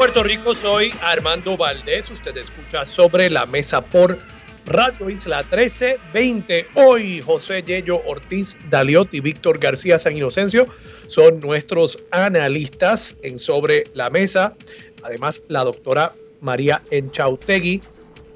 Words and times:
Puerto 0.00 0.22
Rico. 0.22 0.54
Soy 0.54 0.94
Armando 1.02 1.58
Valdés. 1.58 2.10
Usted 2.10 2.34
escucha 2.38 2.86
sobre 2.86 3.28
la 3.28 3.44
mesa 3.44 3.82
por 3.82 4.16
Radio 4.64 5.10
Isla 5.10 5.42
1320. 5.42 6.68
Hoy 6.72 7.20
José 7.20 7.62
Yello 7.62 8.00
Ortiz 8.06 8.56
Daliot 8.70 9.12
y 9.12 9.20
Víctor 9.20 9.58
García 9.58 9.98
San 9.98 10.16
Inocencio 10.16 10.68
son 11.06 11.38
nuestros 11.40 11.98
analistas 12.12 13.18
en 13.22 13.38
Sobre 13.38 13.84
la 13.92 14.08
Mesa. 14.08 14.54
Además, 15.02 15.42
la 15.48 15.64
doctora 15.64 16.14
María 16.40 16.80
Enchautegui, 16.90 17.82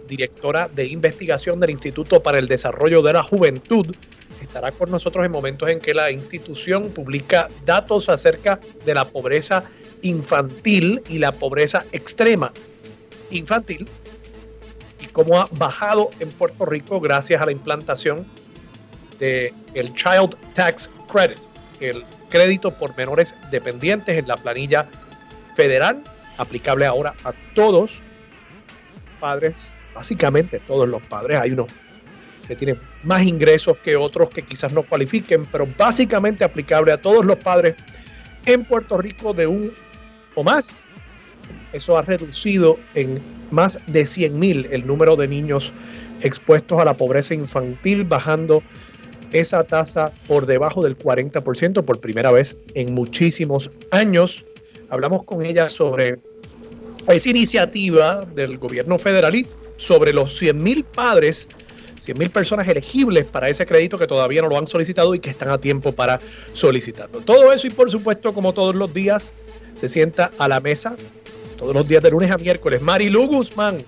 directora 0.06 0.68
de 0.68 0.84
investigación 0.84 1.60
del 1.60 1.70
Instituto 1.70 2.22
para 2.22 2.38
el 2.38 2.46
Desarrollo 2.46 3.00
de 3.00 3.14
la 3.14 3.22
Juventud, 3.22 3.86
estará 4.42 4.70
con 4.70 4.90
nosotros 4.90 5.24
en 5.24 5.32
momentos 5.32 5.70
en 5.70 5.80
que 5.80 5.94
la 5.94 6.10
institución 6.10 6.90
publica 6.90 7.48
datos 7.64 8.10
acerca 8.10 8.60
de 8.84 8.92
la 8.92 9.06
pobreza 9.06 9.64
infantil 10.04 11.02
y 11.08 11.18
la 11.18 11.32
pobreza 11.32 11.84
extrema 11.92 12.52
infantil 13.30 13.88
y 15.00 15.06
cómo 15.06 15.40
ha 15.40 15.48
bajado 15.52 16.10
en 16.20 16.28
Puerto 16.30 16.66
Rico 16.66 17.00
gracias 17.00 17.40
a 17.42 17.46
la 17.46 17.52
implantación 17.52 18.26
del 19.18 19.52
el 19.74 19.94
Child 19.94 20.36
Tax 20.54 20.90
Credit, 21.10 21.40
el 21.80 22.04
crédito 22.28 22.72
por 22.72 22.96
menores 22.96 23.34
dependientes 23.50 24.18
en 24.18 24.28
la 24.28 24.36
planilla 24.36 24.86
federal, 25.56 26.02
aplicable 26.36 26.84
ahora 26.84 27.14
a 27.24 27.32
todos 27.54 27.92
padres, 29.20 29.74
básicamente 29.94 30.58
todos 30.60 30.86
los 30.86 31.00
padres. 31.06 31.40
Hay 31.40 31.52
unos 31.52 31.68
que 32.46 32.54
tienen 32.54 32.78
más 33.04 33.22
ingresos 33.22 33.78
que 33.78 33.96
otros 33.96 34.28
que 34.28 34.42
quizás 34.42 34.70
no 34.72 34.82
cualifiquen, 34.82 35.46
pero 35.46 35.66
básicamente 35.78 36.44
aplicable 36.44 36.92
a 36.92 36.98
todos 36.98 37.24
los 37.24 37.36
padres 37.36 37.76
en 38.44 38.66
Puerto 38.66 38.98
Rico 38.98 39.32
de 39.32 39.46
un 39.46 39.72
o 40.34 40.42
más. 40.42 40.86
Eso 41.72 41.96
ha 41.96 42.02
reducido 42.02 42.78
en 42.94 43.20
más 43.50 43.80
de 43.86 44.06
100 44.06 44.38
mil 44.38 44.68
el 44.70 44.86
número 44.86 45.16
de 45.16 45.28
niños 45.28 45.72
expuestos 46.22 46.80
a 46.80 46.84
la 46.84 46.96
pobreza 46.96 47.34
infantil, 47.34 48.04
bajando 48.04 48.62
esa 49.32 49.64
tasa 49.64 50.12
por 50.28 50.46
debajo 50.46 50.82
del 50.82 50.96
40% 50.96 51.84
por 51.84 52.00
primera 52.00 52.30
vez 52.30 52.56
en 52.74 52.94
muchísimos 52.94 53.70
años. 53.90 54.44
Hablamos 54.90 55.24
con 55.24 55.44
ella 55.44 55.68
sobre 55.68 56.18
esa 57.08 57.30
iniciativa 57.30 58.24
del 58.24 58.58
gobierno 58.58 58.98
federal 58.98 59.46
sobre 59.76 60.12
los 60.12 60.38
100 60.38 60.62
mil 60.62 60.84
padres, 60.84 61.48
100 62.04 62.18
mil 62.18 62.30
personas 62.30 62.68
elegibles 62.68 63.24
para 63.24 63.48
ese 63.48 63.66
crédito 63.66 63.98
que 63.98 64.06
todavía 64.06 64.42
no 64.42 64.48
lo 64.48 64.58
han 64.58 64.66
solicitado 64.66 65.14
y 65.14 65.20
que 65.20 65.30
están 65.30 65.50
a 65.50 65.58
tiempo 65.58 65.92
para 65.92 66.20
solicitarlo. 66.52 67.20
Todo 67.20 67.52
eso 67.52 67.66
y 67.66 67.70
por 67.70 67.90
supuesto, 67.90 68.32
como 68.34 68.52
todos 68.52 68.74
los 68.74 68.92
días, 68.92 69.34
se 69.74 69.88
sienta 69.88 70.30
a 70.38 70.48
la 70.48 70.60
mesa 70.60 70.96
todos 71.56 71.74
los 71.74 71.88
días 71.88 72.02
de 72.02 72.10
lunes 72.10 72.30
a 72.30 72.36
miércoles. 72.36 72.82
Marilu 72.82 73.26
Guzmán, 73.26 73.82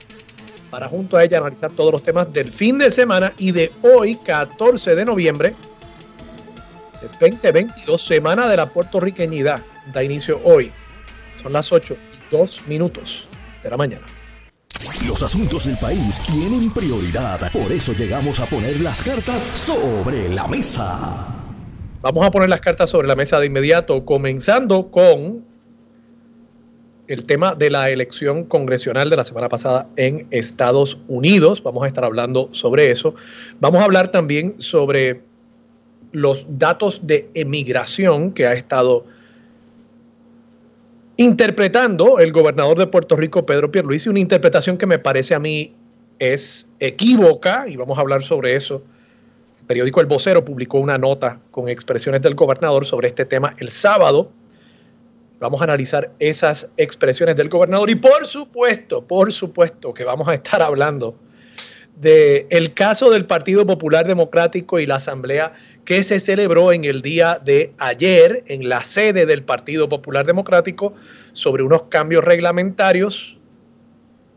para 0.70 0.88
junto 0.88 1.16
a 1.16 1.24
ella 1.24 1.38
analizar 1.38 1.72
todos 1.72 1.92
los 1.92 2.02
temas 2.02 2.32
del 2.32 2.50
fin 2.50 2.78
de 2.78 2.90
semana 2.90 3.32
y 3.38 3.52
de 3.52 3.70
hoy, 3.82 4.16
14 4.16 4.94
de 4.94 5.04
noviembre 5.04 5.54
del 7.00 7.10
2022, 7.32 8.02
Semana 8.02 8.48
de 8.48 8.56
la 8.56 8.66
Puertorriqueñidad. 8.66 9.60
Da 9.92 10.02
inicio 10.02 10.40
hoy. 10.42 10.72
Son 11.42 11.52
las 11.52 11.70
8 11.70 11.94
y 11.94 12.34
2 12.34 12.66
minutos 12.66 13.24
de 13.62 13.70
la 13.70 13.76
mañana. 13.76 14.06
Los 15.06 15.22
asuntos 15.22 15.66
del 15.66 15.76
país 15.78 16.20
tienen 16.26 16.70
prioridad, 16.72 17.50
por 17.52 17.72
eso 17.72 17.92
llegamos 17.92 18.40
a 18.40 18.46
poner 18.46 18.80
las 18.80 19.02
cartas 19.02 19.42
sobre 19.42 20.28
la 20.28 20.46
mesa. 20.46 21.26
Vamos 22.02 22.26
a 22.26 22.30
poner 22.30 22.48
las 22.48 22.60
cartas 22.60 22.90
sobre 22.90 23.08
la 23.08 23.16
mesa 23.16 23.38
de 23.40 23.46
inmediato, 23.46 24.04
comenzando 24.04 24.90
con 24.90 25.44
el 27.08 27.24
tema 27.24 27.54
de 27.54 27.70
la 27.70 27.90
elección 27.90 28.44
congresional 28.44 29.08
de 29.08 29.16
la 29.16 29.24
semana 29.24 29.48
pasada 29.48 29.88
en 29.96 30.26
Estados 30.30 30.98
Unidos. 31.08 31.62
Vamos 31.62 31.84
a 31.84 31.86
estar 31.86 32.04
hablando 32.04 32.48
sobre 32.52 32.90
eso. 32.90 33.14
Vamos 33.60 33.80
a 33.80 33.84
hablar 33.84 34.10
también 34.10 34.56
sobre 34.58 35.22
los 36.12 36.46
datos 36.48 37.00
de 37.06 37.30
emigración 37.34 38.32
que 38.32 38.46
ha 38.46 38.54
estado 38.54 39.06
interpretando 41.16 42.18
el 42.18 42.32
gobernador 42.32 42.78
de 42.78 42.86
Puerto 42.86 43.16
Rico, 43.16 43.46
Pedro 43.46 43.70
Pierluisi, 43.70 44.08
una 44.08 44.20
interpretación 44.20 44.76
que 44.76 44.86
me 44.86 44.98
parece 44.98 45.34
a 45.34 45.38
mí 45.38 45.74
es 46.18 46.68
equívoca 46.80 47.68
y 47.68 47.76
vamos 47.76 47.98
a 47.98 48.00
hablar 48.00 48.22
sobre 48.22 48.56
eso. 48.56 48.82
El 49.60 49.66
periódico 49.66 50.00
El 50.00 50.06
Vocero 50.06 50.44
publicó 50.44 50.78
una 50.78 50.98
nota 50.98 51.40
con 51.50 51.68
expresiones 51.68 52.22
del 52.22 52.34
gobernador 52.34 52.86
sobre 52.86 53.08
este 53.08 53.24
tema 53.24 53.54
el 53.58 53.70
sábado 53.70 54.30
Vamos 55.38 55.60
a 55.60 55.64
analizar 55.64 56.12
esas 56.18 56.70
expresiones 56.78 57.36
del 57.36 57.50
gobernador 57.50 57.90
y 57.90 57.94
por 57.94 58.26
supuesto, 58.26 59.06
por 59.06 59.32
supuesto 59.32 59.92
que 59.92 60.02
vamos 60.02 60.28
a 60.28 60.34
estar 60.34 60.62
hablando 60.62 61.14
del 61.94 62.46
el 62.48 62.72
caso 62.72 63.10
del 63.10 63.26
Partido 63.26 63.66
Popular 63.66 64.06
Democrático 64.06 64.78
y 64.78 64.86
la 64.86 64.96
asamblea 64.96 65.52
que 65.86 66.02
se 66.02 66.20
celebró 66.20 66.72
en 66.72 66.84
el 66.84 67.00
día 67.00 67.40
de 67.42 67.72
ayer 67.78 68.44
en 68.48 68.68
la 68.68 68.82
sede 68.82 69.24
del 69.24 69.44
Partido 69.44 69.88
Popular 69.88 70.26
Democrático 70.26 70.94
sobre 71.32 71.62
unos 71.62 71.84
cambios 71.84 72.24
reglamentarios 72.24 73.38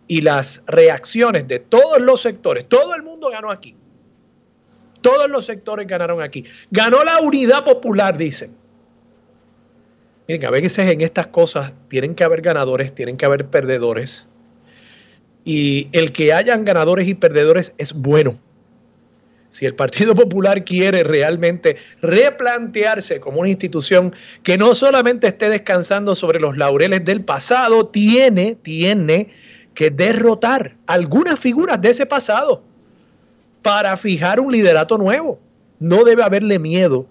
y 0.07 0.21
las 0.21 0.63
reacciones 0.67 1.47
de 1.47 1.59
todos 1.59 1.99
los 1.99 2.21
sectores. 2.21 2.69
Todo 2.69 2.95
el 2.95 3.01
mundo 3.03 3.29
ganó 3.29 3.49
aquí. 3.49 3.75
Todos 5.01 5.29
los 5.29 5.45
sectores 5.45 5.87
ganaron 5.87 6.21
aquí. 6.21 6.45
Ganó 6.69 7.03
la 7.03 7.19
unidad 7.19 7.63
popular, 7.63 8.15
dicen. 8.15 8.55
Miren, 10.27 10.45
a 10.45 10.51
veces 10.51 10.87
en 10.87 11.01
estas 11.01 11.27
cosas 11.27 11.73
tienen 11.87 12.13
que 12.13 12.23
haber 12.23 12.41
ganadores, 12.41 12.93
tienen 12.93 13.17
que 13.17 13.25
haber 13.25 13.47
perdedores. 13.47 14.27
Y 15.45 15.89
el 15.93 16.11
que 16.11 16.31
hayan 16.31 16.63
ganadores 16.63 17.07
y 17.07 17.15
perdedores 17.15 17.73
es 17.79 17.93
bueno. 17.93 18.39
Si 19.49 19.65
el 19.65 19.73
Partido 19.75 20.13
Popular 20.13 20.63
quiere 20.63 21.03
realmente 21.03 21.77
replantearse 22.01 23.19
como 23.19 23.39
una 23.39 23.49
institución 23.49 24.13
que 24.43 24.57
no 24.57 24.75
solamente 24.75 25.27
esté 25.27 25.49
descansando 25.49 26.15
sobre 26.15 26.39
los 26.39 26.55
laureles 26.57 27.03
del 27.03 27.23
pasado, 27.23 27.87
tiene, 27.87 28.55
tiene 28.61 29.29
que 29.73 29.89
derrotar 29.89 30.75
algunas 30.85 31.39
figuras 31.39 31.81
de 31.81 31.89
ese 31.89 32.05
pasado 32.05 32.61
para 33.61 33.97
fijar 33.97 34.39
un 34.39 34.51
liderato 34.51 34.97
nuevo. 34.97 35.39
No 35.79 36.03
debe 36.03 36.23
haberle 36.23 36.59
miedo 36.59 37.07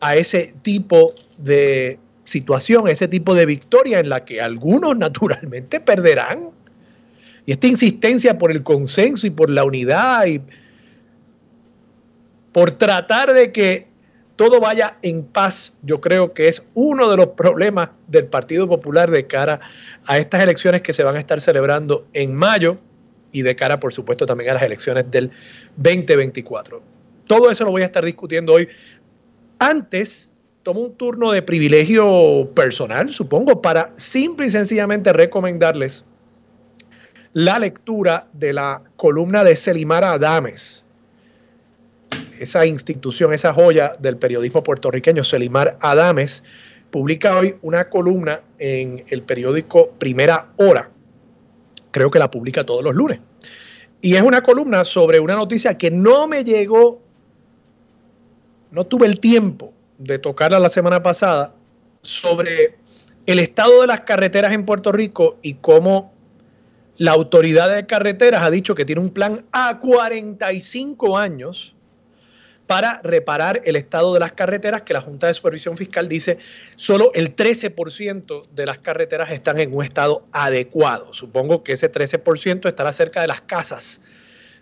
a 0.00 0.16
ese 0.16 0.54
tipo 0.62 1.12
de 1.38 1.98
situación, 2.24 2.88
ese 2.88 3.08
tipo 3.08 3.34
de 3.34 3.46
victoria 3.46 4.00
en 4.00 4.08
la 4.08 4.24
que 4.24 4.40
algunos 4.40 4.96
naturalmente 4.98 5.80
perderán. 5.80 6.50
Y 7.46 7.52
esta 7.52 7.66
insistencia 7.66 8.38
por 8.38 8.50
el 8.50 8.62
consenso 8.62 9.26
y 9.26 9.30
por 9.30 9.50
la 9.50 9.64
unidad 9.64 10.26
y 10.26 10.40
por 12.52 12.72
tratar 12.72 13.32
de 13.32 13.52
que 13.52 13.86
todo 14.36 14.58
vaya 14.58 14.96
en 15.02 15.24
paz, 15.24 15.74
yo 15.82 16.00
creo 16.00 16.32
que 16.32 16.48
es 16.48 16.68
uno 16.74 17.10
de 17.10 17.16
los 17.18 17.26
problemas 17.28 17.90
del 18.08 18.24
Partido 18.24 18.66
Popular 18.66 19.10
de 19.10 19.26
cara 19.26 19.60
a 20.06 20.16
estas 20.16 20.42
elecciones 20.42 20.80
que 20.80 20.94
se 20.94 21.04
van 21.04 21.16
a 21.16 21.18
estar 21.18 21.40
celebrando 21.40 22.06
en 22.14 22.34
mayo 22.34 22.78
y 23.32 23.42
de 23.42 23.54
cara, 23.54 23.78
por 23.78 23.92
supuesto, 23.92 24.26
también 24.26 24.50
a 24.50 24.54
las 24.54 24.62
elecciones 24.62 25.10
del 25.10 25.30
2024. 25.76 26.82
Todo 27.26 27.50
eso 27.50 27.64
lo 27.64 27.70
voy 27.70 27.82
a 27.82 27.84
estar 27.84 28.04
discutiendo 28.04 28.54
hoy 28.54 28.68
antes, 29.58 30.30
tomo 30.62 30.80
un 30.80 30.94
turno 30.94 31.32
de 31.32 31.42
privilegio 31.42 32.50
personal, 32.54 33.12
supongo, 33.12 33.60
para 33.60 33.92
simple 33.96 34.46
y 34.46 34.50
sencillamente 34.50 35.12
recomendarles 35.12 36.04
la 37.34 37.58
lectura 37.58 38.26
de 38.32 38.54
la 38.54 38.82
columna 38.96 39.44
de 39.44 39.54
Selimar 39.54 40.02
Adames, 40.02 40.84
esa 42.40 42.64
institución, 42.64 43.34
esa 43.34 43.52
joya 43.52 43.92
del 43.98 44.16
periodismo 44.16 44.62
puertorriqueño, 44.62 45.22
Selimar 45.24 45.76
Adames, 45.80 46.42
publica 46.90 47.36
hoy 47.36 47.56
una 47.60 47.90
columna 47.90 48.40
en 48.58 49.04
el 49.08 49.22
periódico 49.22 49.90
Primera 49.98 50.48
Hora. 50.56 50.90
Creo 51.90 52.10
que 52.10 52.18
la 52.18 52.30
publica 52.30 52.64
todos 52.64 52.82
los 52.82 52.96
lunes. 52.96 53.20
Y 54.00 54.14
es 54.14 54.22
una 54.22 54.40
columna 54.40 54.84
sobre 54.84 55.20
una 55.20 55.36
noticia 55.36 55.76
que 55.76 55.90
no 55.90 56.26
me 56.26 56.42
llegó 56.42 57.02
no 58.70 58.86
tuve 58.86 59.06
el 59.06 59.20
tiempo 59.20 59.74
de 59.98 60.18
tocarla 60.18 60.58
la 60.58 60.68
semana 60.70 61.02
pasada 61.02 61.54
sobre 62.02 62.78
el 63.26 63.38
estado 63.38 63.82
de 63.82 63.88
las 63.88 64.00
carreteras 64.02 64.52
en 64.52 64.64
Puerto 64.64 64.92
Rico 64.92 65.38
y 65.42 65.54
cómo 65.54 66.14
la 66.96 67.12
autoridad 67.12 67.74
de 67.74 67.86
carreteras 67.86 68.42
ha 68.42 68.50
dicho 68.50 68.74
que 68.74 68.86
tiene 68.86 69.02
un 69.02 69.10
plan 69.10 69.44
a 69.52 69.78
45 69.80 71.18
años 71.18 71.74
para 72.70 73.02
reparar 73.02 73.62
el 73.64 73.74
estado 73.74 74.14
de 74.14 74.20
las 74.20 74.30
carreteras, 74.30 74.82
que 74.82 74.92
la 74.92 75.00
Junta 75.00 75.26
de 75.26 75.34
Supervisión 75.34 75.76
Fiscal 75.76 76.08
dice 76.08 76.38
solo 76.76 77.10
el 77.14 77.34
13% 77.34 78.48
de 78.48 78.64
las 78.64 78.78
carreteras 78.78 79.32
están 79.32 79.58
en 79.58 79.74
un 79.74 79.82
estado 79.82 80.24
adecuado. 80.30 81.12
Supongo 81.12 81.64
que 81.64 81.72
ese 81.72 81.90
13% 81.90 82.68
estará 82.68 82.92
cerca 82.92 83.22
de 83.22 83.26
las 83.26 83.40
casas 83.40 84.00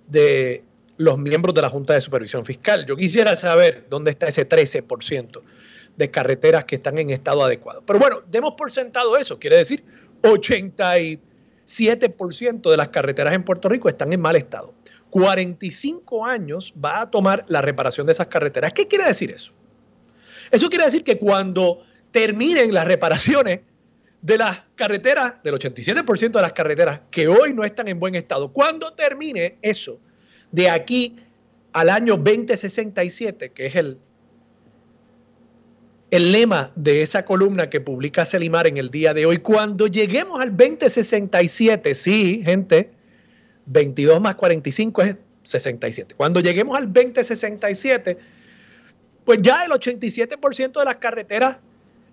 de 0.06 0.64
los 0.96 1.19
miembros 1.19 1.55
de 1.55 1.60
la 1.60 1.69
Junta 1.69 1.93
de 1.93 2.00
Supervisión 2.00 2.46
Fiscal. 2.46 2.87
Yo 2.87 2.96
quisiera 2.96 3.37
saber 3.37 3.84
dónde 3.90 4.12
está 4.12 4.26
ese 4.26 4.49
13% 4.49 5.43
de 5.99 6.10
carreteras 6.10 6.64
que 6.64 6.76
están 6.76 6.96
en 6.96 7.10
estado 7.10 7.44
adecuado. 7.44 7.82
Pero 7.87 7.99
bueno, 7.99 8.22
demos 8.26 8.55
por 8.56 8.70
sentado 8.70 9.19
eso. 9.19 9.38
Quiere 9.38 9.58
decir 9.58 9.84
87% 10.22 12.70
de 12.70 12.76
las 12.78 12.88
carreteras 12.88 13.34
en 13.34 13.43
Puerto 13.43 13.69
Rico 13.69 13.90
están 13.90 14.14
en 14.14 14.22
mal 14.22 14.37
estado. 14.37 14.72
45 15.10 16.26
años 16.26 16.72
va 16.82 17.00
a 17.00 17.10
tomar 17.10 17.44
la 17.49 17.62
reparación 17.62 18.06
de 18.06 18.12
esas 18.12 18.26
carreteras. 18.26 18.72
¿Qué 18.72 18.87
quiere 18.87 19.05
decir 19.05 19.31
eso? 19.31 19.52
Eso 20.50 20.69
quiere 20.69 20.84
decir 20.84 21.05
que 21.05 21.19
cuando 21.19 21.82
terminen 22.10 22.72
las 22.72 22.87
reparaciones 22.87 23.60
de 24.22 24.38
las 24.38 24.62
carreteras, 24.75 25.43
del 25.43 25.55
87% 25.55 26.32
de 26.32 26.43
las 26.43 26.52
carreteras 26.52 27.00
que 27.10 27.28
hoy 27.28 27.52
no 27.52 27.64
están 27.64 27.88
en 27.88 28.00
buen 28.00 28.14
estado, 28.14 28.52
cuando 28.52 28.93
termine 28.93 29.56
eso, 29.62 29.99
de 30.50 30.69
aquí 30.69 31.16
al 31.72 31.90
año 31.90 32.16
2067, 32.16 33.50
que 33.50 33.66
es 33.66 33.76
el, 33.76 33.99
el 36.10 36.32
lema 36.32 36.72
de 36.75 37.02
esa 37.02 37.25
columna 37.25 37.70
que 37.70 37.81
publica 37.81 38.25
Selimar 38.25 38.66
en 38.66 38.78
el 38.78 38.90
día 38.90 39.14
de 39.14 39.26
hoy, 39.26 39.38
cuando 39.38 39.87
lleguemos 39.87 40.40
al 40.40 40.56
2067, 40.56 41.94
sí, 41.94 42.43
gente, 42.44 42.90
22 43.69 44.20
más 44.20 44.35
45 44.35 45.03
es 45.03 45.17
67. 45.43 46.15
Cuando 46.17 46.41
lleguemos 46.41 46.76
al 46.76 46.93
2067, 46.93 48.19
pues 49.25 49.38
ya 49.43 49.65
el 49.65 49.70
87% 49.70 50.79
de 50.79 50.85
las 50.85 50.97
carreteras 50.97 51.59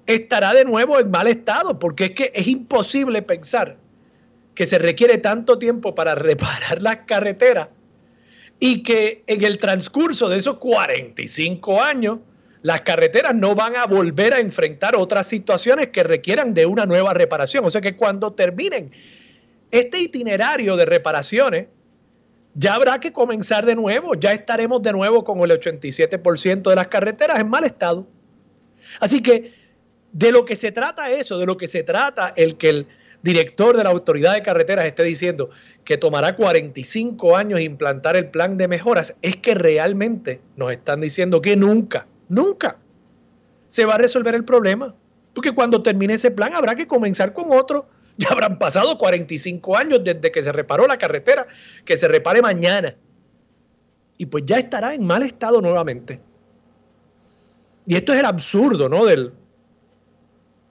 estará 0.06 0.54
de 0.54 0.66
nuevo 0.66 1.00
en 1.00 1.10
mal 1.10 1.28
estado, 1.28 1.80
porque 1.80 2.06
es 2.06 2.12
que 2.12 2.32
es 2.34 2.48
imposible 2.48 3.22
pensar 3.22 3.78
que 4.54 4.66
se 4.66 4.78
requiere 4.80 5.18
tanto 5.18 5.58
tiempo 5.60 5.96
para 5.96 6.16
reparar 6.16 6.82
las 6.82 6.98
carreteras 7.08 7.70
y 8.60 8.84
que 8.84 9.24
en 9.28 9.44
el 9.44 9.58
transcurso 9.58 10.30
de 10.30 10.38
esos 10.38 10.58
45 10.58 11.82
años 11.82 12.20
las 12.62 12.82
carreteras 12.82 13.36
no 13.36 13.54
van 13.54 13.76
a 13.78 13.86
volver 13.86 14.34
a 14.34 14.40
enfrentar 14.40 14.96
otras 14.96 15.28
situaciones 15.28 15.88
que 15.90 16.04
requieran 16.04 16.54
de 16.54 16.66
una 16.66 16.86
nueva 16.86 17.14
reparación. 17.14 17.64
O 17.66 17.70
sea 17.70 17.82
que 17.82 17.96
cuando 17.96 18.34
terminen 18.34 18.92
este 19.72 20.00
itinerario 20.00 20.76
de 20.76 20.86
reparaciones, 20.86 21.68
ya 22.54 22.76
habrá 22.76 23.00
que 23.00 23.12
comenzar 23.12 23.66
de 23.66 23.76
nuevo, 23.76 24.16
ya 24.16 24.32
estaremos 24.32 24.82
de 24.82 24.94
nuevo 24.94 25.24
con 25.24 25.40
el 25.40 25.52
87% 25.52 26.70
de 26.70 26.76
las 26.76 26.88
carreteras 26.88 27.40
en 27.40 27.50
mal 27.50 27.66
estado. 27.66 28.08
Así 29.00 29.22
que 29.22 29.54
de 30.14 30.32
lo 30.32 30.46
que 30.46 30.56
se 30.56 30.72
trata 30.72 31.12
eso, 31.12 31.38
de 31.38 31.46
lo 31.46 31.58
que 31.58 31.68
se 31.68 31.84
trata 31.84 32.34
el 32.38 32.56
que 32.56 32.70
el 32.70 32.88
director 33.22 33.76
de 33.76 33.84
la 33.84 33.90
autoridad 33.90 34.36
de 34.36 34.44
carreteras 34.44 34.86
esté 34.86 35.04
diciendo 35.04 35.50
que 35.84 35.98
tomará 35.98 36.36
45 36.36 37.36
años 37.36 37.60
implantar 37.60 38.16
el 38.16 38.30
plan 38.30 38.58
de 38.58 38.68
mejoras, 38.68 39.16
es 39.22 39.36
que 39.36 39.56
realmente 39.56 40.40
nos 40.56 40.72
están 40.72 41.02
diciendo 41.02 41.42
que 41.42 41.58
nunca, 41.58 42.08
nunca 42.30 42.78
se 43.68 43.86
va 43.86 43.96
a 43.96 43.98
resolver 43.98 44.36
el 44.36 44.46
problema. 44.46 44.96
Porque 45.34 45.52
cuando 45.54 45.84
termine 45.84 46.14
ese 46.14 46.32
plan 46.32 46.54
habrá 46.54 46.76
que 46.76 46.88
comenzar 46.88 47.34
con 47.34 47.52
otro 47.52 47.90
ya 48.18 48.30
habrán 48.30 48.58
pasado 48.58 48.98
45 48.98 49.78
años 49.78 50.02
desde 50.04 50.32
que 50.32 50.44
se 50.44 50.52
reparó 50.52 50.88
la 50.88 50.98
carretera, 50.98 51.48
que 51.84 51.98
se 51.98 52.08
repare 52.08 52.42
mañana. 52.42 52.96
Y 54.18 54.28
pues 54.28 54.44
ya 54.46 54.58
estará 54.58 54.94
en 54.94 55.06
mal 55.06 55.24
estado 55.24 55.62
nuevamente. 55.62 56.22
Y 57.86 57.96
esto 57.96 58.14
es 58.14 58.20
el 58.20 58.26
absurdo, 58.26 58.88
¿no? 58.88 59.06
Del 59.06 59.34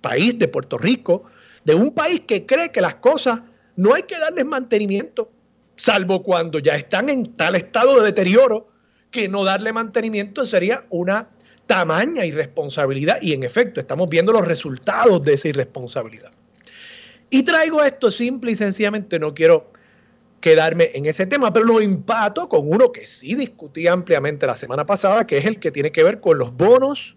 país 0.01 0.39
de 0.39 0.49
Puerto 0.49 0.79
Rico, 0.79 1.25
de 1.65 1.75
un 1.75 1.93
país 1.93 2.23
que 2.27 2.47
cree 2.47 2.73
que 2.73 2.81
las 2.81 2.97
cosas 2.97 3.43
no 3.77 3.95
hay 3.95 4.03
que 4.03 4.19
darles 4.19 4.45
mantenimiento, 4.47 5.31
salvo 5.77 6.23
cuando 6.23 6.59
ya 6.59 6.75
están 6.77 7.09
en 7.09 7.37
tal 7.37 7.57
estado 7.57 7.99
de 7.99 8.07
deterioro 8.07 8.69
que 9.11 9.29
no 9.29 9.45
darle 9.45 9.73
mantenimiento 9.73 10.45
sería 10.45 10.85
una 10.91 11.29
tamaña 11.67 12.25
irresponsabilidad. 12.25 13.19
Y 13.23 13.33
en 13.33 13.43
efecto, 13.43 13.81
estamos 13.81 14.09
viendo 14.09 14.33
los 14.33 14.47
resultados 14.47 15.23
de 15.23 15.35
esa 15.35 15.49
irresponsabilidad. 15.49 16.31
Y 17.31 17.43
traigo 17.43 17.83
esto 17.83 18.11
simple 18.11 18.53
y 18.53 18.57
sencillamente, 18.57 19.19
no 19.19 19.35
quiero 19.35 19.73
quedarme 20.41 20.91
en 20.95 21.07
ese 21.07 21.27
tema, 21.27 21.53
pero 21.53 21.65
lo 21.65 21.81
empato 21.81 22.49
con 22.49 22.69
uno 22.69 22.93
que 22.93 23.07
sí 23.07 23.35
discutí 23.35 23.89
ampliamente 23.89 24.47
la 24.47 24.57
semana 24.57 24.85
pasada, 24.85 25.27
que 25.27 25.39
es 25.39 25.47
el 25.47 25.59
que 25.59 25.71
tiene 25.71 25.91
que 25.91 26.05
ver 26.05 26.21
con 26.21 26.39
los 26.39 26.55
bonos 26.55 27.17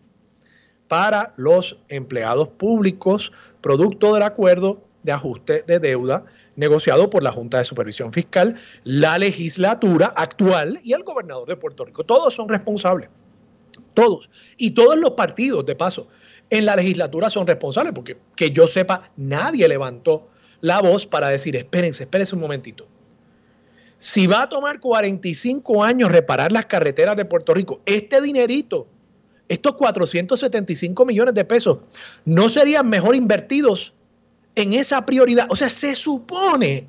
para 0.87 1.33
los 1.35 1.77
empleados 1.89 2.47
públicos, 2.47 3.33
producto 3.59 4.13
del 4.13 4.23
acuerdo 4.23 4.81
de 5.03 5.11
ajuste 5.11 5.63
de 5.67 5.79
deuda 5.79 6.25
negociado 6.55 7.09
por 7.09 7.23
la 7.23 7.31
Junta 7.31 7.59
de 7.59 7.65
Supervisión 7.65 8.11
Fiscal, 8.11 8.55
la 8.83 9.17
legislatura 9.17 10.07
actual 10.15 10.79
y 10.83 10.93
el 10.93 11.03
gobernador 11.03 11.47
de 11.47 11.55
Puerto 11.55 11.85
Rico. 11.85 12.03
Todos 12.03 12.33
son 12.33 12.49
responsables. 12.49 13.09
Todos. 13.93 14.29
Y 14.57 14.71
todos 14.71 14.97
los 14.97 15.11
partidos, 15.11 15.65
de 15.65 15.75
paso 15.75 16.07
en 16.49 16.65
la 16.65 16.75
legislatura 16.75 17.29
son 17.29 17.47
responsables, 17.47 17.93
porque 17.93 18.17
que 18.35 18.51
yo 18.51 18.67
sepa, 18.67 19.11
nadie 19.17 19.67
levantó 19.67 20.29
la 20.61 20.81
voz 20.81 21.05
para 21.05 21.29
decir, 21.29 21.55
espérense, 21.55 22.03
espérense 22.03 22.35
un 22.35 22.41
momentito. 22.41 22.87
Si 23.97 24.27
va 24.27 24.43
a 24.43 24.49
tomar 24.49 24.79
45 24.79 25.83
años 25.83 26.11
reparar 26.11 26.51
las 26.51 26.67
carreteras 26.67 27.17
de 27.17 27.25
Puerto 27.25 27.53
Rico, 27.53 27.81
este 27.85 28.21
dinerito, 28.21 28.87
estos 29.49 29.73
475 29.73 31.05
millones 31.05 31.33
de 31.33 31.45
pesos, 31.45 31.79
¿no 32.25 32.49
serían 32.49 32.89
mejor 32.89 33.15
invertidos 33.15 33.93
en 34.55 34.73
esa 34.73 35.05
prioridad? 35.05 35.47
O 35.49 35.55
sea, 35.55 35.69
se 35.69 35.95
supone 35.95 36.87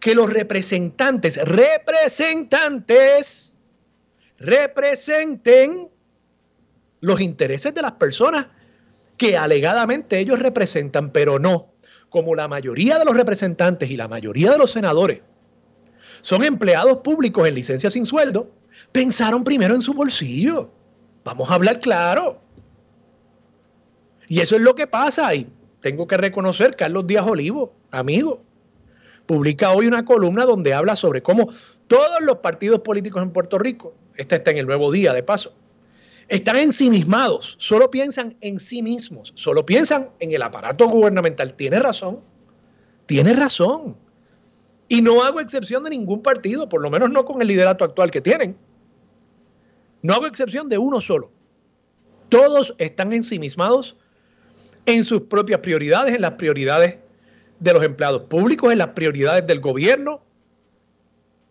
que 0.00 0.14
los 0.14 0.32
representantes, 0.32 1.36
representantes, 1.38 3.56
representen 4.38 5.88
los 7.00 7.20
intereses 7.20 7.74
de 7.74 7.82
las 7.82 7.92
personas 7.92 8.46
que 9.16 9.36
alegadamente 9.36 10.18
ellos 10.18 10.38
representan, 10.38 11.10
pero 11.10 11.38
no. 11.38 11.72
Como 12.08 12.34
la 12.34 12.48
mayoría 12.48 12.98
de 12.98 13.04
los 13.04 13.16
representantes 13.16 13.90
y 13.90 13.96
la 13.96 14.08
mayoría 14.08 14.50
de 14.52 14.58
los 14.58 14.70
senadores 14.70 15.22
son 16.20 16.44
empleados 16.44 16.98
públicos 16.98 17.46
en 17.46 17.54
licencia 17.54 17.90
sin 17.90 18.04
sueldo, 18.04 18.50
pensaron 18.92 19.44
primero 19.44 19.74
en 19.74 19.82
su 19.82 19.92
bolsillo. 19.92 20.70
Vamos 21.24 21.50
a 21.50 21.54
hablar 21.54 21.80
claro. 21.80 22.40
Y 24.28 24.40
eso 24.40 24.56
es 24.56 24.62
lo 24.62 24.74
que 24.74 24.86
pasa. 24.86 25.34
Y 25.34 25.48
tengo 25.80 26.06
que 26.06 26.16
reconocer, 26.16 26.74
Carlos 26.76 27.06
Díaz 27.06 27.26
Olivo, 27.26 27.72
amigo, 27.90 28.42
publica 29.26 29.72
hoy 29.72 29.86
una 29.86 30.04
columna 30.04 30.44
donde 30.44 30.74
habla 30.74 30.96
sobre 30.96 31.22
cómo 31.22 31.48
todos 31.86 32.20
los 32.22 32.38
partidos 32.38 32.80
políticos 32.80 33.22
en 33.22 33.30
Puerto 33.30 33.58
Rico, 33.58 33.94
esta 34.16 34.36
está 34.36 34.50
en 34.50 34.58
el 34.58 34.66
nuevo 34.66 34.90
día 34.90 35.12
de 35.12 35.22
paso, 35.22 35.54
están 36.28 36.56
ensimismados, 36.56 37.56
solo 37.58 37.90
piensan 37.90 38.36
en 38.40 38.58
sí 38.58 38.82
mismos, 38.82 39.32
solo 39.36 39.64
piensan 39.64 40.10
en 40.18 40.32
el 40.32 40.42
aparato 40.42 40.88
gubernamental. 40.88 41.54
Tiene 41.54 41.78
razón, 41.78 42.20
tiene 43.06 43.32
razón. 43.32 43.96
Y 44.88 45.02
no 45.02 45.22
hago 45.22 45.40
excepción 45.40 45.84
de 45.84 45.90
ningún 45.90 46.22
partido, 46.22 46.68
por 46.68 46.80
lo 46.80 46.90
menos 46.90 47.10
no 47.10 47.24
con 47.24 47.40
el 47.42 47.48
liderato 47.48 47.84
actual 47.84 48.10
que 48.10 48.20
tienen. 48.20 48.56
No 50.02 50.14
hago 50.14 50.26
excepción 50.26 50.68
de 50.68 50.78
uno 50.78 51.00
solo. 51.00 51.30
Todos 52.28 52.74
están 52.78 53.12
ensimismados 53.12 53.96
en 54.84 55.04
sus 55.04 55.22
propias 55.22 55.60
prioridades, 55.60 56.14
en 56.14 56.22
las 56.22 56.32
prioridades 56.32 56.98
de 57.58 57.72
los 57.72 57.84
empleados 57.84 58.22
públicos, 58.22 58.72
en 58.72 58.78
las 58.78 58.88
prioridades 58.88 59.46
del 59.46 59.60
gobierno, 59.60 60.22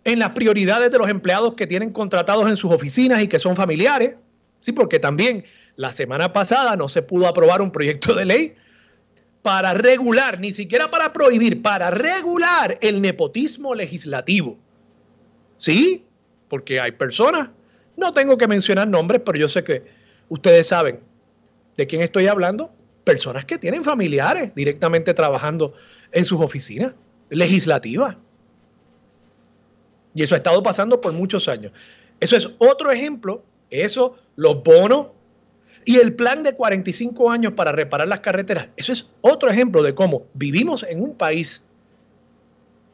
en 0.04 0.20
las 0.20 0.30
prioridades 0.32 0.92
de 0.92 0.98
los 0.98 1.10
empleados 1.10 1.56
que 1.56 1.66
tienen 1.68 1.92
contratados 1.92 2.48
en 2.48 2.56
sus 2.56 2.72
oficinas 2.72 3.22
y 3.22 3.28
que 3.28 3.40
son 3.40 3.56
familiares. 3.56 4.18
Sí, 4.60 4.72
porque 4.72 5.00
también 5.00 5.46
la 5.76 5.92
semana 5.92 6.34
pasada 6.34 6.76
no 6.76 6.88
se 6.88 7.02
pudo 7.02 7.28
aprobar 7.28 7.62
un 7.62 7.72
proyecto 7.72 8.14
de 8.16 8.26
ley 8.26 8.56
para 9.42 9.76
regular, 9.76 10.40
ni 10.40 10.52
siquiera 10.52 10.90
para 10.90 11.14
prohibir, 11.14 11.62
para 11.62 11.92
regular 11.92 12.80
el 12.82 13.02
nepotismo 13.02 13.76
legislativo. 13.76 14.58
¿Sí? 15.58 16.04
Porque 16.50 16.80
hay 16.80 16.94
personas, 16.94 17.50
no 17.96 18.12
tengo 18.12 18.38
que 18.38 18.48
mencionar 18.48 18.88
nombres, 18.88 19.22
pero 19.24 19.38
yo 19.38 19.48
sé 19.48 19.64
que 19.64 19.84
ustedes 20.30 20.68
saben 20.68 21.00
de 21.76 21.86
quién 21.86 22.02
estoy 22.02 22.28
hablando, 22.28 22.74
personas 23.04 23.46
que 23.46 23.58
tienen 23.58 23.84
familiares 23.84 24.54
directamente 24.56 25.14
trabajando 25.14 25.74
en 26.12 26.26
sus 26.26 26.42
oficinas 26.42 26.94
legislativas. 27.30 28.18
Y 30.16 30.24
eso 30.24 30.34
ha 30.34 30.38
estado 30.38 30.64
pasando 30.64 31.00
por 31.02 31.14
muchos 31.14 31.48
años. 31.48 31.72
Eso 32.20 32.36
es 32.36 32.50
otro 32.58 32.92
ejemplo 32.92 33.44
eso, 33.70 34.18
los 34.36 34.64
bonos 34.64 35.08
y 35.86 35.98
el 35.98 36.16
plan 36.16 36.44
de 36.44 36.54
45 36.54 37.32
años 37.32 37.54
para 37.54 37.72
reparar 37.72 38.08
las 38.08 38.20
carreteras. 38.20 38.70
Eso 38.76 38.92
es 38.92 39.08
otro 39.22 39.50
ejemplo 39.50 39.84
de 39.84 39.94
cómo 39.94 40.26
vivimos 40.34 40.84
en 40.84 41.02
un 41.02 41.16
país 41.16 41.68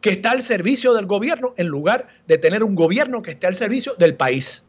que 0.01 0.09
está 0.09 0.31
al 0.31 0.41
servicio 0.41 0.93
del 0.93 1.05
gobierno 1.05 1.53
en 1.57 1.67
lugar 1.67 2.07
de 2.27 2.37
tener 2.37 2.63
un 2.63 2.75
gobierno 2.75 3.21
que 3.21 3.31
esté 3.31 3.47
al 3.47 3.55
servicio 3.55 3.93
del 3.95 4.15
país. 4.15 4.63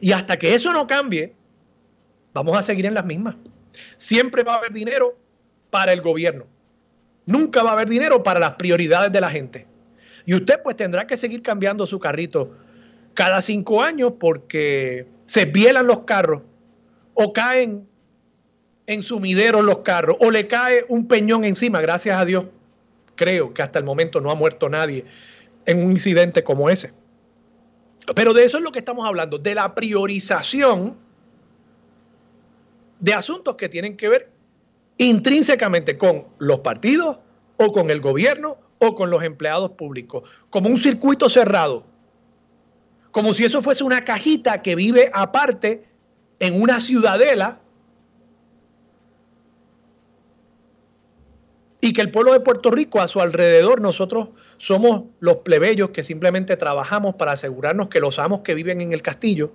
Y 0.00 0.12
hasta 0.12 0.36
que 0.38 0.54
eso 0.54 0.72
no 0.72 0.86
cambie, 0.86 1.34
vamos 2.32 2.56
a 2.56 2.62
seguir 2.62 2.86
en 2.86 2.94
las 2.94 3.06
mismas. 3.06 3.36
Siempre 3.96 4.42
va 4.42 4.54
a 4.54 4.56
haber 4.58 4.72
dinero 4.72 5.16
para 5.70 5.92
el 5.92 6.00
gobierno. 6.00 6.46
Nunca 7.26 7.62
va 7.62 7.70
a 7.70 7.72
haber 7.72 7.88
dinero 7.88 8.22
para 8.22 8.38
las 8.38 8.52
prioridades 8.52 9.10
de 9.10 9.20
la 9.20 9.30
gente. 9.30 9.66
Y 10.26 10.34
usted 10.34 10.60
pues 10.62 10.76
tendrá 10.76 11.06
que 11.06 11.16
seguir 11.16 11.42
cambiando 11.42 11.86
su 11.86 11.98
carrito 11.98 12.54
cada 13.14 13.40
cinco 13.40 13.82
años 13.82 14.14
porque 14.20 15.06
se 15.26 15.44
bielan 15.46 15.86
los 15.86 16.00
carros 16.00 16.42
o 17.14 17.32
caen 17.32 17.88
en 18.86 19.02
sumideros 19.02 19.64
los 19.64 19.78
carros 19.78 20.16
o 20.20 20.30
le 20.30 20.46
cae 20.46 20.84
un 20.88 21.08
peñón 21.08 21.44
encima, 21.44 21.80
gracias 21.80 22.18
a 22.18 22.24
Dios. 22.24 22.46
Creo 23.16 23.54
que 23.54 23.62
hasta 23.62 23.78
el 23.78 23.84
momento 23.84 24.20
no 24.20 24.30
ha 24.30 24.34
muerto 24.34 24.68
nadie 24.68 25.04
en 25.66 25.84
un 25.84 25.92
incidente 25.92 26.44
como 26.44 26.68
ese. 26.68 26.92
Pero 28.14 28.34
de 28.34 28.44
eso 28.44 28.58
es 28.58 28.62
lo 28.62 28.72
que 28.72 28.80
estamos 28.80 29.06
hablando, 29.06 29.38
de 29.38 29.54
la 29.54 29.74
priorización 29.74 30.96
de 33.00 33.14
asuntos 33.14 33.54
que 33.56 33.68
tienen 33.68 33.96
que 33.96 34.08
ver 34.08 34.30
intrínsecamente 34.98 35.96
con 35.96 36.26
los 36.38 36.60
partidos 36.60 37.18
o 37.56 37.72
con 37.72 37.90
el 37.90 38.00
gobierno 38.00 38.58
o 38.78 38.94
con 38.94 39.10
los 39.10 39.22
empleados 39.22 39.70
públicos, 39.72 40.28
como 40.50 40.68
un 40.68 40.78
circuito 40.78 41.28
cerrado, 41.28 41.86
como 43.14 43.32
si 43.32 43.44
eso 43.44 43.62
fuese 43.62 43.84
una 43.84 44.04
cajita 44.04 44.60
que 44.60 44.74
vive 44.74 45.08
aparte 45.14 45.84
en 46.40 46.60
una 46.60 46.80
ciudadela 46.80 47.60
y 51.80 51.92
que 51.92 52.00
el 52.00 52.10
pueblo 52.10 52.32
de 52.32 52.40
Puerto 52.40 52.72
Rico 52.72 53.00
a 53.00 53.06
su 53.06 53.20
alrededor 53.20 53.80
nosotros 53.80 54.30
somos 54.58 55.04
los 55.20 55.36
plebeyos 55.36 55.90
que 55.90 56.02
simplemente 56.02 56.56
trabajamos 56.56 57.14
para 57.14 57.30
asegurarnos 57.30 57.88
que 57.88 58.00
los 58.00 58.18
amos 58.18 58.40
que 58.40 58.52
viven 58.52 58.80
en 58.80 58.92
el 58.92 59.00
castillo 59.00 59.52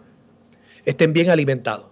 estén 0.86 1.12
bien 1.12 1.30
alimentados. 1.30 1.88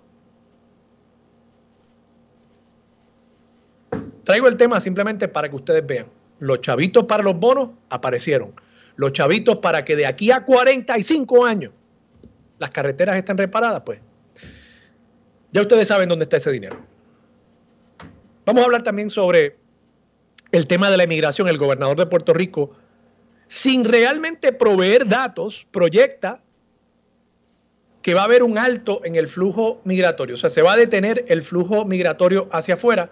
Traigo 4.24 4.48
el 4.48 4.56
tema 4.56 4.80
simplemente 4.80 5.28
para 5.28 5.50
que 5.50 5.58
ustedes 5.58 5.86
vean. 5.86 6.08
Los 6.40 6.62
chavitos 6.62 7.04
para 7.04 7.24
los 7.24 7.38
bonos 7.38 7.72
aparecieron. 7.90 8.54
Los 8.98 9.14
chavitos 9.14 9.58
para 9.58 9.86
que 9.86 9.96
de 9.96 10.06
aquí 10.06 10.32
a 10.32 10.44
45 10.44 11.46
años 11.46 11.72
las 12.60 12.72
carreteras 12.72 13.16
estén 13.16 13.38
reparadas, 13.38 13.84
pues 13.86 14.02
ya 15.52 15.62
ustedes 15.62 15.88
saben 15.88 16.10
dónde 16.10 16.24
está 16.24 16.38
ese 16.38 16.52
dinero. 16.52 16.78
Vamos 18.46 18.62
a 18.62 18.66
hablar 18.66 18.84
también 18.84 19.10
sobre 19.10 19.58
el 20.52 20.68
tema 20.68 20.90
de 20.90 20.98
la 20.98 21.04
inmigración, 21.04 21.48
el 21.48 21.58
gobernador 21.58 21.98
de 21.98 22.06
Puerto 22.06 22.34
Rico, 22.34 22.72
sin 23.48 23.86
realmente 23.86 24.52
proveer 24.52 25.08
datos, 25.08 25.68
proyecta 25.72 26.42
que 28.02 28.14
va 28.14 28.22
a 28.22 28.26
haber 28.26 28.44
un 28.44 28.58
alto 28.58 29.02
en 29.04 29.16
el 29.16 29.28
flujo 29.28 29.82
migratorio. 29.84 30.36
O 30.36 30.38
sea, 30.38 30.50
se 30.50 30.62
va 30.62 30.74
a 30.74 30.78
detener 30.78 31.26
el 31.28 31.42
flujo 31.42 31.86
migratorio 31.86 32.48
hacia 32.52 32.76
afuera, 32.76 33.10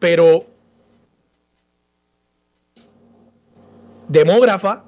pero 0.00 0.46
demógrafa, 4.08 4.84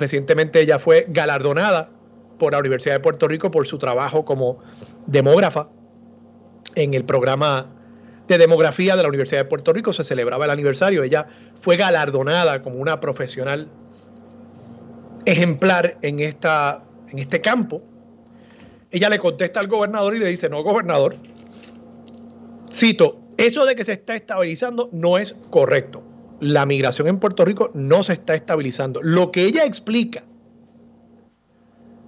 recientemente 0.00 0.60
ella 0.60 0.78
fue 0.78 1.06
galardonada 1.08 1.90
por 2.38 2.52
la 2.52 2.58
Universidad 2.58 2.94
de 2.94 3.00
Puerto 3.00 3.28
Rico 3.28 3.50
por 3.50 3.66
su 3.66 3.78
trabajo 3.78 4.24
como 4.24 4.58
demógrafa 5.06 5.68
en 6.74 6.94
el 6.94 7.04
programa 7.04 7.66
de 8.26 8.38
demografía 8.38 8.96
de 8.96 9.02
la 9.02 9.08
Universidad 9.08 9.40
de 9.40 9.44
Puerto 9.44 9.72
Rico 9.72 9.92
se 9.92 10.02
celebraba 10.02 10.46
el 10.46 10.50
aniversario. 10.50 11.02
Ella 11.02 11.26
fue 11.60 11.76
galardonada 11.76 12.62
como 12.62 12.78
una 12.78 12.98
profesional 12.98 13.68
ejemplar 15.26 15.98
en, 16.02 16.20
esta, 16.20 16.82
en 17.10 17.18
este 17.18 17.40
campo. 17.40 17.82
Ella 18.90 19.08
le 19.10 19.18
contesta 19.18 19.60
al 19.60 19.68
gobernador 19.68 20.16
y 20.16 20.20
le 20.20 20.28
dice, 20.28 20.48
no, 20.48 20.62
gobernador, 20.62 21.16
cito, 22.72 23.20
eso 23.36 23.66
de 23.66 23.74
que 23.74 23.84
se 23.84 23.92
está 23.92 24.14
estabilizando 24.14 24.88
no 24.92 25.18
es 25.18 25.34
correcto. 25.50 26.02
La 26.40 26.66
migración 26.66 27.08
en 27.08 27.18
Puerto 27.18 27.44
Rico 27.44 27.70
no 27.74 28.02
se 28.02 28.14
está 28.14 28.34
estabilizando. 28.34 29.00
Lo 29.02 29.30
que 29.30 29.44
ella 29.44 29.64
explica, 29.64 30.24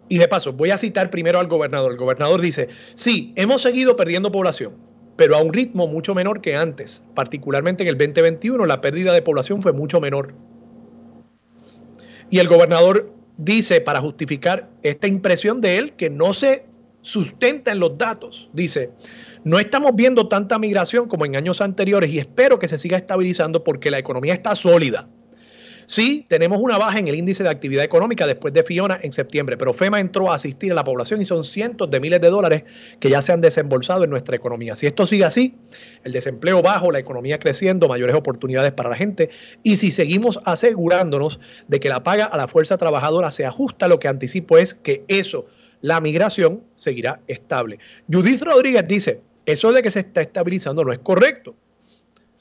y 0.08 0.18
de 0.18 0.28
paso, 0.28 0.52
voy 0.52 0.70
a 0.70 0.78
citar 0.78 1.10
primero 1.10 1.38
al 1.38 1.48
gobernador. 1.48 1.92
El 1.92 1.98
gobernador 1.98 2.40
dice, 2.40 2.68
sí, 2.94 3.32
hemos 3.36 3.62
seguido 3.62 3.96
perdiendo 3.96 4.32
población 4.32 4.74
pero 5.16 5.36
a 5.36 5.42
un 5.42 5.52
ritmo 5.52 5.86
mucho 5.86 6.14
menor 6.14 6.40
que 6.40 6.56
antes. 6.56 7.02
Particularmente 7.14 7.82
en 7.82 7.88
el 7.88 7.98
2021 7.98 8.66
la 8.66 8.80
pérdida 8.80 9.12
de 9.12 9.22
población 9.22 9.62
fue 9.62 9.72
mucho 9.72 10.00
menor. 10.00 10.34
Y 12.30 12.38
el 12.38 12.48
gobernador 12.48 13.12
dice, 13.36 13.80
para 13.80 14.00
justificar 14.00 14.70
esta 14.82 15.06
impresión 15.06 15.60
de 15.60 15.78
él, 15.78 15.92
que 15.92 16.08
no 16.08 16.32
se 16.32 16.66
sustenta 17.02 17.72
en 17.72 17.80
los 17.80 17.98
datos, 17.98 18.48
dice, 18.52 18.90
no 19.44 19.58
estamos 19.58 19.94
viendo 19.94 20.28
tanta 20.28 20.58
migración 20.58 21.08
como 21.08 21.26
en 21.26 21.36
años 21.36 21.60
anteriores 21.60 22.10
y 22.10 22.18
espero 22.18 22.58
que 22.58 22.68
se 22.68 22.78
siga 22.78 22.96
estabilizando 22.96 23.64
porque 23.64 23.90
la 23.90 23.98
economía 23.98 24.34
está 24.34 24.54
sólida. 24.54 25.08
Sí, 25.86 26.24
tenemos 26.28 26.60
una 26.60 26.78
baja 26.78 26.98
en 26.98 27.08
el 27.08 27.16
índice 27.16 27.42
de 27.42 27.48
actividad 27.48 27.84
económica 27.84 28.26
después 28.26 28.54
de 28.54 28.62
Fiona 28.62 28.98
en 29.02 29.12
septiembre, 29.12 29.56
pero 29.56 29.72
FEMA 29.72 30.00
entró 30.00 30.30
a 30.30 30.36
asistir 30.36 30.72
a 30.72 30.74
la 30.74 30.84
población 30.84 31.20
y 31.20 31.24
son 31.24 31.44
cientos 31.44 31.90
de 31.90 32.00
miles 32.00 32.20
de 32.20 32.30
dólares 32.30 32.64
que 33.00 33.10
ya 33.10 33.20
se 33.20 33.32
han 33.32 33.40
desembolsado 33.40 34.04
en 34.04 34.10
nuestra 34.10 34.36
economía. 34.36 34.76
Si 34.76 34.86
esto 34.86 35.06
sigue 35.06 35.24
así, 35.24 35.56
el 36.04 36.12
desempleo 36.12 36.62
bajo, 36.62 36.92
la 36.92 36.98
economía 36.98 37.38
creciendo, 37.38 37.88
mayores 37.88 38.14
oportunidades 38.14 38.72
para 38.72 38.90
la 38.90 38.96
gente, 38.96 39.30
y 39.62 39.76
si 39.76 39.90
seguimos 39.90 40.40
asegurándonos 40.44 41.40
de 41.68 41.80
que 41.80 41.88
la 41.88 42.02
paga 42.02 42.26
a 42.26 42.36
la 42.36 42.46
fuerza 42.46 42.78
trabajadora 42.78 43.30
se 43.30 43.44
ajusta, 43.44 43.88
lo 43.88 43.98
que 43.98 44.08
anticipo 44.08 44.58
es 44.58 44.74
que 44.74 45.04
eso, 45.08 45.46
la 45.80 46.00
migración, 46.00 46.62
seguirá 46.74 47.20
estable. 47.26 47.80
Judith 48.10 48.42
Rodríguez 48.42 48.86
dice, 48.86 49.20
eso 49.46 49.72
de 49.72 49.82
que 49.82 49.90
se 49.90 50.00
está 50.00 50.20
estabilizando 50.20 50.84
no 50.84 50.92
es 50.92 50.98
correcto 50.98 51.54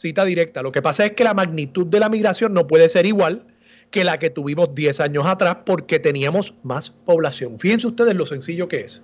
cita 0.01 0.25
directa. 0.25 0.63
Lo 0.63 0.71
que 0.71 0.81
pasa 0.81 1.05
es 1.05 1.11
que 1.11 1.23
la 1.23 1.33
magnitud 1.33 1.85
de 1.85 1.99
la 1.99 2.09
migración 2.09 2.53
no 2.53 2.65
puede 2.67 2.89
ser 2.89 3.05
igual 3.05 3.45
que 3.91 4.03
la 4.03 4.17
que 4.17 4.29
tuvimos 4.29 4.73
10 4.73 4.99
años 5.01 5.25
atrás 5.27 5.57
porque 5.65 5.99
teníamos 5.99 6.55
más 6.63 6.89
población. 6.89 7.59
Fíjense 7.59 7.87
ustedes 7.87 8.15
lo 8.15 8.25
sencillo 8.25 8.67
que 8.67 8.81
es. 8.81 9.03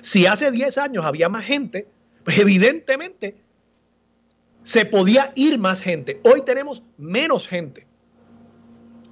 Si 0.00 0.26
hace 0.26 0.50
10 0.50 0.78
años 0.78 1.04
había 1.04 1.28
más 1.28 1.44
gente, 1.44 1.86
pues 2.24 2.38
evidentemente 2.38 3.36
se 4.62 4.84
podía 4.84 5.32
ir 5.36 5.58
más 5.58 5.80
gente. 5.80 6.20
Hoy 6.24 6.42
tenemos 6.42 6.82
menos 6.96 7.46
gente. 7.46 7.86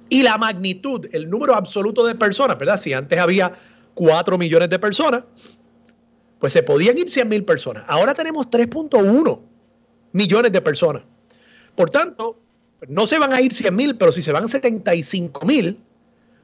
Y 0.09 0.23
la 0.23 0.37
magnitud, 0.37 1.07
el 1.11 1.29
número 1.29 1.55
absoluto 1.55 2.05
de 2.05 2.15
personas, 2.15 2.57
¿verdad? 2.57 2.77
Si 2.77 2.93
antes 2.93 3.19
había 3.19 3.53
4 3.93 4.37
millones 4.37 4.69
de 4.69 4.79
personas, 4.79 5.23
pues 6.39 6.53
se 6.53 6.63
podían 6.63 6.97
ir 6.97 7.09
100 7.09 7.27
mil 7.27 7.43
personas. 7.43 7.83
Ahora 7.87 8.13
tenemos 8.13 8.47
3.1 8.47 9.39
millones 10.11 10.51
de 10.51 10.61
personas. 10.61 11.03
Por 11.75 11.89
tanto, 11.89 12.39
no 12.87 13.07
se 13.07 13.19
van 13.19 13.33
a 13.33 13.41
ir 13.41 13.53
100 13.53 13.75
mil, 13.75 13.97
pero 13.97 14.11
si 14.11 14.21
se 14.21 14.31
van 14.31 14.47
75 14.47 15.45
mil, 15.45 15.79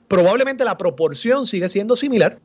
probablemente 0.08 0.64
la 0.64 0.78
proporción 0.78 1.46
sigue 1.46 1.70
siendo 1.70 1.96
similar. 1.96 2.40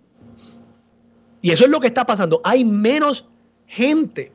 Y 1.40 1.50
eso 1.52 1.64
es 1.64 1.71
lo 1.71 1.81
que 1.81 1.87
está 1.87 2.05
pasando. 2.05 2.40
Hay 2.45 2.64
menos 2.64 3.26
gente 3.67 4.33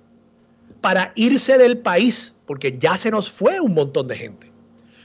para 0.82 1.14
irse 1.16 1.58
del 1.58 1.78
país, 1.78 2.36
porque 2.46 2.78
ya 2.78 2.98
se 2.98 3.12
nos 3.12 3.30
fue 3.30 3.60
un 3.60 3.74
montón 3.74 4.08
de 4.08 4.16
gente. 4.16 4.52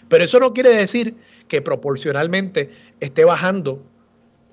Pero 0.09 0.25
eso 0.25 0.41
no 0.41 0.53
quiere 0.53 0.71
decir 0.71 1.15
que 1.49 1.61
proporcionalmente 1.61 2.71
esté 3.01 3.25
bajando 3.25 3.83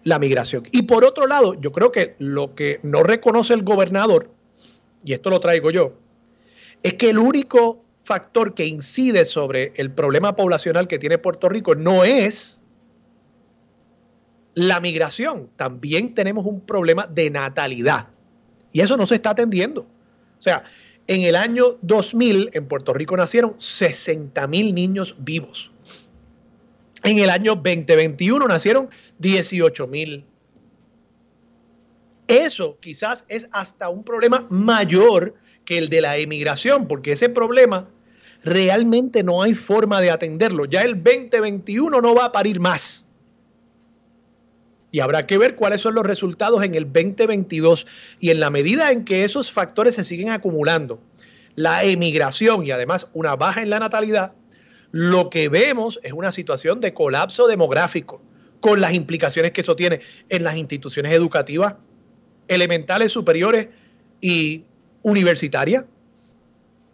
la 0.06 0.20
migración. 0.20 0.64
Y 0.72 0.84
por 0.84 1.04
otro 1.04 1.28
lado, 1.28 1.56
yo 1.56 1.72
creo 1.74 1.92
que 1.92 2.16
lo 2.20 2.56
que 2.56 2.80
no 2.84 3.04
reconoce 3.04 3.54
el 3.54 3.64
gobernador, 3.64 4.30
y 5.04 5.12
esto 5.14 5.30
lo 5.30 5.40
traigo 5.40 5.72
yo, 5.72 5.94
es 6.84 6.94
que 6.94 7.10
el 7.10 7.18
único 7.18 7.84
factor 8.04 8.54
que 8.54 8.68
incide 8.68 9.26
sobre 9.26 9.74
el 9.76 9.92
problema 9.92 10.36
poblacional 10.36 10.88
que 10.88 11.00
tiene 11.00 11.18
Puerto 11.18 11.50
Rico 11.50 11.74
no 11.74 12.04
es 12.04 12.62
la 14.54 14.80
migración, 14.80 15.50
también 15.56 16.14
tenemos 16.14 16.46
un 16.46 16.62
problema 16.62 17.08
de 17.08 17.32
natalidad. 17.32 18.08
Y 18.72 18.82
eso 18.82 18.98
no 18.98 19.08
se 19.08 19.16
está 19.16 19.32
atendiendo. 19.32 19.82
O 19.82 20.42
sea, 20.42 20.64
en 21.08 21.24
el 21.24 21.36
año 21.36 21.78
2000 21.82 22.52
en 22.54 22.68
Puerto 22.68 22.94
Rico 22.94 23.18
nacieron 23.18 23.56
60 23.58 24.46
mil 24.48 24.76
niños 24.76 25.16
vivos. 25.18 25.72
En 27.06 27.20
el 27.20 27.30
año 27.30 27.54
2021 27.54 28.48
nacieron 28.48 28.90
18 29.20 29.86
mil. 29.86 30.26
Eso 32.28 32.80
quizás 32.80 33.26
es 33.30 33.48
hasta 33.52 33.90
un 33.90 34.04
problema 34.04 34.48
mayor 34.50 35.36
que 35.66 35.78
el 35.78 35.90
de 35.90 36.02
la 36.02 36.18
emigración, 36.18 36.88
porque 36.88 37.12
ese 37.12 37.30
problema 37.30 37.88
realmente 38.44 39.22
no 39.22 39.44
hay 39.44 39.54
forma 39.54 40.02
de 40.02 40.10
atenderlo. 40.10 40.66
Ya 40.66 40.82
el 40.82 40.96
2021 40.96 42.02
no 42.02 42.16
va 42.16 42.26
a 42.26 42.32
parir 42.32 42.60
más. 42.60 43.06
Y 44.92 45.00
habrá 45.00 45.28
que 45.28 45.38
ver 45.38 45.56
cuáles 45.56 45.82
son 45.82 45.94
los 45.94 46.06
resultados 46.08 46.64
en 46.64 46.74
el 46.74 46.92
2022. 46.92 47.86
Y 48.20 48.32
en 48.32 48.40
la 48.40 48.50
medida 48.50 48.92
en 48.92 49.06
que 49.06 49.24
esos 49.24 49.52
factores 49.52 49.94
se 49.94 50.04
siguen 50.04 50.32
acumulando, 50.32 51.00
la 51.54 51.84
emigración 51.84 52.66
y 52.66 52.72
además 52.72 53.12
una 53.14 53.36
baja 53.36 53.62
en 53.62 53.70
la 53.70 53.80
natalidad, 53.80 54.34
lo 54.96 55.30
que 55.30 55.50
vemos 55.50 56.00
es 56.04 56.14
una 56.14 56.32
situación 56.32 56.80
de 56.80 56.94
colapso 56.94 57.48
demográfico, 57.48 58.22
con 58.62 58.80
las 58.80 58.94
implicaciones 58.94 59.52
que 59.52 59.60
eso 59.60 59.76
tiene 59.76 60.00
en 60.30 60.46
las 60.46 60.56
instituciones 60.56 61.12
educativas 61.12 61.76
elementales, 62.48 63.12
superiores 63.12 63.68
y 64.22 64.64
universitarias, 65.02 65.84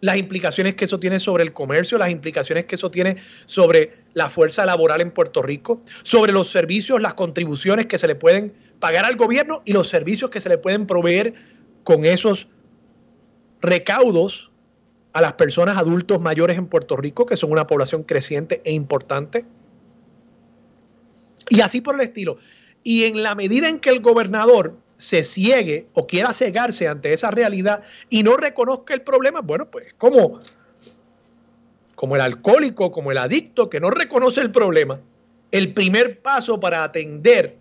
las 0.00 0.16
implicaciones 0.16 0.74
que 0.74 0.86
eso 0.86 0.98
tiene 0.98 1.20
sobre 1.20 1.44
el 1.44 1.52
comercio, 1.52 1.96
las 1.96 2.10
implicaciones 2.10 2.64
que 2.64 2.74
eso 2.74 2.90
tiene 2.90 3.18
sobre 3.46 3.98
la 4.14 4.28
fuerza 4.28 4.66
laboral 4.66 5.00
en 5.00 5.12
Puerto 5.12 5.40
Rico, 5.40 5.80
sobre 6.02 6.32
los 6.32 6.50
servicios, 6.50 7.00
las 7.00 7.14
contribuciones 7.14 7.86
que 7.86 7.98
se 7.98 8.08
le 8.08 8.16
pueden 8.16 8.52
pagar 8.80 9.04
al 9.04 9.14
gobierno 9.14 9.62
y 9.64 9.74
los 9.74 9.88
servicios 9.88 10.28
que 10.28 10.40
se 10.40 10.48
le 10.48 10.58
pueden 10.58 10.88
proveer 10.88 11.34
con 11.84 12.04
esos 12.04 12.48
recaudos 13.60 14.50
a 15.12 15.20
las 15.20 15.34
personas 15.34 15.76
adultos 15.76 16.20
mayores 16.20 16.56
en 16.58 16.66
Puerto 16.66 16.96
Rico, 16.96 17.26
que 17.26 17.36
son 17.36 17.52
una 17.52 17.66
población 17.66 18.02
creciente 18.02 18.62
e 18.64 18.72
importante. 18.72 19.44
Y 21.48 21.60
así 21.60 21.80
por 21.80 21.94
el 21.96 22.00
estilo. 22.00 22.38
Y 22.82 23.04
en 23.04 23.22
la 23.22 23.34
medida 23.34 23.68
en 23.68 23.78
que 23.78 23.90
el 23.90 24.00
gobernador 24.00 24.74
se 24.96 25.24
ciegue 25.24 25.86
o 25.94 26.06
quiera 26.06 26.32
cegarse 26.32 26.88
ante 26.88 27.12
esa 27.12 27.30
realidad 27.30 27.82
y 28.08 28.22
no 28.22 28.36
reconozca 28.36 28.94
el 28.94 29.02
problema, 29.02 29.40
bueno, 29.40 29.70
pues 29.70 29.92
como, 29.98 30.38
como 31.94 32.14
el 32.16 32.22
alcohólico, 32.22 32.92
como 32.92 33.10
el 33.10 33.18
adicto 33.18 33.68
que 33.68 33.80
no 33.80 33.90
reconoce 33.90 34.40
el 34.40 34.50
problema, 34.50 35.00
el 35.50 35.74
primer 35.74 36.20
paso 36.20 36.58
para 36.58 36.84
atender 36.84 37.56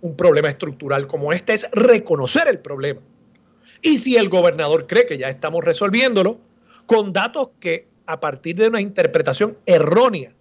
un 0.00 0.16
problema 0.16 0.48
estructural 0.48 1.06
como 1.06 1.32
este 1.32 1.54
es 1.54 1.68
reconocer 1.72 2.48
el 2.48 2.58
problema. 2.58 3.00
Y 3.82 3.98
si 3.98 4.16
el 4.16 4.28
gobernador 4.28 4.86
cree 4.86 5.06
que 5.06 5.18
ya 5.18 5.28
estamos 5.28 5.64
resolviéndolo, 5.64 6.38
con 6.86 7.12
datos 7.12 7.50
que 7.60 7.88
a 8.06 8.20
partir 8.20 8.56
de 8.56 8.68
una 8.68 8.80
interpretación 8.80 9.56
errónea 9.66 10.32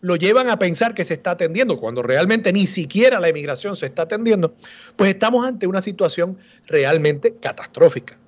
lo 0.00 0.16
llevan 0.16 0.48
a 0.48 0.58
pensar 0.58 0.94
que 0.94 1.04
se 1.04 1.14
está 1.14 1.32
atendiendo, 1.32 1.78
cuando 1.78 2.02
realmente 2.02 2.52
ni 2.52 2.66
siquiera 2.66 3.20
la 3.20 3.28
emigración 3.28 3.76
se 3.76 3.86
está 3.86 4.02
atendiendo, 4.02 4.54
pues 4.96 5.10
estamos 5.10 5.46
ante 5.46 5.66
una 5.66 5.82
situación 5.82 6.38
realmente 6.66 7.34
catastrófica. 7.34 8.18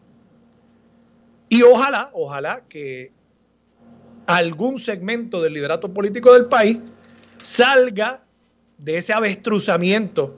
Y 1.48 1.62
ojalá, 1.62 2.10
ojalá 2.12 2.64
que 2.68 3.10
algún 4.26 4.78
segmento 4.78 5.40
del 5.42 5.54
liderato 5.54 5.92
político 5.92 6.32
del 6.34 6.46
país 6.46 6.78
salga 7.42 8.22
de 8.78 8.98
ese 8.98 9.12
avestruzamiento, 9.12 10.36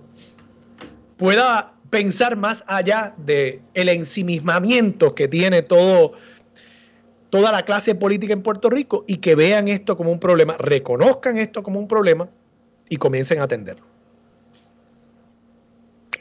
pueda 1.17 1.75
pensar 1.91 2.37
más 2.37 2.65
allá 2.67 3.15
del 3.17 3.61
el 3.75 3.89
ensimismamiento 3.89 5.15
que 5.15 5.29
tiene 5.29 5.63
todo 5.63 6.13
toda 7.35 7.51
la 7.51 7.65
clase 7.65 7.97
política 7.97 8.33
en 8.33 8.43
Puerto 8.43 8.71
Rico 8.71 9.05
y 9.09 9.17
que 9.17 9.35
vean 9.35 9.67
esto 9.67 9.97
como 9.97 10.13
un 10.13 10.21
problema, 10.21 10.55
reconozcan 10.57 11.37
esto 11.37 11.65
como 11.65 11.81
un 11.81 11.89
problema 11.89 12.29
y 12.89 12.97
comiencen 12.97 13.41
a 13.41 13.43
atenderlo. 13.43 13.85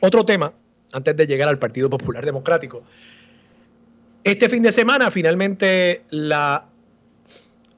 Otro 0.01 0.25
tema, 0.25 0.53
antes 0.91 1.15
de 1.15 1.27
llegar 1.27 1.49
al 1.49 1.59
Partido 1.59 1.87
Popular 1.87 2.25
Democrático. 2.25 2.81
Este 4.23 4.49
fin 4.49 4.63
de 4.63 4.71
semana 4.71 5.11
finalmente 5.11 6.01
la 6.09 6.65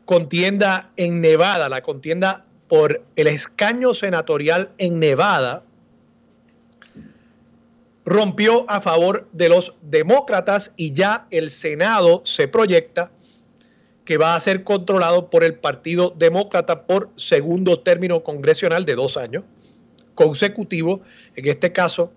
contienda 0.05 0.91
en 0.95 1.19
Nevada, 1.19 1.67
la 1.67 1.81
contienda 1.81 2.45
por 2.69 3.03
el 3.17 3.27
escaño 3.27 3.93
senatorial 3.93 4.71
en 4.77 4.97
Nevada, 4.97 5.61
rompió 8.05 8.69
a 8.69 8.79
favor 8.79 9.27
de 9.33 9.49
los 9.49 9.73
demócratas 9.81 10.71
y 10.77 10.93
ya 10.93 11.27
el 11.31 11.49
Senado 11.49 12.21
se 12.23 12.47
proyecta 12.47 13.11
que 14.05 14.17
va 14.17 14.35
a 14.35 14.39
ser 14.39 14.63
controlado 14.63 15.29
por 15.29 15.43
el 15.43 15.55
Partido 15.55 16.13
Demócrata 16.15 16.85
por 16.85 17.09
segundo 17.17 17.79
término 17.79 18.23
congresional 18.23 18.85
de 18.85 18.95
dos 18.95 19.17
años 19.17 19.43
consecutivo. 20.15 21.01
En 21.35 21.47
este 21.47 21.71
caso, 21.71 22.11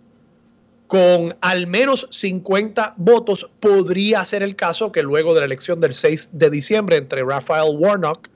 con 0.87 1.37
al 1.41 1.67
menos 1.67 2.09
50 2.11 2.95
votos, 2.97 3.51
podría 3.61 4.25
ser 4.25 4.43
el 4.43 4.57
caso 4.57 4.91
que 4.93 5.03
luego 5.03 5.35
de 5.35 5.41
la 5.41 5.47
elección 5.47 5.81
del 5.81 5.93
6 5.93 6.31
de 6.33 6.49
diciembre 6.49 6.97
entre 6.97 7.23
Raphael 7.23 7.77
Warnock 7.77 8.29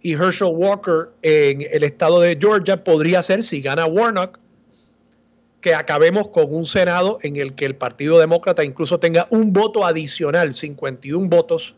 y 0.00 0.12
Herschel 0.12 0.52
Walker 0.52 1.08
en 1.22 1.62
el 1.62 1.82
estado 1.82 2.20
de 2.20 2.38
Georgia, 2.40 2.84
podría 2.84 3.20
ser, 3.22 3.42
si 3.42 3.60
gana 3.60 3.86
Warnock, 3.86 4.38
que 5.60 5.74
acabemos 5.74 6.28
con 6.28 6.54
un 6.54 6.66
Senado 6.66 7.18
en 7.22 7.34
el 7.34 7.54
que 7.54 7.64
el 7.64 7.74
Partido 7.74 8.20
Demócrata 8.20 8.62
incluso 8.62 9.00
tenga 9.00 9.26
un 9.30 9.52
voto 9.52 9.84
adicional, 9.84 10.52
51 10.52 11.28
votos 11.28 11.74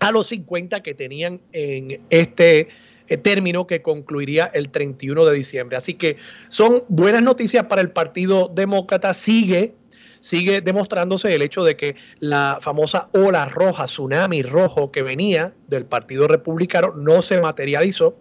a 0.00 0.12
los 0.12 0.28
50 0.28 0.82
que 0.82 0.94
tenían 0.94 1.40
en 1.52 2.00
este 2.10 2.68
eh, 3.08 3.16
término 3.16 3.66
que 3.66 3.82
concluiría 3.82 4.50
el 4.52 4.70
31 4.70 5.24
de 5.24 5.34
diciembre. 5.34 5.76
Así 5.76 5.94
que 5.94 6.16
son 6.48 6.84
buenas 6.88 7.22
noticias 7.22 7.64
para 7.64 7.80
el 7.80 7.90
Partido 7.90 8.50
Demócrata. 8.54 9.14
Sigue, 9.14 9.74
sigue 10.20 10.60
demostrándose 10.60 11.34
el 11.34 11.42
hecho 11.42 11.64
de 11.64 11.76
que 11.76 11.96
la 12.20 12.58
famosa 12.60 13.08
ola 13.12 13.46
roja, 13.46 13.86
tsunami 13.86 14.42
rojo 14.42 14.92
que 14.92 15.02
venía 15.02 15.54
del 15.68 15.86
Partido 15.86 16.28
Republicano 16.28 16.92
no 16.94 17.22
se 17.22 17.40
materializó. 17.40 18.16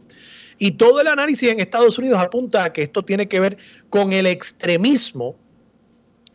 Y 0.60 0.72
todo 0.72 1.02
el 1.02 1.08
análisis 1.08 1.50
en 1.50 1.60
Estados 1.60 2.00
Unidos 2.00 2.20
apunta 2.20 2.64
a 2.64 2.74
que 2.74 2.82
esto 2.82 3.04
tiene 3.04 3.28
que 3.28 3.40
ver 3.40 3.58
con 3.90 4.12
el 4.14 4.26
extremismo 4.26 5.36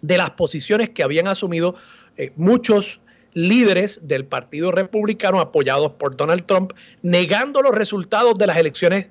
de 0.00 0.18
las 0.18 0.30
posiciones 0.30 0.90
que 0.90 1.02
habían 1.02 1.26
asumido 1.26 1.74
eh, 2.16 2.32
muchos 2.36 3.00
líderes 3.34 4.06
del 4.06 4.26
Partido 4.26 4.70
Republicano 4.70 5.40
apoyados 5.40 5.92
por 5.92 6.16
Donald 6.16 6.44
Trump, 6.46 6.72
negando 7.02 7.62
los 7.62 7.74
resultados 7.74 8.34
de 8.34 8.46
las 8.46 8.56
elecciones 8.56 9.08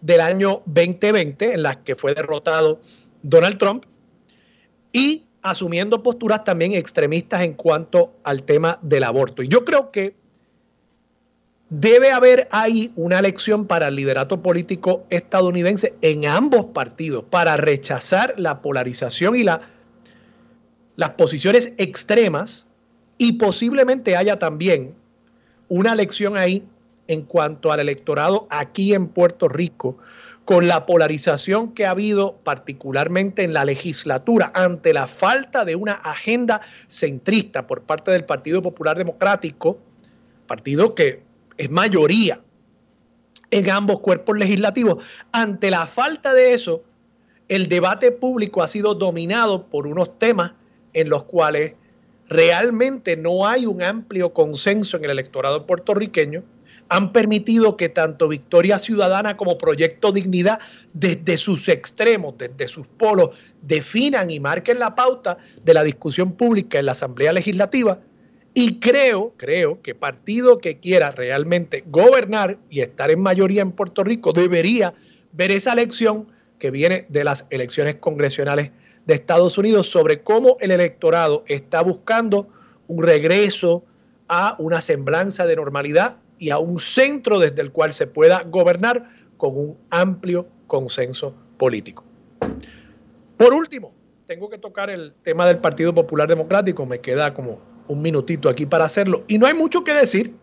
del 0.00 0.20
año 0.20 0.62
2020 0.66 1.54
en 1.54 1.62
las 1.62 1.78
que 1.78 1.96
fue 1.96 2.14
derrotado 2.14 2.80
Donald 3.22 3.56
Trump 3.56 3.84
y 4.92 5.24
asumiendo 5.42 6.02
posturas 6.02 6.44
también 6.44 6.72
extremistas 6.72 7.42
en 7.42 7.54
cuanto 7.54 8.14
al 8.22 8.42
tema 8.42 8.78
del 8.82 9.04
aborto. 9.04 9.42
Y 9.42 9.48
yo 9.48 9.64
creo 9.64 9.90
que 9.90 10.14
debe 11.70 12.12
haber 12.12 12.48
ahí 12.50 12.92
una 12.96 13.18
elección 13.18 13.66
para 13.66 13.88
el 13.88 13.96
liderato 13.96 14.42
político 14.42 15.06
estadounidense 15.10 15.94
en 16.02 16.26
ambos 16.26 16.66
partidos 16.66 17.24
para 17.30 17.56
rechazar 17.56 18.34
la 18.38 18.62
polarización 18.62 19.34
y 19.36 19.42
la, 19.42 19.62
las 20.96 21.10
posiciones 21.10 21.72
extremas 21.78 22.68
y 23.18 23.34
posiblemente 23.34 24.16
haya 24.16 24.38
también 24.38 24.94
una 25.68 25.94
lección 25.94 26.36
ahí 26.36 26.64
en 27.06 27.22
cuanto 27.22 27.70
al 27.70 27.80
electorado 27.80 28.46
aquí 28.50 28.94
en 28.94 29.08
Puerto 29.08 29.48
Rico, 29.48 29.98
con 30.44 30.68
la 30.68 30.84
polarización 30.86 31.72
que 31.72 31.86
ha 31.86 31.90
habido 31.90 32.36
particularmente 32.44 33.44
en 33.44 33.52
la 33.52 33.64
legislatura 33.64 34.52
ante 34.54 34.92
la 34.92 35.06
falta 35.06 35.64
de 35.64 35.74
una 35.74 35.92
agenda 35.92 36.60
centrista 36.86 37.66
por 37.66 37.82
parte 37.82 38.10
del 38.10 38.24
Partido 38.24 38.60
Popular 38.60 38.96
Democrático, 38.96 39.78
partido 40.46 40.94
que 40.94 41.22
es 41.56 41.70
mayoría 41.70 42.40
en 43.50 43.70
ambos 43.70 44.00
cuerpos 44.00 44.36
legislativos, 44.36 45.04
ante 45.32 45.70
la 45.70 45.86
falta 45.86 46.34
de 46.34 46.54
eso, 46.54 46.82
el 47.48 47.68
debate 47.68 48.10
público 48.10 48.62
ha 48.62 48.68
sido 48.68 48.94
dominado 48.94 49.66
por 49.66 49.86
unos 49.86 50.18
temas 50.18 50.52
en 50.92 51.08
los 51.08 51.24
cuales 51.24 51.74
realmente 52.34 53.16
no 53.16 53.46
hay 53.46 53.64
un 53.64 53.82
amplio 53.82 54.32
consenso 54.32 54.96
en 54.96 55.04
el 55.04 55.12
electorado 55.12 55.66
puertorriqueño, 55.66 56.42
han 56.88 57.12
permitido 57.12 57.76
que 57.76 57.88
tanto 57.88 58.28
Victoria 58.28 58.78
Ciudadana 58.78 59.36
como 59.36 59.56
Proyecto 59.56 60.12
Dignidad, 60.12 60.58
desde 60.92 61.36
sus 61.36 61.68
extremos, 61.68 62.34
desde 62.36 62.68
sus 62.68 62.88
polos, 62.88 63.30
definan 63.62 64.30
y 64.30 64.40
marquen 64.40 64.78
la 64.78 64.94
pauta 64.94 65.38
de 65.62 65.74
la 65.74 65.82
discusión 65.82 66.32
pública 66.32 66.78
en 66.78 66.86
la 66.86 66.92
Asamblea 66.92 67.32
Legislativa. 67.32 68.00
Y 68.52 68.80
creo, 68.80 69.32
creo 69.36 69.80
que 69.80 69.94
partido 69.94 70.58
que 70.58 70.78
quiera 70.78 71.10
realmente 71.10 71.84
gobernar 71.86 72.58
y 72.68 72.80
estar 72.80 73.10
en 73.10 73.20
mayoría 73.20 73.62
en 73.62 73.72
Puerto 73.72 74.04
Rico 74.04 74.32
debería 74.32 74.94
ver 75.32 75.52
esa 75.52 75.72
elección 75.72 76.28
que 76.58 76.70
viene 76.70 77.06
de 77.08 77.24
las 77.24 77.46
elecciones 77.50 77.96
congresionales 77.96 78.70
de 79.06 79.14
Estados 79.14 79.58
Unidos 79.58 79.88
sobre 79.88 80.22
cómo 80.22 80.56
el 80.60 80.70
electorado 80.70 81.44
está 81.46 81.82
buscando 81.82 82.48
un 82.86 83.02
regreso 83.02 83.84
a 84.28 84.56
una 84.58 84.80
semblanza 84.80 85.46
de 85.46 85.56
normalidad 85.56 86.16
y 86.38 86.50
a 86.50 86.58
un 86.58 86.78
centro 86.78 87.38
desde 87.38 87.62
el 87.62 87.72
cual 87.72 87.92
se 87.92 88.06
pueda 88.06 88.42
gobernar 88.42 89.08
con 89.36 89.56
un 89.56 89.78
amplio 89.90 90.46
consenso 90.66 91.34
político. 91.58 92.04
Por 93.36 93.52
último, 93.52 93.92
tengo 94.26 94.48
que 94.48 94.58
tocar 94.58 94.90
el 94.90 95.12
tema 95.22 95.46
del 95.46 95.58
Partido 95.58 95.94
Popular 95.94 96.28
Democrático, 96.28 96.86
me 96.86 97.00
queda 97.00 97.34
como 97.34 97.60
un 97.88 98.00
minutito 98.00 98.48
aquí 98.48 98.64
para 98.64 98.84
hacerlo 98.84 99.24
y 99.28 99.38
no 99.38 99.46
hay 99.46 99.54
mucho 99.54 99.84
que 99.84 99.92
decir. 99.92 100.34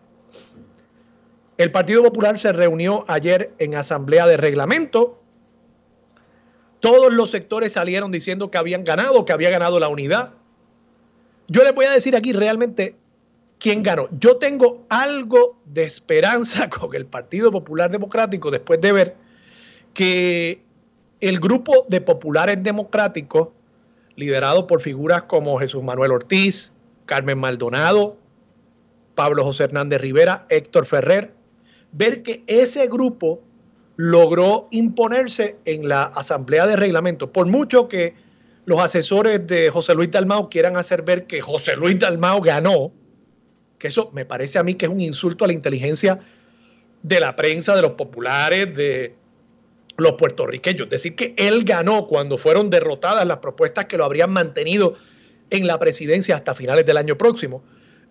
El 1.58 1.70
Partido 1.70 2.02
Popular 2.02 2.38
se 2.38 2.52
reunió 2.52 3.04
ayer 3.08 3.52
en 3.58 3.74
asamblea 3.74 4.26
de 4.26 4.36
reglamento 4.36 5.21
todos 6.82 7.12
los 7.12 7.30
sectores 7.30 7.74
salieron 7.74 8.10
diciendo 8.10 8.50
que 8.50 8.58
habían 8.58 8.82
ganado, 8.82 9.24
que 9.24 9.32
había 9.32 9.50
ganado 9.50 9.78
la 9.78 9.86
unidad. 9.86 10.32
Yo 11.46 11.62
les 11.62 11.72
voy 11.72 11.86
a 11.86 11.92
decir 11.92 12.16
aquí 12.16 12.32
realmente 12.32 12.96
quién 13.60 13.84
ganó. 13.84 14.08
Yo 14.18 14.38
tengo 14.38 14.84
algo 14.88 15.60
de 15.64 15.84
esperanza 15.84 16.68
con 16.70 16.92
el 16.96 17.06
Partido 17.06 17.52
Popular 17.52 17.88
Democrático 17.88 18.50
después 18.50 18.80
de 18.80 18.90
ver 18.90 19.16
que 19.94 20.60
el 21.20 21.38
grupo 21.38 21.86
de 21.88 22.00
populares 22.00 22.60
democráticos, 22.60 23.50
liderado 24.16 24.66
por 24.66 24.80
figuras 24.80 25.22
como 25.22 25.60
Jesús 25.60 25.84
Manuel 25.84 26.10
Ortiz, 26.10 26.72
Carmen 27.06 27.38
Maldonado, 27.38 28.16
Pablo 29.14 29.44
José 29.44 29.64
Hernández 29.64 30.00
Rivera, 30.00 30.46
Héctor 30.48 30.84
Ferrer, 30.84 31.32
ver 31.92 32.24
que 32.24 32.42
ese 32.48 32.88
grupo 32.88 33.40
logró 33.96 34.68
imponerse 34.70 35.56
en 35.64 35.88
la 35.88 36.02
Asamblea 36.02 36.66
de 36.66 36.76
Reglamento, 36.76 37.32
por 37.32 37.46
mucho 37.46 37.88
que 37.88 38.14
los 38.64 38.80
asesores 38.80 39.46
de 39.46 39.70
José 39.70 39.94
Luis 39.94 40.10
Dalmao 40.10 40.48
quieran 40.48 40.76
hacer 40.76 41.02
ver 41.02 41.26
que 41.26 41.40
José 41.40 41.76
Luis 41.76 41.98
Dalmao 41.98 42.40
ganó, 42.40 42.92
que 43.78 43.88
eso 43.88 44.10
me 44.12 44.24
parece 44.24 44.58
a 44.58 44.62
mí 44.62 44.74
que 44.74 44.86
es 44.86 44.92
un 44.92 45.00
insulto 45.00 45.44
a 45.44 45.48
la 45.48 45.52
inteligencia 45.52 46.20
de 47.02 47.20
la 47.20 47.34
prensa, 47.34 47.74
de 47.74 47.82
los 47.82 47.92
populares, 47.92 48.74
de 48.76 49.16
los 49.96 50.12
puertorriqueños. 50.12 50.88
Decir 50.88 51.16
que 51.16 51.34
él 51.36 51.64
ganó 51.64 52.06
cuando 52.06 52.38
fueron 52.38 52.70
derrotadas 52.70 53.26
las 53.26 53.38
propuestas 53.38 53.86
que 53.86 53.96
lo 53.96 54.04
habrían 54.04 54.30
mantenido 54.30 54.94
en 55.50 55.66
la 55.66 55.78
presidencia 55.78 56.36
hasta 56.36 56.54
finales 56.54 56.86
del 56.86 56.96
año 56.96 57.18
próximo. 57.18 57.62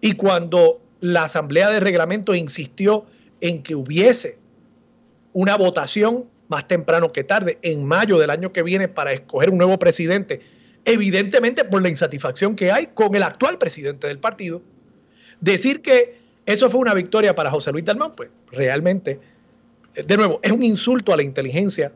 Y 0.02 0.14
cuando 0.14 0.82
la 1.00 1.24
Asamblea 1.24 1.70
de 1.70 1.80
Reglamento 1.80 2.36
insistió 2.36 3.06
en 3.40 3.64
que 3.64 3.76
hubiese 3.76 4.41
una 5.34 5.56
votación 5.56 6.26
más 6.48 6.68
temprano 6.68 7.12
que 7.12 7.24
tarde, 7.24 7.58
en 7.62 7.86
mayo 7.86 8.18
del 8.18 8.30
año 8.30 8.52
que 8.52 8.64
viene, 8.64 8.88
para 8.88 9.14
escoger 9.14 9.50
un 9.50 9.58
nuevo 9.58 9.80
presidente, 9.80 10.42
evidentemente 10.84 11.64
por 11.64 11.82
la 11.82 11.90
insatisfacción 11.90 12.56
que 12.56 12.72
hay 12.72 12.88
con 12.88 13.16
el 13.16 13.24
actual 13.24 13.58
presidente 13.58 14.08
del 14.08 14.20
partido. 14.20 14.62
Decir 15.40 15.82
que 15.82 16.20
eso 16.46 16.70
fue 16.70 16.82
una 16.82 16.94
victoria 16.94 17.36
para 17.36 17.50
José 17.50 17.72
Luis 17.72 17.86
Dalmán, 17.86 18.12
pues 18.16 18.30
realmente, 18.52 19.20
de 19.96 20.18
nuevo, 20.18 20.40
es 20.44 20.52
un 20.52 20.64
insulto 20.64 21.14
a 21.14 21.18
la 21.18 21.24
inteligencia 21.24 21.94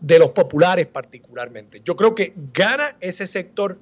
de 0.00 0.18
los 0.18 0.30
populares 0.30 0.86
particularmente. 0.86 1.80
Yo 1.84 1.96
creo 1.96 2.14
que 2.14 2.34
gana 2.52 2.96
ese 3.00 3.26
sector 3.26 3.78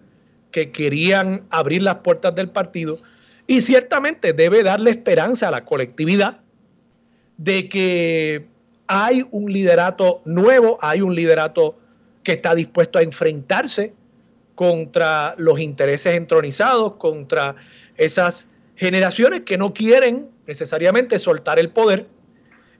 que 0.50 0.70
querían 0.70 1.44
abrir 1.50 1.82
las 1.82 1.96
puertas 1.96 2.34
del 2.34 2.48
partido 2.48 2.98
y 3.46 3.60
ciertamente 3.60 4.32
debe 4.32 4.62
darle 4.62 4.90
esperanza 4.90 5.48
a 5.48 5.50
la 5.50 5.64
colectividad 5.64 6.40
de 7.36 7.68
que 7.68 8.46
hay 8.86 9.26
un 9.30 9.52
liderato 9.52 10.22
nuevo, 10.24 10.78
hay 10.80 11.00
un 11.00 11.14
liderato 11.14 11.76
que 12.22 12.32
está 12.32 12.54
dispuesto 12.54 12.98
a 12.98 13.02
enfrentarse 13.02 13.94
contra 14.54 15.34
los 15.38 15.60
intereses 15.60 16.16
entronizados, 16.16 16.94
contra 16.94 17.56
esas 17.96 18.48
generaciones 18.74 19.42
que 19.42 19.58
no 19.58 19.72
quieren 19.72 20.30
necesariamente 20.46 21.18
soltar 21.18 21.58
el 21.58 21.70
poder 21.70 22.06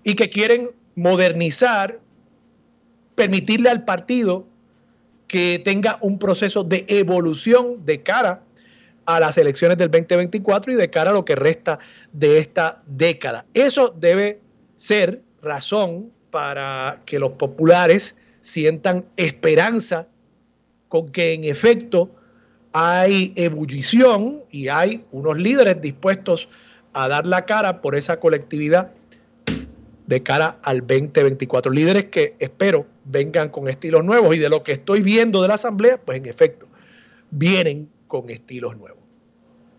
y 0.02 0.14
que 0.14 0.30
quieren 0.30 0.70
modernizar, 0.94 2.00
permitirle 3.14 3.68
al 3.68 3.84
partido 3.84 4.46
que 5.26 5.60
tenga 5.64 5.98
un 6.00 6.18
proceso 6.18 6.64
de 6.64 6.84
evolución 6.88 7.84
de 7.84 8.02
cara 8.02 8.42
a 9.04 9.20
las 9.20 9.38
elecciones 9.38 9.78
del 9.78 9.90
2024 9.90 10.72
y 10.72 10.76
de 10.76 10.90
cara 10.90 11.10
a 11.10 11.12
lo 11.12 11.24
que 11.24 11.36
resta 11.36 11.78
de 12.12 12.38
esta 12.38 12.82
década. 12.86 13.44
Eso 13.54 13.94
debe 13.96 14.40
ser 14.76 15.22
razón 15.46 16.12
para 16.30 17.00
que 17.06 17.18
los 17.18 17.32
populares 17.32 18.16
sientan 18.40 19.06
esperanza 19.16 20.08
con 20.88 21.08
que 21.08 21.32
en 21.32 21.44
efecto 21.44 22.10
hay 22.72 23.32
ebullición 23.36 24.42
y 24.50 24.68
hay 24.68 25.04
unos 25.10 25.38
líderes 25.38 25.80
dispuestos 25.80 26.48
a 26.92 27.08
dar 27.08 27.26
la 27.26 27.46
cara 27.46 27.80
por 27.80 27.94
esa 27.94 28.20
colectividad 28.20 28.92
de 30.06 30.22
cara 30.22 30.58
al 30.62 30.80
2024. 30.80 31.72
Líderes 31.72 32.04
que 32.06 32.36
espero 32.38 32.86
vengan 33.04 33.48
con 33.48 33.68
estilos 33.68 34.04
nuevos 34.04 34.34
y 34.36 34.38
de 34.38 34.48
lo 34.48 34.62
que 34.62 34.72
estoy 34.72 35.02
viendo 35.02 35.42
de 35.42 35.48
la 35.48 35.54
Asamblea, 35.54 35.98
pues 35.98 36.18
en 36.18 36.26
efecto, 36.26 36.66
vienen 37.30 37.88
con 38.06 38.30
estilos 38.30 38.76
nuevos. 38.76 39.02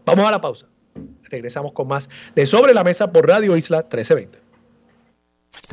Vamos 0.05 0.25
a 0.27 0.31
la 0.31 0.41
pausa. 0.41 0.67
Regresamos 1.23 1.73
con 1.73 1.87
más 1.87 2.09
de 2.35 2.45
Sobre 2.45 2.73
la 2.73 2.83
Mesa 2.83 3.11
por 3.11 3.27
Radio 3.27 3.55
Isla 3.55 3.79
1320. 3.79 4.46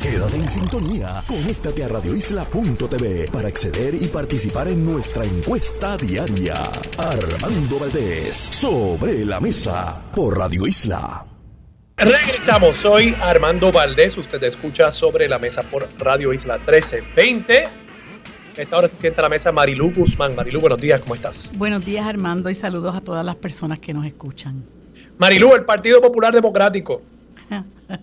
Quédate 0.01 0.37
en 0.37 0.51
sintonía. 0.51 1.23
Conéctate 1.27 1.85
a 1.85 1.89
radioisla.tv 1.89 3.29
para 3.33 3.49
acceder 3.49 3.95
y 3.95 4.07
participar 4.09 4.69
en 4.69 4.85
nuestra 4.85 5.25
encuesta 5.25 5.97
diaria. 5.97 6.63
Armando 6.99 7.79
Valdés, 7.79 8.37
sobre 8.37 9.25
la 9.25 9.41
mesa 9.41 10.03
por 10.15 10.39
Radio 10.39 10.67
Isla. 10.67 11.27
Regresamos, 11.97 12.77
soy 12.79 13.15
Armando 13.21 13.71
Valdés, 13.71 14.19
usted 14.19 14.43
escucha 14.43 14.91
sobre 14.91 15.29
la 15.29 15.39
mesa 15.39 15.63
por 15.63 15.89
Radio 15.99 16.33
Isla 16.33 16.57
1320. 16.57 17.69
Esta 18.57 18.79
hora 18.79 18.89
se 18.89 18.97
sienta 18.97 19.21
a 19.21 19.25
la 19.25 19.29
mesa 19.29 19.53
Marilú 19.53 19.93
Guzmán. 19.93 20.35
Marilú, 20.35 20.61
buenos 20.61 20.81
días, 20.81 21.01
¿cómo 21.01 21.15
estás? 21.15 21.51
Buenos 21.55 21.85
días 21.85 22.07
Armando 22.07 22.51
y 22.51 22.55
saludos 22.55 22.97
a 22.97 23.01
todas 23.01 23.25
las 23.25 23.37
personas 23.37 23.79
que 23.79 23.95
nos 23.95 24.07
escuchan. 24.07 24.65
Marilú, 25.19 25.55
el 25.55 25.65
Partido 25.65 26.01
Popular 26.01 26.35
Democrático 26.35 27.03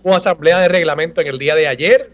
Hubo 0.02 0.14
asamblea 0.14 0.60
de 0.60 0.68
reglamento 0.68 1.20
en 1.20 1.26
el 1.26 1.38
día 1.38 1.54
de 1.54 1.66
ayer 1.68 2.10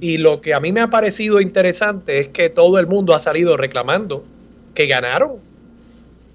y 0.00 0.18
lo 0.18 0.40
que 0.40 0.54
a 0.54 0.60
mí 0.60 0.72
me 0.72 0.80
ha 0.80 0.88
parecido 0.88 1.40
interesante 1.40 2.20
es 2.20 2.28
que 2.28 2.48
todo 2.48 2.78
el 2.78 2.86
mundo 2.86 3.14
ha 3.14 3.18
salido 3.18 3.56
reclamando 3.56 4.24
que 4.74 4.86
ganaron 4.86 5.40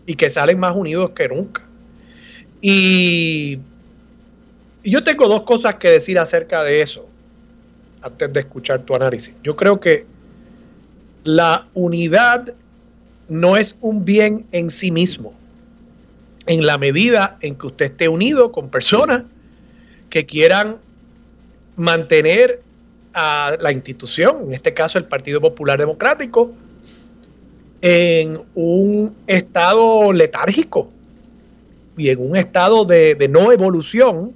y 0.05 0.15
que 0.15 0.29
salen 0.29 0.59
más 0.59 0.75
unidos 0.75 1.11
que 1.11 1.27
nunca. 1.29 1.63
Y, 2.61 3.59
yo 4.83 5.03
tengo 5.03 5.27
dos 5.27 5.41
cosas 5.41 5.75
que 5.75 5.89
decir 5.89 6.19
acerca 6.19 6.63
de 6.63 6.81
eso 6.81 7.07
antes 8.01 8.31
de 8.31 8.39
escuchar 8.41 8.83
tu 8.83 8.95
análisis. 8.95 9.33
Yo 9.41 9.55
creo 9.55 9.79
que 9.79 10.05
la 11.23 11.67
unidad 11.73 12.53
no 13.27 13.57
es 13.57 13.79
un 13.81 14.05
bien 14.05 14.45
en 14.51 14.69
sí 14.69 14.91
mismo. 14.91 15.33
En 16.45 16.67
la 16.67 16.77
medida 16.77 17.37
en 17.41 17.55
que 17.55 17.65
usted 17.65 17.85
esté 17.85 18.07
unido 18.07 18.51
con 18.51 18.69
personas 18.69 19.23
que 20.09 20.25
quieran 20.25 20.77
mantener 21.75 22.61
a 23.13 23.55
la 23.59 23.71
institución, 23.71 24.47
en 24.47 24.53
este 24.53 24.73
caso 24.73 24.97
el 24.97 25.05
Partido 25.05 25.39
Popular 25.39 25.79
Democrático, 25.79 26.53
en 27.81 28.41
un 28.55 29.15
estado 29.27 30.11
letárgico 30.11 30.89
y 31.97 32.09
en 32.09 32.19
un 32.19 32.35
estado 32.35 32.83
de, 32.83 33.15
no 33.29 33.51
evolución 33.51 34.33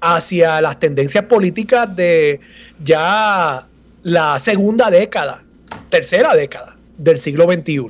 hacia 0.00 0.60
las 0.60 0.78
tendencias 0.78 1.24
políticas 1.24 1.94
de 1.94 2.40
ya 2.82 3.66
la 4.02 4.38
segunda 4.38 4.90
década, 4.90 5.42
tercera 5.90 6.34
década 6.34 6.76
del 6.96 7.18
siglo 7.18 7.44
XXI. 7.50 7.86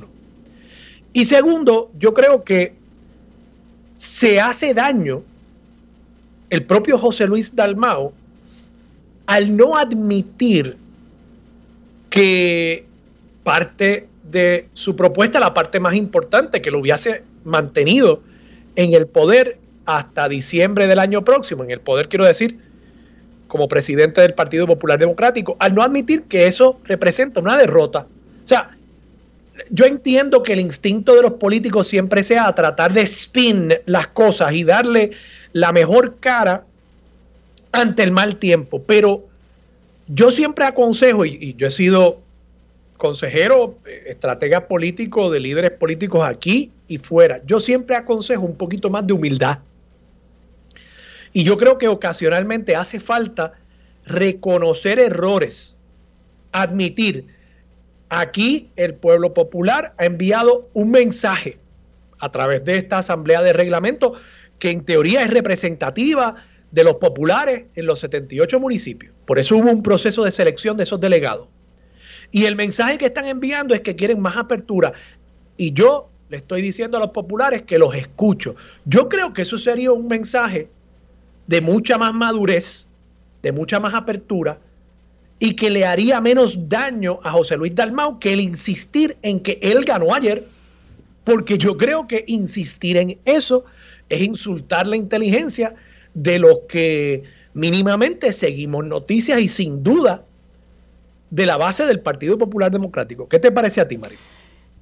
Y 1.13 1.25
segundo, 1.25 1.91
yo 1.99 2.13
creo 2.13 2.43
que 2.43 2.73
se 3.97 4.39
hace 4.39 4.73
daño 4.73 5.23
el 6.51 6.63
propio 6.63 6.97
José 6.97 7.25
Luis 7.25 7.55
Dalmao, 7.55 8.13
al 9.25 9.55
no 9.55 9.77
admitir 9.77 10.77
que 12.09 12.85
parte 13.43 14.07
de 14.29 14.67
su 14.73 14.95
propuesta, 14.95 15.39
la 15.39 15.53
parte 15.53 15.79
más 15.79 15.95
importante, 15.95 16.61
que 16.61 16.69
lo 16.69 16.79
hubiese 16.79 17.23
mantenido 17.45 18.21
en 18.75 18.93
el 18.93 19.07
poder 19.07 19.57
hasta 19.85 20.27
diciembre 20.27 20.87
del 20.87 20.99
año 20.99 21.23
próximo, 21.23 21.63
en 21.63 21.71
el 21.71 21.79
poder 21.79 22.09
quiero 22.09 22.25
decir, 22.25 22.59
como 23.47 23.69
presidente 23.69 24.19
del 24.19 24.33
Partido 24.33 24.67
Popular 24.67 24.99
Democrático, 24.99 25.55
al 25.57 25.73
no 25.73 25.81
admitir 25.81 26.23
que 26.23 26.47
eso 26.47 26.79
representa 26.83 27.39
una 27.39 27.57
derrota. 27.57 28.05
O 28.43 28.47
sea, 28.47 28.71
yo 29.69 29.85
entiendo 29.85 30.43
que 30.43 30.53
el 30.53 30.59
instinto 30.59 31.15
de 31.15 31.21
los 31.21 31.33
políticos 31.33 31.87
siempre 31.87 32.23
sea 32.23 32.53
tratar 32.53 32.91
de 32.91 33.01
spin 33.03 33.73
las 33.85 34.07
cosas 34.07 34.51
y 34.53 34.65
darle 34.65 35.11
la 35.53 35.71
mejor 35.71 36.17
cara 36.19 36.65
ante 37.71 38.03
el 38.03 38.11
mal 38.11 38.37
tiempo. 38.37 38.81
Pero 38.83 39.25
yo 40.07 40.31
siempre 40.31 40.65
aconsejo, 40.65 41.25
y, 41.25 41.55
yo 41.57 41.67
he 41.67 41.71
sido 41.71 42.19
consejero, 42.97 43.77
eh, 43.85 44.03
estratega 44.07 44.67
político 44.67 45.31
de 45.31 45.39
líderes 45.39 45.71
políticos 45.71 46.23
aquí 46.23 46.71
y 46.87 46.97
fuera, 46.97 47.41
yo 47.45 47.59
siempre 47.59 47.95
aconsejo 47.95 48.43
un 48.43 48.55
poquito 48.55 48.89
más 48.89 49.07
de 49.07 49.13
humildad. 49.13 49.59
Y 51.33 51.43
yo 51.43 51.57
creo 51.57 51.77
que 51.77 51.87
ocasionalmente 51.87 52.75
hace 52.75 52.99
falta 52.99 53.53
reconocer 54.05 54.99
errores, 54.99 55.77
admitir, 56.51 57.25
aquí 58.09 58.69
el 58.75 58.95
pueblo 58.95 59.33
popular 59.33 59.93
ha 59.97 60.05
enviado 60.05 60.69
un 60.73 60.91
mensaje 60.91 61.57
a 62.19 62.29
través 62.29 62.65
de 62.65 62.75
esta 62.77 62.97
asamblea 62.97 63.41
de 63.41 63.53
reglamento 63.53 64.13
que 64.61 64.69
en 64.69 64.85
teoría 64.85 65.23
es 65.23 65.31
representativa 65.31 66.35
de 66.69 66.83
los 66.83 66.97
populares 66.97 67.63
en 67.73 67.87
los 67.87 67.99
78 68.01 68.59
municipios. 68.59 69.11
Por 69.25 69.39
eso 69.39 69.57
hubo 69.57 69.71
un 69.71 69.81
proceso 69.81 70.23
de 70.23 70.31
selección 70.31 70.77
de 70.77 70.83
esos 70.83 71.01
delegados. 71.01 71.47
Y 72.29 72.45
el 72.45 72.55
mensaje 72.55 72.99
que 72.99 73.07
están 73.07 73.25
enviando 73.25 73.73
es 73.73 73.81
que 73.81 73.95
quieren 73.95 74.21
más 74.21 74.37
apertura. 74.37 74.93
Y 75.57 75.73
yo 75.73 76.09
le 76.29 76.37
estoy 76.37 76.61
diciendo 76.61 76.97
a 76.97 76.99
los 76.99 77.09
populares 77.09 77.63
que 77.63 77.79
los 77.79 77.95
escucho. 77.95 78.55
Yo 78.85 79.09
creo 79.09 79.33
que 79.33 79.41
eso 79.41 79.57
sería 79.57 79.91
un 79.93 80.07
mensaje 80.07 80.69
de 81.47 81.59
mucha 81.59 81.97
más 81.97 82.13
madurez, 82.13 82.85
de 83.41 83.51
mucha 83.51 83.79
más 83.79 83.95
apertura 83.95 84.59
y 85.39 85.55
que 85.55 85.71
le 85.71 85.87
haría 85.87 86.21
menos 86.21 86.69
daño 86.69 87.19
a 87.23 87.31
José 87.31 87.57
Luis 87.57 87.73
Dalmau 87.73 88.19
que 88.19 88.31
el 88.31 88.41
insistir 88.41 89.17
en 89.23 89.39
que 89.39 89.57
él 89.63 89.83
ganó 89.85 90.13
ayer, 90.13 90.45
porque 91.23 91.57
yo 91.57 91.77
creo 91.77 92.07
que 92.07 92.25
insistir 92.27 92.97
en 92.97 93.17
eso 93.25 93.65
es 94.11 94.21
insultar 94.21 94.87
la 94.87 94.97
inteligencia 94.97 95.75
de 96.13 96.39
los 96.39 96.59
que 96.67 97.23
mínimamente 97.53 98.31
seguimos 98.33 98.85
noticias 98.85 99.39
y 99.39 99.47
sin 99.47 99.83
duda 99.83 100.25
de 101.29 101.45
la 101.45 101.57
base 101.57 101.85
del 101.85 102.01
Partido 102.01 102.37
Popular 102.37 102.71
Democrático. 102.71 103.27
¿Qué 103.27 103.39
te 103.39 103.51
parece 103.51 103.81
a 103.81 103.87
ti, 103.87 103.97
María? 103.97 104.17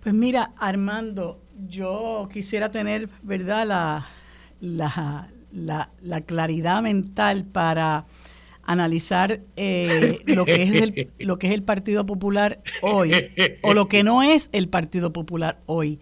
Pues 0.02 0.15
mira, 0.15 0.54
Armando, 0.58 1.38
yo 1.68 2.28
quisiera 2.34 2.72
tener, 2.72 3.10
¿verdad?, 3.22 3.68
la, 3.68 4.08
la, 5.52 5.92
la, 6.02 6.22
claridad 6.22 6.82
mental 6.82 7.46
para 7.46 8.06
analizar 8.63 9.42
eh, 9.56 10.20
lo, 10.26 10.46
que 10.46 10.63
es 10.63 10.82
el, 10.82 11.12
lo 11.20 11.38
que 11.38 11.48
es 11.48 11.54
el 11.54 11.63
Partido 11.63 12.06
Popular 12.06 12.62
hoy 12.82 13.12
o 13.62 13.74
lo 13.74 13.88
que 13.88 14.04
no 14.04 14.24
es 14.24 14.50
el 14.52 14.70
Partido 14.70 15.13
Popular 15.13 15.60
hoy. 15.65 16.00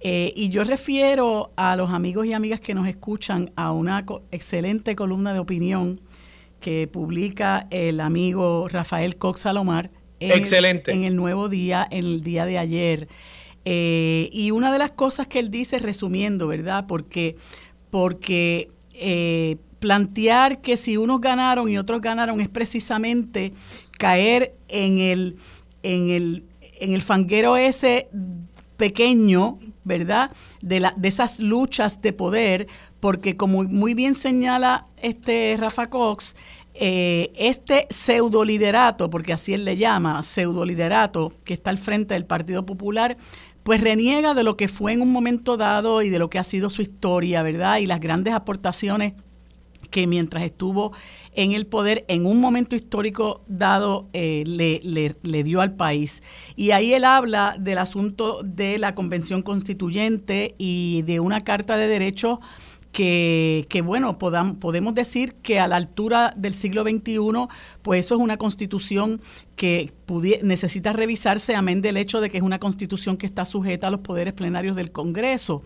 Eh, 0.00 0.32
y 0.36 0.48
yo 0.50 0.62
refiero 0.64 1.50
a 1.56 1.74
los 1.74 1.90
amigos 1.90 2.26
y 2.26 2.32
amigas 2.32 2.60
que 2.60 2.74
nos 2.74 2.86
escuchan 2.86 3.50
a 3.56 3.72
una 3.72 4.04
excelente 4.30 4.94
columna 4.94 5.32
de 5.32 5.40
opinión 5.40 6.00
que 6.60 6.86
publica 6.86 7.66
el 7.70 8.00
amigo 8.00 8.68
Rafael 8.68 9.16
Cox 9.16 9.40
Salomar 9.40 9.90
en, 10.20 10.32
Excelente. 10.32 10.92
en 10.92 11.04
el 11.04 11.16
Nuevo 11.16 11.48
Día, 11.48 11.86
en 11.90 12.04
el 12.04 12.22
día 12.22 12.44
de 12.44 12.58
ayer. 12.58 13.08
Eh, 13.64 14.30
y 14.32 14.50
una 14.50 14.72
de 14.72 14.78
las 14.78 14.90
cosas 14.90 15.26
que 15.26 15.38
él 15.38 15.50
dice, 15.50 15.78
resumiendo, 15.78 16.46
¿verdad? 16.46 16.86
Porque, 16.86 17.36
porque 17.90 18.70
eh, 18.94 19.56
plantear 19.78 20.60
que 20.60 20.76
si 20.76 20.96
unos 20.96 21.20
ganaron 21.20 21.68
y 21.68 21.78
otros 21.78 22.00
ganaron 22.00 22.40
es 22.40 22.48
precisamente 22.48 23.52
caer 23.98 24.54
en 24.68 24.98
el, 24.98 25.36
en 25.82 26.10
el, 26.10 26.44
en 26.80 26.92
el 26.94 27.02
fanguero 27.02 27.56
ese 27.56 28.08
pequeño 28.76 29.58
¿verdad? 29.88 30.30
De, 30.62 30.78
la, 30.78 30.94
de 30.96 31.08
esas 31.08 31.40
luchas 31.40 32.00
de 32.00 32.12
poder, 32.12 32.68
porque 33.00 33.36
como 33.36 33.64
muy 33.64 33.94
bien 33.94 34.14
señala 34.14 34.86
este 35.02 35.56
Rafa 35.58 35.90
Cox, 35.90 36.36
eh, 36.74 37.32
este 37.34 37.88
pseudo 37.90 38.44
liderato, 38.44 39.10
porque 39.10 39.32
así 39.32 39.52
él 39.52 39.64
le 39.64 39.76
llama, 39.76 40.22
pseudo 40.22 40.64
liderato, 40.64 41.32
que 41.44 41.54
está 41.54 41.70
al 41.70 41.78
frente 41.78 42.14
del 42.14 42.24
Partido 42.24 42.64
Popular, 42.64 43.16
pues 43.64 43.80
reniega 43.80 44.32
de 44.34 44.44
lo 44.44 44.56
que 44.56 44.68
fue 44.68 44.92
en 44.92 45.02
un 45.02 45.10
momento 45.10 45.56
dado 45.56 46.02
y 46.02 46.08
de 46.08 46.20
lo 46.20 46.30
que 46.30 46.38
ha 46.38 46.44
sido 46.44 46.70
su 46.70 46.82
historia, 46.82 47.42
¿verdad? 47.42 47.78
Y 47.78 47.86
las 47.86 47.98
grandes 47.98 48.32
aportaciones 48.32 49.14
que 49.90 50.06
mientras 50.06 50.44
estuvo 50.44 50.92
en 51.34 51.52
el 51.52 51.66
poder 51.66 52.04
en 52.08 52.26
un 52.26 52.40
momento 52.40 52.74
histórico 52.74 53.42
dado 53.46 54.08
eh, 54.12 54.42
le, 54.46 54.80
le, 54.82 55.42
dio 55.44 55.60
al 55.60 55.74
país. 55.74 56.22
Y 56.56 56.72
ahí 56.72 56.94
él 56.94 57.04
habla 57.04 57.56
del 57.58 57.78
asunto 57.78 58.42
de 58.42 58.78
la 58.78 58.94
convención 58.94 59.42
constituyente 59.42 60.54
y 60.58 61.02
de 61.02 61.20
una 61.20 61.42
carta 61.42 61.76
de 61.76 61.86
derechos 61.86 62.38
que, 62.92 63.66
que, 63.68 63.82
bueno, 63.82 64.18
podemos 64.18 64.94
decir 64.94 65.34
que 65.34 65.60
a 65.60 65.68
la 65.68 65.76
altura 65.76 66.32
del 66.36 66.54
siglo 66.54 66.82
XXI, 66.82 67.18
pues 67.82 68.06
eso 68.06 68.14
es 68.14 68.20
una 68.20 68.36
constitución 68.36 69.20
que 69.56 69.92
necesita 70.42 70.92
revisarse, 70.92 71.54
amén 71.54 71.82
del 71.82 71.96
hecho 71.96 72.20
de 72.20 72.30
que 72.30 72.38
es 72.38 72.42
una 72.42 72.58
constitución 72.58 73.16
que 73.16 73.26
está 73.26 73.44
sujeta 73.44 73.88
a 73.88 73.90
los 73.90 74.00
poderes 74.00 74.32
plenarios 74.32 74.76
del 74.76 74.90
Congreso 74.90 75.62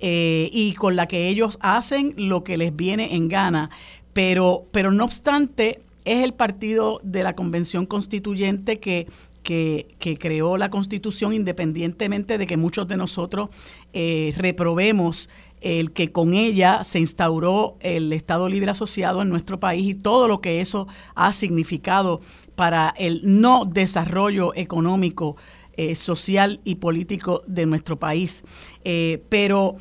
eh, 0.00 0.50
y 0.52 0.74
con 0.74 0.96
la 0.96 1.06
que 1.06 1.28
ellos 1.28 1.58
hacen 1.60 2.14
lo 2.16 2.44
que 2.44 2.56
les 2.56 2.74
viene 2.74 3.14
en 3.14 3.28
gana. 3.28 3.70
Pero, 4.12 4.66
pero 4.72 4.90
no 4.90 5.04
obstante, 5.04 5.82
es 6.04 6.22
el 6.22 6.34
partido 6.34 7.00
de 7.02 7.22
la 7.22 7.34
Convención 7.34 7.86
Constituyente 7.86 8.80
que 8.80 9.06
que, 9.46 10.18
creó 10.18 10.56
la 10.56 10.70
Constitución, 10.70 11.32
independientemente 11.32 12.36
de 12.36 12.46
que 12.46 12.56
muchos 12.56 12.88
de 12.88 12.96
nosotros 12.96 13.50
eh, 13.92 14.34
reprobemos 14.36 15.28
el 15.60 15.92
que 15.92 16.12
con 16.12 16.34
ella 16.34 16.84
se 16.84 16.98
instauró 16.98 17.76
el 17.80 18.12
Estado 18.12 18.48
Libre 18.48 18.70
Asociado 18.70 19.22
en 19.22 19.28
nuestro 19.28 19.58
país 19.58 19.88
y 19.88 19.94
todo 19.94 20.28
lo 20.28 20.40
que 20.40 20.60
eso 20.60 20.86
ha 21.14 21.32
significado 21.32 22.20
para 22.54 22.94
el 22.98 23.20
no 23.24 23.64
desarrollo 23.64 24.54
económico, 24.54 25.36
eh, 25.76 25.94
social 25.94 26.60
y 26.64 26.76
político 26.76 27.42
de 27.46 27.66
nuestro 27.66 27.98
país. 27.98 28.44
Eh, 28.84 29.22
pero, 29.28 29.76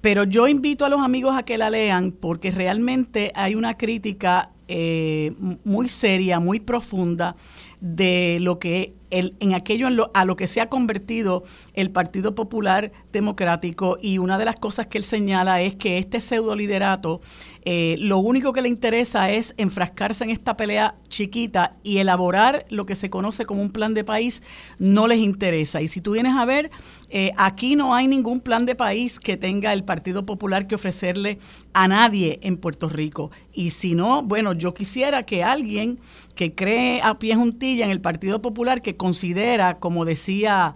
pero 0.00 0.24
yo 0.24 0.46
invito 0.46 0.84
a 0.84 0.88
los 0.88 1.00
amigos 1.00 1.36
a 1.36 1.42
que 1.42 1.58
la 1.58 1.70
lean 1.70 2.12
porque 2.12 2.50
realmente 2.50 3.32
hay 3.34 3.54
una 3.54 3.76
crítica 3.76 4.50
eh, 4.68 5.32
muy 5.64 5.88
seria, 5.88 6.38
muy 6.38 6.60
profunda 6.60 7.34
de 7.80 8.38
lo 8.40 8.60
que 8.60 8.94
en 9.10 9.54
aquello 9.54 9.88
a 10.14 10.24
lo 10.24 10.36
que 10.36 10.46
se 10.46 10.60
ha 10.60 10.68
convertido 10.68 11.44
el 11.74 11.90
Partido 11.90 12.34
Popular 12.34 12.92
Democrático 13.12 13.98
y 14.00 14.18
una 14.18 14.38
de 14.38 14.44
las 14.44 14.56
cosas 14.56 14.86
que 14.86 14.98
él 14.98 15.04
señala 15.04 15.62
es 15.62 15.74
que 15.74 15.98
este 15.98 16.20
pseudo 16.20 16.54
liderato 16.54 17.20
eh, 17.64 17.96
lo 17.98 18.18
único 18.18 18.52
que 18.52 18.62
le 18.62 18.68
interesa 18.68 19.30
es 19.30 19.54
enfrascarse 19.58 20.24
en 20.24 20.30
esta 20.30 20.56
pelea 20.56 20.94
chiquita 21.08 21.76
y 21.82 21.98
elaborar 21.98 22.64
lo 22.70 22.86
que 22.86 22.96
se 22.96 23.10
conoce 23.10 23.44
como 23.44 23.60
un 23.60 23.70
plan 23.70 23.92
de 23.92 24.04
país 24.04 24.42
no 24.78 25.06
les 25.06 25.18
interesa. 25.18 25.82
Y 25.82 25.88
si 25.88 26.00
tú 26.00 26.12
vienes 26.12 26.34
a 26.36 26.44
ver, 26.46 26.70
eh, 27.10 27.32
aquí 27.36 27.76
no 27.76 27.94
hay 27.94 28.06
ningún 28.06 28.40
plan 28.40 28.64
de 28.64 28.74
país 28.74 29.18
que 29.18 29.36
tenga 29.36 29.72
el 29.72 29.84
Partido 29.84 30.24
Popular 30.24 30.66
que 30.66 30.74
ofrecerle 30.74 31.38
a 31.74 31.86
nadie 31.88 32.38
en 32.42 32.56
Puerto 32.56 32.88
Rico. 32.88 33.30
Y 33.52 33.70
si 33.70 33.94
no, 33.94 34.22
bueno, 34.22 34.54
yo 34.54 34.72
quisiera 34.72 35.22
que 35.24 35.44
alguien 35.44 35.98
que 36.34 36.54
cree 36.54 37.02
a 37.02 37.18
pie 37.18 37.34
juntilla 37.34 37.84
en 37.84 37.90
el 37.90 38.00
Partido 38.00 38.40
Popular, 38.40 38.80
que 38.80 38.96
considera, 39.00 39.78
como 39.78 40.04
decía 40.04 40.74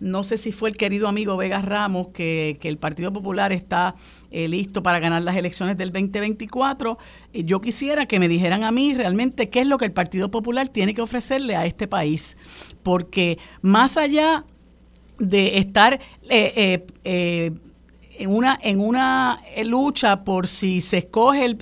no 0.00 0.24
sé 0.24 0.38
si 0.38 0.52
fue 0.52 0.70
el 0.70 0.76
querido 0.76 1.08
amigo 1.08 1.36
Vegas 1.36 1.64
Ramos 1.64 2.08
que, 2.08 2.58
el 2.62 2.78
Partido 2.78 3.12
Popular 3.12 3.52
está 3.52 3.94
eh, 4.30 4.48
listo 4.48 4.82
para 4.82 4.98
ganar 4.98 5.22
las 5.22 5.36
elecciones 5.36 5.76
del 5.76 5.92
2024. 5.92 6.98
Eh, 7.32 7.44
yo 7.44 7.60
quisiera 7.60 8.06
que 8.06 8.18
me 8.18 8.28
dijeran 8.28 8.64
a 8.64 8.72
mí 8.72 8.94
realmente 8.94 9.48
qué 9.48 9.60
es 9.60 9.66
lo 9.66 9.78
que 9.78 9.86
el 9.86 9.92
Partido 9.92 10.30
Popular 10.30 10.68
tiene 10.68 10.94
que 10.94 11.02
ofrecerle 11.02 11.56
a 11.56 11.66
este 11.66 11.86
país. 11.86 12.36
Porque 12.82 13.38
más 13.62 13.96
allá 13.96 14.44
de 15.18 15.58
estar 15.58 15.98
eh, 16.28 16.84
en 18.18 18.34
una, 18.34 18.58
en 18.62 18.80
una 18.80 19.40
lucha 19.64 20.24
por 20.24 20.46
si 20.46 20.80
se 20.80 20.98
escoge 20.98 21.56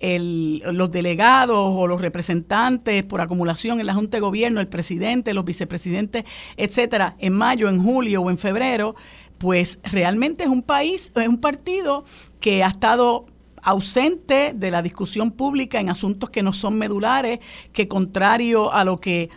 el, 0.00 0.60
los 0.64 0.90
delegados 0.90 1.72
o 1.76 1.86
los 1.86 2.00
representantes 2.00 3.02
por 3.04 3.20
acumulación 3.20 3.80
en 3.80 3.86
la 3.86 3.94
Junta 3.94 4.16
de 4.16 4.20
Gobierno, 4.20 4.60
el 4.60 4.68
presidente, 4.68 5.34
los 5.34 5.44
vicepresidentes, 5.44 6.24
etcétera, 6.56 7.16
en 7.18 7.32
mayo, 7.34 7.68
en 7.68 7.82
julio 7.82 8.22
o 8.22 8.30
en 8.30 8.38
febrero, 8.38 8.94
pues 9.38 9.78
realmente 9.82 10.44
es 10.44 10.50
un 10.50 10.62
país, 10.62 11.12
es 11.14 11.28
un 11.28 11.38
partido 11.38 12.04
que 12.40 12.62
ha 12.62 12.68
estado 12.68 13.26
ausente 13.62 14.52
de 14.54 14.70
la 14.70 14.82
discusión 14.82 15.30
pública 15.30 15.80
en 15.80 15.88
asuntos 15.88 16.30
que 16.30 16.42
no 16.42 16.52
son 16.52 16.78
medulares, 16.78 17.38
que 17.72 17.88
contrario 17.88 18.72
a 18.72 18.84
lo 18.84 19.00
que 19.00 19.30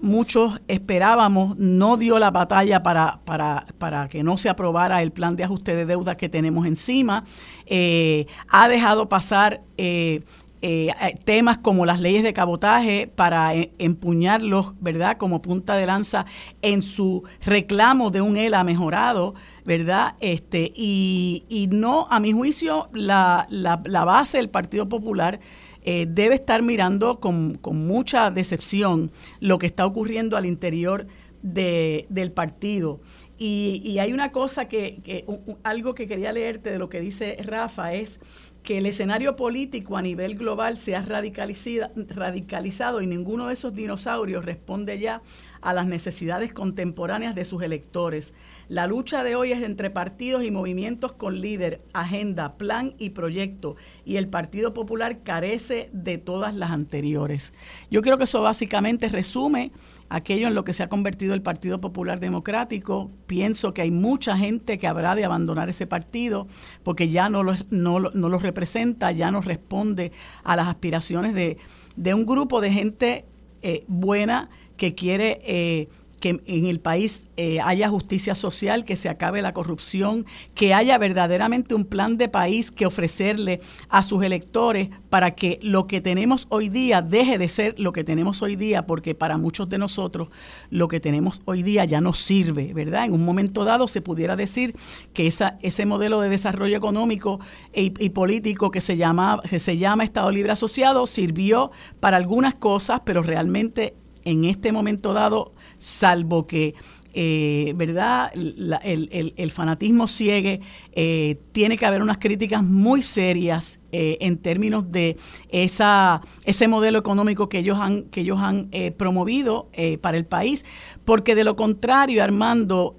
muchos 0.00 0.60
esperábamos, 0.68 1.56
no 1.56 1.96
dio 1.96 2.18
la 2.18 2.30
batalla 2.30 2.82
para, 2.82 3.20
para, 3.24 3.66
para, 3.78 4.08
que 4.08 4.22
no 4.22 4.36
se 4.36 4.48
aprobara 4.48 5.02
el 5.02 5.12
plan 5.12 5.36
de 5.36 5.44
ajuste 5.44 5.76
de 5.76 5.86
deuda 5.86 6.14
que 6.14 6.28
tenemos 6.28 6.66
encima, 6.66 7.24
eh, 7.66 8.26
ha 8.48 8.68
dejado 8.68 9.08
pasar 9.08 9.62
eh, 9.76 10.22
eh, 10.62 10.92
temas 11.24 11.58
como 11.58 11.86
las 11.86 12.00
leyes 12.00 12.22
de 12.22 12.34
cabotaje 12.34 13.06
para 13.06 13.52
empuñarlos, 13.78 14.74
¿verdad?, 14.80 15.16
como 15.16 15.40
punta 15.40 15.76
de 15.76 15.86
lanza 15.86 16.26
en 16.60 16.82
su 16.82 17.22
reclamo 17.42 18.10
de 18.10 18.20
un 18.20 18.36
ELA 18.36 18.62
mejorado, 18.62 19.32
¿verdad? 19.64 20.16
Este, 20.20 20.70
y, 20.76 21.44
y 21.48 21.68
no, 21.68 22.08
a 22.10 22.20
mi 22.20 22.32
juicio, 22.32 22.90
la, 22.92 23.46
la, 23.48 23.80
la 23.86 24.04
base 24.04 24.36
del 24.36 24.50
Partido 24.50 24.88
Popular 24.88 25.40
eh, 25.82 26.06
debe 26.08 26.34
estar 26.34 26.62
mirando 26.62 27.20
con, 27.20 27.58
mucha 27.62 28.30
decepción 28.30 29.10
lo 29.40 29.58
que 29.58 29.66
está 29.66 29.86
ocurriendo 29.86 30.36
al 30.36 30.46
interior 30.46 31.06
del 31.42 32.32
partido. 32.32 33.00
Y, 33.38 33.98
hay 33.98 34.12
una 34.12 34.32
cosa 34.32 34.68
que, 34.68 35.24
algo 35.62 35.94
que 35.94 36.06
quería 36.06 36.32
leerte 36.32 36.70
de 36.70 36.78
lo 36.78 36.90
que 36.90 37.00
dice 37.00 37.38
Rafa 37.42 37.92
es 37.92 38.20
que 38.62 38.78
el 38.78 38.86
escenario 38.86 39.36
político 39.36 39.96
a 39.96 40.02
nivel 40.02 40.34
global 40.34 40.76
se 40.76 40.94
ha 40.94 41.02
radicalizado 41.02 43.00
y 43.00 43.06
ninguno 43.06 43.46
de 43.46 43.54
esos 43.54 43.74
dinosaurios 43.74 44.44
responde 44.44 44.98
ya 44.98 45.22
a 45.62 45.74
las 45.74 45.86
necesidades 45.86 46.52
contemporáneas 46.52 47.34
de 47.34 47.44
sus 47.44 47.62
electores. 47.62 48.34
La 48.68 48.86
lucha 48.86 49.22
de 49.22 49.34
hoy 49.34 49.52
es 49.52 49.62
entre 49.62 49.90
partidos 49.90 50.44
y 50.44 50.50
movimientos 50.50 51.14
con 51.14 51.40
líder, 51.40 51.80
agenda, 51.92 52.56
plan 52.56 52.94
y 52.98 53.10
proyecto, 53.10 53.76
y 54.04 54.16
el 54.16 54.28
Partido 54.28 54.74
Popular 54.74 55.22
carece 55.22 55.90
de 55.92 56.18
todas 56.18 56.54
las 56.54 56.70
anteriores. 56.70 57.52
Yo 57.90 58.02
creo 58.02 58.16
que 58.16 58.24
eso 58.24 58.42
básicamente 58.42 59.08
resume 59.08 59.72
aquello 60.08 60.48
en 60.48 60.54
lo 60.54 60.64
que 60.64 60.72
se 60.72 60.82
ha 60.82 60.88
convertido 60.88 61.34
el 61.34 61.42
Partido 61.42 61.80
Popular 61.80 62.20
Democrático. 62.20 63.10
Pienso 63.26 63.72
que 63.72 63.82
hay 63.82 63.90
mucha 63.90 64.36
gente 64.36 64.78
que 64.78 64.86
habrá 64.86 65.14
de 65.14 65.24
abandonar 65.24 65.68
ese 65.68 65.86
partido 65.86 66.48
porque 66.82 67.08
ya 67.08 67.28
no 67.28 67.42
lo, 67.42 67.54
no, 67.70 67.98
lo 68.00 68.38
representa, 68.38 69.12
ya 69.12 69.30
no 69.30 69.40
responde 69.40 70.12
a 70.42 70.56
las 70.56 70.68
aspiraciones 70.68 71.34
de, 71.34 71.58
de 71.96 72.14
un 72.14 72.26
grupo 72.26 72.60
de 72.60 72.72
gente 72.72 73.24
eh, 73.62 73.84
buena 73.86 74.48
que 74.80 74.94
quiere 74.94 75.42
eh, 75.44 75.88
que 76.20 76.40
en 76.46 76.66
el 76.66 76.80
país 76.80 77.26
eh, 77.36 77.60
haya 77.60 77.88
justicia 77.88 78.34
social, 78.34 78.84
que 78.84 78.96
se 78.96 79.08
acabe 79.08 79.42
la 79.42 79.52
corrupción, 79.52 80.26
que 80.54 80.72
haya 80.72 80.96
verdaderamente 80.98 81.74
un 81.74 81.84
plan 81.84 82.16
de 82.16 82.28
país 82.28 82.70
que 82.70 82.86
ofrecerle 82.86 83.60
a 83.88 84.02
sus 84.02 84.22
electores 84.22 84.90
para 85.08 85.32
que 85.32 85.58
lo 85.62 85.86
que 85.86 86.00
tenemos 86.00 86.46
hoy 86.50 86.68
día 86.68 87.02
deje 87.02 87.36
de 87.38 87.48
ser 87.48 87.78
lo 87.78 87.92
que 87.92 88.04
tenemos 88.04 88.42
hoy 88.42 88.56
día, 88.56 88.86
porque 88.86 89.14
para 89.14 89.38
muchos 89.38 89.68
de 89.68 89.78
nosotros 89.78 90.28
lo 90.70 90.88
que 90.88 91.00
tenemos 91.00 91.40
hoy 91.46 91.62
día 91.62 91.84
ya 91.84 92.00
no 92.00 92.12
sirve, 92.12 92.72
¿verdad? 92.72 93.06
En 93.06 93.12
un 93.12 93.24
momento 93.24 93.64
dado 93.64 93.88
se 93.88 94.02
pudiera 94.02 94.36
decir 94.36 94.74
que 95.14 95.26
ese 95.26 95.86
modelo 95.86 96.22
de 96.22 96.28
desarrollo 96.30 96.76
económico 96.76 97.40
y, 97.74 97.92
y 98.02 98.10
político 98.10 98.70
que 98.70 98.80
se, 98.80 98.96
llama, 98.96 99.42
que 99.48 99.58
se 99.58 99.76
llama 99.76 100.04
Estado 100.04 100.30
Libre 100.30 100.52
Asociado 100.52 101.06
sirvió 101.06 101.70
para 101.98 102.16
algunas 102.16 102.54
cosas, 102.54 103.00
pero 103.04 103.22
realmente 103.22 103.94
en 104.30 104.44
este 104.44 104.72
momento 104.72 105.12
dado 105.12 105.52
salvo 105.78 106.46
que 106.46 106.74
eh, 107.12 107.72
¿verdad? 107.74 108.30
el, 108.34 109.50
fanatismo 109.52 110.06
ciegue, 110.06 110.60
eh, 110.92 111.38
tiene 111.50 111.74
que 111.74 111.84
haber 111.84 112.02
unas 112.02 112.18
críticas 112.18 112.62
muy 112.62 113.02
serias 113.02 113.80
eh, 113.90 114.18
en 114.20 114.38
términos 114.38 114.92
de 114.92 115.16
esa, 115.48 116.20
ese 116.44 116.68
modelo 116.68 117.00
económico 117.00 117.48
que 117.48 117.58
ellos 117.58 117.80
han, 117.80 118.04
que 118.04 118.20
ellos 118.20 118.38
han 118.40 118.70
promovido 118.96 119.68
para 120.00 120.16
el 120.16 120.24
país, 120.24 120.64
porque 121.04 121.34
de 121.34 121.42
lo 121.42 121.56
contrario, 121.56 122.22
Armando, 122.22 122.96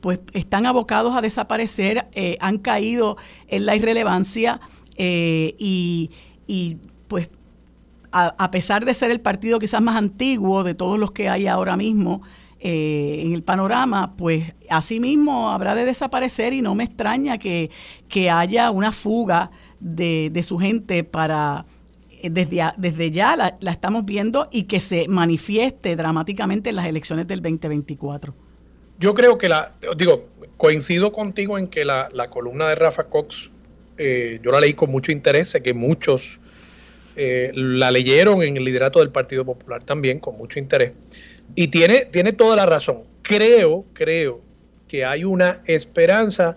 pues 0.00 0.20
están 0.32 0.66
abocados 0.66 1.16
a 1.16 1.20
desaparecer, 1.20 2.06
han 2.38 2.58
caído 2.58 3.16
en 3.48 3.66
la 3.66 3.74
irrelevancia 3.74 4.60
y, 4.96 6.10
y 6.46 6.76
pues 7.08 7.28
a, 8.12 8.50
pesar 8.50 8.84
de 8.84 8.94
ser 8.94 9.10
el 9.10 9.20
partido 9.20 9.58
quizás 9.58 9.80
más 9.80 9.96
antiguo 9.96 10.64
de 10.64 10.74
todos 10.74 10.98
los 10.98 11.12
que 11.12 11.28
hay 11.28 11.46
ahora 11.46 11.76
mismo 11.76 12.22
eh, 12.60 13.22
en 13.24 13.32
el 13.32 13.42
panorama, 13.42 14.14
pues 14.16 14.52
asimismo 14.68 15.50
habrá 15.50 15.74
de 15.74 15.84
desaparecer 15.84 16.52
y 16.52 16.62
no 16.62 16.74
me 16.74 16.84
extraña 16.84 17.38
que, 17.38 17.70
haya 18.30 18.70
una 18.70 18.92
fuga 18.92 19.50
de, 19.80 20.44
su 20.46 20.58
gente 20.58 21.02
para 21.02 21.64
eh, 22.10 22.30
desde, 22.30 22.62
desde 22.76 23.10
ya 23.10 23.36
la, 23.36 23.56
estamos 23.72 24.04
viendo 24.04 24.48
y 24.52 24.64
que 24.64 24.78
se 24.78 25.08
manifieste 25.08 25.96
dramáticamente 25.96 26.70
en 26.70 26.76
las 26.76 26.86
elecciones 26.86 27.26
del 27.26 27.40
2024. 27.40 28.34
Yo 28.98 29.14
creo 29.14 29.38
que 29.38 29.48
la, 29.48 29.72
digo, 29.96 30.26
coincido 30.56 31.12
contigo 31.12 31.58
en 31.58 31.66
que 31.66 31.84
la, 31.84 32.10
columna 32.30 32.68
de 32.68 32.74
Rafa 32.76 33.04
Cox, 33.04 33.50
eh, 33.96 34.38
yo 34.44 34.52
la 34.52 34.60
leí 34.60 34.74
con 34.74 34.90
mucho 34.90 35.10
interés, 35.10 35.48
sé 35.48 35.62
que 35.62 35.74
muchos 35.74 36.38
eh, 37.16 37.50
la 37.54 37.90
leyeron 37.90 38.42
en 38.42 38.56
el 38.56 38.64
liderato 38.64 39.00
del 39.00 39.10
Partido 39.10 39.44
Popular 39.44 39.82
también, 39.82 40.18
con 40.18 40.36
mucho 40.36 40.58
interés. 40.58 40.92
Y 41.54 41.68
tiene, 41.68 42.06
tiene 42.06 42.32
toda 42.32 42.56
la 42.56 42.66
razón. 42.66 43.02
Creo, 43.22 43.84
creo 43.92 44.40
que 44.88 45.04
hay 45.04 45.24
una 45.24 45.60
esperanza 45.66 46.56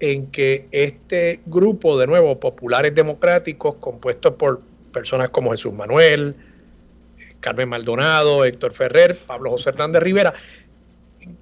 en 0.00 0.26
que 0.26 0.66
este 0.70 1.40
grupo, 1.46 1.98
de 1.98 2.06
nuevo, 2.06 2.38
populares 2.38 2.94
democráticos, 2.94 3.76
compuestos 3.80 4.34
por 4.34 4.60
personas 4.92 5.30
como 5.30 5.50
Jesús 5.50 5.72
Manuel, 5.72 6.34
Carmen 7.40 7.68
Maldonado, 7.68 8.44
Héctor 8.44 8.72
Ferrer, 8.72 9.16
Pablo 9.16 9.50
José 9.50 9.70
Hernández 9.70 10.02
Rivera, 10.02 10.34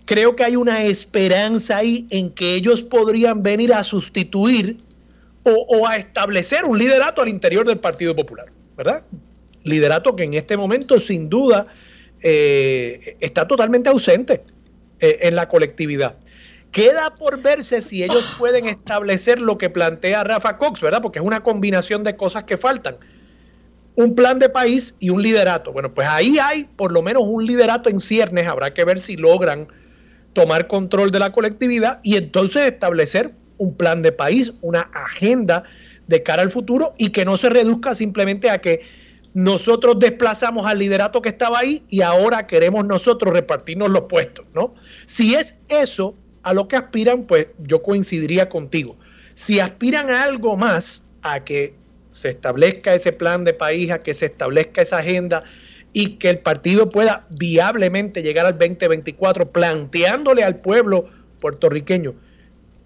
creo 0.05 0.37
que 0.37 0.45
hay 0.45 0.57
una 0.57 0.85
esperanza 0.85 1.79
ahí 1.79 2.07
en 2.11 2.31
que 2.31 2.55
ellos 2.55 2.83
podrían 2.83 3.43
venir 3.43 3.73
a 3.73 3.83
sustituir 3.83 4.79
o, 5.49 5.87
a 5.87 5.97
establecer 5.97 6.65
un 6.65 6.79
liderato 6.79 7.23
al 7.23 7.29
interior 7.29 7.67
del 7.67 7.79
Partido 7.79 8.17
Popular, 8.17 8.47
¿verdad? 8.77 9.05
Liderato 9.63 10.17
que 10.17 10.25
en 10.25 10.35
este 10.35 10.57
momento 10.57 10.99
sin 10.99 11.29
duda 11.29 11.69
eh, 12.21 13.17
está 13.21 13.47
totalmente 13.47 13.89
ausente 13.89 14.43
eh, 14.99 15.19
en 15.23 15.37
la 15.37 15.49
colectividad. 15.49 16.17
Queda 16.73 17.15
por 17.15 17.41
verse 17.41 17.81
si 17.81 18.03
ellos 18.03 18.35
pueden 18.39 18.67
establecer 18.67 19.41
lo 19.41 19.57
que 19.57 19.71
plantea 19.71 20.25
Rafa 20.25 20.59
Cox, 20.59 20.81
¿verdad? 20.81 21.01
Porque 21.01 21.21
es 21.21 21.25
una 21.25 21.43
combinación 21.43 22.03
de 22.03 22.17
cosas 22.17 22.43
que 22.43 22.57
faltan. 22.57 22.97
Un 23.95 24.15
plan 24.15 24.39
de 24.41 24.49
país 24.49 24.97
y 24.99 25.11
un 25.11 25.23
liderato. 25.23 25.73
Bueno, 25.73 25.95
pues 25.95 26.09
ahí 26.09 26.39
hay 26.39 26.65
por 26.77 26.93
lo 26.93 27.03
menos 27.03 27.23
un 27.25 27.47
liderato 27.47 27.89
en 27.89 28.01
ciernes. 28.01 28.47
Habrá 28.47 28.75
que 28.75 28.85
ver 28.85 29.01
si 29.01 29.17
logran 29.17 29.69
tomar 30.33 30.67
control 30.67 31.13
de 31.13 31.21
la 31.21 31.33
colectividad 31.33 32.01
y 32.03 32.17
entonces 32.17 32.67
establecer 32.67 33.33
un 33.59 33.77
plan 33.77 34.03
de 34.03 34.13
país, 34.13 34.53
una 34.61 34.83
agenda 34.93 35.65
de 36.07 36.23
cara 36.23 36.43
al 36.43 36.51
futuro 36.51 36.95
y 36.99 37.11
que 37.11 37.25
no 37.25 37.37
se 37.37 37.51
reduzca 37.51 37.95
simplemente 37.95 38.51
a 38.51 38.61
que 38.61 38.81
nosotros 39.35 39.99
desplazamos 39.99 40.67
al 40.67 40.79
liderato 40.79 41.21
que 41.21 41.29
estaba 41.29 41.59
ahí 41.59 41.83
y 41.91 42.01
ahora 42.01 42.47
queremos 42.47 42.87
nosotros 42.87 43.35
repartirnos 43.35 43.91
los 43.91 44.03
puestos, 44.03 44.47
¿no? 44.55 44.75
Si 45.05 45.35
es 45.35 45.57
eso 45.69 46.15
a 46.43 46.55
lo 46.55 46.69
que 46.69 46.77
aspiran, 46.77 47.25
pues 47.25 47.49
yo 47.59 47.83
coincidiría 47.83 48.49
contigo. 48.49 48.97
Si 49.35 49.61
aspiran 49.61 50.09
a 50.11 50.23
algo 50.23 50.57
más, 50.57 51.05
a 51.21 51.45
que 51.45 51.75
se 52.11 52.31
establezca 52.31 52.95
ese 52.95 53.13
plan 53.13 53.45
de 53.45 53.53
país, 53.53 53.91
a 53.91 53.99
que 53.99 54.15
se 54.15 54.27
establezca 54.27 54.81
esa 54.81 54.99
agenda 54.99 55.45
y 55.93 56.17
que 56.17 56.31
el 56.31 56.39
partido 56.39 56.89
pueda 56.89 57.27
viablemente 57.31 58.23
llegar 58.23 58.47
al 58.47 58.57
2024 58.57 59.51
planteándole 59.51 60.45
al 60.45 60.61
pueblo 60.61 61.11
puertorriqueño 61.41 62.15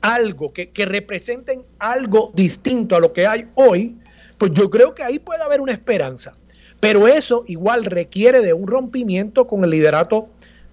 algo, 0.00 0.52
que, 0.52 0.70
representen 0.86 1.64
algo 1.78 2.32
distinto 2.34 2.96
a 2.96 3.00
lo 3.00 3.12
que 3.12 3.26
hay 3.26 3.46
hoy, 3.54 3.96
pues 4.38 4.52
yo 4.52 4.70
creo 4.70 4.94
que 4.94 5.02
ahí 5.02 5.18
puede 5.18 5.42
haber 5.42 5.60
una 5.60 5.72
esperanza. 5.72 6.32
Pero 6.80 7.06
eso 7.08 7.44
igual 7.46 7.84
requiere 7.84 8.40
de 8.40 8.52
un 8.52 8.66
rompimiento 8.66 9.46
con 9.46 9.64
el 9.64 9.70
liderato 9.70 10.28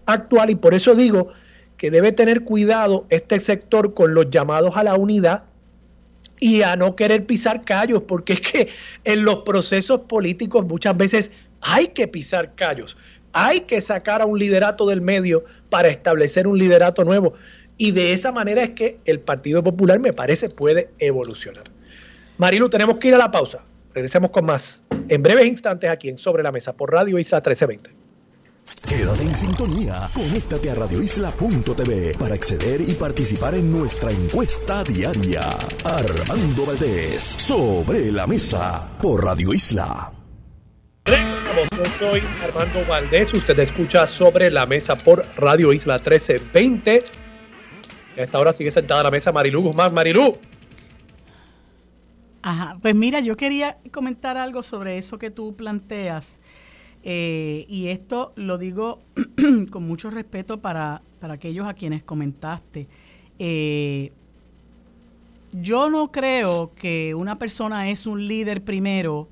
actual 0.06 0.50
y 0.50 0.56
por 0.56 0.74
eso 0.74 0.96
digo 0.96 1.30
que 1.76 1.92
debe 1.92 2.12
tener 2.12 2.44
cuidado 2.44 3.06
este 3.10 3.40
sector 3.40 3.94
con 3.94 4.14
los 4.14 4.30
llamados 4.30 4.78
a 4.78 4.84
la 4.84 4.96
unidad 4.96 5.44
y 6.40 6.62
a 6.62 6.76
no 6.76 6.96
querer 6.96 7.26
pisar 7.26 7.64
callos, 7.66 8.04
porque 8.08 8.34
es 8.34 8.42
que 8.42 8.70
en 9.04 9.26
los 9.26 9.38
procesos 9.38 10.02
políticos 10.02 10.68
muchas 10.68 10.98
veces 10.98 11.32
hay 11.62 11.88
que 11.88 12.08
pisar 12.08 12.56
callos, 12.56 12.96
hay 13.34 13.62
que 13.62 13.82
sacar 13.82 14.22
a 14.22 14.26
un 14.26 14.40
liderato 14.40 14.88
del 14.88 15.02
medio 15.02 15.44
para 15.70 15.90
establecer 15.90 16.48
un 16.48 16.58
liderato 16.58 17.04
nuevo. 17.04 17.34
Y 17.78 17.92
de 17.92 18.14
esa 18.14 18.32
manera 18.32 18.64
es 18.64 18.72
que 18.72 19.00
el 19.06 19.20
Partido 19.20 19.64
Popular, 19.64 20.00
me 20.00 20.14
parece, 20.14 20.50
puede 20.50 20.90
evolucionar. 21.00 21.66
Marilu, 22.38 22.70
tenemos 22.70 22.98
que 22.98 23.10
ir 23.10 23.16
a 23.16 23.18
la 23.18 23.32
pausa. 23.32 23.64
Regresemos 23.94 24.30
con 24.32 24.46
más 24.46 24.84
en 25.10 25.24
breves 25.24 25.46
instantes 25.46 25.90
aquí 25.90 26.10
en 26.10 26.18
Sobre 26.18 26.44
la 26.44 26.52
Mesa 26.52 26.74
por 26.74 26.92
Radio 26.92 27.18
Isla 27.18 27.38
1320. 27.38 28.08
Quédate 28.88 29.24
en 29.24 29.36
sintonía. 29.36 30.10
Conéctate 30.14 30.70
a 30.70 30.76
radioisla.tv 30.76 32.16
para 32.18 32.36
acceder 32.36 32.82
y 32.82 32.94
participar 32.94 33.56
en 33.56 33.72
nuestra 33.72 34.12
encuesta 34.12 34.84
diaria. 34.84 35.50
Armando 35.86 36.66
Valdés, 36.66 37.24
Sobre 37.24 38.12
la 38.12 38.28
Mesa 38.28 38.90
por 39.02 39.24
Radio 39.24 39.54
Isla. 39.54 40.12
Yo 41.06 41.86
soy 41.98 42.22
Armando 42.44 42.86
Valdés. 42.88 43.34
Usted 43.34 43.58
escucha 43.60 44.06
Sobre 44.06 44.52
la 44.52 44.66
Mesa 44.66 44.98
por 44.98 45.26
Radio 45.38 45.72
Isla 45.72 45.96
1320 45.96 47.27
a 48.18 48.24
esta 48.24 48.40
hora 48.40 48.52
sigue 48.52 48.72
sentada 48.72 49.02
a 49.02 49.04
la 49.04 49.12
mesa 49.12 49.32
Marilú 49.32 49.62
Guzmán. 49.62 49.94
Marilú. 49.94 50.36
Ajá, 52.42 52.78
pues 52.82 52.96
mira, 52.96 53.20
yo 53.20 53.36
quería 53.36 53.78
comentar 53.92 54.38
algo 54.38 54.64
sobre 54.64 54.98
eso 54.98 55.18
que 55.18 55.30
tú 55.30 55.56
planteas. 55.56 56.40
Eh, 57.04 57.66
y 57.70 57.88
esto 57.88 58.34
lo 58.36 58.58
digo 58.58 59.00
con 59.70 59.84
mucho 59.84 60.10
respeto 60.10 60.60
para, 60.60 61.02
aquellos 61.22 61.68
a 61.68 61.74
quienes 61.74 62.04
comentaste. 62.04 62.88
Eh, 63.40 64.12
yo 65.52 65.90
no 65.90 66.12
creo 66.12 66.74
que 66.76 67.16
una 67.16 67.38
persona 67.38 67.90
es 67.90 68.06
un 68.06 68.28
líder 68.28 68.64
primero 68.64 69.28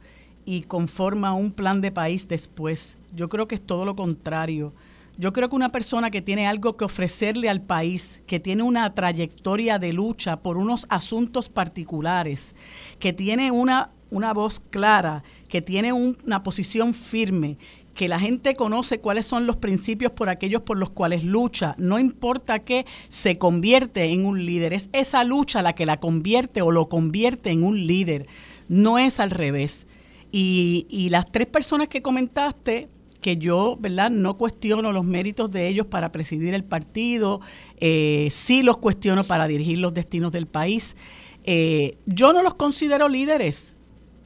y 0.45 0.61
conforma 0.63 1.33
un 1.33 1.51
plan 1.51 1.81
de 1.81 1.91
país 1.91 2.27
después. 2.27 2.97
Yo 3.15 3.29
creo 3.29 3.47
que 3.47 3.55
es 3.55 3.61
todo 3.61 3.85
lo 3.85 3.95
contrario. 3.95 4.73
Yo 5.17 5.31
creo 5.31 5.49
que 5.49 5.55
una 5.55 5.69
persona 5.69 6.11
que 6.11 6.21
tiene 6.21 6.45
algo 6.45 6.75
que 6.75 6.83
ofrecerle 6.83 7.49
al 7.49 7.61
país, 7.61 8.21
que 8.27 8.41
tiene 8.41 8.63
una 8.63 8.93
trayectoria 8.93 9.79
de 9.79 9.93
lucha 9.93 10.41
por 10.41 10.57
unos 10.57 10.85
asuntos 10.89 11.47
particulares, 11.47 12.53
que 12.99 13.13
tiene 13.13 13.49
una, 13.51 13.91
una 14.11 14.33
voz 14.33 14.59
clara, 14.69 15.23
que 15.47 15.61
tiene 15.61 15.93
una 15.93 16.43
posición 16.43 16.93
firme, 16.93 17.57
que 17.93 18.09
la 18.09 18.19
gente 18.19 18.55
conoce 18.55 18.99
cuáles 18.99 19.25
son 19.25 19.47
los 19.47 19.55
principios 19.55 20.11
por 20.11 20.27
aquellos 20.27 20.63
por 20.63 20.77
los 20.77 20.89
cuales 20.89 21.23
lucha, 21.23 21.75
no 21.77 21.97
importa 21.97 22.59
que 22.59 22.85
se 23.07 23.37
convierte 23.37 24.11
en 24.11 24.25
un 24.25 24.45
líder, 24.45 24.73
es 24.73 24.89
esa 24.91 25.23
lucha 25.23 25.61
la 25.61 25.75
que 25.75 25.85
la 25.85 26.01
convierte 26.01 26.61
o 26.61 26.71
lo 26.71 26.89
convierte 26.89 27.51
en 27.51 27.63
un 27.63 27.87
líder, 27.87 28.27
no 28.67 28.99
es 28.99 29.21
al 29.21 29.31
revés. 29.31 29.87
Y, 30.33 30.87
y 30.89 31.09
las 31.09 31.31
tres 31.31 31.47
personas 31.47 31.87
que 31.87 32.01
comentaste, 32.01 32.89
que 33.25 33.37
yo, 33.37 33.75
¿verdad? 33.79 34.11
No 34.11 34.37
cuestiono 34.37 34.91
los 34.91 35.03
méritos 35.03 35.49
de 35.49 35.67
ellos 35.67 35.87
para 35.87 36.11
presidir 36.11 36.53
el 36.53 36.63
partido, 36.63 37.41
eh, 37.77 38.27
sí 38.29 38.61
los 38.61 38.77
cuestiono 38.77 39.23
para 39.23 39.47
dirigir 39.47 39.79
los 39.79 39.95
destinos 39.95 40.31
del 40.31 40.45
país. 40.45 40.95
Eh, 41.43 41.97
yo 42.05 42.33
no 42.33 42.43
los 42.43 42.53
considero 42.53 43.09
líderes. 43.09 43.73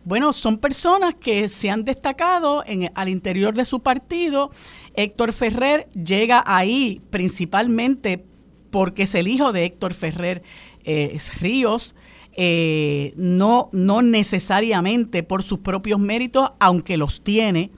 Bueno, 0.03 0.33
son 0.33 0.57
personas 0.57 1.15
que 1.15 1.47
se 1.47 1.69
han 1.69 1.85
destacado 1.85 2.65
al 2.93 3.07
interior 3.07 3.53
de 3.53 3.63
su 3.63 3.79
partido. 3.79 4.49
Héctor 4.95 5.31
Ferrer 5.31 5.87
llega 5.93 6.43
ahí 6.45 7.01
principalmente 7.09 8.25
porque 8.71 9.03
es 9.03 9.15
el 9.15 9.29
hijo 9.29 9.53
de 9.53 9.63
Héctor 9.63 9.93
Ferrer 9.93 10.43
eh, 10.83 11.17
Ríos. 11.39 11.95
No, 13.15 13.69
no 13.71 14.01
necesariamente 14.01 15.23
por 15.23 15.41
sus 15.41 15.59
propios 15.59 16.01
méritos, 16.01 16.51
aunque 16.59 16.97
los 16.97 17.21
tiene. 17.21 17.69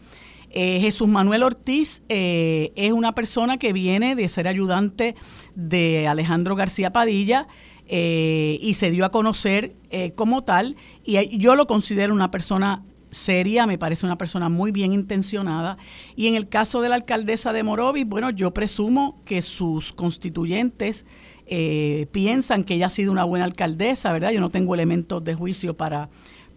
Eh, 0.53 0.79
Jesús 0.81 1.07
Manuel 1.07 1.43
Ortiz 1.43 2.01
eh, 2.09 2.71
es 2.75 2.91
una 2.91 3.13
persona 3.15 3.57
que 3.57 3.73
viene 3.73 4.15
de 4.15 4.27
ser 4.29 4.47
ayudante 4.47 5.15
de 5.55 6.07
Alejandro 6.07 6.55
García 6.55 6.91
Padilla 6.91 7.47
y 7.93 8.73
se 8.75 8.89
dio 8.89 9.03
a 9.03 9.11
conocer 9.11 9.75
como 10.15 10.45
tal. 10.45 10.77
Y 11.03 11.37
yo 11.37 11.55
lo 11.57 11.67
considero 11.67 12.13
una 12.13 12.31
persona 12.31 12.85
seria, 13.11 13.67
me 13.67 13.77
parece 13.77 14.05
una 14.05 14.17
persona 14.17 14.49
muy 14.49 14.71
bien 14.71 14.93
intencionada. 14.93 15.77
Y 16.15 16.27
en 16.27 16.35
el 16.35 16.49
caso 16.49 16.81
de 16.81 16.89
la 16.89 16.95
alcaldesa 16.95 17.53
de 17.53 17.61
Morovis, 17.61 18.07
bueno, 18.07 18.31
yo 18.31 18.53
presumo 18.53 19.21
que 19.25 19.41
sus 19.41 19.93
constituyentes 19.93 21.05
eh, 21.45 22.07
piensan 22.11 22.63
que 22.63 22.75
ella 22.75 22.87
ha 22.87 22.89
sido 22.89 23.11
una 23.11 23.25
buena 23.25 23.45
alcaldesa, 23.45 24.11
¿verdad? 24.13 24.31
Yo 24.31 24.39
no 24.39 24.49
tengo 24.49 24.73
elementos 24.73 25.23
de 25.23 25.35
juicio 25.35 25.75
para, 25.75 26.09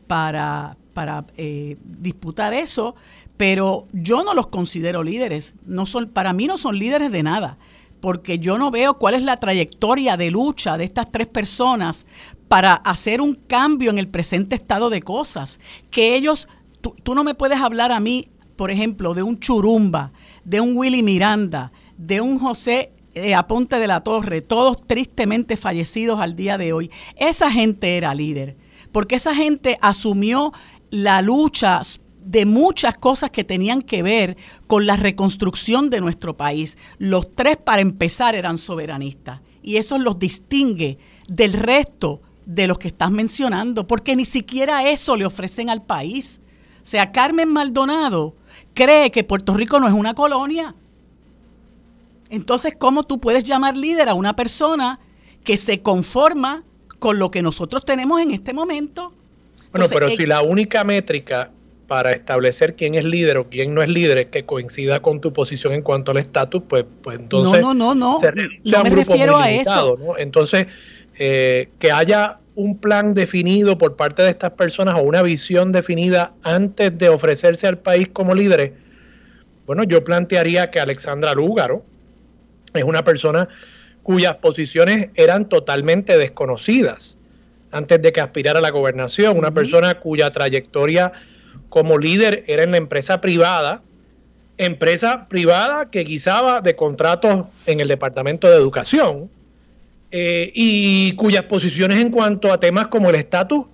para, 0.07 0.77
para 0.95 1.27
eh, 1.37 1.77
disputar 1.85 2.55
eso, 2.55 2.95
pero 3.37 3.87
yo 3.93 4.25
no 4.25 4.35
los 4.35 4.49
considero 4.49 5.03
líderes. 5.03 5.55
No 5.67 5.87
son, 5.87 6.09
para 6.09 6.33
mí 6.33 6.47
no 6.47 6.59
son 6.59 6.79
líderes 6.79 7.11
de 7.11 7.23
nada, 7.23 7.59
porque 8.01 8.39
yo 8.39 8.59
no 8.59 8.71
veo 8.71 8.99
cuál 8.99 9.15
es 9.15 9.23
la 9.23 9.39
trayectoria 9.39 10.17
de 10.17 10.31
lucha 10.31 10.77
de 10.77 10.85
estas 10.85 11.11
tres 11.11 11.27
personas 11.27 12.07
para 12.49 12.75
hacer 12.75 13.21
un 13.21 13.35
cambio 13.35 13.91
en 13.91 13.99
el 13.99 14.09
presente 14.09 14.55
estado 14.55 14.91
de 14.91 15.03
cosas. 15.03 15.59
Que 15.91 16.15
ellos, 16.15 16.49
tú, 16.81 17.15
no 17.15 17.25
me 17.25 17.35
puedes 17.35 17.61
hablar 17.61 17.93
a 17.93 18.01
mí, 18.01 18.29
por 18.57 18.71
ejemplo, 18.71 19.15
de 19.15 19.23
un 19.23 19.41
Churumba, 19.41 20.13
de 20.45 20.61
un 20.61 20.77
Willy 20.77 21.03
Miranda, 21.03 21.73
de 21.97 22.21
un 22.21 22.39
José 22.39 22.93
eh, 23.15 23.35
Aponte 23.35 23.79
de 23.79 23.87
la 23.87 24.03
Torre, 24.03 24.43
todos 24.43 24.87
tristemente 24.87 25.57
fallecidos 25.57 26.21
al 26.21 26.37
día 26.37 26.59
de 26.59 26.73
hoy, 26.73 26.91
esa 27.17 27.51
gente 27.51 27.97
era 27.97 28.15
líder, 28.15 28.57
porque 28.93 29.15
esa 29.15 29.35
gente 29.35 29.79
asumió 29.81 30.53
la 30.91 31.23
lucha 31.23 31.81
de 32.25 32.47
muchas 32.47 32.97
cosas 32.99 33.31
que 33.31 33.45
tenían 33.45 33.83
que 33.83 34.03
ver 34.03 34.37
con 34.67 34.87
la 34.87 34.97
reconstrucción 34.97 35.91
de 35.91 36.01
nuestro 36.01 36.37
país. 36.37 36.79
Los 36.99 37.33
tres, 37.33 37.57
para 37.57 37.83
empezar, 37.83 38.35
eran 38.35 38.59
soberanistas 38.59 39.41
y 39.63 39.77
eso 39.77 39.99
los 39.99 40.19
distingue 40.19 40.99
del 41.29 41.53
resto 41.53 42.21
de 42.47 42.67
los 42.67 42.79
que 42.79 42.89
estás 42.89 43.11
mencionando, 43.11 43.87
porque 43.87 44.17
ni 44.17 44.25
siquiera 44.25 44.89
eso 44.89 45.17
le 45.17 45.25
ofrecen 45.25 45.71
al 45.71 45.83
país. 45.83 46.41
O 46.83 46.87
sea, 46.87 47.13
Carmen 47.13 47.49
Maldonado 47.49 48.35
cree 48.75 49.11
que 49.11 49.25
Puerto 49.25 49.55
Rico 49.55 49.81
no 49.81 49.87
es 49.89 49.95
una 49.95 50.15
colonia, 50.15 50.75
entonces, 52.35 52.75
¿cómo 52.77 53.05
tú 53.05 53.21
puedes 53.21 53.45
llamar 53.45 53.77
líder 53.77 54.09
a 54.09 54.15
una 54.15 54.35
persona 54.35 54.99
que 55.45 55.57
se 55.57 55.83
conforma 55.83 56.65
con 56.99 57.19
lo 57.19 57.31
que 57.31 57.43
nosotros 57.43 57.85
tenemos 57.85 58.21
en 58.21 58.33
este 58.33 58.53
momento? 58.53 59.13
Bueno, 59.71 59.87
pero 59.89 60.09
si 60.11 60.27
la 60.27 60.43
única 60.43 60.83
métrica 60.83 61.53
para 61.87 62.13
establecer 62.13 62.75
quién 62.75 62.95
es 62.95 63.05
líder 63.05 63.37
o 63.39 63.47
quién 63.47 63.75
no 63.75 63.83
es 63.83 63.89
líder 63.89 64.29
que 64.31 64.45
coincida 64.45 65.01
con 65.01 65.21
tu 65.21 65.33
posición 65.33 65.73
en 65.73 65.83
cuanto 65.83 66.13
al 66.13 66.17
estatus, 66.17 66.63
pues, 66.69 66.85
pues 67.03 67.19
entonces... 67.19 67.61
No, 67.61 67.75
no, 67.75 67.95
no, 67.95 68.17
no, 68.17 68.19
no 68.65 68.85
me 68.85 68.91
refiero 68.91 69.37
a 69.37 69.51
eso. 69.51 69.99
Entonces, 70.19 70.67
eh, 71.19 71.69
que 71.79 71.93
haya 71.93 72.39
un 72.55 72.79
plan 72.79 73.15
definido 73.15 73.77
por 73.77 73.97
parte 73.97 74.23
de 74.23 74.31
estas 74.31 74.53
personas 74.53 74.95
o 74.97 75.03
una 75.03 75.23
visión 75.23 75.73
definida 75.73 76.33
antes 76.43 76.97
de 76.97 77.09
ofrecerse 77.09 77.67
al 77.67 77.79
país 77.79 78.09
como 78.13 78.35
líderes, 78.35 78.73
bueno, 79.67 79.85
yo 79.85 80.05
plantearía 80.05 80.71
que 80.71 80.81
Alexandra 80.81 81.35
Lúgaro, 81.35 81.85
es 82.75 82.85
una 82.85 83.05
persona 83.05 83.49
cuyas 84.03 84.37
posiciones 84.37 85.11
eran 85.15 85.49
totalmente 85.49 86.19
desconocidas 86.19 87.17
antes 87.71 88.01
de 88.03 88.13
que 88.13 88.21
aspirara 88.21 88.61
a 88.61 88.63
la 88.63 88.71
gobernación, 88.71 89.37
una 89.37 89.53
persona 89.53 89.99
cuya 89.99 90.31
trayectoria 90.31 91.13
como 91.75 91.99
líder 91.99 92.45
era 92.47 92.63
en 92.63 92.71
la 92.71 92.77
empresa 92.77 93.21
privada, 93.21 93.83
empresa 94.59 95.27
privada 95.29 95.91
que 95.91 96.05
guisaba 96.05 96.61
de 96.61 96.77
contratos 96.77 97.47
en 97.67 97.81
el 97.81 97.89
Departamento 97.89 98.49
de 98.49 98.55
Educación 98.55 99.29
eh, 100.13 100.53
y 100.55 101.17
cuyas 101.17 101.43
posiciones 101.47 101.99
en 101.99 102.13
cuanto 102.13 102.53
a 102.53 102.61
temas 102.61 102.87
como 102.87 103.11
el 103.11 103.17
estatus 103.17 103.67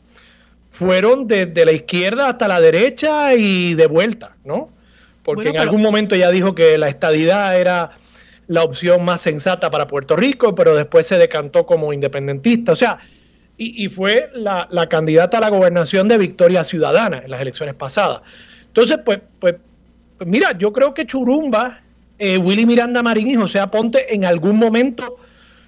fueron 0.71 1.29
desde 1.29 1.63
la 1.67 1.73
izquierda 1.73 2.31
hasta 2.31 2.49
la 2.49 2.59
derecha 2.59 3.35
y 3.35 3.75
de 3.75 3.87
vuelta, 3.87 4.35
¿no? 4.47 4.71
Porque 5.23 5.51
en 5.51 5.59
algún 5.59 5.83
momento 5.83 6.17
ya 6.17 6.31
dijo 6.31 6.55
que 6.55 6.79
la 6.79 6.89
estadidad 6.89 7.61
era 7.61 7.91
la 8.47 8.65
opción 8.65 9.05
más 9.05 9.21
sensata 9.21 9.71
para 9.71 9.87
Puerto 9.87 10.17
Rico, 10.17 10.55
pero 10.55 10.75
después 10.75 11.07
se 11.07 11.19
decantó 11.19 11.67
como 11.67 11.93
independentista. 11.93 12.73
O 12.73 12.77
sea, 12.77 12.99
y, 13.63 13.89
fue 13.89 14.31
la, 14.33 14.67
candidata 14.89 15.37
a 15.37 15.41
la 15.43 15.51
gobernación 15.51 16.09
de 16.09 16.17
Victoria 16.17 16.65
Ciudadana 16.65 17.21
en 17.23 17.31
las 17.31 17.43
elecciones 17.43 17.75
pasadas. 17.75 18.23
Entonces, 18.69 18.99
pues, 19.05 19.21
pues, 19.39 19.57
pues 20.17 20.31
mira, 20.31 20.57
yo 20.57 20.73
creo 20.73 20.95
que 20.95 21.05
Churumba, 21.05 21.83
eh, 22.19 22.39
Willy 22.39 22.65
Miranda 22.65 23.03
Marín 23.03 23.29
y 23.29 23.35
José 23.35 23.61
Aponte 23.61 24.15
en 24.15 24.25
algún 24.25 24.57
momento 24.59 25.17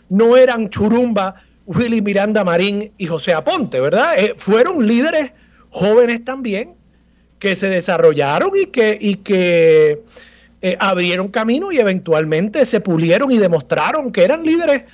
no 0.09 0.38
eran 0.38 0.70
Churumba, 0.70 1.34
Willy 1.66 2.01
Miranda 2.01 2.43
Marín 2.45 2.93
y 2.97 3.07
José 3.07 3.34
Aponte, 3.34 3.78
¿verdad? 3.78 4.18
Eh, 4.18 4.32
fueron 4.38 4.86
líderes 4.86 5.32
jóvenes 5.68 6.24
también 6.24 6.74
que 7.38 7.55
se 7.55 7.68
desarrollaron 7.68 8.53
y 8.55 8.66
que, 8.68 8.97
y 8.99 9.16
que 9.16 10.03
eh, 10.62 10.76
abrieron 10.80 11.28
camino 11.28 11.70
y 11.72 11.78
eventualmente 11.78 12.64
se 12.64 12.80
pulieron 12.80 13.30
y 13.32 13.36
demostraron 13.36 14.11
que 14.11 14.24
eran 14.24 14.45
líderes 14.45 14.84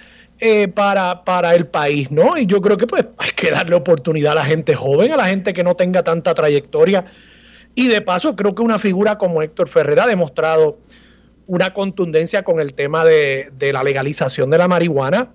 eh, 0.40 0.68
para, 0.68 1.24
para 1.24 1.54
el 1.54 1.66
país, 1.66 2.10
¿no? 2.10 2.36
Y 2.36 2.46
yo 2.46 2.60
creo 2.60 2.76
que 2.76 2.86
pues 2.86 3.06
hay 3.18 3.30
que 3.30 3.50
darle 3.50 3.76
oportunidad 3.76 4.32
a 4.32 4.36
la 4.36 4.44
gente 4.44 4.74
joven, 4.74 5.12
a 5.12 5.16
la 5.16 5.26
gente 5.26 5.52
que 5.52 5.64
no 5.64 5.76
tenga 5.76 6.02
tanta 6.02 6.34
trayectoria. 6.34 7.04
Y 7.74 7.88
de 7.88 8.00
paso, 8.00 8.34
creo 8.36 8.54
que 8.54 8.62
una 8.62 8.78
figura 8.78 9.18
como 9.18 9.42
Héctor 9.42 9.68
Ferrer 9.68 10.00
ha 10.00 10.06
demostrado 10.06 10.78
una 11.46 11.72
contundencia 11.72 12.42
con 12.42 12.60
el 12.60 12.74
tema 12.74 13.04
de, 13.04 13.50
la 13.72 13.82
legalización 13.82 14.50
de 14.50 14.58
la 14.58 14.68
marihuana, 14.68 15.30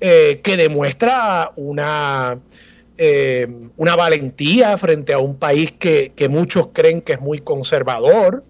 eh, 0.00 0.40
que 0.42 0.56
demuestra 0.56 1.50
una, 1.56 2.40
una 3.76 3.96
valentía 3.96 4.78
frente 4.78 5.12
a 5.12 5.18
un 5.18 5.36
país 5.36 5.72
que, 5.72 6.12
que, 6.14 6.28
muchos 6.28 6.68
creen 6.72 7.00
que 7.00 7.14
es 7.14 7.20
muy 7.20 7.38
conservador, 7.40 8.44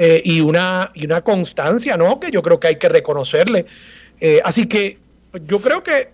eh, 0.00 0.22
y, 0.24 0.40
una, 0.40 0.92
y 0.94 1.06
una 1.06 1.22
constancia, 1.22 1.96
¿no? 1.96 2.20
Que 2.20 2.30
yo 2.30 2.40
creo 2.40 2.60
que 2.60 2.68
hay 2.68 2.76
que 2.76 2.88
reconocerle. 2.88 3.66
Eh, 4.20 4.40
así 4.44 4.66
que 4.66 4.98
yo 5.46 5.60
creo 5.60 5.82
que 5.82 6.10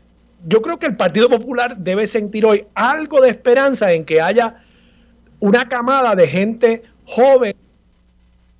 yo 0.47 0.61
creo 0.61 0.79
que 0.79 0.87
el 0.87 0.97
Partido 0.97 1.29
Popular 1.29 1.77
debe 1.79 2.07
sentir 2.07 2.45
hoy 2.45 2.67
algo 2.75 3.21
de 3.21 3.31
esperanza 3.31 3.93
en 3.93 4.05
que 4.05 4.21
haya 4.21 4.63
una 5.41 5.69
camada 5.69 6.15
de 6.15 6.29
gente 6.29 6.83
joven, 7.07 7.55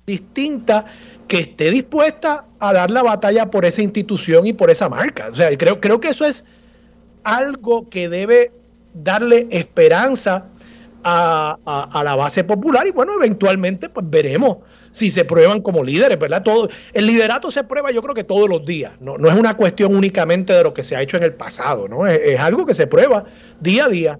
distinta, 0.07 0.85
que 1.27 1.39
esté 1.39 1.71
dispuesta 1.71 2.45
a 2.59 2.73
dar 2.73 2.91
la 2.91 3.03
batalla 3.03 3.49
por 3.51 3.65
esa 3.65 3.81
institución 3.81 4.47
y 4.47 4.53
por 4.53 4.69
esa 4.69 4.89
marca. 4.89 5.29
O 5.29 5.35
sea, 5.35 5.55
creo, 5.57 5.79
creo 5.79 5.99
que 5.99 6.09
eso 6.09 6.25
es 6.25 6.43
algo 7.23 7.89
que 7.89 8.09
debe 8.09 8.51
darle 8.93 9.47
esperanza 9.51 10.45
a, 11.03 11.57
a 11.91 12.03
la 12.03 12.15
base 12.15 12.43
popular 12.43 12.87
y 12.87 12.91
bueno, 12.91 13.13
eventualmente 13.13 13.89
pues 13.89 14.09
veremos 14.09 14.57
si 14.95 15.09
se 15.09 15.25
prueban 15.25 15.61
como 15.61 15.83
líderes, 15.83 16.17
¿verdad? 16.17 16.41
Todo, 16.41 16.69
el 16.93 17.05
liderato 17.05 17.51
se 17.51 17.65
prueba 17.65 17.91
yo 17.91 18.01
creo 18.01 18.15
que 18.15 18.23
todos 18.23 18.47
los 18.47 18.65
días, 18.65 18.93
no, 19.01 19.17
no 19.17 19.29
es 19.29 19.35
una 19.35 19.57
cuestión 19.57 19.93
únicamente 19.93 20.53
de 20.53 20.63
lo 20.63 20.73
que 20.73 20.83
se 20.83 20.95
ha 20.95 21.01
hecho 21.01 21.17
en 21.17 21.23
el 21.23 21.33
pasado, 21.33 21.89
¿no? 21.89 22.07
Es, 22.07 22.39
algo 22.39 22.65
que 22.65 22.73
se 22.73 22.87
prueba 22.87 23.25
día 23.59 23.85
a 23.85 23.89
día. 23.89 24.19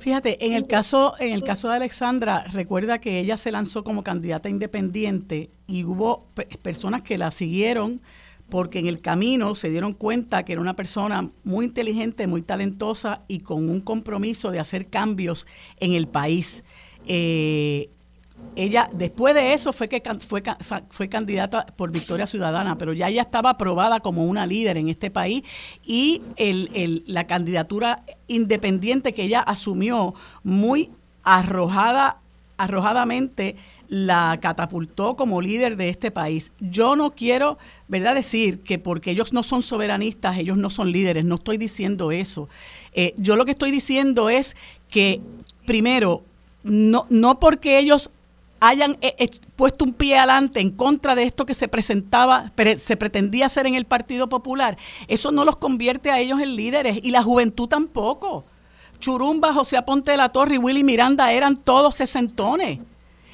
Fíjate, 0.00 0.44
en 0.44 0.54
el 0.54 0.66
caso, 0.66 1.14
en 1.20 1.32
el 1.32 1.44
caso 1.44 1.68
de 1.68 1.76
Alexandra, 1.76 2.44
recuerda 2.52 3.00
que 3.00 3.20
ella 3.20 3.36
se 3.36 3.52
lanzó 3.52 3.84
como 3.84 4.02
candidata 4.02 4.48
independiente 4.48 5.50
y 5.68 5.84
hubo 5.84 6.26
personas 6.62 7.02
que 7.02 7.16
la 7.16 7.30
siguieron 7.30 8.00
porque 8.48 8.80
en 8.80 8.86
el 8.86 9.00
camino 9.00 9.54
se 9.54 9.70
dieron 9.70 9.92
cuenta 9.92 10.44
que 10.44 10.54
era 10.54 10.60
una 10.60 10.74
persona 10.74 11.30
muy 11.44 11.66
inteligente, 11.66 12.26
muy 12.26 12.42
talentosa 12.42 13.22
y 13.28 13.40
con 13.40 13.68
un 13.68 13.80
compromiso 13.80 14.50
de 14.50 14.58
hacer 14.58 14.88
cambios 14.88 15.46
en 15.78 15.92
el 15.92 16.08
país. 16.08 16.64
Eh, 17.06 17.90
ella 18.58 18.90
después 18.92 19.34
de 19.34 19.52
eso 19.52 19.72
fue 19.72 19.88
que 19.88 20.02
fue, 20.20 20.42
fue 20.90 21.08
candidata 21.08 21.66
por 21.76 21.92
Victoria 21.92 22.26
Ciudadana, 22.26 22.76
pero 22.76 22.92
ya 22.92 23.08
ella 23.08 23.22
estaba 23.22 23.50
aprobada 23.50 24.00
como 24.00 24.26
una 24.26 24.46
líder 24.46 24.78
en 24.78 24.88
este 24.88 25.10
país 25.10 25.44
y 25.86 26.22
el, 26.36 27.04
la 27.06 27.26
candidatura 27.26 28.02
independiente 28.26 29.14
que 29.14 29.22
ella 29.22 29.40
asumió 29.40 30.14
muy 30.42 30.90
arrojada, 31.22 32.18
arrojadamente 32.56 33.54
la 33.88 34.38
catapultó 34.42 35.14
como 35.14 35.40
líder 35.40 35.76
de 35.76 35.88
este 35.88 36.10
país. 36.10 36.50
Yo 36.58 36.96
no 36.96 37.12
quiero, 37.12 37.58
¿verdad?, 37.86 38.16
decir 38.16 38.60
que 38.60 38.78
porque 38.78 39.12
ellos 39.12 39.32
no 39.32 39.42
son 39.42 39.62
soberanistas, 39.62 40.36
ellos 40.36 40.58
no 40.58 40.68
son 40.68 40.90
líderes, 40.90 41.24
no 41.24 41.36
estoy 41.36 41.58
diciendo 41.58 42.10
eso. 42.10 42.48
Eh, 42.92 43.14
yo 43.16 43.36
lo 43.36 43.44
que 43.44 43.52
estoy 43.52 43.70
diciendo 43.70 44.28
es 44.28 44.56
que, 44.90 45.20
primero, 45.64 46.22
no, 46.64 47.06
no 47.08 47.38
porque 47.38 47.78
ellos 47.78 48.10
hayan 48.60 48.98
eh, 49.00 49.14
eh, 49.18 49.30
puesto 49.56 49.84
un 49.84 49.94
pie 49.94 50.18
adelante 50.18 50.60
en 50.60 50.70
contra 50.70 51.14
de 51.14 51.24
esto 51.24 51.46
que 51.46 51.54
se 51.54 51.68
presentaba, 51.68 52.52
se 52.76 52.96
pretendía 52.96 53.46
hacer 53.46 53.66
en 53.66 53.74
el 53.74 53.84
Partido 53.84 54.28
Popular, 54.28 54.76
eso 55.06 55.32
no 55.32 55.44
los 55.44 55.56
convierte 55.56 56.10
a 56.10 56.18
ellos 56.18 56.40
en 56.40 56.56
líderes 56.56 56.98
y 57.02 57.10
la 57.10 57.22
juventud 57.22 57.68
tampoco. 57.68 58.44
Churumba, 58.98 59.52
José 59.52 59.76
Aponte 59.76 60.10
de 60.10 60.16
la 60.16 60.28
Torre 60.28 60.56
y 60.56 60.58
Willy 60.58 60.82
Miranda 60.82 61.32
eran 61.32 61.56
todos 61.56 61.94
sesentones. 61.94 62.80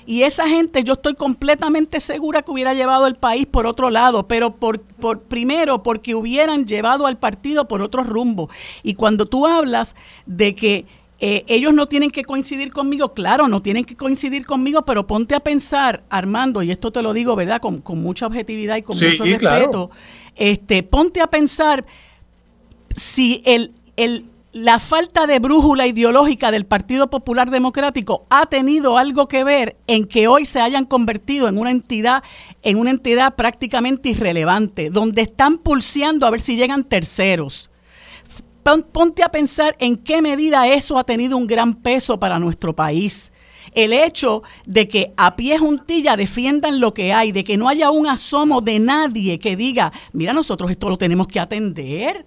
Y 0.06 0.22
esa 0.22 0.46
gente 0.46 0.84
yo 0.84 0.92
estoy 0.92 1.14
completamente 1.14 1.98
segura 1.98 2.42
que 2.42 2.50
hubiera 2.50 2.74
llevado 2.74 3.06
el 3.06 3.14
país 3.14 3.46
por 3.46 3.66
otro 3.66 3.88
lado, 3.88 4.28
pero 4.28 4.56
por, 4.56 4.80
por 4.82 5.22
primero 5.22 5.82
porque 5.82 6.14
hubieran 6.14 6.66
llevado 6.66 7.06
al 7.06 7.16
partido 7.16 7.66
por 7.66 7.80
otro 7.80 8.02
rumbo. 8.02 8.50
Y 8.82 8.94
cuando 8.94 9.24
tú 9.24 9.46
hablas 9.46 9.96
de 10.26 10.54
que 10.54 10.84
eh, 11.26 11.42
ellos 11.48 11.72
no 11.72 11.86
tienen 11.86 12.10
que 12.10 12.22
coincidir 12.22 12.70
conmigo, 12.70 13.14
claro, 13.14 13.48
no 13.48 13.62
tienen 13.62 13.86
que 13.86 13.96
coincidir 13.96 14.44
conmigo, 14.44 14.84
pero 14.84 15.06
ponte 15.06 15.34
a 15.34 15.40
pensar, 15.40 16.04
Armando, 16.10 16.62
y 16.62 16.70
esto 16.70 16.92
te 16.92 17.00
lo 17.00 17.14
digo, 17.14 17.34
¿verdad? 17.34 17.62
Con, 17.62 17.82
mucha 17.98 18.26
objetividad 18.26 18.76
y 18.76 18.82
con 18.82 18.98
mucho 18.98 19.24
respeto, 19.24 19.90
este, 20.36 20.82
ponte 20.82 21.22
a 21.22 21.28
pensar 21.28 21.86
si 22.94 23.40
el, 23.46 23.72
el, 23.96 24.26
la 24.52 24.78
falta 24.78 25.26
de 25.26 25.38
brújula 25.38 25.86
ideológica 25.86 26.50
del 26.50 26.66
Partido 26.66 27.08
Popular 27.08 27.50
Democrático 27.50 28.26
ha 28.28 28.44
tenido 28.44 28.98
algo 28.98 29.26
que 29.26 29.44
ver 29.44 29.78
en 29.86 30.04
que 30.04 30.28
hoy 30.28 30.44
se 30.44 30.60
hayan 30.60 30.84
convertido 30.84 31.48
en 31.48 31.56
una 31.56 31.70
entidad, 31.70 32.22
en 32.62 32.76
una 32.76 32.90
entidad 32.90 33.34
prácticamente 33.34 34.10
irrelevante, 34.10 34.90
donde 34.90 35.22
están 35.22 35.56
pulseando 35.56 36.26
a 36.26 36.30
ver 36.30 36.42
si 36.42 36.56
llegan 36.56 36.84
terceros 36.84 37.70
ponte 38.64 39.22
a 39.22 39.30
pensar 39.30 39.76
en 39.78 39.96
qué 39.96 40.20
medida 40.22 40.66
eso 40.68 40.98
ha 40.98 41.04
tenido 41.04 41.36
un 41.36 41.46
gran 41.46 41.74
peso 41.74 42.18
para 42.18 42.38
nuestro 42.38 42.74
país. 42.74 43.32
El 43.72 43.92
hecho 43.92 44.42
de 44.66 44.88
que 44.88 45.12
a 45.16 45.36
pie 45.36 45.58
juntilla 45.58 46.16
defiendan 46.16 46.80
lo 46.80 46.94
que 46.94 47.12
hay, 47.12 47.32
de 47.32 47.44
que 47.44 47.56
no 47.56 47.68
haya 47.68 47.90
un 47.90 48.06
asomo 48.06 48.60
de 48.60 48.78
nadie 48.78 49.38
que 49.38 49.56
diga, 49.56 49.92
mira, 50.12 50.32
nosotros 50.32 50.70
esto 50.70 50.88
lo 50.88 50.98
tenemos 50.98 51.28
que 51.28 51.40
atender 51.40 52.26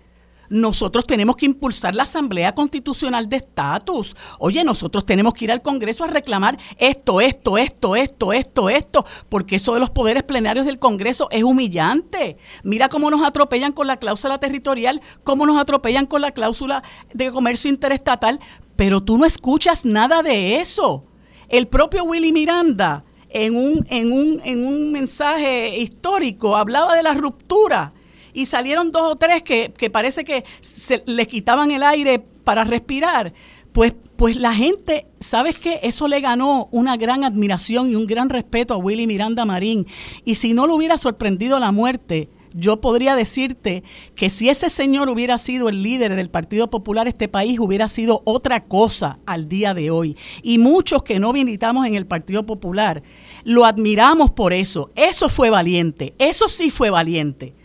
nosotros 0.50 1.06
tenemos 1.06 1.36
que 1.36 1.46
impulsar 1.46 1.96
la 1.96 2.04
Asamblea 2.04 2.56
Constitucional 2.56 3.30
de 3.30 3.38
Estatus. 3.38 4.16
Oye, 4.40 4.64
nosotros 4.64 5.06
tenemos 5.06 5.34
que 5.34 5.46
ir 5.46 5.52
al 5.52 5.62
Congreso 5.62 6.04
a 6.04 6.08
reclamar 6.08 6.58
esto, 6.78 7.22
esto, 7.22 7.58
esto, 7.58 7.96
esto, 7.96 8.34
esto, 8.34 8.70
esto, 8.70 9.06
porque 9.30 9.58
eso 9.58 9.74
de 9.74 9.80
los 9.80 9.90
poderes 9.90 10.24
plenarios 10.24 10.66
del 10.66 10.80
Congreso 10.80 11.28
es 11.32 11.44
humillante. 11.44 12.38
Mira 12.64 12.90
cómo 12.90 13.10
nos 13.10 13.26
atropellan 13.26 13.74
con 13.74 13.88
la 13.88 13.98
cláusula 13.98 14.40
territorial, 14.40 15.02
cómo 15.24 15.46
nos 15.46 15.60
atropellan 15.60 16.06
con 16.06 16.22
la 16.22 16.32
cláusula 16.32 16.84
de 17.14 17.32
comercio 17.32 17.70
interestatal, 17.70 18.40
pero 18.76 19.02
tú 19.02 19.18
no 19.18 19.26
escuchas 19.26 19.86
nada 19.86 20.22
de 20.24 20.60
eso. 20.60 21.06
El 21.50 21.68
propio 21.68 22.04
Willy 22.04 22.32
Miranda, 22.32 23.06
en 23.30 23.56
un, 23.56 23.86
en 23.90 24.12
un, 24.12 24.42
en 24.44 24.66
un 24.66 24.92
mensaje 24.92 25.78
histórico, 25.80 26.56
hablaba 26.56 26.96
de 26.96 27.04
la 27.04 27.14
ruptura 27.14 27.94
y 28.38 28.46
salieron 28.46 28.92
dos 28.92 29.14
o 29.14 29.16
tres 29.16 29.42
que, 29.42 29.90
parece 29.92 30.24
que 30.24 30.46
se 30.60 31.02
les 31.08 31.28
quitaban 31.28 31.72
el 31.72 31.82
aire 31.82 32.20
para 32.20 32.64
respirar. 32.64 33.34
Pues, 33.72 33.96
pues 34.16 34.38
la 34.38 34.54
gente, 34.54 35.08
¿sabes 35.20 35.58
qué? 35.58 35.80
Eso 35.82 36.08
le 36.08 36.22
ganó 36.22 36.70
una 36.72 36.98
gran 36.98 37.24
admiración 37.24 37.90
y 37.90 37.96
un 37.96 38.06
gran 38.06 38.30
respeto 38.30 38.76
a 38.76 38.78
Willy 38.78 39.08
Miranda 39.08 39.44
Marín. 39.44 39.88
Y 40.24 40.36
si 40.36 40.54
no 40.54 40.68
lo 40.68 40.76
hubiera 40.76 41.00
sorprendido 41.00 41.58
la 41.58 41.72
muerte, 41.72 42.30
yo 42.54 42.80
podría 42.80 43.16
decirte 43.16 43.84
que 44.14 44.30
si 44.30 44.50
ese 44.50 44.70
señor 44.70 45.10
hubiera 45.10 45.40
sido 45.40 45.68
el 45.68 45.82
líder 45.82 46.16
del 46.16 46.30
Partido 46.30 46.70
Popular, 46.70 47.08
este 47.08 47.28
país 47.28 47.60
hubiera 47.60 47.88
sido 47.88 48.22
otra 48.24 48.66
cosa 48.66 49.18
al 49.26 49.50
día 49.50 49.74
de 49.74 49.90
hoy. 49.90 50.16
Y 50.44 50.60
muchos 50.60 51.02
que 51.02 51.20
no 51.20 51.34
militamos 51.34 51.88
en 51.88 51.96
el 51.96 52.06
Partido 52.06 52.46
Popular, 52.46 53.02
lo 53.44 53.66
admiramos 53.66 54.30
por 54.30 54.54
eso. 54.54 54.92
Eso 54.96 55.28
fue 55.28 55.50
valiente, 55.50 56.14
eso 56.20 56.50
sí 56.50 56.70
fue 56.70 56.92
valiente. 56.92 57.56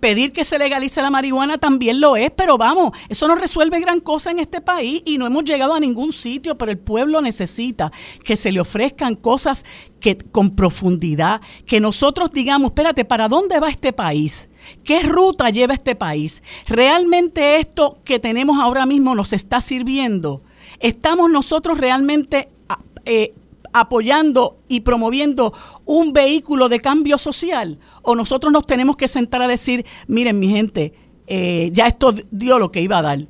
Pedir 0.00 0.32
que 0.32 0.44
se 0.44 0.58
legalice 0.58 1.02
la 1.02 1.10
marihuana 1.10 1.58
también 1.58 2.00
lo 2.00 2.16
es, 2.16 2.30
pero 2.30 2.58
vamos, 2.58 2.92
eso 3.08 3.28
no 3.28 3.34
resuelve 3.34 3.80
gran 3.80 4.00
cosa 4.00 4.30
en 4.30 4.38
este 4.38 4.60
país 4.60 5.02
y 5.04 5.18
no 5.18 5.26
hemos 5.26 5.44
llegado 5.44 5.74
a 5.74 5.80
ningún 5.80 6.12
sitio, 6.12 6.56
pero 6.56 6.72
el 6.72 6.78
pueblo 6.78 7.20
necesita 7.20 7.92
que 8.24 8.36
se 8.36 8.50
le 8.50 8.60
ofrezcan 8.60 9.14
cosas 9.14 9.64
que 10.00 10.16
con 10.16 10.56
profundidad, 10.56 11.40
que 11.66 11.80
nosotros 11.80 12.32
digamos, 12.32 12.70
espérate, 12.70 13.04
¿para 13.04 13.28
dónde 13.28 13.60
va 13.60 13.68
este 13.68 13.92
país? 13.92 14.48
¿Qué 14.84 15.02
ruta 15.02 15.50
lleva 15.50 15.74
este 15.74 15.94
país? 15.94 16.42
¿Realmente 16.66 17.58
esto 17.58 17.98
que 18.04 18.18
tenemos 18.18 18.58
ahora 18.58 18.86
mismo 18.86 19.14
nos 19.14 19.32
está 19.32 19.60
sirviendo? 19.60 20.42
¿Estamos 20.80 21.30
nosotros 21.30 21.78
realmente 21.78 22.48
eh, 23.04 23.34
apoyando 23.72 24.58
y 24.68 24.80
promoviendo 24.80 25.52
un 25.84 26.12
vehículo 26.12 26.68
de 26.68 26.80
cambio 26.80 27.18
social? 27.18 27.78
¿O 28.02 28.14
nosotros 28.14 28.52
nos 28.52 28.66
tenemos 28.66 28.96
que 28.96 29.08
sentar 29.08 29.42
a 29.42 29.48
decir, 29.48 29.84
miren 30.06 30.38
mi 30.38 30.48
gente, 30.48 30.94
eh, 31.26 31.70
ya 31.72 31.86
esto 31.86 32.14
dio 32.30 32.58
lo 32.58 32.70
que 32.70 32.82
iba 32.82 32.98
a 32.98 33.02
dar? 33.02 33.26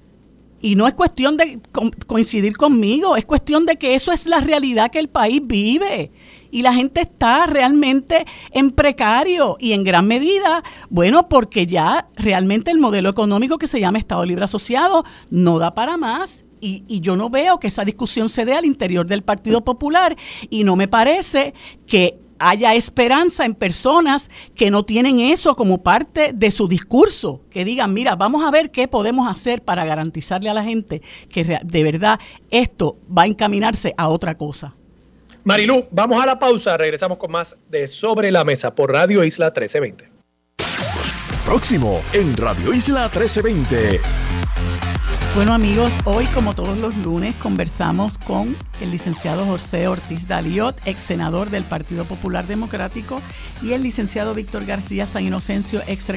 Y 0.62 0.74
no 0.74 0.86
es 0.86 0.94
cuestión 0.94 1.38
de 1.38 1.60
coincidir 2.06 2.56
conmigo, 2.56 3.16
es 3.16 3.24
cuestión 3.24 3.64
de 3.64 3.76
que 3.76 3.94
eso 3.94 4.12
es 4.12 4.26
la 4.26 4.40
realidad 4.40 4.90
que 4.90 4.98
el 4.98 5.08
país 5.08 5.40
vive. 5.42 6.12
Y 6.50 6.62
la 6.62 6.74
gente 6.74 7.00
está 7.00 7.46
realmente 7.46 8.26
en 8.50 8.72
precario 8.72 9.56
y 9.58 9.72
en 9.72 9.84
gran 9.84 10.06
medida, 10.06 10.62
bueno, 10.90 11.28
porque 11.28 11.66
ya 11.66 12.08
realmente 12.16 12.70
el 12.70 12.78
modelo 12.78 13.08
económico 13.08 13.56
que 13.56 13.68
se 13.68 13.80
llama 13.80 13.98
Estado 13.98 14.26
Libre 14.26 14.44
Asociado 14.44 15.04
no 15.30 15.58
da 15.58 15.72
para 15.72 15.96
más 15.96 16.44
y, 16.60 17.00
yo 17.00 17.16
no 17.16 17.30
veo 17.30 17.58
que 17.58 17.68
esa 17.68 17.84
discusión 17.84 18.28
se 18.28 18.44
dé 18.44 18.54
al 18.54 18.64
interior 18.64 19.06
del 19.06 19.22
Partido 19.22 19.62
Popular 19.64 20.16
y 20.48 20.64
no 20.64 20.76
me 20.76 20.88
parece 20.88 21.54
que 21.86 22.20
haya 22.38 22.74
esperanza 22.74 23.44
en 23.44 23.54
personas 23.54 24.30
que 24.54 24.70
no 24.70 24.84
tienen 24.84 25.20
eso 25.20 25.54
como 25.54 25.82
parte 25.82 26.32
de 26.34 26.50
su 26.50 26.66
discurso, 26.66 27.42
que 27.50 27.64
digan, 27.64 27.92
mira, 27.92 28.16
vamos 28.16 28.44
a 28.44 28.50
ver 28.50 28.70
qué 28.70 28.88
podemos 28.88 29.30
hacer 29.30 29.62
para 29.62 29.84
garantizarle 29.84 30.48
a 30.48 30.54
la 30.54 30.64
gente 30.64 31.02
que 31.28 31.44
de 31.62 31.84
verdad 31.84 32.18
esto 32.50 32.96
va 33.16 33.22
a 33.22 33.26
encaminarse 33.26 33.94
a 33.96 34.08
otra 34.08 34.36
cosa. 34.36 34.74
Marilu, 35.44 35.86
vamos 35.90 36.22
a 36.22 36.26
la 36.26 36.38
pausa, 36.38 36.76
regresamos 36.76 37.18
con 37.18 37.30
más 37.30 37.56
de 37.68 37.88
Sobre 37.88 38.30
la 38.30 38.44
Mesa 38.44 38.74
por 38.74 38.92
Radio 38.92 39.22
Isla 39.24 39.46
1320. 39.46 40.10
Próximo 41.44 42.00
en 42.12 42.36
Radio 42.36 42.72
Isla 42.72 43.10
1320. 43.12 44.29
Bueno 45.36 45.54
amigos, 45.54 45.92
hoy 46.06 46.26
como 46.26 46.56
todos 46.56 46.76
los 46.78 46.96
lunes 46.96 47.36
conversamos 47.36 48.18
con 48.18 48.56
el 48.80 48.90
licenciado 48.90 49.46
José 49.46 49.86
Ortiz 49.86 50.26
Daliot, 50.26 50.76
ex 50.86 51.00
senador 51.00 51.50
del 51.50 51.62
Partido 51.62 52.04
Popular 52.04 52.48
Democrático, 52.48 53.22
y 53.62 53.72
el 53.72 53.84
licenciado 53.84 54.34
Víctor 54.34 54.66
García 54.66 55.06
San 55.06 55.24
Inocencio, 55.24 55.82
ex 55.86 56.08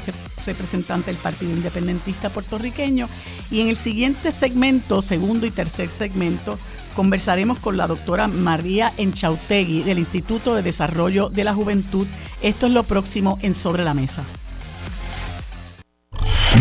representante 0.48 1.12
del 1.12 1.22
Partido 1.22 1.52
Independentista 1.52 2.32
puertorriqueño. 2.32 3.08
Y 3.52 3.62
en 3.62 3.70
el 3.70 3.78
siguiente 3.78 4.32
segmento, 4.32 5.04
segundo 5.04 5.46
y 5.46 5.52
tercer 5.52 5.92
segmento, 5.92 6.58
conversaremos 6.96 7.60
con 7.60 7.78
la 7.78 7.86
doctora 7.86 8.28
María 8.28 8.92
Enchautegui 8.98 9.84
del 9.84 10.00
Instituto 10.00 10.56
de 10.56 10.64
Desarrollo 10.64 11.30
de 11.30 11.44
la 11.44 11.54
Juventud. 11.54 12.08
Esto 12.42 12.66
es 12.66 12.74
lo 12.74 12.82
próximo 12.82 13.38
en 13.44 13.54
Sobre 13.54 13.84
la 13.84 13.94
Mesa. 13.94 14.24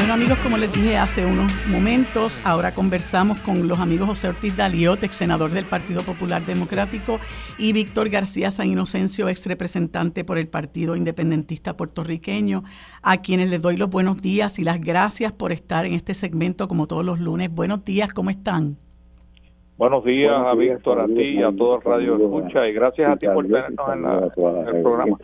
Bueno 0.00 0.14
amigos, 0.14 0.40
como 0.40 0.56
les 0.56 0.72
dije 0.72 0.96
hace 0.96 1.26
unos 1.26 1.52
momentos, 1.68 2.40
ahora 2.46 2.72
conversamos 2.72 3.38
con 3.40 3.68
los 3.68 3.78
amigos 3.78 4.08
José 4.08 4.28
Ortiz 4.28 4.56
Daliot, 4.56 5.04
ex 5.04 5.14
senador 5.14 5.50
del 5.50 5.66
Partido 5.66 6.00
Popular 6.00 6.40
Democrático, 6.42 7.18
y 7.58 7.74
Víctor 7.74 8.08
García 8.08 8.50
San 8.50 8.68
Inocencio, 8.68 9.28
ex 9.28 9.44
representante 9.44 10.24
por 10.24 10.38
el 10.38 10.48
Partido 10.48 10.96
Independentista 10.96 11.76
Puertorriqueño, 11.76 12.62
a 13.02 13.18
quienes 13.18 13.50
les 13.50 13.60
doy 13.60 13.76
los 13.76 13.90
buenos 13.90 14.22
días 14.22 14.58
y 14.58 14.64
las 14.64 14.80
gracias 14.80 15.34
por 15.34 15.52
estar 15.52 15.84
en 15.84 15.92
este 15.92 16.14
segmento 16.14 16.66
como 16.66 16.86
todos 16.86 17.04
los 17.04 17.20
lunes. 17.20 17.52
Buenos 17.52 17.84
días, 17.84 18.14
¿cómo 18.14 18.30
están? 18.30 18.78
Buenos 19.76 20.02
días 20.02 20.32
a 20.32 20.54
Víctor, 20.54 20.98
a 20.98 21.06
ti 21.08 21.38
y 21.38 21.42
a 21.42 21.54
todo 21.54 21.76
el 21.76 21.82
Radio 21.82 22.16
Escucha, 22.16 22.66
y 22.66 22.72
gracias 22.72 23.12
a 23.12 23.16
ti 23.18 23.26
por 23.26 23.46
tenernos 23.46 23.86
en, 23.92 24.04
en 24.06 24.76
el 24.76 24.82
programa. 24.82 25.18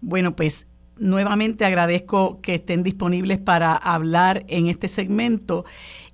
Bueno, 0.00 0.34
pues 0.34 0.66
nuevamente 1.00 1.64
agradezco 1.64 2.40
que 2.40 2.56
estén 2.56 2.82
disponibles 2.82 3.38
para 3.38 3.74
hablar 3.74 4.44
en 4.48 4.68
este 4.68 4.88
segmento 4.88 5.64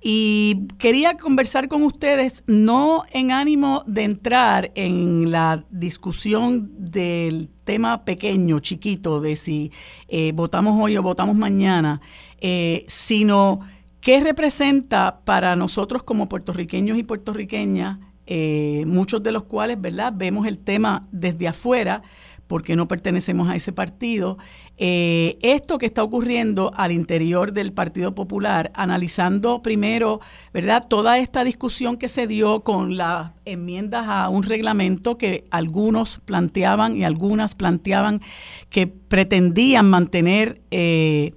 y 0.07 0.67
quería 0.77 1.15
conversar 1.15 1.67
con 1.67 1.81
ustedes 1.81 2.43
no 2.45 3.05
en 3.11 3.31
ánimo 3.31 3.83
de 3.87 4.03
entrar 4.03 4.71
en 4.75 5.31
la 5.31 5.65
discusión 5.71 6.69
del 6.77 7.49
tema 7.63 8.05
pequeño, 8.05 8.59
chiquito, 8.59 9.19
de 9.19 9.35
si 9.35 9.71
eh, 10.07 10.31
votamos 10.33 10.79
hoy 10.79 10.95
o 10.95 11.01
votamos 11.01 11.35
mañana, 11.35 12.01
eh, 12.39 12.85
sino 12.87 13.61
qué 13.99 14.19
representa 14.19 15.21
para 15.25 15.55
nosotros 15.55 16.03
como 16.03 16.29
puertorriqueños 16.29 16.99
y 16.99 17.03
puertorriqueñas, 17.03 17.97
eh, 18.27 18.83
muchos 18.85 19.23
de 19.23 19.31
los 19.31 19.45
cuales, 19.45 19.81
¿verdad?, 19.81 20.13
vemos 20.15 20.45
el 20.45 20.59
tema 20.59 21.07
desde 21.11 21.47
afuera 21.47 22.03
porque 22.47 22.75
no 22.75 22.87
pertenecemos 22.87 23.49
a 23.49 23.55
ese 23.55 23.71
partido. 23.71 24.37
Eh, 24.77 25.37
esto 25.41 25.77
que 25.77 25.85
está 25.85 26.03
ocurriendo 26.03 26.71
al 26.75 26.91
interior 26.91 27.53
del 27.53 27.71
Partido 27.71 28.13
Popular, 28.13 28.71
analizando 28.75 29.61
primero, 29.61 30.19
¿verdad?, 30.53 30.85
toda 30.87 31.17
esta 31.17 31.43
discusión 31.43 31.97
que 31.97 32.09
se 32.09 32.27
dio 32.27 32.61
con 32.61 32.97
las 32.97 33.31
enmiendas 33.45 34.05
a 34.07 34.29
un 34.29 34.43
reglamento 34.43 35.17
que 35.17 35.45
algunos 35.49 36.19
planteaban 36.25 36.97
y 36.97 37.03
algunas 37.03 37.55
planteaban 37.55 38.21
que 38.69 38.87
pretendían 38.87 39.89
mantener 39.89 40.61
eh, 40.71 41.33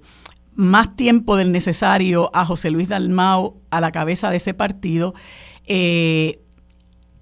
más 0.53 0.95
tiempo 0.97 1.37
del 1.37 1.53
necesario 1.53 2.29
a 2.33 2.45
José 2.45 2.69
Luis 2.69 2.89
Dalmau 2.89 3.55
a 3.69 3.79
la 3.79 3.91
cabeza 3.91 4.29
de 4.29 4.37
ese 4.37 4.53
partido. 4.53 5.13
Eh, 5.65 6.41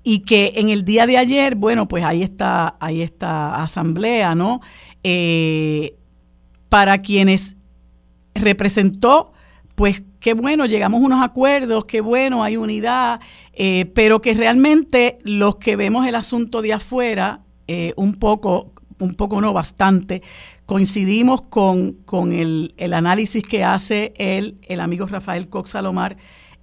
y 0.10 0.20
que 0.20 0.54
en 0.56 0.70
el 0.70 0.86
día 0.86 1.06
de 1.06 1.18
ayer, 1.18 1.56
bueno, 1.56 1.90
pues 1.90 2.02
ahí 2.06 2.24
está, 2.24 2.78
ahí 2.80 3.02
está 3.02 3.62
asamblea, 3.62 4.36
¿no? 4.36 4.62
Eh, 5.04 5.98
para 6.70 7.02
quienes 7.02 7.58
representó, 8.34 9.34
pues 9.76 10.04
qué 10.22 10.34
bueno, 10.34 10.66
llegamos 10.66 11.02
a 11.02 11.06
unos 11.06 11.22
acuerdos, 11.22 11.84
qué 11.84 12.00
bueno, 12.00 12.42
hay 12.42 12.56
unidad, 12.56 13.20
eh, 13.52 13.92
pero 13.94 14.22
que 14.22 14.34
realmente 14.34 15.20
los 15.26 15.58
que 15.58 15.76
vemos 15.76 16.08
el 16.08 16.16
asunto 16.16 16.62
de 16.62 16.72
afuera, 16.72 17.42
eh, 17.68 17.92
un 17.98 18.14
poco, 18.16 18.72
un 19.00 19.14
poco 19.14 19.42
no, 19.42 19.52
bastante, 19.52 20.22
coincidimos 20.66 21.42
con, 21.42 21.92
con 22.06 22.32
el, 22.32 22.74
el, 22.78 22.94
análisis 22.94 23.44
que 23.44 23.66
hace 23.66 24.14
él, 24.16 24.58
el 24.70 24.80
amigo 24.80 25.06
Rafael 25.06 25.50
Cox 25.50 25.72
Salomar, 25.72 26.16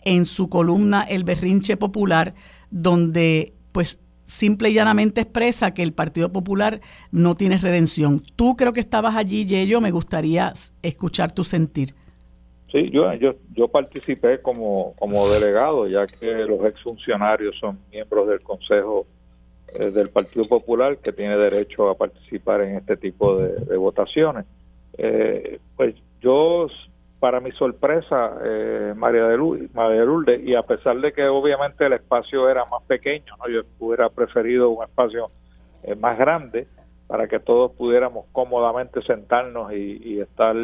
en 0.07 0.25
su 0.25 0.49
columna 0.49 1.03
El 1.03 1.25
Berrinche 1.25 1.77
Popular, 1.77 2.35
donde 2.75 3.55
pues 3.71 4.01
simple 4.25 4.71
y 4.71 4.75
llanamente 4.75 5.21
expresa 5.21 5.73
que 5.73 5.83
el 5.83 5.93
Partido 5.93 6.33
Popular 6.33 6.81
no 7.13 7.37
tiene 7.37 7.57
redención. 7.57 8.21
Tú 8.35 8.57
creo 8.57 8.73
que 8.73 8.81
estabas 8.81 9.15
allí, 9.17 9.47
Yello, 9.47 9.81
me 9.81 9.93
gustaría 9.93 10.53
escuchar 10.83 11.33
tu 11.33 11.45
sentir. 11.45 11.95
Sí, 12.73 12.91
yo, 12.91 13.15
yo, 13.15 13.37
yo 13.53 13.69
participé 13.69 14.43
como, 14.43 14.95
como 14.99 15.29
delegado, 15.29 15.87
ya 15.87 16.07
que 16.09 16.27
los 16.27 16.65
exfuncionarios 16.65 17.57
son 17.61 17.79
miembros 17.93 18.29
del 18.29 18.41
Consejo 18.41 19.07
eh, 19.73 19.93
del 19.93 20.09
Partido 20.09 20.45
Popular 20.49 20.99
que 20.99 21.13
tiene 21.13 21.37
derecho 21.37 21.89
a 21.89 21.97
participar 21.97 22.63
en 22.63 22.79
este 22.79 22.97
tipo 22.97 23.37
de, 23.37 23.77
votaciones. 23.77 24.47
Eh, 24.99 25.61
pues 25.77 25.95
yo 26.21 26.67
para 27.25 27.41
mi 27.41 27.53
sorpresa, 27.53 28.35
eh, 28.45 28.93
María, 28.95 29.25
de 29.29 29.39
Lourdes, 29.39 30.47
y 30.47 30.55
a 30.55 30.61
pesar 30.61 31.01
de 31.01 31.11
que 31.11 31.27
obviamente 31.27 31.87
el 31.87 31.95
espacio 31.95 32.51
era 32.51 32.67
más 32.67 32.83
pequeño, 32.83 33.35
¿no? 33.39 33.49
yo 33.49 33.63
hubiera 33.79 34.11
preferido 34.11 34.69
un 34.69 34.85
espacio 34.85 35.31
eh, 35.85 35.95
más 35.95 36.19
grande 36.19 36.67
para 37.07 37.27
que 37.27 37.41
todos 37.41 37.73
pudiéramos 37.73 38.27
cómodamente 38.31 39.01
sentarnos 39.01 39.73
y, 39.73 40.21
estar 40.21 40.55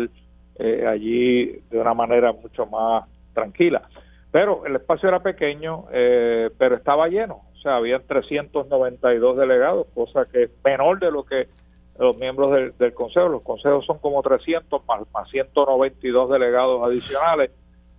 eh, 0.59 0.87
allí 0.87 1.47
de 1.71 1.79
una 1.81 1.95
manera 1.95 2.31
mucho 2.35 2.67
más 2.67 3.09
tranquila. 3.33 3.89
Pero 4.31 4.67
el 4.67 4.77
espacio 4.77 5.09
era 5.09 5.21
pequeño, 5.21 5.87
pero 6.59 6.77
estaba 6.77 7.09
lleno, 7.09 7.41
o 7.55 7.61
sea, 7.63 7.77
había 7.77 8.01
392 8.01 9.39
delegados, 9.39 9.87
cosa 9.95 10.27
que 10.31 10.43
es 10.43 10.51
menor 10.63 11.01
de 11.01 11.11
lo 11.11 11.25
que 11.25 11.49
los 12.01 12.17
miembros 12.17 12.51
del, 12.51 12.95
Consejo. 12.95 13.29
Los 13.29 13.43
consejos 13.43 13.85
son 13.87 13.99
como 13.99 14.23
300 14.23 14.83
más, 14.89 15.03
más 15.13 15.29
192 15.31 16.31
delegados 16.31 16.83
adicionales. 16.83 17.51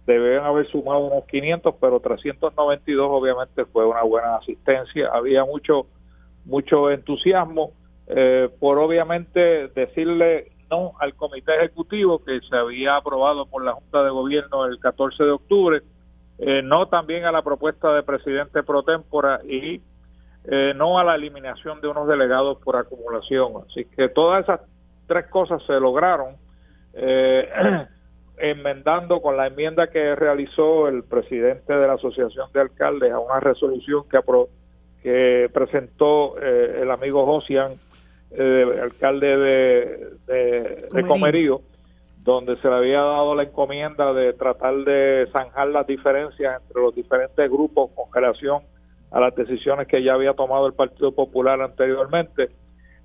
Deben 0.06 0.44
haber 0.44 0.68
sumado 0.70 1.00
unos 1.02 1.26
500, 1.26 1.76
pero 1.80 2.00
392 2.00 3.08
obviamente 3.10 3.66
fue 3.66 3.86
una 3.86 4.02
buena 4.02 4.38
asistencia. 4.38 5.10
Había 5.14 5.46
mucho, 5.46 5.86
mucho 6.46 6.90
entusiasmo 6.90 7.72
eh, 8.14 8.50
por 8.60 8.78
obviamente 8.78 9.70
decirle 9.70 10.52
no 10.70 10.94
al 11.00 11.16
comité 11.16 11.56
ejecutivo 11.56 12.24
que 12.24 12.42
se 12.42 12.56
había 12.58 12.98
aprobado 12.98 13.46
por 13.46 13.64
la 13.64 13.74
Junta 13.74 14.04
de 14.04 14.10
Gobierno 14.10 14.66
el 14.66 14.80
14 14.80 15.24
de 15.24 15.32
octubre, 15.32 15.82
eh, 16.40 16.62
no 16.62 16.88
también 16.88 17.26
a 17.26 17.32
la 17.32 17.42
propuesta 17.42 17.94
de 17.94 18.04
presidente 18.04 18.64
pro 18.64 18.84
tempora 18.84 19.40
y 19.46 19.82
eh, 20.46 20.74
no 20.76 20.98
a 20.98 21.04
la 21.04 21.16
eliminación 21.16 21.82
de 21.82 21.88
unos 21.88 22.08
delegados 22.08 22.58
por 22.64 22.76
acumulación. 22.76 23.64
Así 23.70 23.86
que 23.86 24.10
todas 24.10 24.44
esas 24.44 24.62
tres 25.08 25.28
cosas 25.28 25.62
se 25.68 25.74
lograron 25.74 26.36
eh, 26.94 27.48
enmendando 28.38 29.22
con 29.22 29.38
la 29.38 29.48
enmienda 29.48 29.88
que 29.88 30.16
realizó 30.16 30.88
el 30.88 31.04
presidente 31.04 31.74
de 31.74 31.88
la 31.88 31.94
Asociación 31.94 32.50
de 32.54 32.62
Alcaldes 32.62 33.12
a 33.12 33.20
una 33.20 33.40
resolución 33.40 34.04
que, 34.10 34.20
que 35.04 35.50
presentó 35.54 36.40
eh, 36.42 36.80
el 36.82 36.90
amigo 36.90 37.26
Josian, 37.26 37.74
alcalde 38.82 39.38
de, 39.38 40.10
de, 40.26 41.06
Comerío, 41.06 41.62
donde 42.24 42.56
se 42.62 42.70
le 42.70 42.76
había 42.76 43.02
dado 43.02 43.36
la 43.36 43.44
encomienda 43.44 44.14
de 44.14 44.32
tratar 44.32 44.74
de 44.86 45.28
zanjar 45.34 45.68
las 45.68 45.86
diferencias 45.86 46.62
entre 46.62 46.82
los 46.82 46.96
diferentes 46.96 47.52
grupos 47.52 47.92
con 47.94 48.06
relación 48.14 48.62
a 49.12 49.20
las 49.20 49.36
decisiones 49.36 49.88
que 49.88 50.04
ya 50.04 50.14
había 50.14 50.34
tomado 50.34 50.68
el 50.68 50.74
Partido 50.74 51.12
Popular 51.12 51.62
anteriormente. 51.62 52.50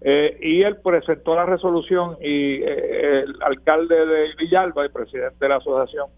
Eh, 0.01 0.39
y 0.41 0.63
él 0.63 0.77
presentó 0.83 1.35
la 1.35 1.47
resolución 1.47 2.17
y 2.21 2.63
eh, 2.63 3.23
el 3.23 3.35
alcalde 3.43 4.07
de 4.07 4.35
Villalba 4.39 4.87
y 4.87 4.91
presidente 4.91 5.37
de 5.41 5.49
la 5.49 5.57
asociación 5.57 6.09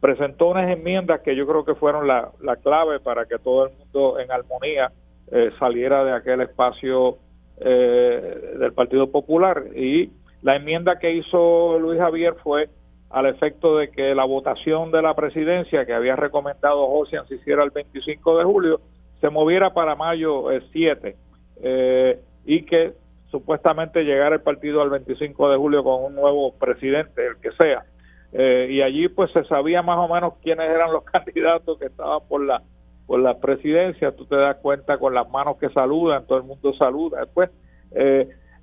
presentó 0.00 0.48
unas 0.48 0.70
enmiendas 0.70 1.20
que 1.20 1.36
yo 1.36 1.46
creo 1.46 1.64
que 1.64 1.74
fueron 1.74 2.06
la, 2.06 2.32
clave 2.62 3.00
para 3.00 3.26
que 3.26 3.38
todo 3.38 3.66
el 3.66 3.76
mundo 3.76 4.18
en 4.18 4.32
armonía 4.32 4.90
eh, 5.30 5.50
saliera 5.58 6.02
de 6.04 6.12
aquel 6.12 6.40
espacio 6.40 7.18
del 7.58 8.72
Partido 8.72 9.10
Popular. 9.10 9.64
Y 9.76 10.10
la 10.40 10.56
enmienda 10.56 10.98
que 10.98 11.12
hizo 11.12 11.78
Luis 11.78 12.00
Javier 12.00 12.34
fue 12.42 12.70
al 13.10 13.26
efecto 13.26 13.76
de 13.76 13.90
que 13.90 14.14
la 14.14 14.24
votación 14.24 14.90
de 14.90 15.02
la 15.02 15.14
presidencia 15.14 15.84
que 15.84 15.92
había 15.92 16.16
recomendado 16.16 16.86
Josian 16.86 17.26
se 17.26 17.34
hiciera 17.34 17.64
el 17.64 17.70
25 17.70 18.38
de 18.38 18.44
julio, 18.44 18.80
se 19.20 19.30
moviera 19.30 19.72
para 19.72 19.94
mayo 19.94 20.46
7 20.72 21.08
eh, 21.08 21.16
eh, 21.62 22.20
y 22.44 22.64
que 22.64 22.94
supuestamente 23.30 24.02
llegara 24.02 24.36
el 24.36 24.42
partido 24.42 24.82
al 24.82 24.90
25 24.90 25.50
de 25.50 25.56
julio 25.56 25.84
con 25.84 26.04
un 26.04 26.14
nuevo 26.14 26.54
presidente, 26.58 27.26
el 27.26 27.36
que 27.36 27.52
sea. 27.52 27.84
Eh, 28.32 28.68
y 28.70 28.82
allí 28.82 29.08
pues 29.08 29.30
se 29.32 29.44
sabía 29.44 29.82
más 29.82 29.98
o 29.98 30.12
menos 30.12 30.34
quiénes 30.42 30.68
eran 30.70 30.92
los 30.92 31.04
candidatos 31.12 31.78
que 31.78 31.86
estaban 31.86 32.20
por 32.28 32.44
la 32.44 32.62
por 33.06 33.18
la 33.18 33.40
presidencia, 33.40 34.12
tú 34.12 34.24
te 34.24 34.36
das 34.36 34.58
cuenta 34.58 34.96
con 34.96 35.12
las 35.12 35.28
manos 35.28 35.56
que 35.58 35.68
saludan, 35.70 36.26
todo 36.28 36.38
el 36.38 36.44
mundo 36.44 36.72
saluda. 36.74 37.18
Después 37.22 37.50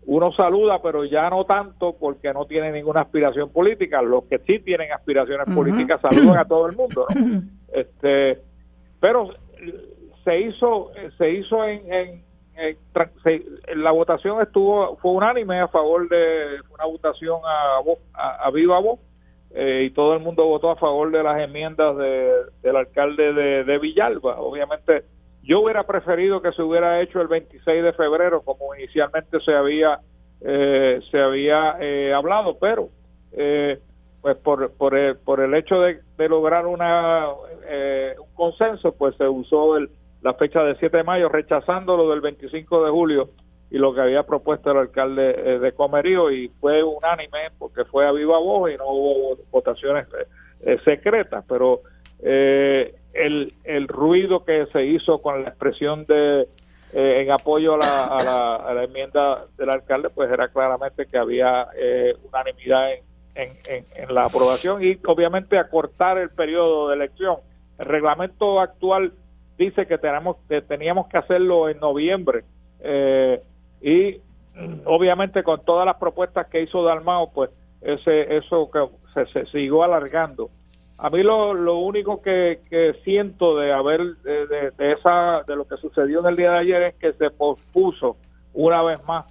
uno 0.06 0.32
saluda, 0.32 0.82
pero 0.82 1.04
ya 1.04 1.30
no 1.30 1.44
tanto 1.44 1.98
porque 2.00 2.32
no 2.32 2.46
tiene 2.46 2.72
ninguna 2.72 3.02
aspiración 3.02 3.52
política. 3.52 4.02
Los 4.02 4.24
que 4.24 4.40
sí 4.40 4.60
tienen 4.60 4.94
aspiraciones 4.94 5.54
políticas 5.54 6.00
saludan 6.00 6.38
a 6.38 6.46
todo 6.46 6.66
el 6.68 6.78
mundo, 6.78 7.08
¿no? 7.14 7.42
Este, 7.74 8.40
pero 9.02 9.30
se 10.28 10.42
hizo 10.42 10.92
se 11.18 11.32
hizo 11.32 11.64
en, 11.64 12.22
la 13.78 13.92
votación 13.92 14.42
estuvo 14.42 14.98
fue 14.98 15.12
unánime 15.12 15.62
a 15.62 15.70
favor 15.70 16.10
de 16.10 16.60
una 16.74 16.86
votación 16.86 17.40
a, 17.46 17.80
a, 18.46 18.52
viva 18.52 18.78
voz 18.80 19.00
eh, 19.52 19.84
y 19.86 19.92
todo 19.92 20.16
el 20.16 20.20
mundo 20.20 20.46
votó 20.46 20.72
a 20.72 20.76
favor 20.76 21.12
de 21.12 21.24
las 21.24 21.40
enmiendas 21.40 21.96
del 21.96 22.76
alcalde 22.76 23.64
de, 23.64 23.78
Villalba. 23.78 24.42
Obviamente 24.42 25.06
yo 25.44 25.62
hubiera 25.62 25.84
preferido 25.84 26.42
que 26.42 26.52
se 26.52 26.62
hubiera 26.62 27.00
hecho 27.02 27.22
el 27.22 27.30
26 27.30 27.84
de 27.84 27.94
febrero 27.94 28.42
como 28.42 28.76
inicialmente 28.76 29.40
se 29.40 29.54
había 29.54 30.02
eh, 30.42 31.00
se 31.10 31.20
había 31.20 31.78
eh, 31.80 32.14
hablado 32.14 32.58
pero 32.60 32.90
pues 34.22 34.36
por, 34.38 34.72
por, 34.74 34.98
el, 34.98 35.16
por 35.18 35.40
el 35.40 35.54
hecho 35.54 35.80
de, 35.80 36.02
de 36.18 36.28
lograr 36.28 36.66
una 36.66 37.30
un 37.30 38.34
consenso 38.34 38.94
pues 38.94 39.16
se 39.16 39.28
usó 39.28 39.78
el 39.78 39.90
la 40.22 40.34
fecha 40.34 40.64
del 40.64 40.78
7 40.78 40.98
de 40.98 41.04
mayo, 41.04 41.30
rechazando 41.30 41.96
lo 41.96 42.10
del 42.10 42.22
25 42.22 42.86
de 42.86 42.92
julio 42.92 43.30
y 43.70 43.78
lo 43.78 43.94
que 43.94 44.02
había 44.02 44.24
propuesto 44.24 44.72
el 44.72 44.78
alcalde 44.78 45.36
eh, 45.38 45.60
de 45.60 45.72
Comerío 45.74 46.32
y 46.32 46.48
fue 46.60 46.84
unánime 46.84 47.52
porque 47.58 47.84
fue 47.86 48.08
a 48.08 48.12
viva 48.12 48.40
voz 48.40 48.72
y 48.74 48.78
no 48.78 48.86
hubo 48.88 49.38
votaciones 49.52 50.08
eh, 50.08 50.28
eh, 50.62 50.78
secretas, 50.84 51.44
pero 51.48 51.82
el, 52.20 53.54
el 53.64 53.88
ruido 53.88 54.44
que 54.44 54.66
se 54.74 54.86
hizo 54.86 55.20
con 55.22 55.44
la 55.44 55.50
expresión 55.50 56.06
de, 56.06 56.48
eh, 56.94 57.22
en 57.22 57.32
apoyo 57.32 57.74
a 57.74 57.78
la, 57.78 58.06
a, 58.06 58.74
la, 58.74 58.84
enmienda 58.86 59.44
del 59.58 59.70
alcalde, 59.70 60.10
pues 60.10 60.32
era 60.32 60.48
claramente 60.48 61.06
que 61.06 61.18
había 61.18 61.68
eh, 61.76 62.16
unanimidad 62.24 62.94
en, 63.36 63.50
en, 63.66 64.16
la 64.16 64.24
aprobación 64.24 64.82
y 64.82 64.98
obviamente 65.06 65.60
acortar 65.60 66.18
el 66.18 66.30
periodo 66.30 66.88
de 66.88 66.96
elección. 66.96 67.38
El 67.78 67.86
reglamento 67.86 68.62
actual 68.62 69.12
dice 69.58 69.86
que 69.86 69.98
tenemos 69.98 70.38
que 70.48 70.62
teníamos 70.62 71.08
que 71.08 71.18
hacerlo 71.18 71.70
en 71.70 71.80
noviembre 71.80 72.44
eh, 72.80 73.42
y 73.82 74.22
obviamente 74.86 75.44
con 75.44 75.64
todas 75.64 75.86
las 75.86 75.98
propuestas 75.98 76.48
que 76.48 76.62
hizo 76.62 76.84
Dalmao, 76.84 77.32
pues 77.32 77.50
ese 77.82 78.38
eso 78.38 78.70
que 78.72 78.88
se, 79.14 79.26
se 79.32 79.46
siguió 79.52 79.84
alargando. 79.84 80.50
A 81.00 81.12
mí 81.12 81.22
lo, 81.22 81.54
lo 81.54 81.78
único 81.78 82.24
que, 82.24 82.60
siento 83.04 83.56
de 83.56 83.72
haber 83.72 84.18
de, 84.18 84.74
esa 84.80 85.44
de 85.48 85.56
lo 85.56 85.68
que 85.68 85.78
sucedió 85.78 86.22
en 86.22 86.26
el 86.26 86.36
día 86.36 86.52
de 86.52 86.58
ayer 86.58 86.82
es 86.84 86.96
que 86.96 87.14
se 87.14 87.30
pospuso 87.30 88.18
una 88.54 88.82
vez 88.82 89.04
más 89.06 89.26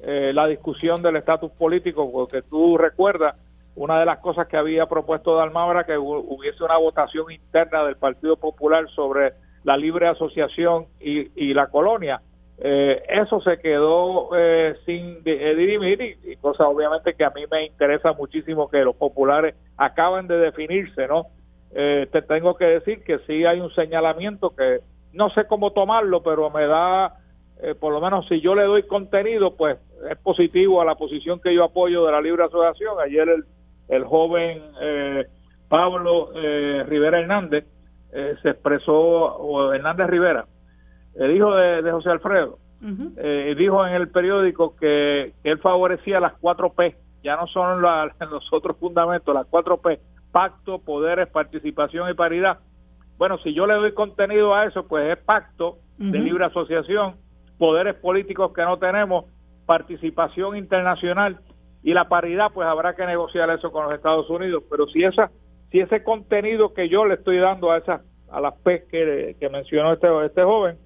eh, 0.00 0.32
la 0.34 0.48
discusión 0.48 1.00
del 1.00 1.16
estatus 1.16 1.52
político, 1.52 2.10
porque 2.10 2.42
tú 2.42 2.76
recuerdas 2.76 3.36
una 3.76 4.00
de 4.00 4.04
las 4.04 4.18
cosas 4.18 4.48
que 4.48 4.56
había 4.56 4.86
propuesto 4.86 5.36
Dalmau 5.36 5.70
era 5.70 5.84
que 5.84 5.96
hubiese 5.96 6.64
una 6.64 6.76
votación 6.76 7.30
interna 7.30 7.84
del 7.84 7.96
Partido 7.96 8.36
Popular 8.36 8.88
sobre 8.90 9.32
la 9.64 9.76
libre 9.76 10.08
asociación 10.08 10.86
y, 11.00 11.30
y 11.34 11.54
la 11.54 11.68
colonia. 11.68 12.20
Eh, 12.64 13.02
eso 13.08 13.40
se 13.40 13.58
quedó 13.58 14.30
eh, 14.36 14.76
sin 14.86 15.20
eh, 15.24 15.54
dirimir 15.56 16.00
y, 16.00 16.36
cosa 16.36 16.68
obviamente 16.68 17.14
que 17.14 17.24
a 17.24 17.30
mí 17.30 17.42
me 17.50 17.66
interesa 17.66 18.12
muchísimo 18.12 18.68
que 18.68 18.84
los 18.84 18.94
populares 18.94 19.56
acaben 19.76 20.28
de 20.28 20.38
definirse, 20.38 21.08
¿no? 21.08 21.26
te 21.72 22.20
tengo 22.28 22.54
que 22.54 22.66
decir 22.66 23.02
que 23.02 23.18
sí 23.20 23.46
hay 23.46 23.58
un 23.58 23.74
señalamiento 23.74 24.54
que 24.54 24.80
no 25.14 25.30
sé 25.30 25.46
cómo 25.46 25.72
tomarlo, 25.72 26.22
pero 26.22 26.50
me 26.50 26.66
da, 26.66 27.14
por 27.80 27.94
lo 27.94 28.00
menos 28.02 28.28
si 28.28 28.42
yo 28.42 28.54
le 28.54 28.64
doy 28.64 28.82
contenido, 28.82 29.56
pues 29.56 29.78
es 30.10 30.18
positivo 30.18 30.82
a 30.82 30.84
la 30.84 30.96
posición 30.96 31.40
que 31.40 31.54
yo 31.54 31.64
apoyo 31.64 32.04
de 32.04 32.12
la 32.12 32.20
libre 32.20 32.44
asociación. 32.44 33.00
Ayer 33.02 33.26
el, 33.26 33.44
el 33.88 34.04
joven 34.04 34.60
Pablo 35.70 36.28
Rivera 36.34 37.20
Hernández 37.20 37.64
se 38.12 38.50
expresó, 38.50 39.72
Hernández 39.72 40.06
Rivera, 40.08 40.46
el 41.14 41.36
hijo 41.36 41.54
de, 41.54 41.90
José 41.90 42.10
Alfredo, 42.10 42.58
eh, 43.16 43.54
dijo 43.56 43.86
en 43.86 43.94
el 43.94 44.08
periódico 44.08 44.76
que, 44.76 45.32
él 45.44 45.58
favorecía 45.58 46.20
las 46.20 46.34
cuatro 46.34 46.72
P, 46.72 46.96
ya 47.22 47.36
no 47.36 47.46
son 47.46 47.80
los 48.30 48.52
otros 48.52 48.76
fundamentos, 48.78 49.34
las 49.34 49.46
cuatro 49.46 49.78
P, 49.78 50.00
pacto, 50.30 50.78
poderes, 50.78 51.28
participación 51.28 52.10
y 52.10 52.14
paridad. 52.14 52.58
Bueno, 53.18 53.38
si 53.38 53.54
yo 53.54 53.66
le 53.66 53.74
doy 53.74 53.92
contenido 53.92 54.54
a 54.54 54.66
eso, 54.66 54.86
pues 54.86 55.16
es 55.16 55.24
pacto 55.24 55.78
de 55.98 56.18
libre 56.18 56.44
asociación, 56.44 57.14
poderes 57.58 57.94
políticos 57.94 58.52
que 58.52 58.62
no 58.62 58.78
tenemos, 58.78 59.26
participación 59.66 60.56
internacional 60.56 61.38
y 61.84 61.94
la 61.94 62.08
paridad, 62.08 62.50
pues 62.52 62.66
habrá 62.66 62.94
que 62.94 63.06
negociar 63.06 63.50
eso 63.50 63.70
con 63.70 63.84
los 63.84 63.94
Estados 63.94 64.28
Unidos. 64.30 64.64
Pero 64.68 64.86
si 64.88 65.04
esa, 65.04 65.30
si 65.72 65.80
ese 65.80 66.04
contenido 66.04 66.74
que 66.74 66.88
yo 66.88 67.06
le 67.06 67.14
estoy 67.14 67.38
dando 67.38 67.72
a 67.72 67.78
esas, 67.78 68.02
a 68.30 68.40
las 68.40 68.54
P 68.58 68.84
que, 68.90 69.36
que 69.40 69.48
mencionó 69.48 69.94
este, 69.94 70.06
este 70.26 70.44
joven, 70.44 70.76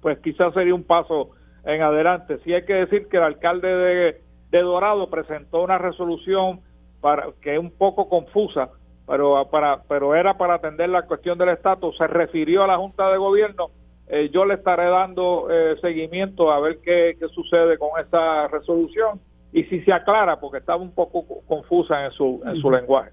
pues 0.00 0.18
quizás 0.20 0.54
sería 0.54 0.74
un 0.74 0.84
paso 0.84 1.30
en 1.64 1.82
adelante. 1.82 2.38
Sí 2.44 2.54
hay 2.54 2.64
que 2.64 2.74
decir 2.74 3.08
que 3.08 3.18
el 3.18 3.24
alcalde 3.24 3.68
de, 3.68 4.62
Dorado 4.62 5.08
presentó 5.10 5.62
una 5.62 5.78
resolución 5.78 6.60
para 7.02 7.28
que 7.42 7.54
es 7.54 7.60
un 7.60 7.70
poco 7.70 8.08
confusa, 8.08 8.70
pero 9.06 9.48
para 9.50 9.82
pero 9.88 10.14
era 10.14 10.36
para 10.38 10.54
atender 10.54 10.88
la 10.88 11.02
cuestión 11.02 11.38
del 11.38 11.50
estatus, 11.50 11.96
se 11.96 12.06
refirió 12.06 12.64
a 12.64 12.66
la 12.66 12.78
Junta 12.78 13.10
de 13.10 13.18
Gobierno. 13.18 13.68
Eh, 14.08 14.30
yo 14.32 14.44
le 14.44 14.54
estaré 14.54 14.86
dando 14.86 15.46
eh, 15.50 15.76
seguimiento 15.80 16.50
a 16.50 16.58
ver 16.58 16.78
qué, 16.82 17.16
sucede 17.32 17.78
con 17.78 17.90
esa 18.04 18.48
resolución 18.48 19.20
y 19.52 19.64
si 19.64 19.82
se 19.82 19.92
aclara, 19.92 20.40
porque 20.40 20.58
estaba 20.58 20.82
un 20.82 20.94
poco 20.94 21.24
confusa 21.46 22.06
en 22.06 22.10
su, 22.12 22.42
en 22.44 22.56
su 22.56 22.70
lenguaje. 22.70 23.12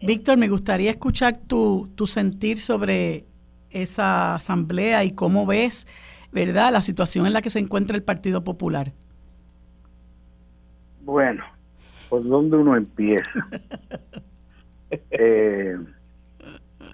Víctor, 0.00 0.38
me 0.38 0.48
gustaría 0.48 0.90
escuchar 0.90 1.36
tu, 1.36 1.88
tu 1.94 2.06
sentir 2.06 2.58
sobre 2.58 3.24
esa 3.70 4.36
asamblea 4.36 5.04
y 5.04 5.12
cómo 5.12 5.46
ves, 5.46 5.86
¿verdad?, 6.32 6.72
la 6.72 6.82
situación 6.82 7.26
en 7.26 7.32
la 7.32 7.42
que 7.42 7.50
se 7.50 7.58
encuentra 7.58 7.96
el 7.96 8.02
Partido 8.02 8.44
Popular. 8.44 8.92
Bueno, 11.02 11.44
¿por 12.08 12.26
dónde 12.26 12.56
uno 12.56 12.76
empieza? 12.76 13.30
Eh, 15.10 15.76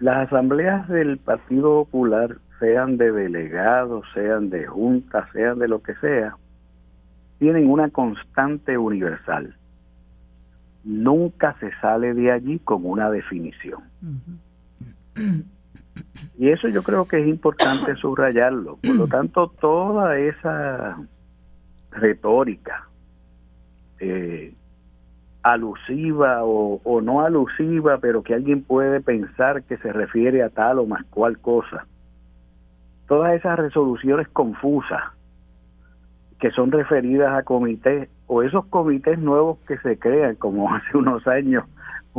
las 0.00 0.26
asambleas 0.26 0.88
del 0.88 1.18
Partido 1.18 1.84
Popular, 1.84 2.38
sean 2.58 2.96
de 2.96 3.12
delegados, 3.12 4.04
sean 4.14 4.50
de 4.50 4.66
juntas, 4.66 5.28
sean 5.32 5.60
de 5.60 5.68
lo 5.68 5.80
que 5.80 5.94
sea, 5.96 6.36
tienen 7.38 7.70
una 7.70 7.90
constante 7.90 8.76
universal. 8.76 9.54
Nunca 10.84 11.56
se 11.60 11.70
sale 11.80 12.14
de 12.14 12.30
allí 12.30 12.58
con 12.58 12.84
una 12.84 13.10
definición. 13.10 13.80
Y 16.36 16.48
eso 16.48 16.68
yo 16.68 16.82
creo 16.82 17.06
que 17.06 17.20
es 17.20 17.28
importante 17.28 17.94
subrayarlo. 18.00 18.76
Por 18.76 18.96
lo 18.96 19.06
tanto, 19.06 19.48
toda 19.60 20.18
esa 20.18 20.98
retórica 21.92 22.88
eh, 24.00 24.52
alusiva 25.42 26.44
o, 26.44 26.80
o, 26.82 27.00
no 27.00 27.20
alusiva, 27.20 27.98
pero 27.98 28.22
que 28.22 28.34
alguien 28.34 28.62
puede 28.62 29.00
pensar 29.00 29.62
que 29.62 29.76
se 29.78 29.92
refiere 29.92 30.42
a 30.42 30.50
tal 30.50 30.80
o 30.80 30.86
más 30.86 31.04
cual 31.06 31.38
cosa, 31.38 31.86
todas 33.06 33.34
esas 33.34 33.58
resoluciones 33.58 34.26
confusas 34.28 35.02
que 36.44 36.50
son 36.50 36.70
referidas 36.70 37.32
a 37.32 37.42
comités 37.42 38.10
o 38.26 38.42
esos 38.42 38.66
comités 38.66 39.18
nuevos 39.18 39.56
que 39.66 39.78
se 39.78 39.98
crean, 39.98 40.34
como 40.34 40.70
hace 40.74 40.94
unos 40.94 41.26
años 41.26 41.64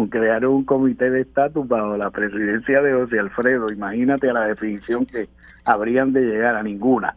crearon 0.10 0.52
un 0.52 0.64
comité 0.66 1.12
de 1.12 1.22
estatus 1.22 1.68
bajo 1.68 1.96
la 1.96 2.10
presidencia 2.10 2.82
de 2.82 2.92
José 2.92 3.20
Alfredo. 3.20 3.68
Imagínate 3.72 4.32
a 4.32 4.34
la 4.34 4.48
definición 4.48 5.06
que 5.06 5.30
habrían 5.64 6.12
de 6.12 6.22
llegar 6.22 6.56
a 6.56 6.64
ninguna. 6.64 7.16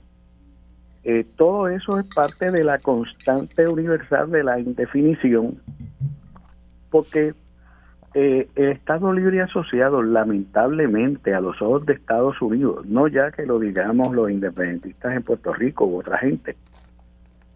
Eh, 1.03 1.25
todo 1.37 1.69
eso 1.69 1.99
es 1.99 2.05
parte 2.15 2.51
de 2.51 2.63
la 2.63 2.77
constante 2.77 3.67
universal 3.67 4.31
de 4.31 4.45
la 4.45 4.61
indefinición, 4.61 5.63
porque 6.91 7.33
eh, 8.13 8.49
el 8.55 8.69
Estado 8.69 9.15
Libre 9.15 9.41
Asociado, 9.41 10.03
lamentablemente, 10.03 11.33
a 11.33 11.41
los 11.41 11.63
ojos 11.63 11.87
de 11.87 11.95
Estados 11.95 12.43
Unidos, 12.43 12.85
no 12.85 13.09
ya 13.09 13.31
que 13.31 13.47
lo 13.47 13.59
digamos 13.59 14.15
los 14.15 14.31
independentistas 14.31 15.17
en 15.17 15.23
Puerto 15.23 15.55
Rico 15.55 15.87
u 15.87 16.01
otra 16.01 16.19
gente, 16.19 16.55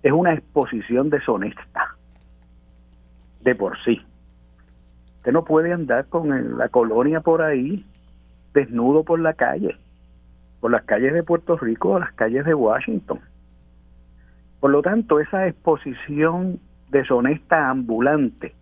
es 0.02 0.12
una 0.12 0.34
exposición 0.34 1.10
deshonesta 1.10 1.96
de 3.40 3.54
por 3.54 3.76
sí 3.84 4.00
Usted 5.22 5.32
no 5.34 5.44
puede 5.44 5.72
andar 5.72 6.06
con 6.06 6.58
la 6.58 6.68
colonia 6.68 7.20
por 7.20 7.42
ahí, 7.42 7.86
desnudo 8.52 9.04
por 9.04 9.20
la 9.20 9.34
calle, 9.34 9.76
por 10.58 10.72
las 10.72 10.82
calles 10.82 11.14
de 11.14 11.22
Puerto 11.22 11.56
Rico 11.56 11.90
o 11.90 12.00
las 12.00 12.12
calles 12.14 12.44
de 12.44 12.54
Washington. 12.54 13.20
Por 14.58 14.72
lo 14.72 14.82
tanto, 14.82 15.20
esa 15.20 15.46
exposición 15.46 16.58
deshonesta 16.90 17.70
ambulante 17.70 18.52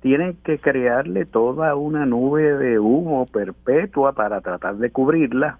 tienen 0.00 0.36
que 0.42 0.58
crearle 0.58 1.26
toda 1.26 1.76
una 1.76 2.06
nube 2.06 2.58
de 2.58 2.80
humo 2.80 3.24
perpetua 3.26 4.14
para 4.14 4.40
tratar 4.40 4.78
de 4.78 4.90
cubrirla 4.90 5.58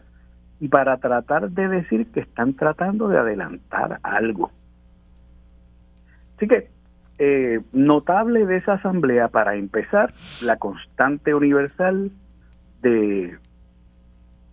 y 0.59 0.67
para 0.67 0.97
tratar 0.97 1.51
de 1.51 1.69
decir 1.69 2.11
que 2.11 2.19
están 2.19 2.55
tratando 2.55 3.07
de 3.07 3.19
adelantar 3.19 4.01
algo. 4.03 4.51
Así 6.37 6.49
que 6.49 6.69
eh, 7.19 7.61
notable 7.73 8.45
de 8.47 8.57
esa 8.57 8.75
asamblea, 8.75 9.29
para 9.29 9.55
empezar, 9.55 10.13
la 10.43 10.57
constante 10.57 11.35
universal 11.35 12.11
de, 12.83 13.39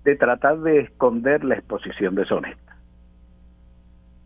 de 0.03 0.15
tratar 0.15 0.59
de 0.59 0.79
esconder 0.81 1.43
la 1.43 1.55
exposición 1.55 2.15
deshonesta 2.15 2.75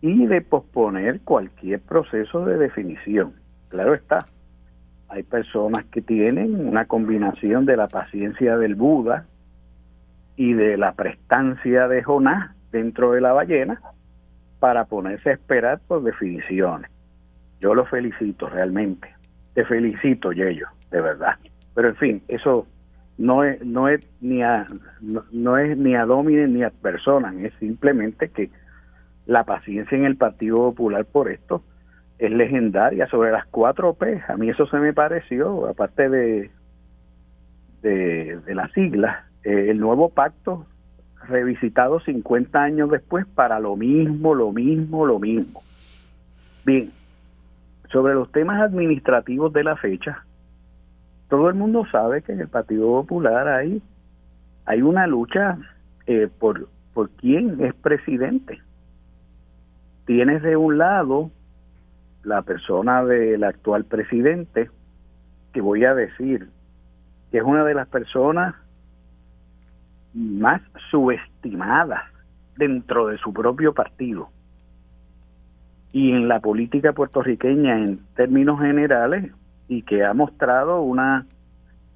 y 0.01 0.25
de 0.27 0.41
posponer 0.41 1.21
cualquier 1.21 1.81
proceso 1.81 2.45
de 2.45 2.57
definición. 2.57 3.33
Claro 3.69 3.93
está, 3.93 4.27
hay 5.07 5.23
personas 5.23 5.85
que 5.85 6.01
tienen 6.01 6.67
una 6.67 6.85
combinación 6.85 7.65
de 7.65 7.77
la 7.77 7.87
paciencia 7.87 8.57
del 8.57 8.75
Buda 8.75 9.25
y 10.35 10.53
de 10.53 10.77
la 10.77 10.91
prestancia 10.93 11.87
de 11.87 12.03
Jonás 12.03 12.55
dentro 12.71 13.13
de 13.13 13.21
la 13.21 13.31
ballena 13.31 13.81
para 14.59 14.85
ponerse 14.85 15.29
a 15.29 15.33
esperar 15.33 15.79
por 15.87 16.03
definiciones. 16.03 16.91
Yo 17.61 17.73
lo 17.73 17.85
felicito 17.85 18.49
realmente. 18.49 19.13
Te 19.53 19.65
felicito, 19.65 20.31
Yello, 20.31 20.67
de 20.91 21.01
verdad. 21.01 21.35
Pero 21.73 21.89
en 21.89 21.95
fin, 21.95 22.23
eso 22.27 22.67
no 23.17 23.43
es 23.43 23.63
no 23.63 23.87
es 23.87 24.05
ni 24.21 24.43
a 24.43 24.67
no, 25.31 25.57
es 25.57 25.77
ni 25.77 25.95
a 25.95 26.05
domine 26.05 26.47
ni 26.47 26.63
a 26.63 26.69
personas, 26.69 27.35
es 27.35 27.53
simplemente 27.59 28.29
que 28.29 28.49
la 29.25 29.43
paciencia 29.45 29.97
en 29.97 30.05
el 30.05 30.17
Partido 30.17 30.57
Popular 30.57 31.05
por 31.05 31.31
esto 31.31 31.63
es 32.19 32.31
legendaria 32.31 33.07
sobre 33.07 33.31
las 33.31 33.45
cuatro 33.45 33.93
P. 33.93 34.21
A 34.27 34.37
mí 34.37 34.49
eso 34.49 34.67
se 34.67 34.77
me 34.77 34.93
pareció, 34.93 35.67
aparte 35.67 36.09
de 36.09 36.51
de, 37.81 38.39
de 38.45 38.55
las 38.55 38.71
siglas, 38.71 39.25
eh, 39.43 39.67
el 39.69 39.79
nuevo 39.79 40.09
pacto 40.09 40.65
revisitado 41.27 41.99
50 41.99 42.61
años 42.61 42.89
después 42.89 43.25
para 43.25 43.59
lo 43.59 43.75
mismo, 43.75 44.33
lo 44.33 44.51
mismo, 44.51 45.05
lo 45.05 45.19
mismo. 45.19 45.61
Bien, 46.65 46.91
sobre 47.95 48.13
los 48.13 48.29
temas 48.33 48.61
administrativos 48.61 49.53
de 49.53 49.63
la 49.63 49.77
fecha, 49.77 50.25
todo 51.29 51.47
el 51.47 51.55
mundo 51.55 51.85
sabe 51.89 52.23
que 52.23 52.33
en 52.33 52.41
el 52.41 52.49
Partido 52.49 52.87
Popular 52.87 53.47
hay, 53.47 53.81
hay 54.65 54.81
una 54.81 55.07
lucha 55.07 55.57
eh, 56.05 56.27
por, 56.27 56.67
por 56.93 57.09
quién 57.11 57.63
es 57.63 57.73
presidente. 57.73 58.61
Tienes 60.05 60.43
de 60.43 60.57
un 60.57 60.77
lado 60.77 61.31
la 62.25 62.41
persona 62.41 63.05
del 63.05 63.45
actual 63.45 63.85
presidente, 63.85 64.69
que 65.53 65.61
voy 65.61 65.85
a 65.85 65.95
decir 65.95 66.49
que 67.31 67.37
es 67.37 67.43
una 67.45 67.63
de 67.63 67.75
las 67.75 67.87
personas 67.87 68.55
más 70.13 70.61
subestimadas 70.91 72.03
dentro 72.57 73.07
de 73.07 73.17
su 73.19 73.31
propio 73.31 73.73
partido 73.73 74.34
y 75.95 76.11
en 76.11 76.27
la 76.27 76.41
política 76.41 76.91
puertorriqueña 76.91 77.79
en 77.79 77.99
términos 78.15 78.59
generales 78.59 79.31
y 79.69 79.83
que 79.83 80.03
ha 80.03 80.13
mostrado 80.13 80.81
una 80.81 81.25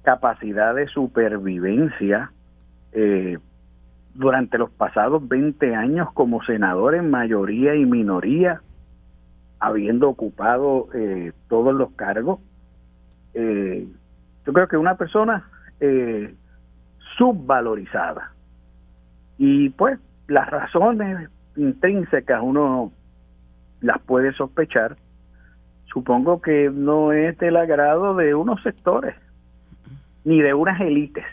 capacidad 0.00 0.74
de 0.74 0.88
supervivencia 0.88 2.32
eh, 2.92 3.36
durante 4.14 4.56
los 4.56 4.70
pasados 4.70 5.28
20 5.28 5.74
años 5.74 6.08
como 6.14 6.42
senador 6.44 6.94
en 6.94 7.10
mayoría 7.10 7.74
y 7.74 7.84
minoría, 7.84 8.62
habiendo 9.58 10.08
ocupado 10.08 10.88
eh, 10.94 11.32
todos 11.50 11.74
los 11.74 11.90
cargos. 11.90 12.40
Eh, 13.34 13.86
yo 14.46 14.52
creo 14.54 14.66
que 14.66 14.78
una 14.78 14.96
persona 14.96 15.46
subvalorizada. 17.18 18.32
Y 19.36 19.68
pues 19.68 20.00
las 20.26 20.48
razones 20.48 21.28
intrínsecas 21.54 22.40
uno 22.42 22.92
las 23.80 24.00
puede 24.00 24.32
sospechar, 24.32 24.96
supongo 25.86 26.40
que 26.40 26.70
no 26.72 27.12
es 27.12 27.36
del 27.38 27.56
agrado 27.56 28.14
de 28.14 28.34
unos 28.34 28.62
sectores, 28.62 29.14
ni 30.24 30.40
de 30.40 30.54
unas 30.54 30.80
élites. 30.80 31.24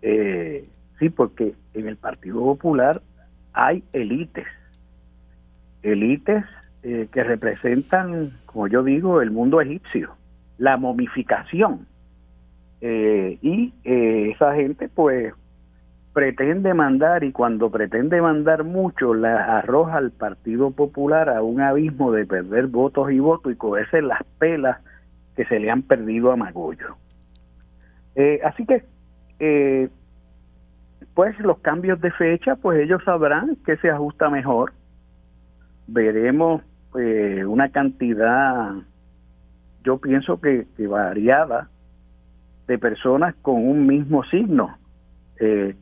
Eh, 0.00 0.66
sí, 0.98 1.08
porque 1.10 1.54
en 1.74 1.88
el 1.88 1.96
Partido 1.96 2.40
Popular 2.40 3.02
hay 3.52 3.84
élites, 3.92 4.46
élites 5.82 6.44
eh, 6.82 7.08
que 7.12 7.22
representan, 7.22 8.30
como 8.46 8.66
yo 8.66 8.82
digo, 8.82 9.20
el 9.20 9.30
mundo 9.30 9.60
egipcio, 9.60 10.16
la 10.58 10.76
momificación. 10.76 11.86
Eh, 12.80 13.38
y 13.42 13.72
esa 13.84 14.54
gente 14.56 14.88
pues 14.88 15.32
pretende 16.12 16.74
mandar 16.74 17.24
y 17.24 17.32
cuando 17.32 17.70
pretende 17.70 18.20
mandar 18.20 18.64
mucho 18.64 19.14
la 19.14 19.58
arroja 19.58 19.96
al 19.96 20.10
Partido 20.10 20.70
Popular 20.70 21.28
a 21.30 21.42
un 21.42 21.60
abismo 21.60 22.12
de 22.12 22.26
perder 22.26 22.66
votos 22.66 23.10
y 23.10 23.18
votos 23.18 23.52
y 23.52 23.56
cogerse 23.56 24.02
las 24.02 24.22
pelas 24.38 24.78
que 25.36 25.44
se 25.46 25.58
le 25.58 25.70
han 25.70 25.82
perdido 25.82 26.30
a 26.30 26.36
Magollo. 26.36 26.96
Eh, 28.14 28.40
así 28.44 28.66
que, 28.66 28.84
eh, 29.38 29.88
pues 31.14 31.38
los 31.40 31.58
cambios 31.60 32.00
de 32.00 32.10
fecha, 32.10 32.56
pues 32.56 32.80
ellos 32.80 33.02
sabrán 33.04 33.56
que 33.64 33.76
se 33.78 33.90
ajusta 33.90 34.28
mejor. 34.28 34.74
Veremos 35.86 36.62
eh, 36.98 37.44
una 37.46 37.70
cantidad, 37.70 38.74
yo 39.82 39.98
pienso 39.98 40.40
que, 40.40 40.66
que 40.76 40.86
variada, 40.86 41.68
de 42.66 42.78
personas 42.78 43.34
con 43.42 43.66
un 43.66 43.86
mismo 43.86 44.24
signo. 44.24 44.76
Eh, 45.40 45.74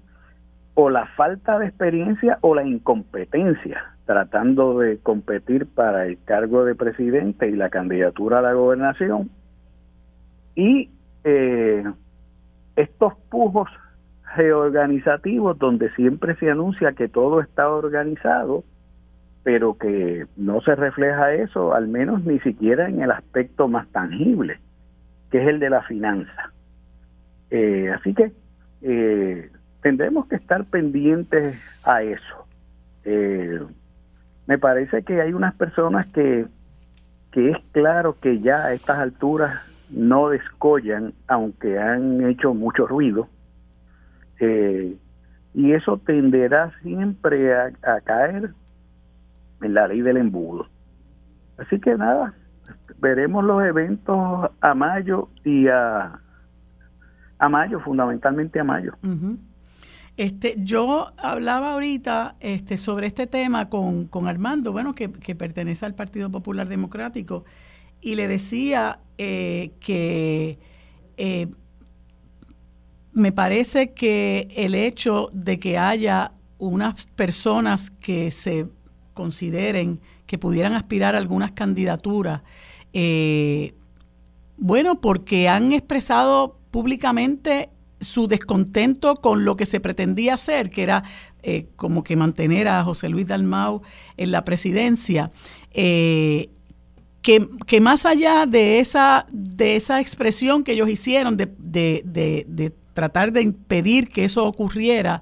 o 0.82 0.88
la 0.88 1.06
falta 1.08 1.58
de 1.58 1.66
experiencia 1.66 2.38
o 2.40 2.54
la 2.54 2.64
incompetencia 2.64 3.84
tratando 4.06 4.78
de 4.78 4.98
competir 4.98 5.66
para 5.66 6.06
el 6.06 6.18
cargo 6.24 6.64
de 6.64 6.74
presidente 6.74 7.48
y 7.48 7.52
la 7.52 7.68
candidatura 7.68 8.38
a 8.38 8.42
la 8.42 8.54
gobernación. 8.54 9.30
Y 10.54 10.88
eh, 11.24 11.84
estos 12.76 13.12
pujos 13.30 13.68
reorganizativos 14.34 15.58
donde 15.58 15.90
siempre 15.90 16.34
se 16.36 16.50
anuncia 16.50 16.92
que 16.92 17.08
todo 17.08 17.40
está 17.40 17.68
organizado 17.68 18.64
pero 19.42 19.76
que 19.78 20.26
no 20.36 20.60
se 20.60 20.74
refleja 20.74 21.32
eso 21.34 21.74
al 21.74 21.88
menos 21.88 22.24
ni 22.24 22.38
siquiera 22.40 22.88
en 22.88 23.02
el 23.02 23.10
aspecto 23.10 23.68
más 23.68 23.86
tangible 23.88 24.60
que 25.30 25.42
es 25.42 25.48
el 25.48 25.60
de 25.60 25.70
la 25.70 25.82
finanza. 25.82 26.52
Eh, 27.50 27.90
así 27.94 28.14
que 28.14 28.32
eh, 28.82 29.50
tendremos 29.82 30.26
que 30.26 30.36
estar 30.36 30.64
pendientes 30.64 31.58
a 31.84 32.02
eso. 32.02 32.46
Eh, 33.04 33.60
me 34.46 34.58
parece 34.58 35.02
que 35.02 35.20
hay 35.20 35.32
unas 35.32 35.54
personas 35.54 36.06
que, 36.06 36.46
que 37.30 37.50
es 37.50 37.56
claro 37.72 38.16
que 38.20 38.40
ya 38.40 38.64
a 38.64 38.72
estas 38.72 38.98
alturas 38.98 39.60
no 39.90 40.28
descollan, 40.28 41.14
aunque 41.26 41.78
han 41.78 42.24
hecho 42.28 42.54
mucho 42.54 42.86
ruido, 42.86 43.28
eh, 44.38 44.96
y 45.54 45.72
eso 45.72 45.98
tenderá 45.98 46.72
siempre 46.82 47.54
a, 47.54 47.72
a, 47.82 48.00
caer 48.00 48.50
en 49.62 49.74
la 49.74 49.88
ley 49.88 50.00
del 50.00 50.16
embudo. 50.16 50.68
Así 51.58 51.80
que 51.80 51.96
nada, 51.96 52.34
veremos 53.00 53.44
los 53.44 53.62
eventos 53.64 54.50
a 54.60 54.74
mayo 54.74 55.28
y 55.44 55.66
a, 55.68 56.20
a 57.38 57.48
mayo, 57.48 57.80
fundamentalmente 57.80 58.60
a 58.60 58.64
mayo. 58.64 58.94
Este, 60.20 60.54
yo 60.58 61.14
hablaba 61.16 61.72
ahorita 61.72 62.36
este, 62.40 62.76
sobre 62.76 63.06
este 63.06 63.26
tema 63.26 63.70
con, 63.70 64.10
Armando, 64.26 64.70
bueno, 64.70 64.94
que, 64.94 65.08
pertenece 65.08 65.86
al 65.86 65.94
Partido 65.94 66.30
Popular 66.30 66.68
Democrático, 66.68 67.46
y 68.02 68.16
le 68.16 68.28
decía 68.28 69.00
eh, 69.16 69.70
que 69.80 70.58
eh, 71.16 71.46
me 73.14 73.32
parece 73.32 73.94
que 73.94 74.48
el 74.54 74.74
hecho 74.74 75.30
de 75.32 75.58
que 75.58 75.78
haya 75.78 76.32
unas 76.58 77.06
personas 77.16 77.90
que 77.90 78.30
se 78.30 78.66
consideren 79.14 80.00
que 80.26 80.36
pudieran 80.36 80.74
aspirar 80.74 81.14
a 81.14 81.18
algunas 81.18 81.52
candidaturas, 81.52 82.42
eh, 82.92 83.72
bueno, 84.58 85.00
porque 85.00 85.48
han 85.48 85.72
expresado 85.72 86.58
públicamente 86.70 87.70
su 88.00 88.26
descontento 88.26 89.14
con 89.14 89.44
lo 89.44 89.56
que 89.56 89.66
se 89.66 89.80
pretendía 89.80 90.34
hacer, 90.34 90.70
que 90.70 90.82
era 90.82 91.04
eh, 91.42 91.66
como 91.76 92.02
que 92.02 92.16
mantener 92.16 92.68
a 92.68 92.82
José 92.84 93.08
Luis 93.08 93.26
Dalmau 93.26 93.82
en 94.16 94.30
la 94.30 94.44
presidencia, 94.44 95.30
eh, 95.72 96.50
que, 97.22 97.80
más 97.80 98.06
allá 98.06 98.46
de 98.46 98.80
esa, 98.80 99.26
de 99.30 99.76
esa 99.76 100.00
expresión 100.00 100.64
que 100.64 100.72
ellos 100.72 100.88
hicieron 100.88 101.36
de, 101.36 102.72
tratar 102.94 103.32
de 103.32 103.42
impedir 103.42 104.08
que 104.08 104.24
eso 104.24 104.46
ocurriera, 104.46 105.20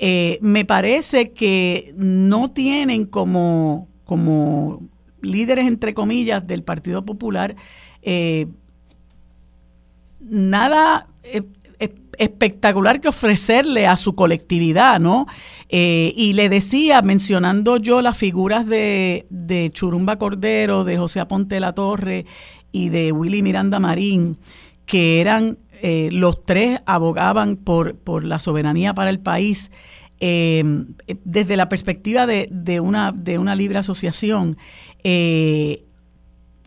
eh, 0.00 0.38
me 0.42 0.64
parece 0.64 1.30
que 1.30 1.94
no 1.96 2.50
tienen 2.50 3.06
como, 3.06 3.88
como 4.04 4.82
líderes, 5.22 5.66
entre 5.66 5.94
comillas, 5.94 6.46
del 6.46 6.64
Partido 6.64 7.04
Popular, 7.04 7.54
nada 10.20 11.08
espectacular 12.18 13.00
que 13.00 13.08
ofrecerle 13.08 13.86
a 13.86 13.96
su 13.96 14.14
colectividad, 14.14 15.00
¿no? 15.00 15.26
Eh, 15.68 16.12
y 16.16 16.32
le 16.32 16.48
decía, 16.48 17.00
mencionando 17.02 17.76
yo 17.78 18.02
las 18.02 18.16
figuras 18.18 18.66
de, 18.66 19.24
Churumba 19.72 20.16
Cordero, 20.16 20.84
de 20.84 20.98
José 20.98 21.20
Aponte 21.20 21.60
la 21.60 21.72
Torre 21.72 22.26
y 22.72 22.88
de 22.88 23.12
Willy 23.12 23.42
Miranda 23.42 23.78
Marín, 23.78 24.36
que 24.84 25.20
eran 25.20 25.58
eh, 25.80 26.08
los 26.12 26.44
tres 26.44 26.80
abogaban 26.86 27.56
por, 27.56 27.96
por 27.96 28.24
la 28.24 28.38
soberanía 28.38 28.94
para 28.94 29.10
el 29.10 29.20
país. 29.20 29.70
Eh, 30.20 30.64
desde 31.24 31.56
la 31.56 31.68
perspectiva 31.68 32.26
de, 32.26 32.48
de, 32.50 32.80
una, 32.80 33.12
de 33.12 33.38
una 33.38 33.54
libre 33.54 33.78
asociación, 33.78 34.56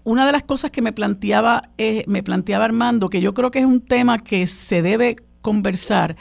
una 0.04 0.26
de 0.26 0.32
las 0.32 0.44
cosas 0.44 0.72
que 0.72 0.82
me 0.82 0.94
planteaba, 0.94 1.70
me 2.08 2.24
planteaba 2.24 2.64
Armando, 2.64 3.10
que 3.10 3.20
yo 3.20 3.34
creo 3.34 3.52
que 3.52 3.60
es 3.60 3.66
un 3.66 3.82
tema 3.82 4.18
que 4.18 4.48
se 4.48 4.82
debe 4.82 5.18
conversar, 5.42 6.16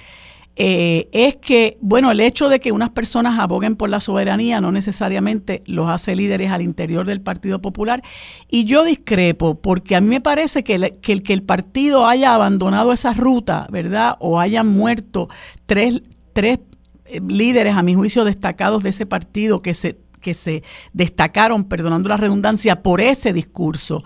eh, 0.62 1.08
es 1.12 1.36
que, 1.38 1.78
bueno, 1.80 2.10
el 2.10 2.20
hecho 2.20 2.50
de 2.50 2.60
que 2.60 2.70
unas 2.70 2.90
personas 2.90 3.38
aboguen 3.38 3.76
por 3.76 3.88
la 3.88 3.98
soberanía 3.98 4.60
no 4.60 4.72
necesariamente 4.72 5.62
los 5.64 5.88
hace 5.88 6.14
líderes 6.14 6.50
al 6.50 6.60
interior 6.60 7.06
del 7.06 7.22
Partido 7.22 7.62
Popular. 7.62 8.02
Y 8.48 8.64
yo 8.64 8.84
discrepo, 8.84 9.54
porque 9.54 9.96
a 9.96 10.02
mí 10.02 10.08
me 10.08 10.20
parece 10.20 10.62
que 10.62 10.74
el 10.74 11.22
que 11.22 11.32
el, 11.32 11.42
partido 11.44 12.06
haya 12.06 12.34
abandonado 12.34 12.92
esa 12.92 13.14
ruta, 13.14 13.68
¿verdad? 13.70 14.16
O 14.20 14.38
hayan 14.38 14.66
muerto 14.66 15.28
tres, 15.64 16.02
tres 16.34 16.58
eh, 17.06 17.20
líderes, 17.26 17.74
a 17.74 17.82
mi 17.82 17.94
juicio, 17.94 18.24
destacados 18.24 18.82
de 18.82 18.90
ese 18.90 19.06
partido 19.06 19.62
que 19.62 19.72
se, 19.72 19.98
que 20.20 20.34
se 20.34 20.62
destacaron, 20.92 21.64
perdonando 21.64 22.10
la 22.10 22.18
redundancia, 22.18 22.82
por 22.82 23.00
ese 23.00 23.32
discurso. 23.32 24.04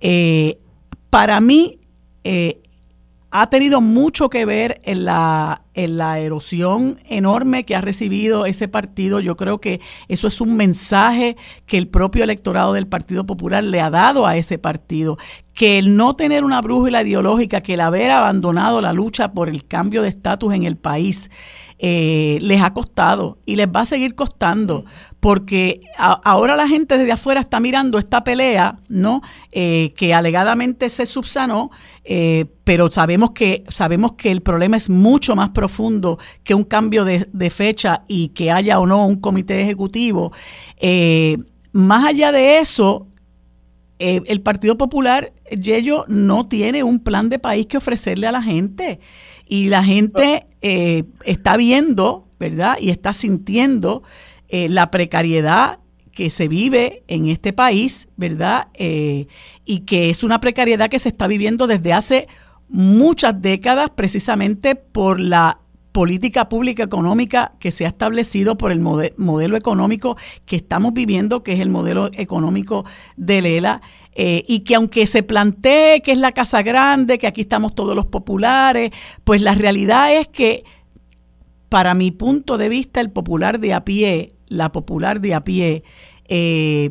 Eh, 0.00 0.58
para 1.10 1.40
mí, 1.40 1.78
ha 3.34 3.48
tenido 3.48 3.80
mucho 3.80 4.28
que 4.28 4.44
ver 4.44 4.82
en 4.84 5.06
la, 5.06 5.62
en 5.72 5.96
la 5.96 6.18
erosión 6.18 7.00
enorme 7.08 7.64
que 7.64 7.74
ha 7.74 7.80
recibido 7.80 8.44
ese 8.44 8.68
partido. 8.68 9.20
Yo 9.20 9.38
creo 9.38 9.58
que 9.58 9.80
eso 10.08 10.28
es 10.28 10.42
un 10.42 10.54
mensaje 10.54 11.38
que 11.64 11.78
el 11.78 11.88
propio 11.88 12.24
electorado 12.24 12.74
del 12.74 12.86
Partido 12.86 13.24
Popular 13.24 13.64
le 13.64 13.80
ha 13.80 13.88
dado 13.88 14.26
a 14.26 14.36
ese 14.36 14.58
partido, 14.58 15.16
que 15.54 15.78
el 15.78 15.96
no 15.96 16.14
tener 16.14 16.44
una 16.44 16.60
brújula 16.60 17.02
ideológica, 17.02 17.62
que 17.62 17.74
el 17.74 17.80
haber 17.80 18.10
abandonado 18.10 18.82
la 18.82 18.92
lucha 18.92 19.32
por 19.32 19.48
el 19.48 19.66
cambio 19.66 20.02
de 20.02 20.10
estatus 20.10 20.52
en 20.52 20.64
el 20.64 20.76
país, 20.76 21.30
eh, 21.84 22.38
les 22.40 22.62
ha 22.62 22.72
costado 22.72 23.38
y 23.44 23.56
les 23.56 23.66
va 23.66 23.80
a 23.80 23.86
seguir 23.86 24.14
costando, 24.14 24.84
porque 25.18 25.80
ahora 25.98 26.54
la 26.54 26.68
gente 26.68 26.96
desde 26.96 27.10
afuera 27.10 27.40
está 27.40 27.58
mirando 27.58 27.98
esta 27.98 28.22
pelea, 28.22 28.78
¿no? 28.86 29.20
Eh, 29.50 29.92
que 29.96 30.14
alegadamente 30.14 30.88
se 30.88 31.06
subsanó, 31.06 31.72
eh, 32.04 32.46
pero 32.62 32.88
sabemos 32.88 33.32
que, 33.32 33.64
sabemos 33.66 34.12
que 34.12 34.30
el 34.30 34.42
problema 34.42 34.76
es 34.76 34.90
mucho 34.90 35.34
más 35.34 35.50
profundo 35.50 36.20
que 36.44 36.54
un 36.54 36.62
cambio 36.62 37.04
de, 37.04 37.28
de 37.32 37.50
fecha 37.50 38.04
y 38.06 38.28
que 38.28 38.52
haya 38.52 38.78
o 38.78 38.86
no 38.86 39.04
un 39.04 39.16
comité 39.16 39.60
ejecutivo. 39.60 40.30
más 41.72 42.06
allá 42.06 42.30
de 42.30 42.58
eso, 42.58 43.08
el 43.98 44.40
Partido 44.40 44.78
Popular, 44.78 45.32
Yello, 45.50 46.04
no 46.06 46.46
tiene 46.46 46.84
un 46.84 47.00
plan 47.00 47.28
de 47.28 47.40
país 47.40 47.66
que 47.66 47.76
ofrecerle 47.76 48.28
a 48.28 48.32
la 48.32 48.42
gente. 48.42 49.00
Y 49.46 49.68
la 49.68 49.84
gente 49.84 50.46
eh, 50.60 51.04
está 51.24 51.56
viendo, 51.56 52.28
¿verdad? 52.38 52.76
Y 52.80 52.90
está 52.90 53.12
sintiendo 53.12 54.02
eh, 54.48 54.68
la 54.68 54.90
precariedad 54.90 55.78
que 56.12 56.30
se 56.30 56.46
vive 56.46 57.02
en 57.08 57.28
este 57.28 57.52
país, 57.52 58.08
¿verdad? 58.16 58.68
Eh, 58.74 59.26
y 59.64 59.80
que 59.80 60.10
es 60.10 60.22
una 60.22 60.40
precariedad 60.40 60.90
que 60.90 60.98
se 60.98 61.08
está 61.08 61.26
viviendo 61.26 61.66
desde 61.66 61.92
hace 61.92 62.28
muchas 62.68 63.40
décadas 63.40 63.90
precisamente 63.90 64.76
por 64.76 65.20
la 65.20 65.61
política 65.92 66.48
pública 66.48 66.82
económica 66.82 67.52
que 67.58 67.70
se 67.70 67.84
ha 67.84 67.88
establecido 67.88 68.56
por 68.56 68.72
el 68.72 68.80
modelo 68.80 69.56
económico 69.56 70.16
que 70.46 70.56
estamos 70.56 70.94
viviendo, 70.94 71.42
que 71.42 71.52
es 71.52 71.60
el 71.60 71.68
modelo 71.68 72.10
económico 72.14 72.84
de 73.16 73.42
Lela, 73.42 73.82
eh, 74.14 74.42
y 74.48 74.60
que 74.60 74.74
aunque 74.74 75.06
se 75.06 75.22
plantee 75.22 76.00
que 76.00 76.12
es 76.12 76.18
la 76.18 76.32
Casa 76.32 76.62
Grande, 76.62 77.18
que 77.18 77.26
aquí 77.26 77.42
estamos 77.42 77.74
todos 77.74 77.94
los 77.94 78.06
populares, 78.06 78.90
pues 79.24 79.42
la 79.42 79.54
realidad 79.54 80.14
es 80.14 80.28
que 80.28 80.64
para 81.68 81.94
mi 81.94 82.10
punto 82.10 82.58
de 82.58 82.68
vista 82.68 83.00
el 83.00 83.10
popular 83.10 83.60
de 83.60 83.74
a 83.74 83.84
pie, 83.84 84.32
la 84.48 84.72
popular 84.72 85.20
de 85.20 85.34
a 85.34 85.44
pie, 85.44 85.84
eh, 86.26 86.90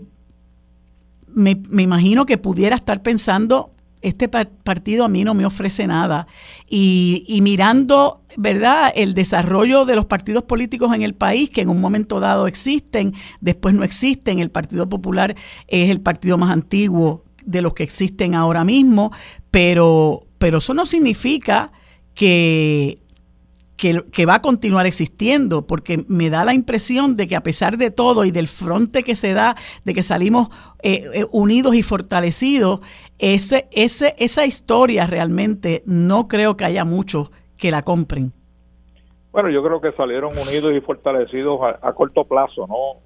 me, 1.27 1.61
me 1.69 1.83
imagino 1.83 2.25
que 2.25 2.37
pudiera 2.37 2.75
estar 2.75 3.01
pensando 3.01 3.73
este 4.01 4.27
partido 4.29 5.05
a 5.05 5.09
mí 5.09 5.23
no 5.23 5.33
me 5.33 5.45
ofrece 5.45 5.87
nada. 5.87 6.27
Y, 6.67 7.39
mirando, 7.41 8.21
¿verdad?, 8.37 8.91
el 8.95 9.13
desarrollo 9.13 9.85
de 9.85 9.95
los 9.95 10.05
partidos 10.05 10.43
políticos 10.43 10.93
en 10.95 11.01
el 11.01 11.13
país, 11.13 11.49
que 11.49 11.61
en 11.61 11.69
un 11.69 11.79
momento 11.81 12.19
dado 12.19 12.47
existen, 12.47 13.13
después 13.39 13.75
no 13.75 13.83
existen. 13.83 14.39
El 14.39 14.51
Partido 14.51 14.89
Popular 14.89 15.35
es 15.67 15.89
el 15.89 16.01
partido 16.01 16.37
más 16.37 16.51
antiguo 16.51 17.23
de 17.45 17.61
los 17.61 17.73
que 17.73 17.83
existen 17.83 18.35
ahora 18.35 18.63
mismo, 18.63 19.11
pero, 19.49 20.27
pero 20.37 20.59
eso 20.59 20.73
no 20.73 20.85
significa 20.85 21.71
que 22.13 22.99
que, 23.81 24.25
va 24.27 24.35
a 24.35 24.41
continuar 24.43 24.85
existiendo, 24.85 25.65
porque 25.65 26.05
me 26.07 26.29
da 26.29 26.45
la 26.45 26.53
impresión 26.53 27.17
de 27.17 27.27
que 27.27 27.35
a 27.35 27.41
pesar 27.41 27.77
de 27.77 27.89
todo 27.89 28.25
y 28.25 28.31
del 28.31 28.47
fronte 28.47 29.01
que 29.01 29.15
se 29.15 29.33
da, 29.33 29.55
de 29.83 29.93
que 29.95 30.03
salimos 30.03 30.49
eh, 30.83 31.03
eh, 31.15 31.25
unidos 31.31 31.73
y 31.73 31.81
fortalecidos, 31.81 32.81
ese, 33.17 33.67
ese, 33.71 34.13
esa 34.19 34.45
historia 34.45 35.07
realmente 35.07 35.81
no 35.87 36.27
creo 36.27 36.55
que 36.57 36.65
haya 36.65 36.85
muchos 36.85 37.31
que 37.57 37.71
la 37.71 37.81
compren. 37.81 38.31
Bueno, 39.31 39.49
yo 39.49 39.63
creo 39.63 39.81
que 39.81 39.91
salieron 39.93 40.31
unidos 40.37 40.73
y 40.75 40.81
fortalecidos 40.81 41.61
a, 41.81 41.93
corto 41.93 42.25
plazo, 42.25 42.67
¿no? 42.67 43.01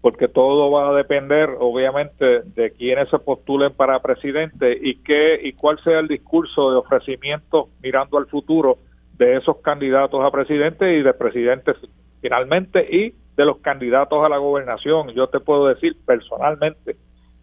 porque 0.00 0.28
todo 0.28 0.70
va 0.70 0.90
a 0.90 0.94
depender, 0.94 1.50
obviamente, 1.58 2.42
de 2.54 2.70
quiénes 2.70 3.08
se 3.08 3.18
postulen 3.18 3.72
para 3.72 4.00
presidente 4.00 4.78
y 4.80 5.02
qué 5.02 5.40
y 5.42 5.54
cuál 5.54 5.82
sea 5.82 5.98
el 5.98 6.06
discurso 6.06 6.70
de 6.70 6.76
ofrecimiento 6.76 7.68
mirando 7.82 8.16
al 8.16 8.26
futuro 8.26 8.78
de 9.20 9.36
esos 9.36 9.58
candidatos 9.58 10.24
a 10.24 10.30
presidente 10.30 10.96
y 10.96 11.02
de 11.02 11.12
presidentes 11.12 11.76
finalmente 12.22 12.80
y 12.90 13.14
de 13.36 13.44
los 13.44 13.58
candidatos 13.58 14.24
a 14.24 14.30
la 14.30 14.38
gobernación. 14.38 15.10
Yo 15.10 15.26
te 15.26 15.40
puedo 15.40 15.66
decir 15.66 15.94
personalmente 16.06 16.96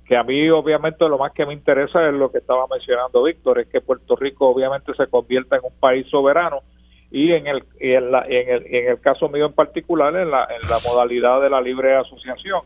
que 0.08 0.18
a 0.18 0.24
mí 0.24 0.50
obviamente 0.50 1.08
lo 1.08 1.20
más 1.20 1.34
que 1.34 1.46
me 1.46 1.54
interesa 1.54 2.08
es 2.08 2.16
lo 2.16 2.32
que 2.32 2.40
estaba 2.40 2.66
mencionando 2.68 3.24
Víctor, 3.24 3.60
es 3.60 3.68
que 3.68 3.82
Puerto 3.82 4.16
Rico 4.16 4.48
obviamente 4.48 4.92
se 4.96 5.06
convierta 5.06 5.58
en 5.58 5.66
un 5.66 5.80
país 5.80 6.08
soberano 6.10 6.62
y 7.12 7.32
en 7.32 7.46
el, 7.46 7.64
en, 7.80 8.12
la, 8.12 8.26
en, 8.28 8.50
el, 8.50 8.76
en 8.76 8.92
el 8.94 9.00
caso 9.00 9.30
mío 9.30 9.46
en 9.46 9.54
particular 9.54 10.16
en 10.16 10.32
la, 10.32 10.46
en 10.46 10.68
la 10.68 10.78
modalidad 10.84 11.42
de 11.42 11.52
la 11.52 11.62
libre 11.62 11.96
asociación. 11.96 12.62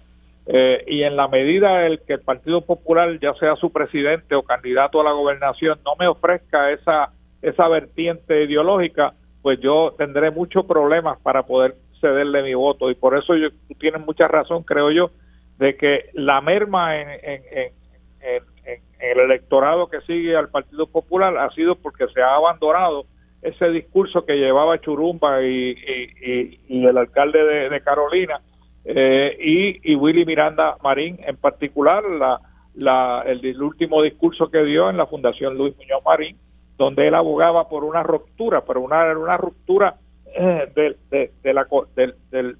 Eh, 0.47 0.86
y 0.88 1.03
en 1.03 1.18
la 1.18 1.28
medida 1.28 1.86
el 1.86 1.99
que 2.01 2.14
el 2.14 2.22
Partido 2.22 2.62
Popular, 2.62 3.20
ya 3.20 3.34
sea 3.34 3.57
su 3.57 3.74
presidente 3.74 4.36
o 4.36 4.43
candidato 4.43 5.01
a 5.01 5.03
la 5.03 5.12
gobernación, 5.12 5.80
no 5.84 5.95
me 5.99 6.07
ofrezca 6.07 6.72
esa 6.72 7.12
esa 7.41 7.67
vertiente 7.67 8.43
ideológica, 8.43 9.13
pues 9.41 9.59
yo 9.59 9.95
tendré 9.97 10.31
muchos 10.31 10.65
problemas 10.65 11.19
para 11.21 11.43
poder 11.43 11.75
cederle 11.99 12.43
mi 12.43 12.53
voto. 12.53 12.89
Y 12.89 12.95
por 12.95 13.17
eso 13.17 13.35
yo, 13.35 13.49
tú 13.51 13.75
tienes 13.79 14.05
mucha 14.05 14.27
razón, 14.27 14.63
creo 14.63 14.91
yo, 14.91 15.11
de 15.57 15.75
que 15.75 16.09
la 16.13 16.41
merma 16.41 16.99
en, 16.99 17.09
en, 17.09 17.41
en, 18.21 18.43
el 18.99 19.19
electorado 19.19 19.89
que 19.89 20.01
sigue 20.01 20.35
al 20.35 20.49
Partido 20.49 20.85
Popular 20.85 21.35
ha 21.37 21.49
sido 21.51 21.75
porque 21.75 22.07
se 22.13 22.21
ha 22.21 22.35
abandonado 22.35 23.05
ese 23.41 23.69
discurso 23.69 24.25
que 24.25 24.35
llevaba 24.35 24.79
Churumba 24.79 25.41
y, 25.41 25.75
el 26.69 26.97
alcalde 26.97 27.69
de, 27.69 27.81
Carolina 27.81 28.39
eh, 28.85 29.35
y, 29.39 29.91
y 29.91 29.95
Willy 29.95 30.25
Miranda 30.25 30.77
Marín 30.83 31.19
en 31.25 31.35
particular, 31.37 32.03
la, 32.03 32.39
la, 32.75 33.23
el 33.25 33.61
último 33.61 34.03
discurso 34.03 34.49
que 34.49 34.63
dio 34.63 34.89
en 34.89 34.97
la 34.97 35.07
Fundación 35.07 35.57
Luis 35.57 35.75
Muñoz 35.77 36.03
Marín, 36.05 36.37
donde 36.82 37.07
él 37.07 37.13
abogaba 37.13 37.69
por 37.69 37.84
una 37.84 38.01
ruptura, 38.01 38.61
pero 38.65 38.82
una, 38.82 39.15
una 39.15 39.38
ruptura 39.38 39.97
eh, 40.34 40.67
de, 40.73 41.32
de, 41.43 41.53
la, 41.53 41.67
del, 41.95 42.15
del, 42.32 42.57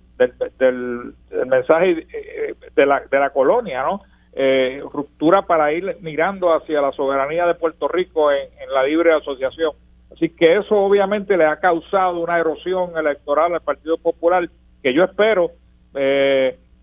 del, 0.60 1.48
mensaje 1.48 2.06
eh, 2.14 2.54
de, 2.76 2.86
la, 2.86 3.02
de 3.10 3.20
la 3.20 3.32
colonia, 3.32 3.82
¿no? 3.82 4.02
Eh, 4.34 4.80
ruptura 4.94 5.42
para 5.42 5.74
ir 5.74 5.98
mirando 6.02 6.54
hacia 6.54 6.82
la 6.82 6.92
soberanía 6.92 7.48
de 7.48 7.56
Puerto 7.56 7.88
Rico 7.88 8.32
en, 8.32 8.48
la 8.72 8.84
libre 8.84 9.12
asociación. 9.12 9.74
Así 10.14 10.30
que 10.30 10.58
eso 10.58 10.76
obviamente 10.78 11.36
le 11.36 11.46
ha 11.46 11.60
causado 11.60 12.20
una 12.20 12.38
erosión 12.38 12.96
electoral 12.96 13.56
al 13.56 13.62
Partido 13.62 13.98
Popular 13.98 14.48
que 14.84 14.94
yo 14.94 15.04
espero, 15.04 15.52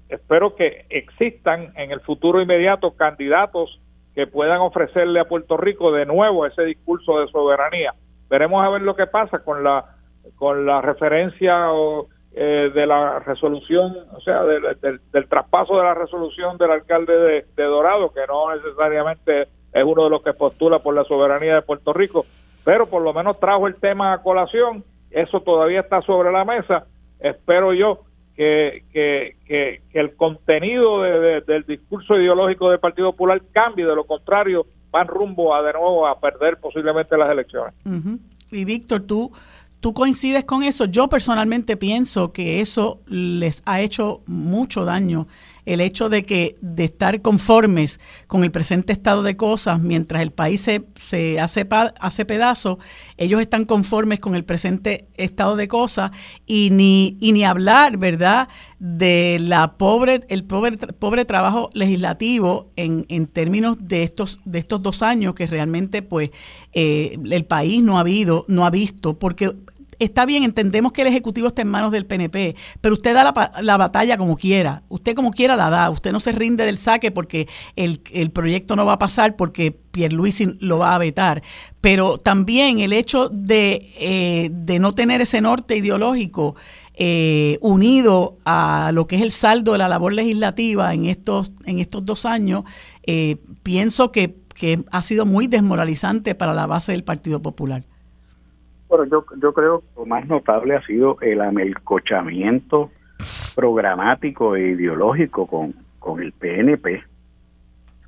espero 0.09 0.57
que 0.57 0.87
existan 0.91 1.73
en 1.77 1.93
el 1.93 2.01
futuro 2.01 2.43
inmediato 2.43 2.97
candidatos 2.97 3.81
que 4.19 4.27
puedan 4.27 4.61
ofrecerle 4.61 5.21
a 5.21 5.29
Puerto 5.29 5.57
Rico 5.57 5.93
de 5.93 6.05
nuevo 6.05 6.45
ese 6.45 6.65
discurso 6.65 7.21
de 7.21 7.29
soberanía. 7.29 7.95
Veremos 8.29 8.65
a 8.65 8.69
ver 8.69 8.83
lo 8.83 8.97
que 8.97 9.07
pasa 9.07 9.45
con 9.45 9.63
la 9.63 9.95
con 10.35 10.67
la 10.67 10.81
referencia 10.81 11.69
eh, 12.33 12.73
de 12.75 12.85
la 12.85 13.21
resolución, 13.21 13.97
o 14.13 14.21
sea, 14.23 14.43
del, 14.43 15.29
traspaso 15.29 15.77
de 15.77 15.85
la 15.85 15.95
resolución 15.95 16.59
del 16.59 16.73
alcalde 16.73 17.45
de, 17.55 17.63
Dorado, 17.63 18.13
que 18.13 18.27
no 18.27 18.53
necesariamente 18.57 19.43
es 19.73 19.85
uno 19.85 20.03
de 20.03 20.11
los 20.11 20.25
que 20.25 20.33
postula 20.33 20.81
por 20.81 20.97
la 20.97 21.05
soberanía 21.05 21.55
de 21.55 21.63
Puerto 21.63 21.93
Rico, 21.93 22.27
pero 22.65 22.87
por 22.87 23.03
lo 23.03 23.15
menos 23.15 23.39
trajo 23.39 23.69
el 23.69 23.79
tema 23.79 24.13
a 24.15 24.23
colación, 24.25 24.83
eso 25.13 25.43
todavía 25.43 25.79
está 25.79 26.03
sobre 26.03 26.33
la 26.33 26.45
mesa, 26.45 26.87
espero 27.21 27.73
yo 27.73 28.01
que, 28.39 28.85
que, 28.93 29.37
que, 29.47 29.81
el 29.99 30.15
contenido 30.15 31.03
del 31.03 31.65
discurso 31.67 32.15
ideológico 32.17 32.71
del 32.71 32.79
Partido 32.79 33.11
Popular 33.11 33.43
cambie, 33.53 33.85
de 33.85 33.97
lo 33.97 34.05
contrario 34.05 34.65
van 34.93 35.09
rumbo 35.09 35.53
a 35.53 35.63
de 35.63 35.73
nuevo 35.73 36.07
a 36.07 36.21
perder 36.21 36.59
posiblemente 36.59 37.19
las 37.19 37.31
elecciones. 37.31 37.75
Y 38.53 38.65
Víctor, 38.65 39.01
tú, 39.01 39.33
tú 39.81 39.93
coincides 39.93 40.45
con 40.45 40.63
eso. 40.63 40.85
Yo 40.85 41.09
personalmente 41.09 41.77
pienso 41.77 42.33
que 42.33 42.61
eso 42.61 43.01
les 43.07 43.61
ha 43.67 43.81
hecho 43.81 44.23
mucho 44.27 44.85
daño 44.85 45.27
el 45.69 45.83
hecho 45.83 46.09
de 46.09 46.25
que 46.25 46.57
de 46.63 46.85
estar 46.85 47.21
conformes 47.21 48.01
con 48.27 48.43
el 48.43 48.51
presente 48.51 48.93
estado 48.95 49.23
de 49.23 49.37
cosas 49.37 49.81
mientras 49.81 50.23
el 50.23 50.33
país 50.33 50.63
se, 50.63 50.87
se 50.97 51.39
hace, 51.39 51.69
hace 52.01 52.25
pedazo, 52.25 52.79
ellos 53.19 53.43
están 53.43 53.67
conformes 53.67 54.19
con 54.19 54.35
el 54.35 54.45
presente 54.45 55.09
estado 55.15 55.57
de 55.57 55.69
cosas 55.69 56.11
y 56.47 56.71
ni, 56.71 57.19
y 57.21 57.33
ni 57.33 57.45
hablar, 57.45 57.99
¿verdad?, 57.99 58.49
de 58.79 59.39
la 59.41 59.77
pobre, 59.77 60.21
el 60.29 60.45
pobre, 60.45 60.77
pobre 60.77 61.25
trabajo 61.25 61.69
legislativo 61.75 62.71
en, 62.77 63.05
en 63.11 63.27
términos 63.27 63.77
de 63.79 64.05
estos, 64.05 64.41
de 64.47 64.61
estos 64.61 64.83
dos 64.83 65.03
años 65.03 65.35
que 65.35 65.47
realmente 65.47 66.01
pues 66.01 66.31
eh, 66.73 67.19
el 67.31 67.45
país 67.45 67.83
no 67.83 67.99
ha 67.99 68.01
habido, 68.01 68.47
no 68.49 68.65
ha 68.65 68.71
visto, 68.71 69.19
porque 69.19 69.53
está 69.99 70.27
bien, 70.27 70.45
entendemos 70.45 70.93
que 70.93 71.03
el 71.03 71.09
Ejecutivo 71.09 71.49
está 71.49 71.63
en 71.63 71.69
manos 71.69 71.93
del 71.93 72.07
PNP, 72.07 72.57
pero 72.81 72.95
usted 72.95 73.15
da 73.15 73.25
la, 73.61 73.77
batalla 73.77 74.17
como 74.17 74.37
quiera, 74.37 74.83
usted 74.89 75.15
como 75.15 75.31
quiera 75.31 75.57
la 75.57 75.71
da, 75.71 75.91
usted 75.91 76.13
no 76.13 76.21
se 76.21 76.33
rinde 76.33 76.65
del 76.65 76.77
saque 76.77 77.11
porque 77.11 77.49
el, 77.77 78.01
proyecto 78.33 78.77
no 78.77 78.85
va 78.87 78.95
a 78.95 78.99
pasar 78.99 79.37
porque 79.37 79.73
Pierluisi 79.73 80.57
lo 80.61 80.79
va 80.79 80.95
a 80.95 80.99
vetar, 80.99 81.43
pero 81.81 82.19
también 82.19 82.81
el 82.81 82.93
hecho 82.93 83.29
de, 83.29 83.93
eh, 83.99 84.51
de 84.53 84.79
no 84.79 84.95
tener 84.95 85.21
ese 85.21 85.41
norte 85.41 85.77
ideológico 85.77 86.55
eh, 86.95 87.59
unido 87.61 88.39
a 88.45 88.91
lo 88.93 89.07
que 89.07 89.17
es 89.17 89.23
el 89.23 89.31
saldo 89.31 89.73
de 89.73 89.79
la 89.79 89.89
labor 89.89 90.13
legislativa 90.13 90.93
en 90.93 91.07
estos, 91.07 91.53
en 91.65 91.79
estos 91.79 92.05
dos 92.05 92.27
años, 92.27 92.65
eh, 93.05 93.37
pienso 93.63 94.11
que, 94.11 94.37
que 94.55 94.83
ha 94.91 95.03
sido 95.03 95.25
muy 95.25 95.47
desmoralizante 95.47 96.35
para 96.35 96.55
la 96.55 96.67
base 96.67 96.93
del 96.93 97.05
Partido 97.05 97.41
Popular. 97.41 97.85
Bueno, 98.89 99.05
yo, 99.05 99.25
yo 99.41 99.53
creo 99.53 99.81
que 99.81 99.87
lo 99.97 100.07
más 100.07 100.27
notable 100.27 100.77
ha 100.77 100.83
sido 100.83 101.19
el 101.21 101.41
amelcochamiento 101.41 102.91
programático 103.55 104.57
e 104.57 104.69
ideológico 104.69 105.47
con, 105.47 105.75
con 105.99 106.23
el 106.23 106.33
PNP. 106.33 107.03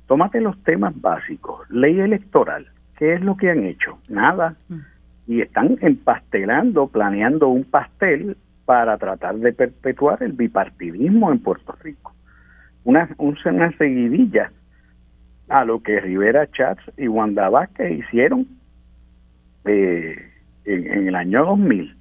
Tómate 0.07 0.41
los 0.41 0.61
temas 0.63 0.99
básicos. 0.99 1.69
Ley 1.69 1.99
electoral. 1.99 2.67
¿Qué 2.97 3.13
es 3.13 3.21
lo 3.21 3.37
que 3.37 3.49
han 3.49 3.65
hecho? 3.65 3.99
Nada. 4.09 4.55
Y 5.27 5.41
están 5.41 5.77
empastelando, 5.81 6.87
planeando 6.87 7.47
un 7.47 7.63
pastel 7.63 8.37
para 8.65 8.97
tratar 8.97 9.35
de 9.35 9.53
perpetuar 9.53 10.23
el 10.23 10.33
bipartidismo 10.33 11.31
en 11.31 11.39
Puerto 11.39 11.75
Rico. 11.83 12.13
Una, 12.83 13.09
una 13.17 13.71
seguidilla 13.77 14.51
a 15.49 15.65
lo 15.65 15.83
que 15.83 15.99
Rivera 15.99 16.47
Chats 16.47 16.83
y 16.97 17.07
Wanda 17.07 17.49
Vázquez 17.49 17.91
hicieron 17.99 18.47
eh, 19.65 20.30
en, 20.65 21.07
el 21.07 21.15
año 21.15 21.45
2000. 21.45 21.95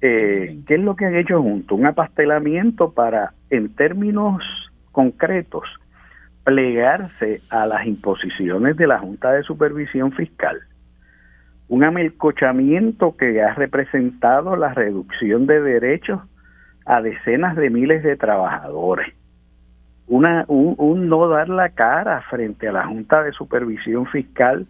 Eh, 0.00 0.58
¿Qué 0.66 0.74
es 0.74 0.80
lo 0.80 0.96
que 0.96 1.06
han 1.06 1.16
hecho 1.16 1.42
juntos? 1.42 1.78
Un 1.78 1.86
apastelamiento 1.86 2.92
para, 2.92 3.32
en 3.50 3.74
términos 3.74 4.42
concretos, 4.92 5.64
plegarse 6.44 7.40
a 7.50 7.66
las 7.66 7.86
imposiciones 7.86 8.76
de 8.76 8.86
la 8.86 8.98
Junta 8.98 9.32
de 9.32 9.42
Supervisión 9.42 10.12
Fiscal. 10.12 10.60
Un 11.68 11.82
amelcochamiento 11.82 13.16
que 13.16 13.42
ha 13.42 13.54
representado 13.54 14.54
la 14.54 14.72
reducción 14.72 15.46
de 15.46 15.60
derechos 15.60 16.20
a 16.84 17.02
decenas 17.02 17.56
de 17.56 17.68
miles 17.68 18.04
de 18.04 18.16
trabajadores. 18.16 19.12
Una, 20.06 20.44
un, 20.46 21.08
no 21.08 21.28
dar 21.28 21.48
la 21.48 21.70
cara 21.70 22.22
frente 22.30 22.68
a 22.68 22.72
la 22.72 22.86
Junta 22.86 23.24
de 23.24 23.32
Supervisión 23.32 24.06
Fiscal 24.06 24.68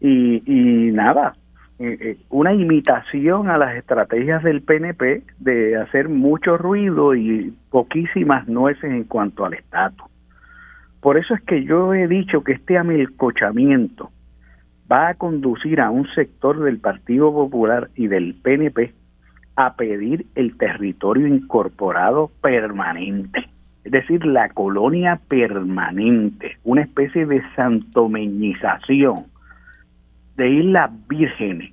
y, 0.00 0.42
y 0.44 0.90
nada, 0.90 1.36
eh, 1.84 1.98
eh, 2.00 2.16
una 2.30 2.54
imitación 2.54 3.50
a 3.50 3.58
las 3.58 3.74
estrategias 3.74 4.44
del 4.44 4.62
PNP 4.62 5.24
de 5.40 5.76
hacer 5.76 6.08
mucho 6.08 6.56
ruido 6.56 7.12
y 7.16 7.52
poquísimas 7.70 8.46
nueces 8.46 8.84
en 8.84 9.02
cuanto 9.02 9.44
al 9.44 9.54
estatus. 9.54 10.06
Por 11.00 11.18
eso 11.18 11.34
es 11.34 11.40
que 11.42 11.64
yo 11.64 11.92
he 11.92 12.06
dicho 12.06 12.44
que 12.44 12.52
este 12.52 12.78
amelcochamiento 12.78 14.12
va 14.90 15.08
a 15.08 15.14
conducir 15.14 15.80
a 15.80 15.90
un 15.90 16.06
sector 16.14 16.60
del 16.60 16.78
Partido 16.78 17.32
Popular 17.32 17.90
y 17.96 18.06
del 18.06 18.36
PNP 18.40 18.94
a 19.56 19.74
pedir 19.74 20.26
el 20.36 20.56
territorio 20.56 21.26
incorporado 21.26 22.30
permanente, 22.40 23.50
es 23.82 23.90
decir, 23.90 24.24
la 24.24 24.50
colonia 24.50 25.18
permanente, 25.26 26.58
una 26.62 26.82
especie 26.82 27.26
de 27.26 27.42
santomeñización 27.56 29.32
de 30.36 30.48
Islas 30.48 30.90
Vírgenes, 31.08 31.71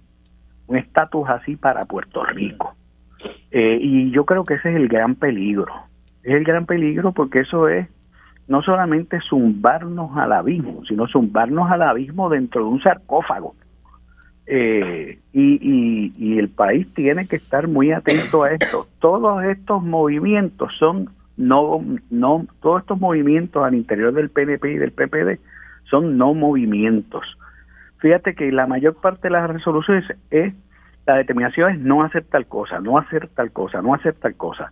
un 0.69 0.77
estatus 0.77 1.27
así 1.27 1.55
para 1.55 1.85
Puerto 1.85 2.23
Rico. 2.23 2.75
Eh, 3.51 3.77
y 3.81 4.11
yo 4.11 4.25
creo 4.25 4.43
que 4.43 4.53
ese 4.53 4.69
es 4.69 4.75
el 4.75 4.87
gran 4.87 5.15
peligro. 5.15 5.73
Es 6.23 6.35
el 6.35 6.43
gran 6.43 6.65
peligro 6.65 7.11
porque 7.11 7.39
eso 7.39 7.67
es 7.67 7.87
no 8.47 8.61
solamente 8.61 9.19
zumbarnos 9.29 10.15
al 10.17 10.31
abismo, 10.31 10.83
sino 10.87 11.07
zumbarnos 11.07 11.69
al 11.71 11.81
abismo 11.81 12.29
dentro 12.29 12.63
de 12.63 12.69
un 12.69 12.81
sarcófago. 12.81 13.55
Eh, 14.45 15.19
y, 15.31 16.11
y, 16.17 16.39
el 16.39 16.49
país 16.49 16.87
tiene 16.95 17.27
que 17.27 17.35
estar 17.35 17.67
muy 17.67 17.91
atento 17.91 18.43
a 18.43 18.49
esto. 18.49 18.87
Todos 18.99 19.43
estos 19.43 19.83
movimientos 19.83 20.73
son 20.79 21.09
no, 21.37 21.83
no, 22.09 22.47
todos 22.59 22.81
estos 22.81 22.99
movimientos 22.99 23.63
al 23.63 23.75
interior 23.75 24.11
del 24.11 24.29
PNP 24.29 24.73
y 24.73 24.77
del 24.77 24.91
PPD 24.91 25.39
son 25.89 26.17
no 26.17 26.33
movimientos. 26.33 27.23
Fíjate 27.99 28.33
que 28.33 28.51
la 28.51 28.65
mayor 28.65 28.95
parte 28.95 29.27
de 29.27 29.31
las 29.31 29.49
resoluciones 29.49 30.05
es, 30.31 30.53
la 31.05 31.15
determinación 31.15 31.71
es 31.71 31.79
no 31.79 32.03
hacer 32.03 32.23
tal 32.25 32.47
cosa, 32.47 32.79
no 32.79 32.97
hacer 32.97 33.27
tal 33.29 33.51
cosa, 33.51 33.81
no 33.81 33.93
hacer 33.93 34.15
tal 34.15 34.35
cosa. 34.35 34.71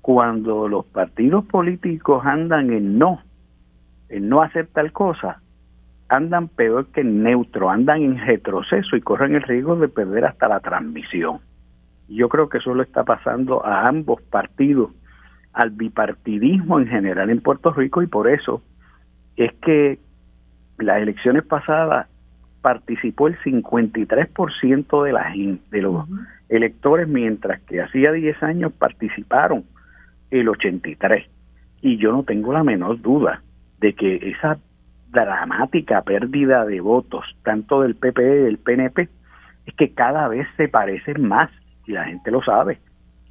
Cuando 0.00 0.68
los 0.68 0.86
partidos 0.86 1.44
políticos 1.44 2.24
andan 2.24 2.72
en 2.72 2.98
no, 2.98 3.22
en 4.08 4.28
no 4.28 4.42
hacer 4.42 4.68
tal 4.68 4.92
cosa, 4.92 5.40
andan 6.08 6.48
peor 6.48 6.86
que 6.88 7.02
en 7.02 7.22
neutro, 7.22 7.70
andan 7.70 8.02
en 8.02 8.18
retroceso 8.18 8.96
y 8.96 9.00
corren 9.00 9.34
el 9.34 9.42
riesgo 9.42 9.76
de 9.76 9.88
perder 9.88 10.24
hasta 10.24 10.48
la 10.48 10.60
transmisión. 10.60 11.40
Yo 12.08 12.28
creo 12.28 12.48
que 12.48 12.58
eso 12.58 12.74
le 12.74 12.82
está 12.82 13.04
pasando 13.04 13.64
a 13.64 13.86
ambos 13.86 14.20
partidos, 14.22 14.90
al 15.52 15.70
bipartidismo 15.70 16.80
en 16.80 16.88
general 16.88 17.30
en 17.30 17.40
Puerto 17.40 17.72
Rico 17.72 18.02
y 18.02 18.06
por 18.06 18.28
eso 18.28 18.62
es 19.36 19.52
que 19.60 19.98
las 20.78 21.00
elecciones 21.00 21.44
pasadas 21.44 22.08
participó 22.62 23.26
el 23.26 23.38
53% 23.40 25.04
de 25.04 25.12
la 25.12 25.24
gente, 25.32 25.62
de 25.70 25.82
los 25.82 26.06
electores, 26.48 27.08
mientras 27.08 27.60
que 27.62 27.82
hacía 27.82 28.12
10 28.12 28.42
años 28.42 28.72
participaron 28.72 29.64
el 30.30 30.48
83. 30.48 31.26
Y 31.82 31.98
yo 31.98 32.12
no 32.12 32.22
tengo 32.22 32.52
la 32.52 32.62
menor 32.62 33.00
duda 33.02 33.42
de 33.80 33.94
que 33.94 34.30
esa 34.30 34.58
dramática 35.10 36.02
pérdida 36.02 36.64
de 36.64 36.80
votos, 36.80 37.24
tanto 37.42 37.82
del 37.82 37.96
PP 37.96 38.22
y 38.22 38.42
del 38.44 38.58
PNP, 38.58 39.08
es 39.66 39.74
que 39.74 39.90
cada 39.90 40.28
vez 40.28 40.46
se 40.56 40.68
parecen 40.68 41.26
más 41.26 41.50
y 41.86 41.92
la 41.92 42.04
gente 42.04 42.30
lo 42.30 42.42
sabe 42.42 42.78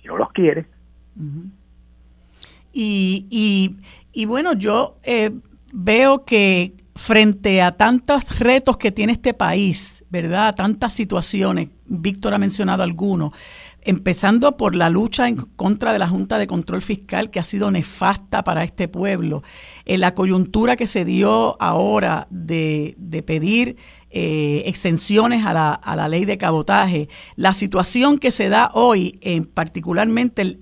y 0.04 0.08
no 0.08 0.18
los 0.18 0.32
quiere. 0.32 0.66
y, 2.74 3.26
y, 3.30 3.78
y, 4.14 4.26
bueno, 4.26 4.54
yo 4.54 4.98
eh, 5.04 5.32
veo 5.74 6.26
que 6.26 6.74
frente 7.02 7.64
a 7.64 7.72
tantos 7.72 8.38
retos 8.38 8.78
que 8.78 8.92
tiene 8.92 9.14
este 9.14 9.34
país, 9.34 10.06
¿verdad? 10.12 10.54
Tantas 10.54 10.94
situaciones, 10.94 11.70
Víctor 11.88 12.36
ha 12.36 12.38
mencionado 12.38 12.84
algunos, 12.84 13.34
empezando 13.82 14.56
por 14.56 14.76
la 14.76 14.92
lucha 14.92 15.28
en 15.28 15.36
contra 15.36 15.94
de 15.94 16.00
la 16.00 16.08
Junta 16.08 16.38
de 16.38 16.46
Control 16.46 16.84
Fiscal 16.84 17.32
que 17.32 17.40
ha 17.40 17.44
sido 17.44 17.72
nefasta 17.72 18.44
para 18.44 18.64
este 18.64 18.88
pueblo, 18.88 19.42
en 19.86 20.00
la 20.00 20.14
coyuntura 20.14 20.76
que 20.76 20.86
se 20.86 21.04
dio 21.04 21.60
ahora 21.60 22.28
de, 22.30 22.96
pedir 23.26 23.78
eh, 24.12 24.62
exenciones 24.68 25.44
a 25.44 25.54
la, 25.54 25.74
a 25.74 25.96
la, 25.96 26.08
ley 26.08 26.26
de 26.26 26.38
cabotaje, 26.38 27.10
la 27.36 27.54
situación 27.54 28.20
que 28.20 28.30
se 28.30 28.48
da 28.50 28.70
hoy, 28.76 29.18
en 29.24 29.46
particularmente 29.46 30.60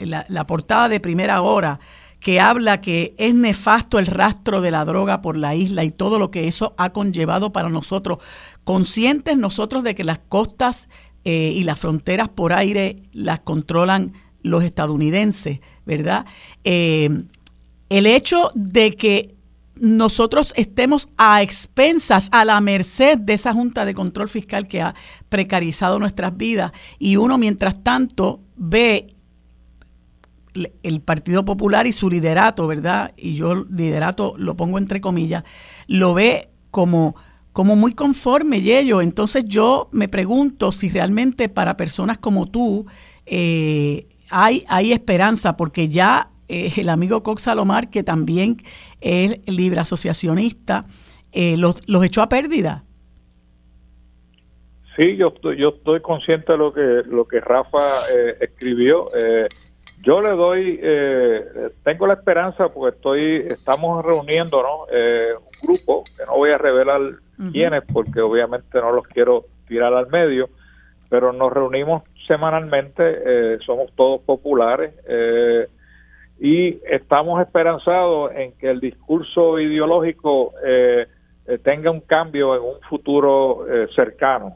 la 0.00 0.46
portada 0.48 0.88
de 0.88 0.98
primera 0.98 1.42
hora, 1.42 1.78
que 2.20 2.40
habla 2.40 2.80
que 2.80 3.14
es 3.18 3.34
nefasto 3.34 3.98
el 3.98 4.06
rastro 4.06 4.60
de 4.60 4.70
la 4.70 4.84
droga 4.84 5.22
por 5.22 5.36
la 5.36 5.54
isla 5.54 5.84
y 5.84 5.90
todo 5.90 6.18
lo 6.18 6.30
que 6.30 6.48
eso 6.48 6.74
ha 6.76 6.90
conllevado 6.90 7.52
para 7.52 7.68
nosotros, 7.68 8.18
conscientes 8.64 9.36
nosotros 9.36 9.84
de 9.84 9.94
que 9.94 10.04
las 10.04 10.18
costas 10.18 10.88
eh, 11.24 11.52
y 11.54 11.62
las 11.64 11.78
fronteras 11.78 12.28
por 12.28 12.52
aire 12.52 13.02
las 13.12 13.40
controlan 13.40 14.12
los 14.42 14.64
estadounidenses, 14.64 15.60
¿verdad? 15.84 16.26
Eh, 16.64 17.24
el 17.88 18.06
hecho 18.06 18.50
de 18.54 18.92
que 18.92 19.34
nosotros 19.80 20.52
estemos 20.56 21.08
a 21.16 21.42
expensas, 21.42 22.28
a 22.32 22.44
la 22.44 22.60
merced 22.60 23.18
de 23.18 23.34
esa 23.34 23.52
Junta 23.52 23.84
de 23.84 23.94
Control 23.94 24.28
Fiscal 24.28 24.66
que 24.66 24.82
ha 24.82 24.94
precarizado 25.28 25.98
nuestras 25.98 26.36
vidas 26.36 26.72
y 26.98 27.16
uno 27.16 27.38
mientras 27.38 27.82
tanto 27.82 28.40
ve 28.56 29.14
el 30.82 31.00
Partido 31.00 31.44
Popular 31.44 31.86
y 31.86 31.92
su 31.92 32.10
liderato, 32.10 32.66
¿verdad? 32.66 33.12
Y 33.16 33.34
yo 33.34 33.54
liderato 33.54 34.34
lo 34.36 34.56
pongo 34.56 34.78
entre 34.78 35.00
comillas, 35.00 35.44
lo 35.86 36.14
ve 36.14 36.48
como, 36.70 37.14
como 37.52 37.76
muy 37.76 37.94
conforme, 37.94 38.60
Yello. 38.60 39.00
Entonces 39.00 39.44
yo 39.46 39.88
me 39.92 40.08
pregunto 40.08 40.72
si 40.72 40.88
realmente 40.88 41.48
para 41.48 41.76
personas 41.76 42.18
como 42.18 42.46
tú 42.46 42.86
eh, 43.26 44.06
hay, 44.30 44.64
hay 44.68 44.92
esperanza, 44.92 45.56
porque 45.56 45.88
ya 45.88 46.30
eh, 46.48 46.70
el 46.76 46.88
amigo 46.88 47.22
Cox 47.22 47.42
Salomar, 47.42 47.90
que 47.90 48.02
también 48.02 48.56
es 49.00 49.40
libre 49.48 49.80
asociacionista, 49.80 50.84
eh, 51.32 51.56
los, 51.56 51.76
echó 52.04 52.22
a 52.22 52.28
pérdida. 52.28 52.84
Sí, 54.96 55.16
yo 55.16 55.32
yo 55.56 55.68
estoy 55.68 56.00
consciente 56.00 56.52
de 56.52 56.58
lo 56.58 56.72
que, 56.72 57.02
lo 57.06 57.26
que 57.28 57.40
Rafa 57.40 57.84
escribió. 58.40 59.08
Yo 60.08 60.22
le 60.22 60.30
doy, 60.30 60.80
eh, 60.82 61.68
tengo 61.84 62.06
la 62.06 62.14
esperanza 62.14 62.68
porque 62.68 62.96
estoy, 62.96 63.46
estamos 63.46 64.02
reuniendo, 64.02 64.62
¿no? 64.62 64.86
Eh, 64.90 65.34
un 65.36 65.68
grupo 65.68 66.02
que 66.16 66.24
no 66.24 66.38
voy 66.38 66.50
a 66.50 66.56
revelar 66.56 66.98
quiénes 67.52 67.82
porque 67.92 68.22
obviamente 68.22 68.80
no 68.80 68.90
los 68.90 69.06
quiero 69.06 69.44
tirar 69.66 69.92
al 69.92 70.08
medio, 70.08 70.48
pero 71.10 71.34
nos 71.34 71.52
reunimos 71.52 72.04
semanalmente, 72.26 73.02
eh, 73.04 73.58
somos 73.66 73.92
todos 73.96 74.22
populares 74.22 74.94
eh, 75.06 75.66
y 76.40 76.80
estamos 76.90 77.42
esperanzados 77.42 78.32
en 78.34 78.52
que 78.52 78.70
el 78.70 78.80
discurso 78.80 79.60
ideológico 79.60 80.54
eh, 80.64 81.06
tenga 81.62 81.90
un 81.90 82.00
cambio 82.00 82.56
en 82.56 82.62
un 82.62 82.80
futuro 82.88 83.66
cercano. 83.94 84.54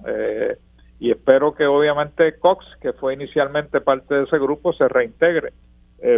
Y 1.02 1.10
espero 1.10 1.54
que 1.54 1.66
obviamente 1.66 2.38
Cox, 2.38 2.64
que 2.80 2.92
fue 2.92 3.14
inicialmente 3.14 3.80
parte 3.80 4.14
de 4.14 4.24
ese 4.24 4.38
grupo, 4.38 4.72
se 4.72 4.88
reintegre, 4.88 5.52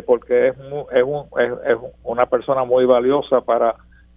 porque 0.06 0.48
es, 0.48 0.54
es, 0.92 1.02
un, 1.02 1.26
es 1.38 1.76
una 2.02 2.26
persona 2.26 2.64
muy 2.64 2.84
valiosa 2.86 3.40
para 3.42 3.76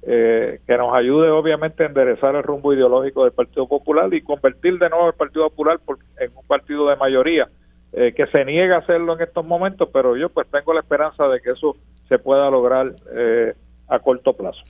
eh, 0.10 0.62
que 0.66 0.78
nos 0.78 0.94
ayude 0.96 1.30
obviamente 1.30 1.84
a 1.84 1.88
enderezar 1.88 2.34
el 2.36 2.44
rumbo 2.44 2.74
ideológico 2.74 3.24
del 3.24 3.34
Partido 3.34 3.68
Popular 3.68 4.14
y 4.14 4.22
convertir 4.22 4.80
de 4.80 4.90
nuevo 4.90 5.08
el 5.08 5.16
Partido 5.16 5.50
Popular 5.50 5.82
en 6.20 6.32
un 6.34 6.46
partido 6.46 6.88
de 6.88 6.96
mayoría 6.96 7.50
eh, 7.92 8.14
que 8.16 8.26
se 8.28 8.46
niega 8.46 8.76
a 8.76 8.80
hacerlo 8.80 9.16
en 9.16 9.24
estos 9.24 9.46
momentos, 9.46 9.90
pero 9.92 10.16
yo 10.16 10.30
pues 10.30 10.48
tengo 10.50 10.74
la 10.74 10.80
esperanza 10.80 11.28
de 11.28 11.42
que 11.42 11.52
eso 11.52 11.76
se 12.08 12.20
pueda 12.20 12.50
lograr 12.50 12.96
eh, 13.14 13.54
a 13.90 14.00
corto 14.00 14.32
plazo. 14.32 14.62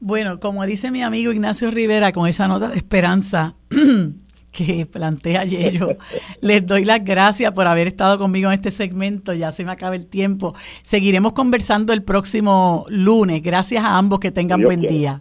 Bueno, 0.00 0.40
como 0.40 0.64
dice 0.64 0.90
mi 0.90 1.02
amigo 1.02 1.30
Ignacio 1.30 1.70
Rivera, 1.70 2.12
con 2.12 2.26
esa 2.26 2.48
nota 2.48 2.68
de 2.68 2.76
esperanza, 2.76 3.54
que 4.56 4.86
plantea 4.86 5.44
Yello. 5.44 5.96
Les 6.40 6.66
doy 6.66 6.84
las 6.84 7.04
gracias 7.04 7.52
por 7.52 7.66
haber 7.66 7.86
estado 7.86 8.18
conmigo 8.18 8.48
en 8.48 8.54
este 8.54 8.70
segmento. 8.70 9.34
Ya 9.34 9.52
se 9.52 9.64
me 9.64 9.72
acaba 9.72 9.94
el 9.94 10.06
tiempo. 10.06 10.54
Seguiremos 10.82 11.32
conversando 11.32 11.92
el 11.92 12.02
próximo 12.02 12.86
lunes. 12.88 13.42
Gracias 13.42 13.84
a 13.84 13.98
ambos. 13.98 14.20
Que 14.20 14.30
tengan 14.30 14.62
buen 14.62 14.80
día. 14.80 15.20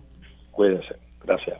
Cuídense. 0.51 0.95
Gracias. 1.25 1.57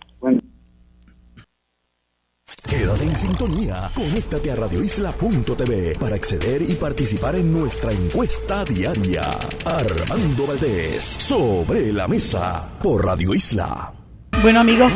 Quédate 2.70 3.04
en 3.04 3.18
sintonía. 3.18 3.90
Conéctate 3.94 4.52
a 4.52 4.56
radioisla.tv 4.56 5.98
para 6.00 6.16
acceder 6.16 6.62
y 6.62 6.74
participar 6.74 7.36
en 7.36 7.52
nuestra 7.52 7.92
encuesta 7.92 8.64
diaria. 8.64 9.30
Armando 9.66 10.48
Valdés, 10.48 11.04
sobre 11.04 11.94
la 11.94 12.08
mesa, 12.08 12.68
por 12.82 13.06
Radio 13.06 13.34
Isla. 13.36 13.94
Bueno, 14.42 14.62
amigos. 14.62 14.92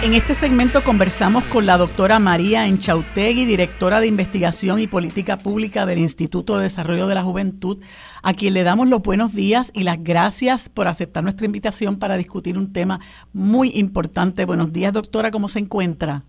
En 0.00 0.14
este 0.14 0.34
segmento 0.34 0.84
conversamos 0.84 1.42
con 1.44 1.66
la 1.66 1.76
doctora 1.76 2.20
María 2.20 2.68
Enchautegui, 2.68 3.44
directora 3.44 3.98
de 3.98 4.06
Investigación 4.06 4.78
y 4.78 4.86
Política 4.86 5.38
Pública 5.38 5.86
del 5.86 5.98
Instituto 5.98 6.56
de 6.56 6.62
Desarrollo 6.62 7.08
de 7.08 7.16
la 7.16 7.24
Juventud, 7.24 7.82
a 8.22 8.32
quien 8.32 8.54
le 8.54 8.62
damos 8.62 8.88
los 8.88 9.02
buenos 9.02 9.34
días 9.34 9.72
y 9.74 9.82
las 9.82 10.02
gracias 10.02 10.68
por 10.68 10.86
aceptar 10.86 11.24
nuestra 11.24 11.46
invitación 11.46 11.98
para 11.98 12.16
discutir 12.16 12.56
un 12.56 12.72
tema 12.72 13.00
muy 13.32 13.72
importante. 13.74 14.44
Buenos 14.44 14.72
días, 14.72 14.92
doctora, 14.92 15.32
¿cómo 15.32 15.48
se 15.48 15.58
encuentra? 15.58 16.22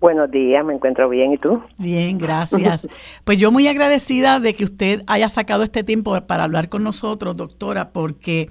Buenos 0.00 0.30
días, 0.30 0.64
me 0.64 0.74
encuentro 0.74 1.08
bien, 1.08 1.32
¿y 1.32 1.36
tú? 1.36 1.60
Bien, 1.78 2.16
gracias. 2.16 2.86
Pues 3.24 3.38
yo 3.40 3.50
muy 3.50 3.66
agradecida 3.66 4.38
de 4.38 4.54
que 4.54 4.62
usted 4.62 5.02
haya 5.08 5.28
sacado 5.28 5.64
este 5.64 5.82
tiempo 5.82 6.18
para 6.28 6.44
hablar 6.44 6.68
con 6.68 6.84
nosotros, 6.84 7.36
doctora, 7.36 7.90
porque 7.90 8.48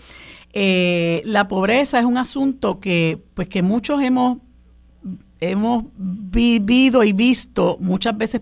eh, 0.52 1.22
la 1.24 1.48
pobreza 1.48 1.98
es 1.98 2.06
un 2.06 2.18
asunto 2.18 2.82
que, 2.82 3.24
pues, 3.36 3.48
que 3.48 3.62
muchos 3.62 4.02
hemos 4.02 4.40
hemos 5.42 5.86
vivido 5.98 7.04
y 7.04 7.14
visto 7.14 7.78
muchas 7.80 8.18
veces 8.18 8.42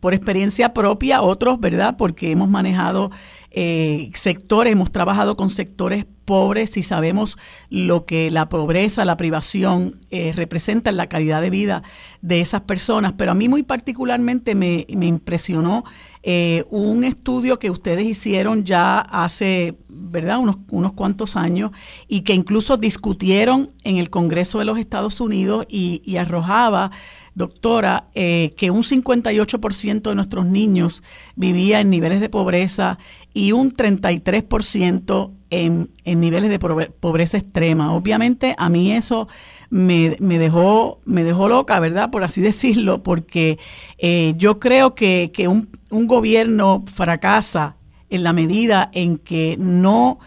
por 0.00 0.14
experiencia 0.14 0.72
propia, 0.72 1.22
otros, 1.22 1.60
¿verdad? 1.60 1.96
Porque 1.96 2.30
hemos 2.30 2.48
manejado 2.48 3.10
eh, 3.52 4.10
sectores, 4.14 4.72
hemos 4.72 4.92
trabajado 4.92 5.36
con 5.36 5.50
sectores 5.50 6.06
pobres 6.24 6.76
y 6.76 6.84
sabemos 6.84 7.36
lo 7.68 8.06
que 8.06 8.30
la 8.30 8.48
pobreza, 8.48 9.04
la 9.04 9.16
privación 9.16 9.98
eh, 10.10 10.32
representa 10.34 10.90
en 10.90 10.96
la 10.96 11.08
calidad 11.08 11.42
de 11.42 11.50
vida 11.50 11.82
de 12.22 12.40
esas 12.40 12.62
personas. 12.62 13.14
Pero 13.18 13.32
a 13.32 13.34
mí 13.34 13.48
muy 13.48 13.64
particularmente 13.64 14.54
me, 14.54 14.86
impresionó 14.88 15.84
eh, 16.22 16.64
un 16.70 17.02
estudio 17.02 17.58
que 17.58 17.70
ustedes 17.70 18.06
hicieron 18.06 18.64
ya 18.64 19.00
hace, 19.00 19.76
¿verdad?, 19.88 20.38
unos, 20.38 20.58
unos 20.70 20.92
cuantos 20.92 21.34
años 21.34 21.72
y 22.06 22.20
que 22.20 22.34
incluso 22.34 22.76
discutieron 22.76 23.72
en 23.82 23.96
el 23.96 24.10
Congreso 24.10 24.60
de 24.60 24.64
los 24.64 24.78
Estados 24.78 25.20
Unidos 25.20 25.66
y 25.68 26.16
arrojaba 26.16 26.92
doctora, 27.34 28.08
eh, 28.14 28.54
que 28.56 28.70
un 28.70 28.82
58% 28.82 30.02
de 30.02 30.14
nuestros 30.14 30.46
niños 30.46 31.02
vivía 31.36 31.80
en 31.80 31.90
niveles 31.90 32.20
de 32.20 32.28
pobreza 32.28 32.98
y 33.32 33.52
un 33.52 33.72
33% 33.72 35.30
en, 35.50 35.90
en 36.04 36.20
niveles 36.20 36.50
de 36.50 36.58
pobreza 36.58 37.38
extrema. 37.38 37.94
Obviamente 37.94 38.54
a 38.58 38.68
mí 38.68 38.92
eso 38.92 39.28
me, 39.70 40.10
dejó, 40.18 41.00
me 41.04 41.24
dejó 41.24 41.48
loca, 41.48 41.78
¿verdad? 41.80 42.10
Por 42.10 42.24
así 42.24 42.40
decirlo, 42.42 43.02
porque 43.02 43.58
eh, 43.98 44.34
yo 44.36 44.58
creo 44.58 44.94
que, 44.94 45.30
un 45.48 46.06
gobierno 46.06 46.84
fracasa 46.86 47.76
en 48.10 48.22
la 48.22 48.32
medida 48.32 48.90
en 48.92 49.18
que 49.18 49.56
no 49.58 50.18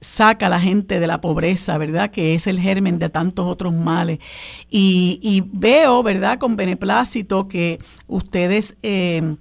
saca 0.00 0.46
a 0.46 0.48
la 0.48 0.60
gente 0.60 0.98
de 0.98 1.06
la 1.06 1.20
pobreza, 1.20 1.76
¿verdad? 1.78 2.10
Que 2.10 2.34
es 2.34 2.46
el 2.46 2.58
germen 2.58 2.98
de 2.98 3.10
tantos 3.10 3.46
otros 3.46 3.74
males. 3.76 4.18
Y, 4.70 5.44
veo, 5.52 6.02
¿verdad? 6.02 6.38
Con 6.38 6.56
beneplácito 6.56 7.48
que 7.48 7.78
ustedes 8.06 8.76
eh, 8.82 9.36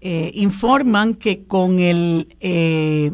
eh, 0.00 0.32
informan 0.34 1.14
que 1.14 1.44
con 1.44 1.78
el 1.78 2.34
eh, 2.40 3.12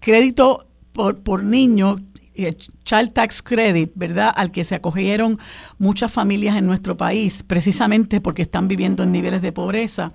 crédito 0.00 0.66
por, 0.92 1.20
por 1.22 1.44
niño, 1.44 1.96
Child 2.84 3.12
Tax 3.12 3.42
Credit, 3.42 3.90
¿verdad? 3.96 4.32
Al 4.34 4.52
que 4.52 4.62
se 4.62 4.76
acogieron 4.76 5.38
muchas 5.78 6.12
familias 6.12 6.56
en 6.56 6.66
nuestro 6.66 6.96
país, 6.96 7.42
precisamente 7.42 8.20
porque 8.20 8.42
están 8.42 8.68
viviendo 8.68 9.02
en 9.02 9.10
niveles 9.10 9.42
de 9.42 9.50
pobreza, 9.50 10.12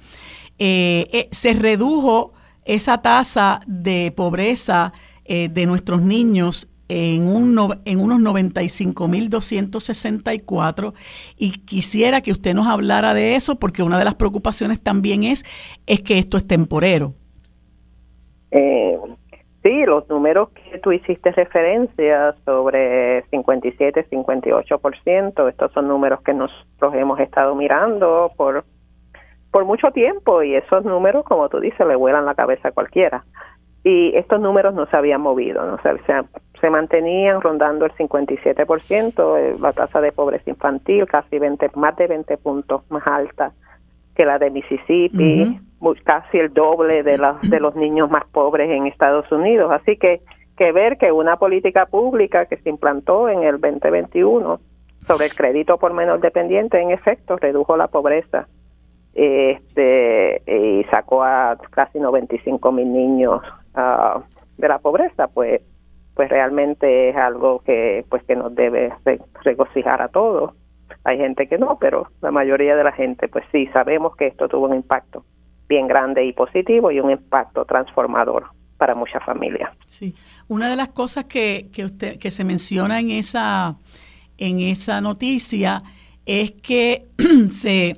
se 0.57 1.53
redujo 1.59 2.31
esa 2.63 3.01
tasa 3.01 3.59
de 3.67 4.13
pobreza 4.15 4.93
eh, 5.25 5.49
de 5.49 5.65
nuestros 5.65 6.01
niños 6.01 6.69
en, 6.89 7.25
un 7.27 7.57
en 7.85 7.99
unos 7.99 8.19
95.264 8.19 10.93
y 11.37 11.59
quisiera 11.65 12.19
que 12.21 12.31
usted 12.31 12.53
nos 12.53 12.67
hablara 12.67 13.13
de 13.13 13.35
eso 13.35 13.57
porque 13.57 13.83
una 13.83 13.97
de 13.97 14.03
las 14.05 14.15
preocupaciones 14.15 14.81
también 14.81 15.23
es, 15.23 15.43
es 15.87 16.01
que 16.01 16.17
esto 16.17 16.37
es 16.37 16.47
temporero. 16.47 17.13
Eh, 18.51 18.97
sí, 19.63 19.83
los 19.85 20.07
números 20.09 20.49
que 20.49 20.79
tú 20.79 20.91
hiciste 20.91 21.31
referencia 21.31 22.35
sobre 22.45 23.23
57, 23.29 24.07
58%, 24.09 25.49
estos 25.49 25.71
son 25.71 25.87
números 25.87 26.21
que 26.21 26.33
nosotros 26.33 26.93
hemos 26.95 27.19
estado 27.19 27.55
mirando 27.55 28.31
por, 28.37 28.65
por 29.51 29.65
mucho 29.65 29.91
tiempo 29.91 30.43
y 30.43 30.55
esos 30.55 30.85
números, 30.85 31.23
como 31.23 31.49
tú 31.49 31.59
dices, 31.59 31.87
le 31.87 31.95
vuelan 31.95 32.25
la 32.25 32.35
cabeza 32.35 32.67
a 32.67 32.71
cualquiera 32.71 33.23
y 33.83 34.15
estos 34.15 34.39
números 34.39 34.73
no 34.73 34.85
se 34.85 34.95
habían 34.95 35.21
movido, 35.21 35.65
¿no? 35.65 35.77
se, 35.81 35.89
se 36.63 36.69
mantenían 36.69 37.41
rondando 37.41 37.85
el 37.85 37.91
57%, 37.91 39.37
eh, 39.37 39.55
la 39.59 39.73
tasa 39.73 39.99
de 39.99 40.13
pobreza 40.13 40.49
infantil 40.49 41.05
casi 41.05 41.37
20, 41.37 41.71
más 41.75 41.97
de 41.97 42.07
20 42.07 42.37
puntos 42.37 42.89
más 42.89 43.05
alta 43.05 43.51
que 44.15 44.23
la 44.23 44.39
de 44.39 44.49
Mississippi, 44.49 45.59
casi 46.05 46.37
el 46.37 46.53
doble 46.53 47.03
de, 47.03 47.17
la, 47.17 47.37
de 47.41 47.59
los 47.59 47.75
niños 47.75 48.09
más 48.09 48.23
pobres 48.31 48.69
en 48.69 48.87
Estados 48.87 49.29
Unidos. 49.31 49.71
Así 49.73 49.97
que, 49.97 50.21
que 50.55 50.71
ver 50.71 50.97
que 50.97 51.11
una 51.11 51.35
política 51.35 51.85
pública 51.87 52.45
que 52.45 52.55
se 52.57 52.69
implantó 52.69 53.27
en 53.27 53.43
el 53.43 53.59
2021 53.59 54.61
sobre 55.05 55.25
el 55.25 55.33
crédito 55.33 55.77
por 55.77 55.93
menor 55.93 56.21
dependiente, 56.21 56.79
en 56.79 56.91
efecto, 56.91 57.35
redujo 57.35 57.75
la 57.75 57.87
pobreza 57.87 58.47
este 59.15 60.41
y 60.47 60.85
sacó 60.85 61.23
a 61.23 61.57
casi 61.71 61.99
95 61.99 62.71
mil 62.71 62.91
niños 62.91 63.41
uh, 63.75 64.21
de 64.57 64.67
la 64.67 64.79
pobreza 64.79 65.27
pues 65.27 65.61
pues 66.15 66.29
realmente 66.29 67.09
es 67.09 67.15
algo 67.15 67.59
que 67.59 68.05
pues 68.09 68.23
que 68.23 68.35
nos 68.35 68.53
debe 68.53 68.93
regocijar 69.43 70.01
a 70.01 70.09
todos. 70.09 70.53
Hay 71.03 71.17
gente 71.17 71.47
que 71.47 71.57
no 71.57 71.77
pero 71.79 72.07
la 72.21 72.31
mayoría 72.31 72.75
de 72.75 72.83
la 72.83 72.91
gente 72.91 73.27
pues 73.27 73.45
sí 73.51 73.67
sabemos 73.73 74.15
que 74.15 74.27
esto 74.27 74.47
tuvo 74.47 74.67
un 74.67 74.75
impacto 74.75 75.25
bien 75.67 75.87
grande 75.87 76.23
y 76.23 76.33
positivo 76.33 76.91
y 76.91 76.99
un 76.99 77.09
impacto 77.09 77.65
transformador 77.65 78.45
para 78.77 78.95
muchas 78.95 79.23
familias. 79.23 79.71
Sí. 79.85 80.13
Una 80.47 80.69
de 80.69 80.75
las 80.75 80.89
cosas 80.89 81.25
que, 81.25 81.69
que 81.73 81.85
usted 81.85 82.19
que 82.19 82.31
se 82.31 82.43
menciona 82.43 82.99
en 82.99 83.09
esa 83.09 83.77
en 84.37 84.59
esa 84.59 85.01
noticia 85.01 85.81
es 86.25 86.51
que 86.51 87.07
se 87.49 87.93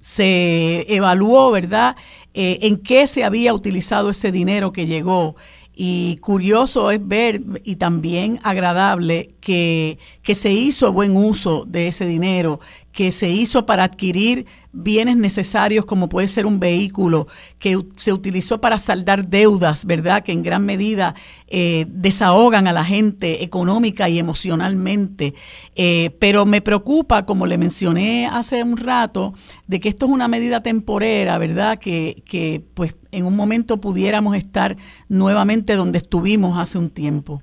se 0.00 0.86
evaluó, 0.94 1.50
¿verdad?, 1.50 1.94
eh, 2.34 2.58
en 2.62 2.76
qué 2.76 3.06
se 3.06 3.24
había 3.24 3.54
utilizado 3.54 4.10
ese 4.10 4.32
dinero 4.32 4.72
que 4.72 4.86
llegó. 4.86 5.36
Y 5.74 6.18
curioso 6.18 6.90
es 6.90 7.00
ver 7.06 7.40
y 7.64 7.76
también 7.76 8.38
agradable 8.42 9.30
que, 9.40 9.98
que, 10.22 10.34
se 10.34 10.52
hizo 10.52 10.92
buen 10.92 11.16
uso 11.16 11.64
de 11.66 11.88
ese 11.88 12.04
dinero, 12.04 12.60
que 12.92 13.12
se 13.12 13.30
hizo 13.30 13.66
para 13.66 13.84
adquirir 13.84 14.46
bienes 14.72 15.16
necesarios 15.16 15.84
como 15.84 16.08
puede 16.08 16.28
ser 16.28 16.46
un 16.46 16.60
vehículo, 16.60 17.26
que 17.58 17.78
se 17.96 18.12
utilizó 18.12 18.60
para 18.60 18.78
saldar 18.78 19.28
deudas, 19.28 19.84
¿verdad? 19.84 20.22
Que 20.22 20.32
en 20.32 20.42
gran 20.42 20.64
medida 20.64 21.14
eh, 21.48 21.86
desahogan 21.88 22.66
a 22.68 22.72
la 22.72 22.84
gente 22.84 23.42
económica 23.42 24.08
y 24.08 24.18
emocionalmente. 24.18 25.34
Eh, 25.74 26.16
pero 26.20 26.46
me 26.46 26.60
preocupa, 26.60 27.24
como 27.24 27.46
le 27.46 27.58
mencioné 27.58 28.26
hace 28.26 28.62
un 28.62 28.76
rato, 28.76 29.34
de 29.66 29.80
que 29.80 29.88
esto 29.88 30.06
es 30.06 30.12
una 30.12 30.28
medida 30.28 30.62
temporera, 30.62 31.38
¿verdad? 31.38 31.78
Que, 31.78 32.22
que 32.26 32.64
pues 32.74 32.96
en 33.12 33.24
un 33.24 33.36
momento 33.36 33.80
pudiéramos 33.80 34.36
estar 34.36 34.76
nuevamente 35.08 35.74
donde 35.74 35.98
estuvimos 35.98 36.58
hace 36.58 36.78
un 36.78 36.90
tiempo. 36.90 37.42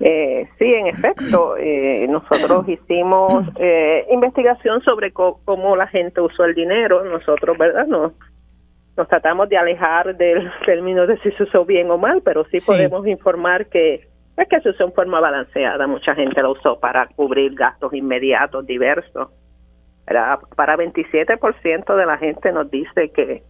Eh, 0.00 0.48
sí, 0.58 0.64
en 0.64 0.86
efecto, 0.86 1.56
eh, 1.56 2.06
nosotros 2.08 2.68
hicimos 2.68 3.44
eh, 3.56 4.06
investigación 4.10 4.80
sobre 4.82 5.12
cómo 5.12 5.74
la 5.76 5.88
gente 5.88 6.20
usó 6.20 6.44
el 6.44 6.54
dinero. 6.54 7.04
Nosotros, 7.04 7.58
¿verdad? 7.58 7.86
Nos, 7.86 8.12
nos 8.96 9.08
tratamos 9.08 9.48
de 9.48 9.56
alejar 9.56 10.16
del 10.16 10.50
término 10.66 11.06
de 11.06 11.18
si 11.18 11.32
se 11.32 11.42
usó 11.42 11.64
bien 11.64 11.90
o 11.90 11.98
mal, 11.98 12.22
pero 12.24 12.44
sí, 12.44 12.58
podemos 12.64 13.06
informar 13.06 13.66
que 13.66 14.06
es 14.36 14.48
que 14.48 14.60
se 14.60 14.70
usó 14.70 14.84
en 14.84 14.92
forma 14.92 15.18
balanceada. 15.18 15.86
Mucha 15.88 16.14
gente 16.14 16.40
lo 16.42 16.52
usó 16.52 16.78
para 16.78 17.08
cubrir 17.08 17.54
gastos 17.54 17.92
inmediatos 17.92 18.64
diversos. 18.66 19.30
Era, 20.06 20.38
para 20.54 20.76
27% 20.76 21.96
de 21.96 22.06
la 22.06 22.18
gente 22.18 22.52
nos 22.52 22.70
dice 22.70 23.10
que, 23.10 23.42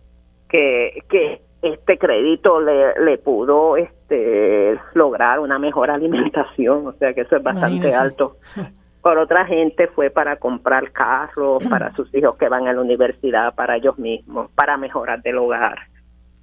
que, 0.48 1.02
que 1.10 1.42
este 1.62 1.98
crédito 1.98 2.60
le, 2.60 2.94
le 3.00 3.18
pudo 3.18 3.76
este 3.76 4.78
lograr 4.94 5.40
una 5.40 5.58
mejor 5.58 5.90
alimentación, 5.90 6.86
o 6.86 6.92
sea 6.92 7.12
que 7.14 7.22
eso 7.22 7.36
es 7.36 7.42
bastante 7.42 7.94
alto. 7.94 8.36
Por 9.02 9.18
otra 9.18 9.46
gente 9.46 9.86
fue 9.88 10.10
para 10.10 10.36
comprar 10.36 10.90
carros 10.92 11.64
para 11.68 11.92
sus 11.96 12.12
hijos 12.14 12.36
que 12.36 12.48
van 12.48 12.68
a 12.68 12.72
la 12.72 12.80
universidad, 12.80 13.54
para 13.54 13.76
ellos 13.76 13.98
mismos, 13.98 14.50
para 14.52 14.76
mejorar 14.76 15.22
del 15.22 15.38
hogar. 15.38 15.78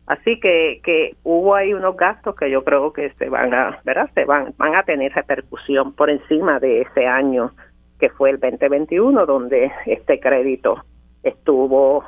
Así 0.07 0.39
que, 0.39 0.81
que 0.83 1.15
hubo 1.23 1.55
ahí 1.55 1.73
unos 1.73 1.97
gastos 1.97 2.35
que 2.35 2.49
yo 2.51 2.63
creo 2.63 2.93
que 2.93 3.09
se 3.11 3.27
van 3.27 3.53
a, 3.53 3.79
¿verdad? 3.83 4.09
Se 4.13 4.25
van, 4.25 4.53
van 4.57 4.75
a 4.75 4.83
tener 4.83 5.11
repercusión 5.13 5.93
por 5.93 6.09
encima 6.09 6.59
de 6.59 6.81
ese 6.81 7.07
año 7.07 7.51
que 7.99 8.09
fue 8.09 8.29
el 8.29 8.39
2021, 8.39 9.25
donde 9.25 9.71
este 9.85 10.19
crédito 10.19 10.83
estuvo 11.23 12.03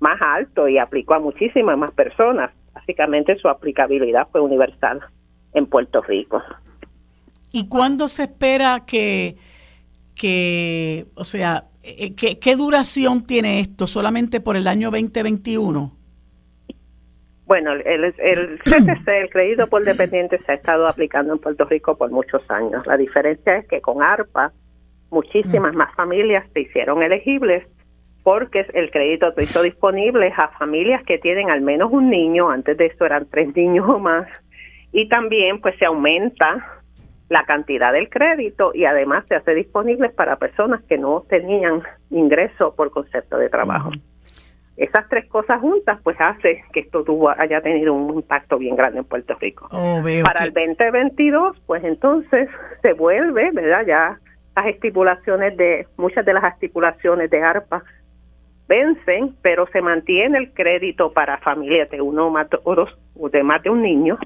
más 0.00 0.20
alto 0.20 0.68
y 0.68 0.78
aplicó 0.78 1.14
a 1.14 1.20
muchísimas 1.20 1.78
más 1.78 1.92
personas. 1.92 2.50
Básicamente 2.74 3.36
su 3.36 3.48
aplicabilidad 3.48 4.28
fue 4.32 4.40
universal 4.40 5.00
en 5.54 5.66
Puerto 5.66 6.02
Rico. 6.02 6.42
¿Y 7.52 7.68
cuándo 7.68 8.08
se 8.08 8.24
espera 8.24 8.84
que, 8.86 9.36
que 10.14 11.06
o 11.14 11.24
sea, 11.24 11.64
eh, 11.82 12.14
¿qué, 12.14 12.38
qué 12.38 12.56
duración 12.56 13.26
tiene 13.26 13.60
esto? 13.60 13.86
¿Solamente 13.86 14.40
por 14.40 14.56
el 14.56 14.66
año 14.66 14.90
2021? 14.90 15.96
Bueno, 17.46 17.72
el, 17.72 18.04
el 18.16 18.58
CCC, 18.64 19.08
el 19.08 19.30
crédito 19.30 19.66
por 19.66 19.84
dependiente, 19.84 20.38
se 20.46 20.52
ha 20.52 20.54
estado 20.54 20.86
aplicando 20.86 21.32
en 21.32 21.40
Puerto 21.40 21.64
Rico 21.64 21.96
por 21.96 22.10
muchos 22.10 22.48
años. 22.48 22.86
La 22.86 22.96
diferencia 22.96 23.56
es 23.56 23.66
que 23.66 23.80
con 23.80 24.02
ARPA 24.02 24.52
muchísimas 25.10 25.74
mm. 25.74 25.76
más 25.76 25.94
familias 25.96 26.46
se 26.52 26.60
hicieron 26.60 27.02
elegibles 27.02 27.66
porque 28.22 28.66
el 28.74 28.90
crédito 28.90 29.32
se 29.32 29.44
hizo 29.44 29.62
disponible 29.62 30.32
a 30.36 30.48
familias 30.48 31.02
que 31.04 31.18
tienen 31.18 31.50
al 31.50 31.62
menos 31.62 31.90
un 31.92 32.10
niño, 32.10 32.50
antes 32.50 32.76
de 32.76 32.86
eso 32.86 33.04
eran 33.06 33.26
tres 33.30 33.54
niños 33.54 33.88
o 33.88 33.98
más, 33.98 34.28
y 34.92 35.08
también 35.08 35.60
pues 35.60 35.76
se 35.78 35.86
aumenta 35.86 36.80
la 37.28 37.44
cantidad 37.44 37.92
del 37.92 38.10
crédito 38.10 38.72
y 38.74 38.84
además 38.84 39.24
se 39.28 39.36
hace 39.36 39.54
disponible 39.54 40.10
para 40.10 40.36
personas 40.36 40.82
que 40.88 40.98
no 40.98 41.24
tenían 41.28 41.82
ingreso 42.10 42.74
por 42.74 42.90
concepto 42.90 43.38
de 43.38 43.48
trabajo. 43.48 43.90
Esas 44.76 45.08
tres 45.08 45.28
cosas 45.28 45.60
juntas 45.60 46.00
pues 46.02 46.16
hace 46.18 46.64
que 46.72 46.80
esto 46.80 47.04
tuvo, 47.04 47.28
haya 47.30 47.60
tenido 47.60 47.94
un 47.94 48.16
impacto 48.16 48.58
bien 48.58 48.74
grande 48.74 48.98
en 49.00 49.04
Puerto 49.04 49.34
Rico. 49.38 49.68
Oh, 49.70 50.02
para 50.24 50.44
el 50.44 50.52
2022 50.52 51.56
pues 51.66 51.84
entonces 51.84 52.48
se 52.82 52.94
vuelve, 52.94 53.50
¿verdad? 53.52 53.86
Ya 53.86 54.18
las 54.56 54.66
estipulaciones 54.66 55.56
de, 55.56 55.86
muchas 55.96 56.24
de 56.24 56.32
las 56.32 56.44
estipulaciones 56.54 57.30
de 57.30 57.42
ARPA 57.42 57.84
vencen, 58.70 59.34
pero 59.42 59.66
se 59.72 59.82
mantiene 59.82 60.38
el 60.38 60.54
crédito 60.54 61.12
para 61.12 61.38
familias 61.38 61.90
de 61.90 62.00
uno 62.00 62.32
o 62.64 62.74
dos, 62.76 62.96
de 63.32 63.42
más 63.42 63.62
de 63.64 63.70
un 63.70 63.82
niño, 63.82 64.16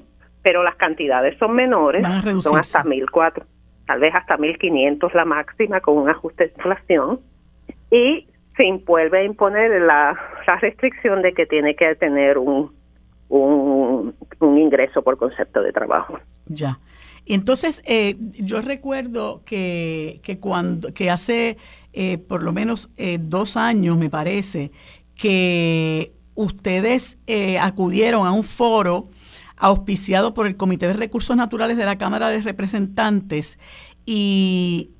pero 0.43 0.61
las 0.61 0.75
cantidades 0.75 1.35
son 1.39 1.55
menores, 1.55 2.05
son 2.43 2.59
hasta 2.59 2.83
1.400, 2.83 3.43
tal 3.87 3.99
vez 3.99 4.13
hasta 4.13 4.37
1.500 4.37 5.13
la 5.13 5.25
máxima 5.25 5.81
con 5.81 5.97
un 5.97 6.09
ajuste 6.09 6.45
de 6.45 6.53
inflación, 6.55 7.19
y 7.89 8.27
se 8.55 8.71
vuelve 8.85 9.19
a 9.19 9.23
imponer 9.23 9.81
la, 9.81 10.15
la 10.45 10.55
restricción 10.57 11.23
de 11.23 11.33
que 11.33 11.47
tiene 11.47 11.75
que 11.75 11.95
tener 11.95 12.37
un, 12.37 12.71
un, 13.29 14.13
un 14.39 14.57
ingreso 14.59 15.01
por 15.01 15.17
concepto 15.17 15.63
de 15.63 15.71
trabajo. 15.71 16.19
Ya. 16.45 16.77
Entonces, 17.25 17.81
eh, 17.85 18.17
yo 18.33 18.61
recuerdo 18.61 19.41
que, 19.45 20.19
que, 20.23 20.39
cuando, 20.39 20.93
que 20.93 21.09
hace 21.09 21.57
eh, 21.93 22.17
por 22.17 22.43
lo 22.43 22.53
menos 22.53 22.89
eh, 22.97 23.17
dos 23.19 23.57
años, 23.57 23.97
me 23.97 24.09
parece, 24.09 24.71
que 25.15 26.13
ustedes 26.35 27.17
acudieron 27.61 28.27
a 28.27 28.33
un 28.33 28.43
foro 28.43 29.05
auspiciado 29.55 30.33
por 30.33 30.47
el 30.47 30.57
Comité 30.57 30.87
de 30.87 30.93
Recursos 30.93 31.35
Naturales 31.37 31.77
de 31.77 31.85
la 31.85 31.97
Cámara 31.97 32.27
de 32.27 32.41
Representantes 32.41 33.57
y 34.05 34.91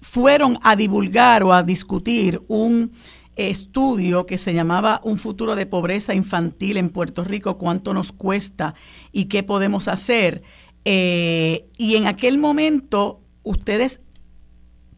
fueron 0.00 0.58
a 0.62 0.74
divulgar 0.74 1.42
o 1.44 1.52
a 1.52 1.62
discutir 1.62 2.42
un 2.48 2.92
estudio 3.36 4.26
que 4.26 4.38
se 4.38 4.52
llamaba 4.52 5.00
Un 5.04 5.16
futuro 5.16 5.54
de 5.54 5.66
pobreza 5.66 6.14
infantil 6.14 6.76
en 6.76 6.90
Puerto 6.90 7.24
Rico, 7.24 7.56
cuánto 7.56 7.94
nos 7.94 8.12
cuesta 8.12 8.74
y 9.12 9.26
qué 9.26 9.42
podemos 9.42 9.88
hacer. 9.88 10.42
Eh, 10.84 11.66
y 11.78 11.96
en 11.96 12.06
aquel 12.06 12.36
momento 12.38 13.20
ustedes 13.42 14.00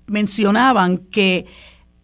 mencionaban 0.07 0.99
que 0.99 1.47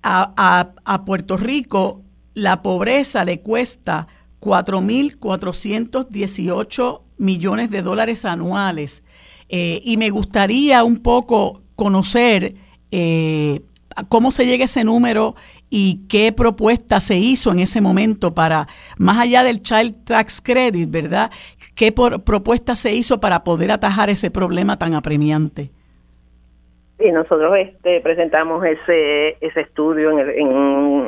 a, 0.02 1.02
Puerto 1.05 1.36
Rico 1.36 2.02
la 2.35 2.62
pobreza 2.62 3.24
le 3.24 3.40
cuesta 3.40 4.09
4.418 4.40 7.02
millones 7.19 7.70
de 7.70 7.82
dólares 7.82 8.24
anuales. 8.24 9.02
Eh, 9.48 9.82
y 9.85 9.97
me 9.97 10.11
gustaría 10.11 10.85
un 10.85 10.98
poco 10.98 11.62
conocer 11.74 12.55
eh, 12.90 13.62
cómo 14.09 14.31
se 14.31 14.47
llega 14.47 14.62
a 14.65 14.66
ese 14.66 14.85
número 14.85 15.35
y 15.71 16.07
qué 16.09 16.33
propuesta 16.33 17.01
se 17.01 17.17
hizo 17.17 17.53
en 17.53 17.61
ese 17.61 17.81
momento 17.81 18.35
para, 18.35 18.67
más 18.99 19.21
allá 19.21 19.45
del 19.45 19.63
Child 19.63 20.05
Tax 20.05 20.43
Credit, 20.43 20.91
¿verdad? 20.91 21.31
¿Qué 21.77 21.93
propuesta 21.93 22.75
se 22.75 22.93
hizo 22.93 23.21
para 23.21 23.45
poder 23.45 23.71
atajar 23.71 24.11
ese 24.11 24.31
problema 24.31 24.77
tan 24.79 24.95
apremiante? 24.95 25.71
Sí, 26.99 27.11
nosotros 27.13 27.57
este, 27.57 28.01
presentamos 28.03 28.63
ese, 28.67 29.37
ese 29.41 29.61
estudio 29.61 30.11
en 30.11 30.19
el, 30.19 30.31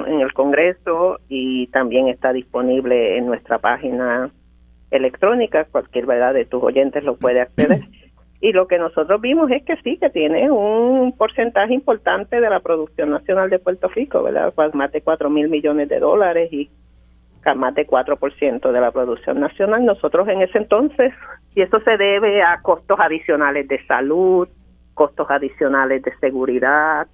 en 0.09 0.21
el 0.21 0.33
Congreso 0.33 1.19
y 1.29 1.67
también 1.67 2.09
está 2.09 2.33
disponible 2.33 3.19
en 3.19 3.27
nuestra 3.27 3.59
página 3.59 4.31
electrónica. 4.91 5.67
Cualquier 5.71 6.07
verdad 6.07 6.33
de 6.33 6.47
tus 6.47 6.63
oyentes 6.63 7.05
lo 7.05 7.17
puede 7.17 7.43
acceder. 7.43 7.83
Y 8.43 8.51
lo 8.53 8.67
que 8.67 8.77
nosotros 8.77 9.21
vimos 9.21 9.49
es 9.53 9.63
que 9.65 9.77
sí, 9.85 9.99
que 9.99 10.11
tiene 10.11 10.51
un 10.51 11.17
porcentaje 11.17 11.73
importante 11.73 12.41
de 12.41 12.51
la 12.51 12.59
producción 12.59 13.11
nacional 13.11 13.49
de 13.49 13.61
Puerto 13.61 13.87
Rico, 13.87 14.21
¿verdad? 14.21 14.53
Más 14.75 14.91
de 14.91 15.01
4 15.01 15.31
mil 15.31 15.49
millones 15.49 15.89
de 15.89 16.01
dólares 16.01 16.53
y 16.53 16.69
más 17.55 17.73
de 17.77 17.87
4% 17.87 18.73
de 18.73 18.81
la 18.81 18.91
producción 18.91 19.39
nacional. 19.39 19.85
Nosotros 19.85 20.27
en 20.27 20.43
ese 20.43 20.59
entonces, 20.59 21.15
y 21.55 21.63
eso 21.63 21.79
se 21.83 21.97
debe 21.97 22.43
a 22.43 22.61
costos 22.63 22.99
adicionales 22.99 23.69
de 23.69 23.87
salud, 23.87 24.49
costos 24.95 25.31
adicionales 25.31 26.03
de 26.03 26.13
seguridad, 26.17 27.07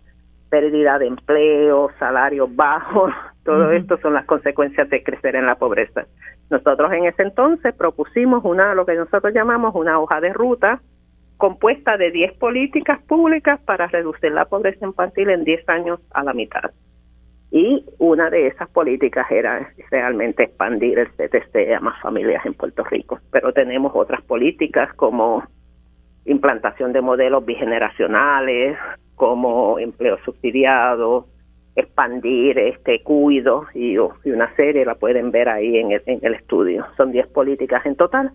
pérdida 0.48 0.98
de 0.98 1.08
empleo, 1.08 1.90
salarios 1.98 2.56
bajos, 2.56 3.12
todo 3.44 3.70
esto 3.70 3.98
son 3.98 4.14
las 4.14 4.24
consecuencias 4.24 4.88
de 4.88 5.02
crecer 5.02 5.36
en 5.36 5.44
la 5.44 5.56
pobreza. 5.56 6.06
Nosotros 6.48 6.90
en 6.90 7.04
ese 7.04 7.22
entonces 7.22 7.74
propusimos 7.74 8.42
una, 8.46 8.74
lo 8.74 8.86
que 8.86 8.94
nosotros 8.94 9.34
llamamos 9.34 9.74
una 9.74 10.00
hoja 10.00 10.22
de 10.22 10.32
ruta, 10.32 10.80
compuesta 11.38 11.96
de 11.96 12.10
10 12.10 12.34
políticas 12.34 13.00
públicas 13.04 13.60
para 13.64 13.86
reducir 13.86 14.32
la 14.32 14.44
pobreza 14.44 14.84
infantil 14.84 15.30
en 15.30 15.44
10 15.44 15.68
años 15.68 16.00
a 16.10 16.22
la 16.24 16.34
mitad. 16.34 16.70
Y 17.50 17.82
una 17.98 18.28
de 18.28 18.48
esas 18.48 18.68
políticas 18.68 19.30
era 19.30 19.72
realmente 19.90 20.42
expandir 20.42 20.98
el 20.98 21.08
CTC 21.12 21.74
a 21.74 21.80
más 21.80 21.98
familias 22.02 22.44
en 22.44 22.54
Puerto 22.54 22.84
Rico. 22.84 23.20
Pero 23.30 23.52
tenemos 23.52 23.92
otras 23.94 24.20
políticas 24.22 24.92
como 24.94 25.44
implantación 26.26 26.92
de 26.92 27.00
modelos 27.00 27.46
bigeneracionales, 27.46 28.76
como 29.14 29.78
empleo 29.78 30.18
subsidiado, 30.24 31.26
expandir 31.74 32.58
este 32.58 33.02
cuido 33.02 33.66
y, 33.72 33.96
una 33.96 34.54
serie 34.56 34.84
la 34.84 34.96
pueden 34.96 35.30
ver 35.30 35.48
ahí 35.48 35.78
en 35.78 35.92
el, 35.92 36.02
en 36.04 36.18
el 36.22 36.34
estudio. 36.34 36.84
Son 36.96 37.12
10 37.12 37.28
políticas 37.28 37.86
en 37.86 37.96
total 37.96 38.32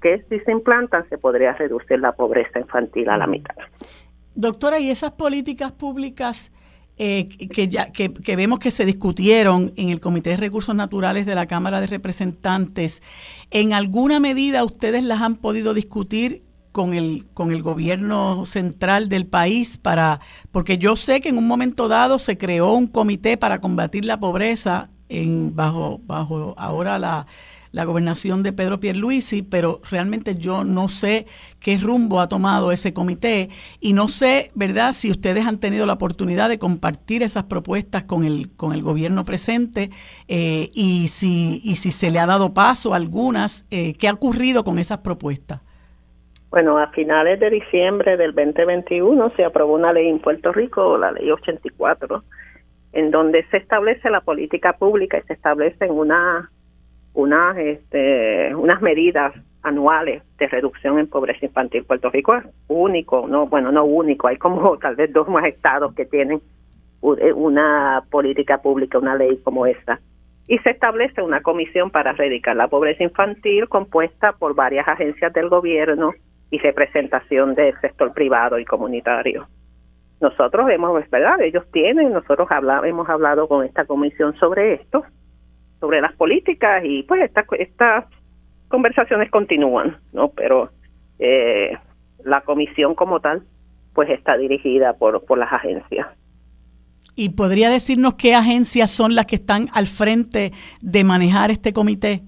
que 0.00 0.22
si 0.28 0.38
se 0.40 0.52
implantan 0.52 1.08
se 1.08 1.18
podría 1.18 1.52
reducir 1.54 1.98
la 2.00 2.12
pobreza 2.12 2.60
infantil 2.60 3.08
a 3.08 3.16
la 3.16 3.26
mitad. 3.26 3.54
Doctora, 4.34 4.78
¿y 4.78 4.90
esas 4.90 5.12
políticas 5.12 5.72
públicas 5.72 6.52
eh, 6.98 7.28
que, 7.28 7.68
ya, 7.68 7.92
que, 7.92 8.08
vemos 8.36 8.58
que 8.58 8.70
se 8.70 8.86
discutieron 8.86 9.72
en 9.76 9.90
el 9.90 10.00
Comité 10.00 10.30
de 10.30 10.38
Recursos 10.38 10.74
Naturales 10.74 11.26
de 11.26 11.34
la 11.34 11.46
Cámara 11.46 11.82
de 11.82 11.88
Representantes, 11.88 13.02
¿en 13.50 13.74
alguna 13.74 14.18
medida 14.18 14.64
ustedes 14.64 15.04
las 15.04 15.20
han 15.20 15.36
podido 15.36 15.74
discutir 15.74 16.42
con 16.72 16.94
el, 16.94 17.26
con 17.34 17.50
el 17.50 17.62
gobierno 17.62 18.46
central 18.46 19.10
del 19.10 19.26
país 19.26 19.76
para, 19.76 20.20
porque 20.52 20.78
yo 20.78 20.96
sé 20.96 21.20
que 21.20 21.28
en 21.28 21.36
un 21.36 21.46
momento 21.46 21.86
dado 21.88 22.18
se 22.18 22.38
creó 22.38 22.72
un 22.72 22.86
comité 22.86 23.36
para 23.36 23.60
combatir 23.60 24.06
la 24.06 24.18
pobreza 24.18 24.88
en, 25.10 25.54
bajo, 25.54 26.00
bajo 26.06 26.54
ahora 26.56 26.98
la, 26.98 27.26
la 27.72 27.84
gobernación 27.84 28.42
de 28.42 28.52
Pedro 28.52 28.80
Pierluisi, 28.80 29.42
pero 29.42 29.80
realmente 29.90 30.36
yo 30.36 30.64
no 30.64 30.88
sé 30.88 31.26
qué 31.60 31.78
rumbo 31.78 32.20
ha 32.20 32.28
tomado 32.28 32.72
ese 32.72 32.92
comité 32.92 33.48
y 33.80 33.92
no 33.92 34.08
sé, 34.08 34.50
¿verdad?, 34.54 34.92
si 34.92 35.10
ustedes 35.10 35.46
han 35.46 35.58
tenido 35.58 35.86
la 35.86 35.94
oportunidad 35.94 36.48
de 36.48 36.58
compartir 36.58 37.22
esas 37.22 37.44
propuestas 37.44 38.04
con 38.04 38.24
el, 38.24 38.50
con 38.56 38.72
el 38.72 38.82
gobierno 38.82 39.24
presente 39.24 39.90
eh, 40.28 40.70
y, 40.74 41.08
si, 41.08 41.60
y 41.64 41.76
si 41.76 41.90
se 41.90 42.10
le 42.10 42.18
ha 42.18 42.26
dado 42.26 42.54
paso 42.54 42.94
algunas, 42.94 43.66
eh, 43.70 43.94
¿qué 43.94 44.08
ha 44.08 44.12
ocurrido 44.12 44.64
con 44.64 44.78
esas 44.78 44.98
propuestas? 44.98 45.60
Bueno, 46.50 46.78
a 46.78 46.86
finales 46.88 47.40
de 47.40 47.50
diciembre 47.50 48.16
del 48.16 48.34
2021 48.34 49.32
se 49.36 49.44
aprobó 49.44 49.74
una 49.74 49.92
ley 49.92 50.08
en 50.08 50.20
Puerto 50.20 50.52
Rico, 50.52 50.96
la 50.96 51.12
ley 51.12 51.30
84, 51.30 52.22
en 52.92 53.10
donde 53.10 53.44
se 53.50 53.58
establece 53.58 54.08
la 54.08 54.20
política 54.20 54.72
pública 54.74 55.18
y 55.18 55.22
se 55.22 55.34
establecen 55.34 55.90
una 55.90 56.50
unas, 57.16 57.56
este, 57.56 58.54
unas 58.54 58.82
medidas 58.82 59.32
anuales 59.62 60.22
de 60.38 60.48
reducción 60.48 60.98
en 60.98 61.08
pobreza 61.08 61.46
infantil. 61.46 61.84
Puerto 61.84 62.10
Rico 62.10 62.36
es 62.36 62.44
único, 62.68 63.26
no, 63.26 63.46
bueno, 63.46 63.72
no 63.72 63.84
único, 63.84 64.28
hay 64.28 64.36
como 64.36 64.76
tal 64.80 64.96
vez 64.96 65.12
dos 65.12 65.26
más 65.28 65.46
estados 65.46 65.94
que 65.94 66.04
tienen 66.04 66.40
eh, 67.18 67.32
una 67.32 68.02
política 68.10 68.58
pública, 68.58 68.98
una 68.98 69.16
ley 69.16 69.40
como 69.42 69.66
esta. 69.66 69.98
Y 70.46 70.58
se 70.58 70.70
establece 70.70 71.22
una 71.22 71.40
comisión 71.40 71.90
para 71.90 72.10
erradicar 72.10 72.54
la 72.54 72.68
pobreza 72.68 73.02
infantil 73.02 73.66
compuesta 73.68 74.32
por 74.32 74.54
varias 74.54 74.86
agencias 74.86 75.32
del 75.32 75.48
gobierno 75.48 76.12
y 76.50 76.58
representación 76.58 77.54
del 77.54 77.74
sector 77.80 78.12
privado 78.12 78.58
y 78.58 78.64
comunitario. 78.66 79.48
Nosotros 80.20 80.68
hemos, 80.70 81.10
¿verdad? 81.10 81.40
Ellos 81.40 81.64
tienen, 81.72 82.12
nosotros 82.12 82.46
hemos 82.84 83.08
hablado 83.08 83.48
con 83.48 83.64
esta 83.64 83.86
comisión 83.86 84.34
sobre 84.36 84.74
esto 84.74 85.04
sobre 85.80 86.00
las 86.00 86.14
políticas 86.14 86.82
y 86.84 87.02
pues 87.02 87.22
estas 87.22 87.46
estas 87.58 88.04
conversaciones 88.68 89.30
continúan, 89.30 89.98
¿no? 90.12 90.28
Pero 90.30 90.70
eh, 91.18 91.76
la 92.24 92.40
comisión 92.40 92.94
como 92.94 93.20
tal 93.20 93.42
pues 93.94 94.10
está 94.10 94.36
dirigida 94.36 94.92
por, 94.92 95.24
por 95.24 95.38
las 95.38 95.52
agencias. 95.52 96.06
¿Y 97.14 97.30
podría 97.30 97.70
decirnos 97.70 98.14
qué 98.14 98.34
agencias 98.34 98.90
son 98.90 99.14
las 99.14 99.24
que 99.24 99.36
están 99.36 99.68
al 99.72 99.86
frente 99.86 100.52
de 100.82 101.04
manejar 101.04 101.50
este 101.50 101.72
comité? 101.72 102.20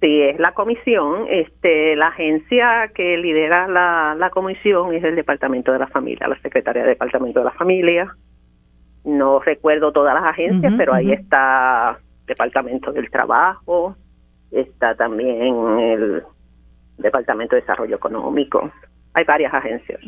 Sí, 0.00 0.22
es 0.22 0.40
la 0.40 0.52
comisión. 0.52 1.26
Este, 1.28 1.94
la 1.94 2.08
agencia 2.08 2.90
que 2.94 3.16
lidera 3.18 3.68
la, 3.68 4.16
la 4.18 4.30
comisión 4.30 4.92
es 4.92 5.04
el 5.04 5.14
Departamento 5.14 5.72
de 5.72 5.78
la 5.78 5.86
Familia, 5.86 6.26
la 6.26 6.40
Secretaría 6.40 6.82
del 6.82 6.92
Departamento 6.92 7.38
de 7.38 7.44
la 7.44 7.52
Familia. 7.52 8.16
No 9.04 9.38
recuerdo 9.38 9.92
todas 9.92 10.14
las 10.14 10.24
agencias, 10.24 10.74
pero 10.76 10.92
ahí 10.92 11.12
está 11.12 12.00
Departamento 12.30 12.92
del 12.92 13.10
Trabajo, 13.10 13.96
está 14.50 14.94
también 14.94 15.78
el 15.80 16.22
Departamento 16.98 17.56
de 17.56 17.62
Desarrollo 17.62 17.96
Económico. 17.96 18.70
Hay 19.14 19.24
varias 19.24 19.52
agencias. 19.52 20.00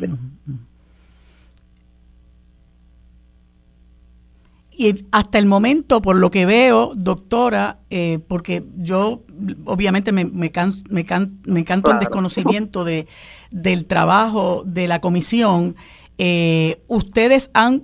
Y 4.75 5.05
hasta 5.11 5.37
el 5.37 5.45
momento, 5.45 6.01
por 6.01 6.15
lo 6.15 6.31
que 6.31 6.45
veo, 6.45 6.93
doctora, 6.95 7.79
eh, 7.89 8.19
porque 8.27 8.63
yo 8.77 9.21
obviamente 9.65 10.11
me, 10.11 10.25
me, 10.25 10.51
me, 10.89 11.05
canto 11.65 11.91
el 11.91 11.99
desconocimiento 11.99 12.83
de, 12.83 13.07
del 13.51 13.85
trabajo 13.85 14.63
de 14.65 14.87
la 14.87 14.99
comisión, 14.99 15.75
eh, 16.17 16.81
ustedes 16.87 17.51
han 17.53 17.83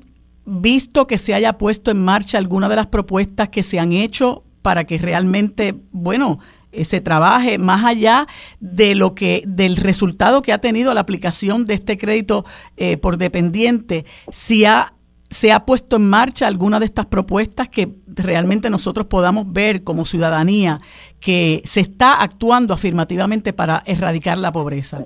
visto 0.49 1.07
que 1.07 1.17
se 1.17 1.33
haya 1.33 1.57
puesto 1.57 1.91
en 1.91 2.03
marcha 2.03 2.37
alguna 2.37 2.67
de 2.69 2.75
las 2.75 2.87
propuestas 2.87 3.49
que 3.49 3.63
se 3.63 3.79
han 3.79 3.91
hecho 3.91 4.43
para 4.61 4.85
que 4.85 4.97
realmente, 4.97 5.75
bueno, 5.91 6.39
eh, 6.71 6.85
se 6.85 7.01
trabaje 7.01 7.57
más 7.57 7.85
allá 7.85 8.27
de 8.59 8.95
lo 8.95 9.15
que 9.15 9.43
del 9.47 9.77
resultado 9.77 10.41
que 10.41 10.53
ha 10.53 10.59
tenido 10.59 10.93
la 10.93 11.01
aplicación 11.01 11.65
de 11.65 11.75
este 11.75 11.97
crédito 11.97 12.45
eh, 12.77 12.97
por 12.97 13.17
dependiente, 13.17 14.05
si 14.31 14.65
ha 14.65 14.93
se 15.29 15.51
ha 15.51 15.65
puesto 15.65 15.97
en 15.97 16.09
marcha 16.09 16.47
alguna 16.47 16.79
de 16.79 16.87
estas 16.87 17.05
propuestas 17.05 17.69
que 17.69 17.95
realmente 18.07 18.69
nosotros 18.69 19.07
podamos 19.07 19.51
ver 19.51 19.83
como 19.83 20.03
ciudadanía 20.03 20.79
que 21.19 21.61
se 21.65 21.81
está 21.81 22.21
actuando 22.21 22.73
afirmativamente 22.73 23.53
para 23.53 23.83
erradicar 23.85 24.39
la 24.39 24.51
pobreza. 24.51 25.05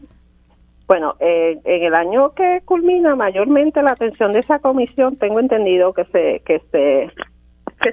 Bueno, 0.87 1.15
eh, 1.19 1.59
en 1.63 1.83
el 1.83 1.93
año 1.93 2.33
que 2.33 2.61
culmina 2.65 3.15
mayormente 3.15 3.81
la 3.81 3.91
atención 3.91 4.33
de 4.33 4.39
esa 4.39 4.59
comisión, 4.59 5.15
tengo 5.15 5.39
entendido 5.39 5.93
que 5.93 6.05
se 6.05 6.41
que 6.45 6.59
se 6.71 7.11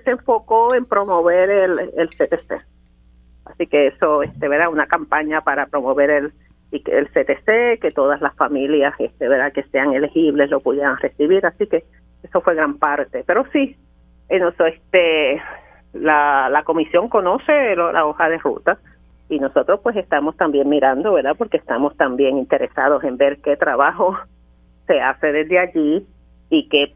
se 0.04 0.10
enfocó 0.10 0.74
en 0.74 0.84
promover 0.84 1.50
el, 1.50 1.78
el 1.96 2.08
CTC. 2.10 2.64
Así 3.44 3.66
que 3.66 3.88
eso, 3.88 4.22
este, 4.22 4.48
verá, 4.48 4.68
una 4.68 4.86
campaña 4.86 5.40
para 5.40 5.66
promover 5.66 6.10
el 6.10 6.32
el 6.72 7.08
CTC, 7.08 7.80
que 7.80 7.90
todas 7.92 8.20
las 8.20 8.34
familias, 8.36 8.94
este, 9.00 9.26
verá, 9.26 9.50
que 9.50 9.64
sean 9.64 9.92
elegibles 9.92 10.50
lo 10.50 10.60
pudieran 10.60 10.96
recibir. 10.98 11.44
Así 11.44 11.66
que 11.66 11.84
eso 12.22 12.40
fue 12.40 12.54
gran 12.54 12.78
parte. 12.78 13.24
Pero 13.26 13.44
sí, 13.52 13.76
en 14.28 14.46
eso, 14.46 14.66
este, 14.66 15.42
la, 15.92 16.48
la 16.48 16.62
comisión 16.62 17.08
conoce 17.08 17.74
la 17.74 18.06
hoja 18.06 18.28
de 18.28 18.38
ruta 18.38 18.78
y 19.30 19.38
nosotros 19.38 19.80
pues 19.82 19.96
estamos 19.96 20.36
también 20.36 20.68
mirando, 20.68 21.12
¿verdad? 21.12 21.36
Porque 21.38 21.56
estamos 21.56 21.96
también 21.96 22.36
interesados 22.36 23.02
en 23.04 23.16
ver 23.16 23.38
qué 23.38 23.56
trabajo 23.56 24.18
se 24.86 25.00
hace 25.00 25.32
desde 25.32 25.58
allí 25.58 26.06
y 26.50 26.68
qué 26.68 26.92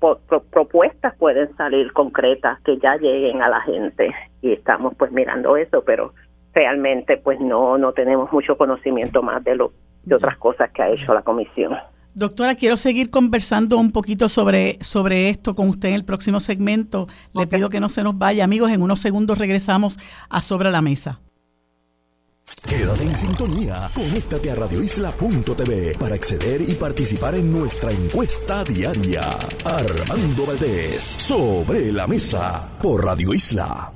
propuestas 0.50 1.14
pueden 1.16 1.56
salir 1.56 1.92
concretas 1.92 2.60
que 2.62 2.76
ya 2.78 2.96
lleguen 2.96 3.40
a 3.40 3.48
la 3.48 3.60
gente 3.60 4.12
y 4.42 4.52
estamos 4.52 4.94
pues 4.96 5.12
mirando 5.12 5.56
eso, 5.56 5.84
pero 5.86 6.12
realmente 6.52 7.16
pues 7.18 7.40
no 7.40 7.78
no 7.78 7.92
tenemos 7.92 8.32
mucho 8.32 8.56
conocimiento 8.58 9.22
más 9.22 9.42
de 9.44 9.54
lo 9.54 9.72
de 10.02 10.16
otras 10.16 10.36
cosas 10.38 10.70
que 10.72 10.82
ha 10.82 10.90
hecho 10.90 11.14
la 11.14 11.22
comisión. 11.22 11.70
Doctora, 12.16 12.56
quiero 12.56 12.76
seguir 12.76 13.10
conversando 13.10 13.78
un 13.78 13.92
poquito 13.92 14.28
sobre, 14.28 14.78
sobre 14.80 15.30
esto 15.30 15.54
con 15.54 15.68
usted 15.68 15.88
en 15.88 15.94
el 15.94 16.04
próximo 16.04 16.38
segmento. 16.40 17.06
Le 17.32 17.46
pido 17.46 17.68
que 17.70 17.80
no 17.80 17.88
se 17.88 18.04
nos 18.04 18.16
vaya. 18.16 18.44
Amigos, 18.44 18.70
en 18.70 18.82
unos 18.82 19.00
segundos 19.00 19.38
regresamos 19.38 19.98
a 20.28 20.40
Sobre 20.40 20.70
la 20.70 20.80
Mesa. 20.80 21.20
Quédate 22.68 23.04
en 23.04 23.16
sintonía. 23.16 23.90
Conéctate 23.94 24.50
a 24.50 24.54
radioisla.tv 24.54 25.96
para 25.98 26.14
acceder 26.14 26.60
y 26.62 26.74
participar 26.74 27.34
en 27.34 27.52
nuestra 27.52 27.90
encuesta 27.90 28.64
diaria. 28.64 29.30
Armando 29.64 30.46
Valdés, 30.46 31.02
sobre 31.02 31.92
la 31.92 32.06
mesa, 32.06 32.68
por 32.80 33.04
Radio 33.04 33.32
Isla. 33.32 33.92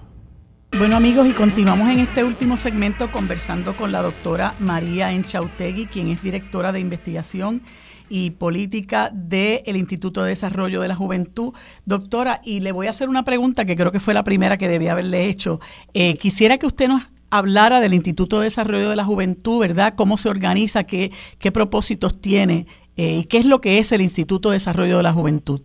Bueno 0.78 0.96
amigos, 0.96 1.26
y 1.26 1.32
continuamos 1.32 1.88
en 1.90 2.00
este 2.00 2.24
último 2.24 2.56
segmento 2.56 3.10
conversando 3.10 3.74
con 3.74 3.90
la 3.90 4.02
doctora 4.02 4.54
María 4.60 5.12
Enchautegui, 5.12 5.86
quien 5.86 6.08
es 6.08 6.22
directora 6.22 6.72
de 6.72 6.80
investigación 6.80 7.62
y 8.10 8.30
política 8.30 9.10
del 9.12 9.76
Instituto 9.76 10.22
de 10.22 10.30
Desarrollo 10.30 10.80
de 10.80 10.88
la 10.88 10.94
Juventud. 10.94 11.54
Doctora, 11.84 12.40
y 12.44 12.60
le 12.60 12.72
voy 12.72 12.86
a 12.86 12.90
hacer 12.90 13.08
una 13.08 13.24
pregunta 13.24 13.64
que 13.64 13.76
creo 13.76 13.92
que 13.92 14.00
fue 14.00 14.14
la 14.14 14.24
primera 14.24 14.56
que 14.56 14.68
debía 14.68 14.92
haberle 14.92 15.26
hecho. 15.26 15.58
Eh, 15.94 16.16
quisiera 16.16 16.58
que 16.58 16.66
usted 16.66 16.88
nos 16.88 17.08
hablara 17.30 17.80
del 17.80 17.94
Instituto 17.94 18.38
de 18.38 18.44
Desarrollo 18.44 18.90
de 18.90 18.96
la 18.96 19.04
Juventud, 19.04 19.60
¿verdad? 19.60 19.94
¿Cómo 19.96 20.16
se 20.16 20.28
organiza? 20.28 20.84
¿Qué, 20.84 21.10
qué 21.38 21.52
propósitos 21.52 22.20
tiene? 22.20 22.66
Eh, 22.96 23.26
¿Qué 23.28 23.38
es 23.38 23.46
lo 23.46 23.60
que 23.60 23.78
es 23.78 23.92
el 23.92 24.00
Instituto 24.00 24.50
de 24.50 24.54
Desarrollo 24.54 24.96
de 24.96 25.02
la 25.02 25.12
Juventud? 25.12 25.60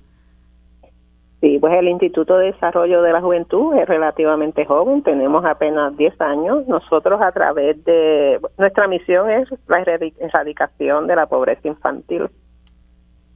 Sí, 1.42 1.58
pues 1.60 1.74
el 1.74 1.90
Instituto 1.90 2.38
de 2.38 2.54
Desarrollo 2.54 3.02
de 3.02 3.12
la 3.12 3.20
Juventud 3.20 3.76
es 3.76 3.86
relativamente 3.86 4.66
joven, 4.66 5.04
tenemos 5.04 5.44
apenas 5.44 5.98
10 5.98 6.22
años. 6.22 6.66
Nosotros 6.68 7.22
a 7.22 7.34
través 7.34 7.84
de 7.84 8.40
nuestra 8.58 8.88
misión 8.88 9.30
es 9.30 9.50
la 9.68 9.82
erradicación 9.82 11.08
de 11.08 11.16
la 11.18 11.26
pobreza 11.26 11.68
infantil. 11.68 12.30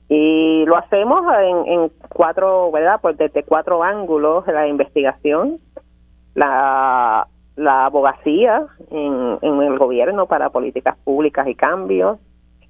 Y 0.08 0.64
lo 0.66 0.78
hacemos 0.78 1.22
en, 1.42 1.66
en 1.68 1.92
cuatro, 2.08 2.72
¿verdad? 2.72 3.00
Pues 3.02 3.18
desde 3.18 3.44
cuatro 3.44 3.84
ángulos, 3.84 4.48
la 4.48 4.68
investigación, 4.70 5.60
la 6.34 7.28
la 7.58 7.88
abogacía 7.88 8.68
en, 8.92 9.40
el 9.42 9.78
gobierno 9.78 10.28
para 10.28 10.52
políticas 10.52 10.96
públicas 11.04 11.48
y 11.48 11.56
cambios, 11.56 12.20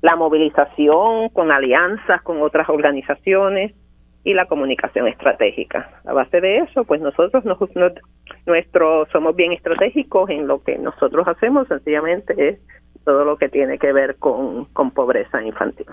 la 0.02 0.16
movilización 0.16 1.30
con 1.30 1.52
alianzas 1.52 2.22
con 2.24 2.42
otras 2.42 2.70
organizaciones 2.70 3.76
y 4.24 4.34
la 4.34 4.46
comunicación 4.46 5.08
estratégica. 5.08 6.02
A 6.06 6.14
base 6.14 6.40
de 6.40 6.60
eso, 6.60 6.86
pues 6.86 7.02
nosotros 7.02 7.44
nos, 7.44 7.58
nuestro, 8.46 9.06
somos 9.12 9.36
bien 9.36 9.52
estratégicos 9.52 10.30
en 10.30 10.48
lo 10.48 10.64
que 10.64 10.78
nosotros 10.78 11.28
hacemos, 11.28 11.68
sencillamente 11.68 12.50
es 12.50 12.60
todo 13.04 13.26
lo 13.26 13.38
que 13.38 13.50
tiene 13.50 13.78
que 13.78 13.92
ver 13.92 14.16
con, 14.18 14.68
pobreza 14.94 15.42
infantil. 15.44 15.88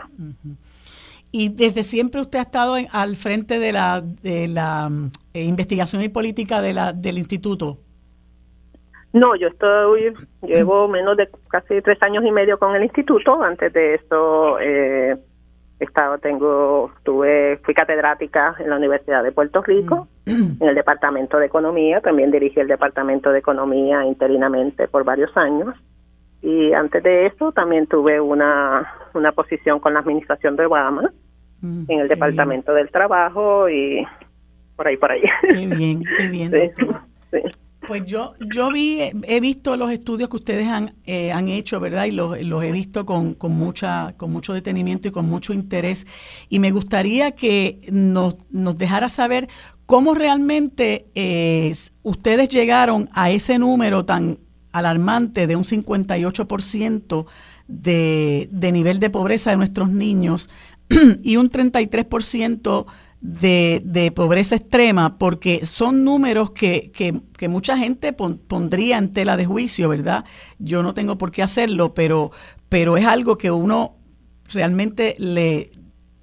y 1.32 1.48
desde 1.48 1.82
siempre 1.82 2.20
usted 2.20 2.38
ha 2.38 2.42
estado 2.42 2.76
al 2.92 3.16
frente 3.16 3.58
de 3.58 3.72
la, 3.72 4.00
de 4.00 4.46
la 4.46 4.88
eh, 5.32 5.42
investigación 5.42 6.02
y 6.02 6.08
política 6.08 6.60
de 6.60 6.72
la, 6.72 6.92
del 6.92 7.18
instituto. 7.18 7.78
No, 9.14 9.36
yo 9.36 9.46
estoy, 9.46 10.12
llevo 10.42 10.88
menos 10.88 11.16
de 11.16 11.28
casi 11.48 11.80
tres 11.82 12.02
años 12.02 12.24
y 12.24 12.32
medio 12.32 12.58
con 12.58 12.74
el 12.74 12.82
instituto. 12.82 13.40
Antes 13.40 13.72
de 13.72 13.94
esto, 13.94 14.58
eh, 14.58 15.16
estado, 15.78 16.18
tengo, 16.18 16.90
tuve, 17.04 17.60
fui 17.62 17.74
catedrática 17.74 18.56
en 18.58 18.70
la 18.70 18.76
Universidad 18.76 19.22
de 19.22 19.30
Puerto 19.30 19.62
Rico, 19.62 20.08
mm. 20.26 20.60
en 20.60 20.68
el 20.68 20.74
Departamento 20.74 21.38
de 21.38 21.46
Economía. 21.46 22.00
También 22.00 22.32
dirigí 22.32 22.58
el 22.58 22.66
Departamento 22.66 23.30
de 23.30 23.38
Economía 23.38 24.04
interinamente 24.04 24.88
por 24.88 25.04
varios 25.04 25.30
años. 25.36 25.76
Y 26.42 26.72
antes 26.72 27.00
de 27.04 27.26
eso, 27.26 27.52
también 27.52 27.86
tuve 27.86 28.20
una, 28.20 28.92
una 29.14 29.30
posición 29.30 29.78
con 29.78 29.94
la 29.94 30.00
Administración 30.00 30.56
de 30.56 30.66
Obama 30.66 31.12
mm, 31.60 31.84
en 31.86 32.00
el 32.00 32.08
Departamento 32.08 32.74
del 32.74 32.90
Trabajo 32.90 33.68
y 33.68 34.04
por 34.74 34.88
ahí, 34.88 34.96
por 34.96 35.12
ahí. 35.12 35.22
Qué 35.40 35.66
bien, 35.68 36.02
qué 36.16 36.26
bien. 36.26 36.50
sí. 37.30 37.38
Pues 37.86 38.06
yo, 38.06 38.34
yo 38.52 38.70
vi, 38.70 39.00
he 39.24 39.40
visto 39.40 39.76
los 39.76 39.90
estudios 39.90 40.30
que 40.30 40.36
ustedes 40.36 40.66
han, 40.68 40.94
eh, 41.04 41.32
han 41.32 41.48
hecho, 41.48 41.80
¿verdad? 41.80 42.06
Y 42.06 42.12
los, 42.12 42.38
he 42.38 42.72
visto 42.72 43.04
con, 43.04 43.34
con, 43.34 43.52
mucha, 43.52 44.14
con 44.16 44.32
mucho 44.32 44.54
detenimiento 44.54 45.08
y 45.08 45.10
con 45.10 45.28
mucho 45.28 45.52
interés. 45.52 46.06
Y 46.48 46.58
me 46.58 46.70
gustaría 46.70 47.32
que 47.32 47.80
nos, 47.92 48.36
nos 48.50 48.78
dejara 48.78 49.08
saber 49.08 49.48
cómo 49.86 50.14
realmente 50.14 51.06
eh, 51.14 51.74
ustedes 52.02 52.48
llegaron 52.48 53.10
a 53.12 53.30
ese 53.30 53.58
número 53.58 54.04
tan 54.04 54.38
alarmante 54.72 55.46
de 55.46 55.56
un 55.56 55.64
58% 55.64 57.26
de, 57.68 58.48
de 58.50 58.72
nivel 58.72 58.98
de 58.98 59.10
pobreza 59.10 59.50
de 59.50 59.56
nuestros 59.56 59.90
niños 59.90 60.48
y 61.22 61.36
un 61.36 61.50
33% 61.50 62.86
de, 63.24 63.80
de, 63.82 64.12
pobreza 64.12 64.54
extrema, 64.54 65.16
porque 65.16 65.64
son 65.64 66.04
números 66.04 66.50
que, 66.50 66.92
que, 66.92 67.48
mucha 67.48 67.78
gente 67.78 68.12
pondría 68.12 68.98
en 68.98 69.12
tela 69.12 69.38
de 69.38 69.46
juicio, 69.46 69.88
¿verdad? 69.88 70.26
Yo 70.58 70.82
no 70.82 70.92
tengo 70.92 71.16
por 71.16 71.30
qué 71.30 71.42
hacerlo, 71.42 71.94
pero, 71.94 72.32
pero 72.68 72.98
es 72.98 73.06
algo 73.06 73.38
que 73.38 73.50
uno 73.50 73.96
realmente 74.52 75.16
le 75.18 75.70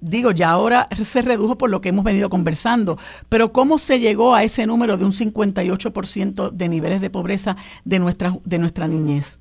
digo, 0.00 0.30
ya 0.30 0.50
ahora 0.50 0.88
se 1.04 1.22
redujo 1.22 1.58
por 1.58 1.70
lo 1.70 1.80
que 1.80 1.88
hemos 1.88 2.04
venido 2.04 2.28
conversando, 2.28 2.98
pero 3.28 3.52
¿cómo 3.52 3.78
se 3.78 3.98
llegó 3.98 4.36
a 4.36 4.44
ese 4.44 4.64
número 4.66 4.96
de 4.96 5.04
un 5.04 5.12
58% 5.12 6.50
de 6.50 6.68
niveles 6.68 7.00
de 7.00 7.10
pobreza 7.10 7.56
de 7.84 7.98
nuestra, 7.98 8.38
de 8.44 8.58
nuestra 8.60 8.86
niñez? 8.86 9.40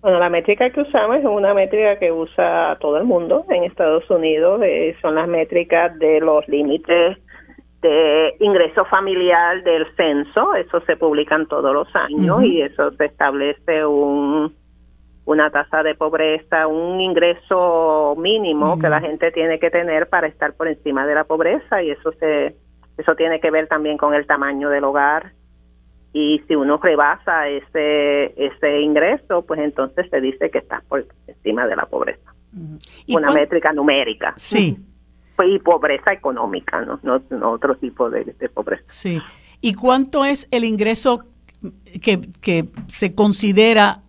Bueno, 0.00 0.18
la 0.18 0.30
métrica 0.30 0.70
que 0.70 0.80
usamos 0.80 1.18
es 1.18 1.24
una 1.24 1.52
métrica 1.52 1.98
que 1.98 2.10
usa 2.10 2.76
todo 2.80 2.96
el 2.96 3.04
mundo 3.04 3.44
en 3.50 3.64
Estados 3.64 4.08
Unidos. 4.10 4.62
Eh, 4.64 4.96
son 5.02 5.14
las 5.14 5.28
métricas 5.28 5.98
de 5.98 6.20
los 6.20 6.46
límites 6.48 7.18
de 7.82 8.34
ingreso 8.40 8.84
familiar 8.86 9.62
del 9.62 9.86
censo. 9.96 10.54
Eso 10.54 10.80
se 10.82 10.96
publican 10.96 11.46
todos 11.46 11.74
los 11.74 11.88
años 11.94 12.42
y 12.42 12.62
eso 12.62 12.90
se 12.92 13.06
establece 13.06 13.84
un 13.84 14.54
una 15.26 15.50
tasa 15.50 15.82
de 15.82 15.94
pobreza, 15.94 16.66
un 16.66 17.00
ingreso 17.00 18.16
mínimo 18.18 18.78
que 18.78 18.88
la 18.88 19.00
gente 19.00 19.30
tiene 19.30 19.60
que 19.60 19.70
tener 19.70 20.08
para 20.08 20.26
estar 20.26 20.54
por 20.54 20.66
encima 20.66 21.06
de 21.06 21.14
la 21.14 21.24
pobreza 21.24 21.82
y 21.82 21.90
eso 21.90 22.10
se 22.12 22.56
eso 22.98 23.14
tiene 23.14 23.38
que 23.38 23.50
ver 23.50 23.68
también 23.68 23.96
con 23.96 24.12
el 24.12 24.26
tamaño 24.26 24.68
del 24.68 24.84
hogar, 24.84 25.32
y 26.12 26.42
si 26.48 26.56
uno 26.56 26.78
rebasa 26.78 27.48
ese 27.48 28.34
ese 28.36 28.80
ingreso, 28.80 29.42
pues 29.42 29.60
entonces 29.60 30.08
se 30.10 30.20
dice 30.20 30.50
que 30.50 30.58
está 30.58 30.82
por 30.88 31.06
encima 31.26 31.66
de 31.66 31.76
la 31.76 31.86
pobreza. 31.86 32.34
Una 33.08 33.30
métrica 33.30 33.72
numérica. 33.72 34.34
Sí. 34.36 34.76
Y 35.42 35.58
pobreza 35.60 36.12
económica, 36.12 36.82
no, 36.82 37.00
no, 37.02 37.50
otro 37.50 37.74
tipo 37.76 38.10
de, 38.10 38.24
pobreza. 38.52 38.84
Sí. 38.88 39.22
¿Y 39.62 39.72
cuánto 39.72 40.26
es 40.26 40.46
el 40.50 40.64
ingreso 40.64 41.24
que, 42.02 42.20
que 42.42 42.66
se 42.88 43.14
considera 43.14 44.02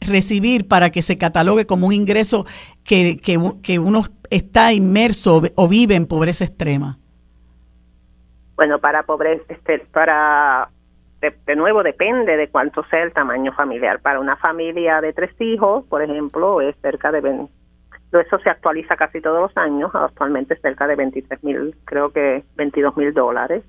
recibir 0.00 0.68
para 0.68 0.90
que 0.90 1.02
se 1.02 1.16
catalogue 1.16 1.66
como 1.66 1.88
un 1.88 1.92
ingreso 1.92 2.46
que, 2.84 3.16
que, 3.16 3.36
que 3.62 3.78
uno 3.80 4.02
está 4.30 4.72
inmerso 4.72 5.42
o 5.56 5.68
vive 5.68 5.96
en 5.96 6.06
pobreza 6.06 6.44
extrema? 6.44 6.98
Bueno, 8.54 8.78
para 8.78 9.02
pobreza, 9.02 9.44
este, 9.48 9.80
para 9.92 10.70
de, 11.46 11.56
nuevo 11.56 11.82
depende 11.82 12.36
de 12.36 12.48
cuánto 12.48 12.84
sea 12.84 13.02
el 13.02 13.12
tamaño 13.12 13.52
familiar. 13.52 14.00
Para 14.00 14.20
una 14.20 14.36
familia 14.36 15.00
de 15.00 15.12
tres 15.12 15.38
hijos, 15.40 15.84
por 15.86 16.02
ejemplo, 16.02 16.60
es 16.60 16.76
cerca 16.80 17.12
de 17.12 17.20
eso 18.12 18.38
se 18.38 18.50
actualiza 18.50 18.96
casi 18.96 19.20
todos 19.20 19.40
los 19.40 19.56
años, 19.56 19.90
actualmente 19.94 20.56
cerca 20.56 20.86
de 20.86 20.96
23 20.96 21.44
mil, 21.44 21.74
creo 21.84 22.10
que 22.10 22.44
22 22.56 22.96
mil 22.96 23.12
dólares. 23.12 23.64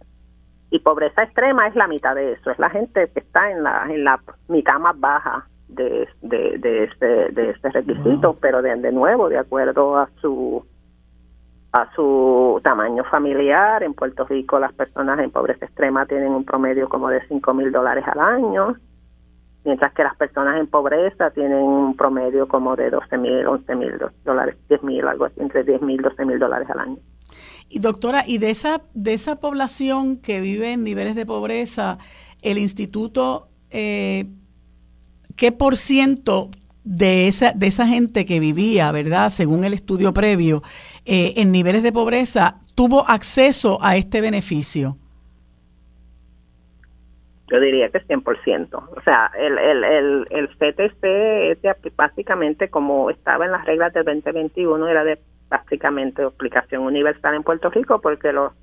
Y 0.70 0.80
pobreza 0.80 1.24
extrema 1.24 1.68
es 1.68 1.76
la 1.76 1.88
mitad 1.88 2.16
de 2.16 2.34
eso, 2.34 2.52
es 2.52 2.60
la 2.60 2.70
gente 2.70 3.10
que 3.14 3.20
está 3.20 3.52
en 3.52 3.64
la, 3.64 3.86
en 3.90 4.04
la 4.04 4.20
mitad 4.50 4.80
más 4.80 5.00
baja 5.00 5.48
de, 5.70 6.08
de, 6.22 6.58
de, 6.58 6.84
este, 6.84 7.30
de 7.32 7.52
este 7.52 7.70
requisito, 7.70 8.38
pero 8.42 8.62
de, 8.62 8.76
de 8.76 8.92
nuevo, 8.92 9.30
de 9.30 9.38
acuerdo 9.38 9.98
a 9.98 10.10
su 10.22 10.66
a 11.72 11.94
su 11.96 12.60
tamaño 12.64 13.04
familiar. 13.06 13.84
En 13.84 13.94
Puerto 13.94 14.26
Rico 14.26 14.60
las 14.60 14.74
personas 14.74 15.20
en 15.20 15.32
pobreza 15.32 15.66
extrema 15.66 16.06
tienen 16.06 16.32
un 16.32 16.46
promedio 16.46 16.90
como 16.90 17.10
de 17.10 17.26
5 17.28 17.54
mil 17.54 17.72
dólares 17.72 18.06
al 18.08 18.20
año, 18.20 18.76
mientras 19.64 19.94
que 19.94 20.04
las 20.04 20.16
personas 20.16 20.60
en 20.60 20.68
pobreza 20.68 21.32
tienen 21.32 21.64
un 21.64 21.96
promedio 21.96 22.48
como 22.48 22.76
de 22.76 22.90
12 22.90 23.18
mil, 23.18 23.46
11 23.46 23.76
mil 23.76 23.94
dólares, 24.24 24.56
10 24.70 24.84
mil, 24.84 25.08
algo 25.08 25.26
así, 25.26 25.40
entre 25.40 25.64
10 25.64 25.82
mil, 25.82 26.02
12 26.02 26.26
mil 26.26 26.40
dólares 26.40 26.70
al 26.70 26.80
año. 26.80 26.98
Y 27.70 27.80
doctora, 27.80 28.24
y 28.26 28.38
de 28.38 28.50
esa, 28.50 28.82
de 28.94 29.14
esa 29.14 29.42
población 29.42 30.18
que 30.18 30.40
vive 30.40 30.72
en 30.72 30.84
niveles 30.84 31.16
de 31.16 31.26
pobreza, 31.26 31.98
el 32.42 32.58
instituto, 32.58 33.50
eh, 33.70 34.26
¿qué 35.36 35.52
por 35.52 35.76
ciento 35.76 36.50
de 36.88 37.28
esa, 37.28 37.52
de 37.52 37.68
esa 37.68 37.86
gente 37.86 38.26
que 38.26 38.40
vivía, 38.40 38.92
¿verdad? 38.92 39.30
Según 39.30 39.66
el 39.66 39.74
estudio 39.74 40.14
previo, 40.14 40.64
eh, 41.06 41.34
en 41.36 41.52
niveles 41.52 41.84
de 41.84 41.92
pobreza, 41.92 42.62
tuvo 42.76 43.08
acceso 43.08 43.78
a 43.82 43.98
este 43.98 44.22
beneficio? 44.22 44.96
Yo 47.50 47.60
diría 47.60 47.90
que 47.90 48.02
100%. 48.02 48.74
O 48.74 49.02
sea, 49.04 49.32
el, 49.38 49.58
el, 49.58 49.84
el, 49.84 50.28
el 50.30 50.48
CTC 50.50 51.04
es 51.04 51.96
básicamente 51.96 52.70
como 52.70 53.10
estaba 53.10 53.46
en 53.46 53.52
las 53.52 53.66
reglas 53.66 53.94
del 53.94 54.06
2021, 54.06 54.88
era 54.88 55.04
de 55.04 55.20
prácticamente 55.50 56.24
aplicación 56.24 56.84
universal 56.84 57.36
en 57.36 57.44
Puerto 57.44 57.70
Rico 57.70 58.00
porque 58.02 58.34
los 58.34 58.54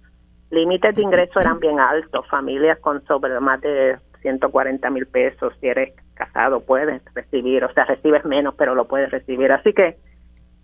límites 0.51 0.95
de 0.95 1.03
ingreso 1.03 1.41
eran 1.41 1.61
bien 1.61 1.81
altos, 1.81 2.27
familias 2.29 2.79
con 2.81 3.05
sobre 3.07 3.39
más 3.41 3.61
de 3.61 3.99
140 4.21 4.91
mil 4.91 5.07
pesos, 5.07 5.53
si 5.61 5.67
eres 5.67 5.95
casado 6.15 6.61
puedes 6.61 7.03
recibir, 7.15 7.65
o 7.65 7.73
sea, 7.73 7.85
recibes 7.85 8.25
menos, 8.25 8.55
pero 8.57 8.75
lo 8.75 8.87
puedes 8.87 9.11
recibir. 9.11 9.53
Así 9.53 9.73
que 9.73 9.97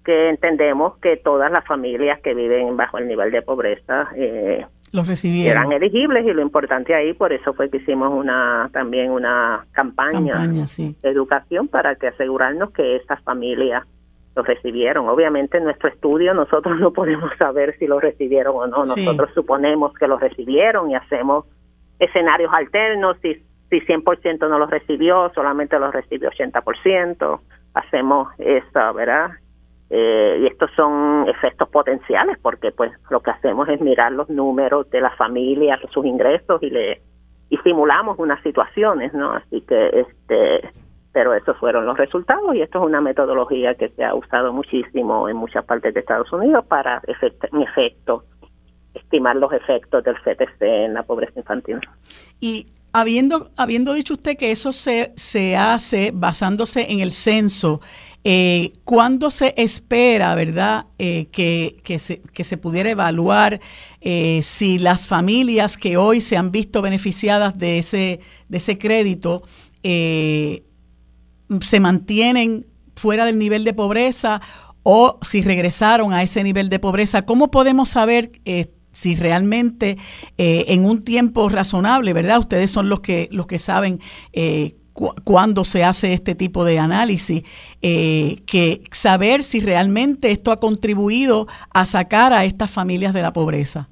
que 0.04 0.30
entendemos 0.30 0.96
que 0.98 1.16
todas 1.16 1.50
las 1.52 1.64
familias 1.66 2.20
que 2.20 2.34
viven 2.34 2.76
bajo 2.76 2.98
el 2.98 3.06
nivel 3.06 3.30
de 3.30 3.42
pobreza 3.42 4.08
eh, 4.16 4.66
los 4.92 5.06
recibieron. 5.06 5.58
eran 5.58 5.72
elegibles 5.72 6.26
y 6.26 6.32
lo 6.32 6.42
importante 6.42 6.94
ahí, 6.94 7.12
por 7.12 7.32
eso 7.32 7.52
fue 7.52 7.70
que 7.70 7.78
hicimos 7.78 8.12
una 8.12 8.70
también 8.72 9.10
una 9.10 9.66
campaña, 9.72 10.46
de 10.46 10.96
educación 11.02 11.68
para 11.68 11.94
que 11.96 12.08
asegurarnos 12.08 12.70
que 12.72 12.96
esas 12.96 13.22
familias 13.22 13.84
los 14.34 14.46
recibieron. 14.46 15.08
Obviamente 15.08 15.58
en 15.58 15.64
nuestro 15.64 15.90
estudio 15.90 16.32
nosotros 16.34 16.80
no 16.80 16.92
podemos 16.92 17.30
saber 17.38 17.76
si 17.78 17.86
los 17.86 18.00
recibieron 18.00 18.56
o 18.56 18.66
no, 18.66 18.78
nosotros 18.78 19.30
suponemos 19.34 19.92
que 19.94 20.08
los 20.08 20.20
recibieron 20.20 20.90
y 20.90 20.94
hacemos 20.94 21.44
escenarios 21.98 22.50
alternos, 22.52 23.18
si, 23.20 23.42
si 23.70 23.80
100% 23.80 24.48
no 24.48 24.58
los 24.58 24.68
recibió, 24.68 25.30
solamente 25.34 25.78
los 25.78 25.92
recibió 25.92 26.30
80%, 26.30 27.40
hacemos 27.74 28.28
eso, 28.38 28.94
¿verdad? 28.94 29.30
Eh, 29.88 30.38
y 30.42 30.46
estos 30.46 30.70
son 30.76 31.28
efectos 31.28 31.68
potenciales 31.68 32.38
porque 32.40 32.70
pues 32.70 32.92
lo 33.10 33.20
que 33.20 33.30
hacemos 33.30 33.68
es 33.68 33.80
mirar 33.80 34.12
los 34.12 34.28
números 34.28 34.88
de 34.90 35.00
las 35.00 35.16
familias, 35.16 35.80
sus 35.90 36.04
ingresos 36.06 36.62
y 36.62 36.70
le 36.70 37.02
y 37.48 37.56
simulamos 37.58 38.16
unas 38.20 38.40
situaciones, 38.44 39.12
¿no? 39.12 39.32
Así 39.32 39.60
que 39.62 39.88
este 40.00 40.70
pero 41.12 41.34
esos 41.34 41.56
fueron 41.58 41.86
los 41.86 41.98
resultados 41.98 42.54
y 42.54 42.62
esto 42.62 42.78
es 42.78 42.84
una 42.84 43.00
metodología 43.00 43.74
que 43.74 43.88
se 43.88 44.04
ha 44.04 44.14
usado 44.14 44.52
muchísimo 44.52 45.28
en 45.28 45.36
muchas 45.36 45.64
partes 45.64 45.92
de 45.92 46.00
Estados 46.00 46.32
Unidos 46.32 46.64
para 46.66 47.02
en 47.08 47.62
efecto 47.62 48.22
estimar 48.94 49.34
los 49.34 49.52
efectos 49.52 50.04
del 50.04 50.14
CTC 50.16 50.62
en 50.62 50.94
la 50.94 51.02
pobreza 51.02 51.40
infantil. 51.40 51.80
Y 52.40 52.66
habiendo, 52.92 53.50
habiendo 53.56 53.94
dicho 53.94 54.14
usted 54.14 54.36
que 54.36 54.50
eso 54.50 54.72
se, 54.72 55.12
se 55.16 55.56
hace 55.56 56.10
basándose 56.12 56.90
en 56.90 57.00
el 57.00 57.12
censo, 57.12 57.80
eh, 58.22 58.72
¿cuándo 58.84 59.30
se 59.30 59.54
espera, 59.56 60.34
verdad, 60.34 60.86
eh, 60.98 61.28
que, 61.32 61.80
que, 61.84 61.98
se, 61.98 62.20
que 62.20 62.44
se 62.44 62.58
pudiera 62.58 62.90
evaluar 62.90 63.60
eh, 64.00 64.40
si 64.42 64.78
las 64.78 65.06
familias 65.06 65.78
que 65.78 65.96
hoy 65.96 66.20
se 66.20 66.36
han 66.36 66.50
visto 66.50 66.82
beneficiadas 66.82 67.56
de 67.58 67.78
ese, 67.78 68.20
de 68.48 68.58
ese 68.58 68.76
crédito 68.76 69.42
se 69.82 70.60
mantienen 71.80 72.66
fuera 72.94 73.24
del 73.24 73.38
nivel 73.38 73.64
de 73.64 73.72
pobreza 73.72 74.42
o 74.82 75.18
si 75.22 75.40
regresaron 75.40 76.12
a 76.12 76.22
ese 76.22 76.44
nivel 76.44 76.68
de 76.68 76.78
pobreza, 76.78 77.24
¿cómo 77.24 77.50
podemos 77.50 77.88
saber 77.88 78.32
si 78.92 79.14
realmente 79.14 79.96
eh, 80.38 80.64
en 80.68 80.84
un 80.84 81.04
tiempo 81.04 81.48
razonable, 81.48 82.12
¿verdad? 82.12 82.38
Ustedes 82.38 82.70
son 82.70 82.88
los 82.88 83.00
que, 83.00 83.28
los 83.30 83.46
que 83.46 83.58
saben 83.58 84.00
eh, 84.32 84.74
cuándo 85.24 85.64
se 85.64 85.84
hace 85.84 86.12
este 86.12 86.34
tipo 86.34 86.64
de 86.64 86.78
análisis, 86.78 87.42
que 87.80 88.82
saber 88.90 89.42
si 89.42 89.60
realmente 89.60 90.30
esto 90.30 90.52
ha 90.52 90.60
contribuido 90.60 91.46
a 91.72 91.86
sacar 91.86 92.34
a 92.34 92.44
estas 92.44 92.70
familias 92.70 93.14
de 93.14 93.22
la 93.22 93.32
pobreza. 93.32 93.88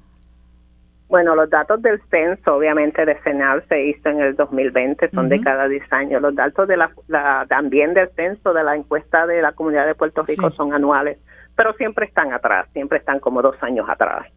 Bueno, 1.09 1.33
los 1.33 1.49
datos 1.49 1.81
del 1.81 1.99
censo, 2.11 2.55
obviamente, 2.55 3.03
de 3.03 3.15
CENAL 3.23 3.63
se 3.67 3.83
hizo 3.83 4.09
en 4.09 4.21
el 4.21 4.35
2020, 4.35 5.09
son 5.09 5.27
de 5.27 5.41
cada 5.41 5.67
10 5.67 5.91
años. 5.91 6.21
Los 6.21 6.35
datos 6.35 6.67
de 6.67 6.77
la, 6.77 7.45
también 7.49 7.95
del 7.95 8.09
censo 8.11 8.53
de 8.53 8.63
la 8.63 8.75
encuesta 8.75 9.25
de 9.25 9.41
la 9.41 9.53
comunidad 9.53 9.87
de 9.87 9.95
Puerto 9.95 10.21
Rico 10.21 10.51
son 10.51 10.71
anuales, 10.71 11.17
pero 11.55 11.73
siempre 11.73 12.05
están 12.05 12.31
atrás, 12.31 12.67
siempre 12.73 12.99
están 12.99 13.19
como 13.19 13.41
dos 13.41 13.55
años 13.63 13.89
atrás. 13.89 14.27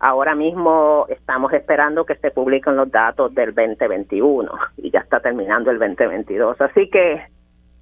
Ahora 0.00 0.34
mismo 0.34 1.06
estamos 1.08 1.52
esperando 1.52 2.06
que 2.06 2.14
se 2.16 2.30
publiquen 2.30 2.76
los 2.76 2.90
datos 2.90 3.34
del 3.34 3.54
2021 3.54 4.50
y 4.76 4.90
ya 4.90 5.00
está 5.00 5.20
terminando 5.20 5.70
el 5.70 5.78
2022. 5.78 6.60
Así 6.60 6.88
que, 6.88 7.22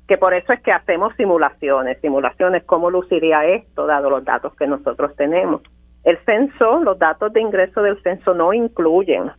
que 0.09 0.17
por 0.17 0.33
eso 0.33 0.53
es 0.53 0.61
que 0.63 0.73
hacemos 0.73 1.15
simulaciones, 1.17 2.01
simulaciones, 2.01 2.65
cómo 2.65 2.91
luciría 2.91 3.45
esto, 3.45 3.87
dado 3.87 4.09
los 4.09 4.25
datos 4.25 4.55
que 4.57 4.67
nosotros 4.67 5.15
tenemos 5.17 5.63
el 6.07 6.19
censo, 6.19 6.79
los 6.85 7.01
datos 7.01 7.33
de 7.33 7.41
ingreso 7.41 7.83
del 7.83 8.01
censo 8.01 8.33
no 8.33 8.53
incluyen 8.53 9.33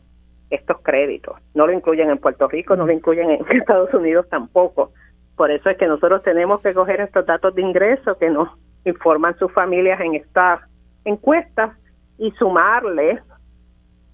estos 0.49 0.77
créditos, 0.81 1.37
no 1.53 1.65
lo 1.65 1.71
incluyen 1.71 2.09
en 2.09 2.17
Puerto 2.17 2.49
Rico, 2.49 2.75
no 2.75 2.85
lo 2.85 2.91
incluyen 2.91 3.31
en 3.31 3.45
Estados 3.57 3.93
Unidos 3.93 4.27
tampoco. 4.29 4.91
Por 5.37 5.49
eso 5.49 5.69
es 5.69 5.77
que 5.77 5.87
nosotros 5.87 6.23
tenemos 6.23 6.59
que 6.59 6.73
coger 6.73 6.99
estos 6.99 7.25
datos 7.25 7.55
de 7.55 7.61
ingreso 7.61 8.17
que 8.17 8.29
nos 8.29 8.49
informan 8.83 9.37
sus 9.37 9.49
familias 9.53 10.01
en 10.01 10.15
estas 10.15 10.59
encuestas 11.05 11.71
y 12.17 12.31
sumarle 12.31 13.21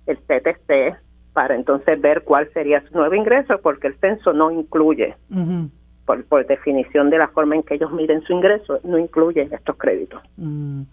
el 0.05 0.17
CTC 0.17 0.97
para 1.33 1.55
entonces 1.55 1.99
ver 1.99 2.23
cuál 2.23 2.51
sería 2.53 2.83
su 2.87 2.93
nuevo 2.97 3.15
ingreso, 3.15 3.59
porque 3.61 3.87
el 3.87 3.95
censo 3.99 4.33
no 4.33 4.51
incluye 4.51 5.15
por, 6.05 6.45
definición 6.45 7.09
de 7.09 7.17
la 7.17 7.29
forma 7.29 7.55
en 7.55 7.63
que 7.63 7.75
ellos 7.75 7.91
miden 7.91 8.21
su 8.23 8.33
ingreso, 8.33 8.79
no 8.83 8.97
incluye 8.97 9.47
estos 9.51 9.77
créditos. 9.77 10.21
Mm. 10.37 10.83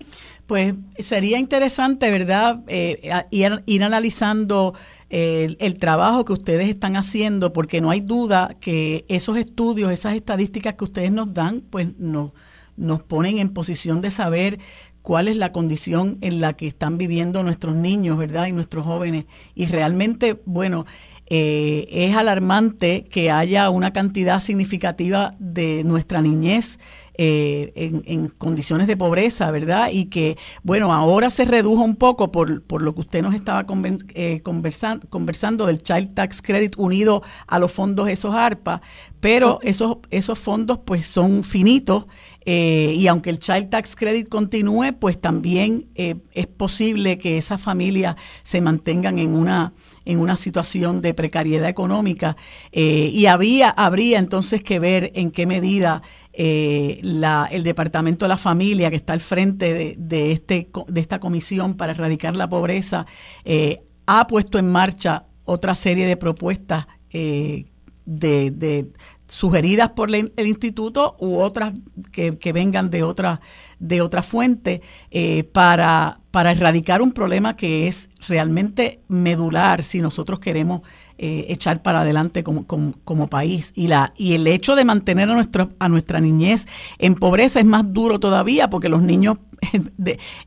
Pues 0.47 0.75
sería 0.99 1.39
interesante, 1.39 2.11
¿verdad?, 2.11 2.61
eh, 2.69 3.01
ir, 3.31 3.83
analizando 3.83 4.75
eh, 5.11 5.57
el, 5.59 5.79
trabajo 5.79 6.25
que 6.25 6.33
ustedes 6.33 6.69
están 6.69 6.97
haciendo, 6.97 7.53
porque 7.53 7.81
no 7.81 7.91
hay 7.91 8.01
duda 8.01 8.57
que 8.61 9.05
esos 9.09 9.37
estudios, 9.37 9.91
esas 9.91 10.15
estadísticas 10.15 10.75
que 10.75 10.85
ustedes 10.85 11.13
nos 11.13 11.35
dan, 11.35 11.63
pues 11.71 11.99
nos, 11.99 12.33
nos 12.77 13.03
ponen 13.03 13.39
en 13.39 13.53
posición 13.53 14.01
de 14.01 14.11
saber 14.11 14.59
cuál 15.03 15.29
es 15.29 15.37
la 15.37 15.53
condición 15.53 16.19
en 16.21 16.41
la 16.41 16.55
que 16.55 16.67
están 16.67 16.99
viviendo 16.99 17.43
nuestros 17.43 17.75
niños, 17.75 18.19
¿verdad? 18.19 18.47
Y 18.47 18.53
nuestros 18.53 18.85
jóvenes. 18.85 19.27
Y 19.55 19.67
realmente, 19.67 20.41
bueno, 20.45 20.87
eh, 21.27 21.87
es 21.91 22.17
alarmante 22.17 23.05
que 23.09 23.31
haya 23.31 23.71
una 23.71 23.93
cantidad 23.93 24.41
significativa 24.41 25.31
de 25.39 25.85
nuestra 25.85 26.21
niñez 26.23 26.79
eh, 27.23 27.93
en, 28.07 28.29
condiciones 28.29 28.89
de 28.89 28.97
pobreza, 28.97 29.51
¿verdad? 29.51 29.91
Y 29.93 30.07
que, 30.07 30.39
bueno, 30.63 30.93
ahora 30.93 31.29
se 31.29 31.45
redujo 31.45 31.83
un 31.83 31.97
poco 31.97 32.33
por, 32.33 32.63
por 32.63 32.81
lo 32.81 32.95
que 32.95 33.03
usted 33.03 33.23
nos 33.23 33.35
estaba 33.35 33.67
eh, 34.15 34.41
conversando 34.43 35.67
del 35.67 35.83
Child 35.83 36.15
Tax 36.15 36.41
Credit 36.41 36.75
unido 36.79 37.23
a 37.47 37.59
los 37.59 37.71
fondos 37.71 38.09
esos 38.09 38.35
ARPA, 38.35 38.81
pero 39.21 39.59
esos, 39.63 39.99
esos 40.11 40.39
fondos 40.39 40.79
pues 40.85 41.07
son 41.07 41.45
finitos 41.45 42.07
y 42.45 43.07
aunque 43.07 43.31
el 43.31 43.39
Child 43.39 43.71
Tax 43.71 43.95
Credit 43.95 44.29
continúe, 44.29 44.95
pues 44.99 45.21
también 45.21 45.89
es 45.95 46.47
posible 46.47 47.19
que 47.19 47.37
esas 47.37 47.61
familias 47.61 48.17
se 48.43 48.61
mantengan 48.61 49.19
en 49.19 49.35
una 49.35 49.75
en 50.05 50.19
una 50.19 50.37
situación 50.37 51.03
de 51.03 51.15
precariedad 51.15 51.69
económica. 51.69 52.37
Eh, 52.73 53.11
y 53.13 53.27
había, 53.27 53.71
habría 53.71 54.19
entonces 54.19 54.63
que 54.63 54.79
ver 54.79 55.13
en 55.15 55.31
qué 55.31 55.47
medida 55.47 56.03
eh, 56.33 57.01
la, 57.03 57.49
el 57.51 57.63
Departamento 57.63 58.25
de 58.25 58.31
la 58.31 58.39
Familia, 58.39 58.91
que 58.91 58.97
está 58.97 59.13
al 59.13 59.21
frente 59.21 59.97
de, 59.97 60.33
este, 60.33 60.71
de 60.89 61.01
esta 61.01 61.21
comisión 61.21 61.77
para 61.77 61.93
erradicar 61.93 62.37
la 62.37 62.49
pobreza, 62.49 63.07
eh, 63.45 63.83
ha 64.07 64.27
puesto 64.27 64.59
en 64.59 64.71
marcha 64.71 65.27
otra 65.45 65.75
serie 65.75 66.07
de 66.07 66.17
propuestas 66.17 66.87
de, 67.13 68.87
sugeridas 69.31 69.91
por 69.91 70.15
el 70.15 70.33
instituto 70.37 71.17
u 71.21 71.39
otras 71.39 71.75
que, 72.11 72.53
vengan 72.53 72.91
de 72.91 73.05
otra, 73.05 73.41
de 73.79 74.03
otra 74.03 74.23
fuente 74.23 74.83
eh, 75.11 75.45
para, 75.45 76.21
para 76.33 76.51
erradicar 76.51 77.01
un 77.01 77.13
problema 77.13 77.57
que 77.57 77.87
es 77.87 78.11
realmente 78.27 79.01
medular 79.09 79.85
si 79.85 80.01
nosotros 80.01 80.41
queremos 80.41 80.83
eh, 81.17 81.47
echar 81.49 81.81
para 81.83 82.01
adelante 82.01 82.43
como, 82.43 82.67
como, 82.67 83.27
país. 83.29 83.73
Y, 83.77 83.87
la, 83.87 84.13
y 84.17 84.35
el 84.35 84.47
hecho 84.47 84.75
de 84.75 84.85
mantener 84.85 85.31
a, 85.31 85.35
nuestro, 85.35 85.71
a 85.79 85.89
nuestra 85.89 86.19
niñez 86.19 86.67
en 86.99 87.15
pobreza 87.15 87.61
es 87.61 87.67
más 87.67 87.93
duro 87.93 88.19
todavía 88.19 88.69
porque 88.69 88.89
los 88.89 89.03
niños 89.03 89.39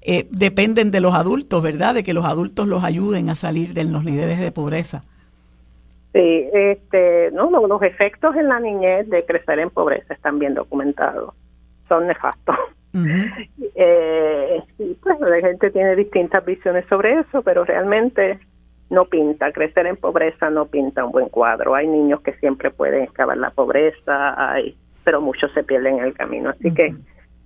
eh, 0.02 0.28
dependen 0.30 0.92
de 0.92 1.00
los 1.00 1.14
adultos, 1.14 1.64
¿verdad? 1.64 1.94
De 1.94 2.04
que 2.04 2.14
los 2.14 2.26
adultos 2.26 2.68
los 2.68 2.84
ayuden 2.84 3.30
a 3.30 3.36
salir 3.36 3.74
de 3.74 3.86
los 3.86 4.04
niveles 4.04 4.40
de 4.40 4.52
pobreza. 4.52 5.02
Sí, 6.14 6.48
este, 6.54 7.32
no, 7.32 7.50
los 7.50 7.82
efectos 7.82 8.36
en 8.36 8.48
la 8.48 8.60
niñez 8.60 9.10
de 9.10 9.26
crecer 9.26 9.58
en 9.58 9.72
pobreza 9.72 10.14
están 10.14 10.38
bien 10.38 10.54
documentados, 10.54 11.34
son 11.90 12.06
nefastos. 12.08 12.56
eh, 13.76 14.62
pues 14.78 15.20
la 15.20 15.40
gente 15.42 15.72
tiene 15.72 15.96
distintas 15.96 16.46
visiones 16.46 16.86
sobre 16.88 17.20
eso, 17.20 17.42
pero 17.42 17.66
realmente 17.66 18.40
no 18.92 19.06
pinta, 19.06 19.52
crecer 19.52 19.88
en 19.88 19.98
pobreza 19.98 20.52
no 20.52 20.68
pinta 20.68 21.04
un 21.04 21.12
buen 21.12 21.30
cuadro. 21.30 21.74
Hay 21.74 21.88
niños 21.88 22.22
que 22.22 22.34
siempre 22.34 22.70
pueden 22.70 23.04
excavar 23.04 23.38
la 23.38 23.50
pobreza, 23.50 24.36
hay, 24.38 24.78
pero 25.04 25.20
muchos 25.20 25.52
se 25.54 25.64
pierden 25.64 25.98
en 25.98 26.04
el 26.06 26.14
camino. 26.14 26.52
Así 26.52 26.72
que 26.76 26.94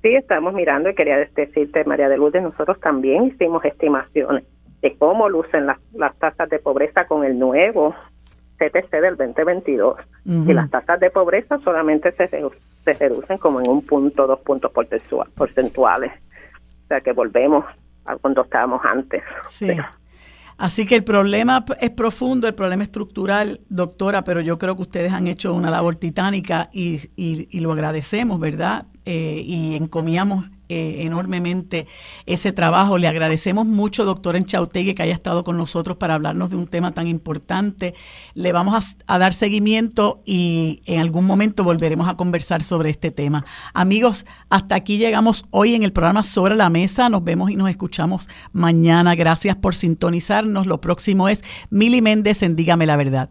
sí, 0.01 0.13
estamos 0.13 0.53
mirando 0.53 0.89
y 0.89 0.95
quería 0.95 1.25
decirte, 1.33 1.85
María 1.85 2.09
de 2.09 2.17
Lourdes, 2.17 2.43
nosotros 2.43 2.77
también 2.81 3.27
hicimos 3.27 3.63
estimaciones 3.63 4.43
de 4.81 4.97
cómo 4.97 5.29
lucen 5.29 5.67
las, 5.67 5.79
las 5.93 6.13
tasas 6.19 6.49
de 6.49 6.59
pobreza 6.59 7.07
con 7.07 7.23
el 7.23 7.39
nuevo 7.39 7.95
CTC 8.57 8.91
del 9.01 9.17
2022 9.17 9.97
y 10.25 10.53
las 10.53 10.69
tasas 10.69 10.99
de 10.99 11.09
pobreza 11.09 11.59
solamente 11.59 12.11
se, 12.13 12.27
se 12.27 12.93
reducen 12.93 13.37
como 13.37 13.61
en 13.61 13.69
un 13.69 13.81
punto, 13.81 14.27
dos 14.27 14.39
puntos 14.39 14.71
porcentuales. 15.35 16.11
O 16.83 16.87
sea 16.87 17.01
que 17.01 17.11
volvemos 17.11 17.65
a 18.05 18.15
cuando 18.17 18.41
estábamos 18.41 18.81
antes. 18.83 19.23
Sí. 19.45 19.69
Así 20.57 20.87
que 20.87 20.95
el 20.95 21.03
problema 21.03 21.63
es 21.79 21.91
profundo, 21.91 22.47
el 22.47 22.55
problema 22.55 22.81
estructural, 22.81 23.61
doctora, 23.69 24.23
pero 24.23 24.41
yo 24.41 24.57
creo 24.57 24.75
que 24.75 24.81
ustedes 24.81 25.13
han 25.13 25.27
hecho 25.27 25.53
una 25.53 25.69
labor 25.69 25.97
titánica 25.97 26.69
y, 26.73 26.99
y, 27.15 27.59
lo 27.59 27.71
agradecemos, 27.71 28.39
¿verdad? 28.39 28.87
Eh, 29.05 29.43
y 29.45 29.75
encomiamos 29.75 30.49
eh, 30.69 31.03
enormemente 31.05 31.87
ese 32.25 32.51
trabajo. 32.51 32.97
Le 32.97 33.07
agradecemos 33.07 33.65
mucho, 33.65 34.05
doctor 34.05 34.35
Enchautegui, 34.35 34.95
que 34.95 35.03
haya 35.03 35.13
estado 35.13 35.43
con 35.43 35.57
nosotros 35.57 35.97
para 35.97 36.15
hablarnos 36.15 36.49
de 36.49 36.57
un 36.57 36.67
tema 36.67 36.93
tan 36.93 37.07
importante. 37.07 37.93
Le 38.33 38.51
vamos 38.51 38.97
a, 39.07 39.17
dar 39.17 39.33
seguimiento 39.33 40.21
y 40.25 40.81
en 40.85 40.99
algún 40.99 41.25
momento 41.25 41.63
volveremos 41.63 42.07
a 42.09 42.15
conversar 42.15 42.63
sobre 42.63 42.89
este 42.89 43.11
tema. 43.11 43.45
Amigos, 43.73 44.25
hasta 44.49 44.75
aquí 44.75 44.97
llegamos 44.97 45.45
hoy 45.51 45.75
en 45.75 45.83
el 45.83 45.93
programa 45.93 46.23
Sobre 46.23 46.55
la 46.55 46.69
Mesa. 46.69 47.09
Nos 47.09 47.23
vemos 47.23 47.49
y 47.49 47.55
nos 47.55 47.69
escuchamos 47.69 48.29
mañana. 48.51 49.15
Gracias 49.15 49.55
por 49.55 49.75
sintonizarnos. 49.75 50.67
Lo 50.67 50.81
próximo 50.81 51.29
es 51.29 51.43
Mili 51.69 52.01
Méndez 52.01 52.43
en 52.43 52.55
Dígame 52.55 52.85
la 52.85 52.95
Verdad. 52.97 53.29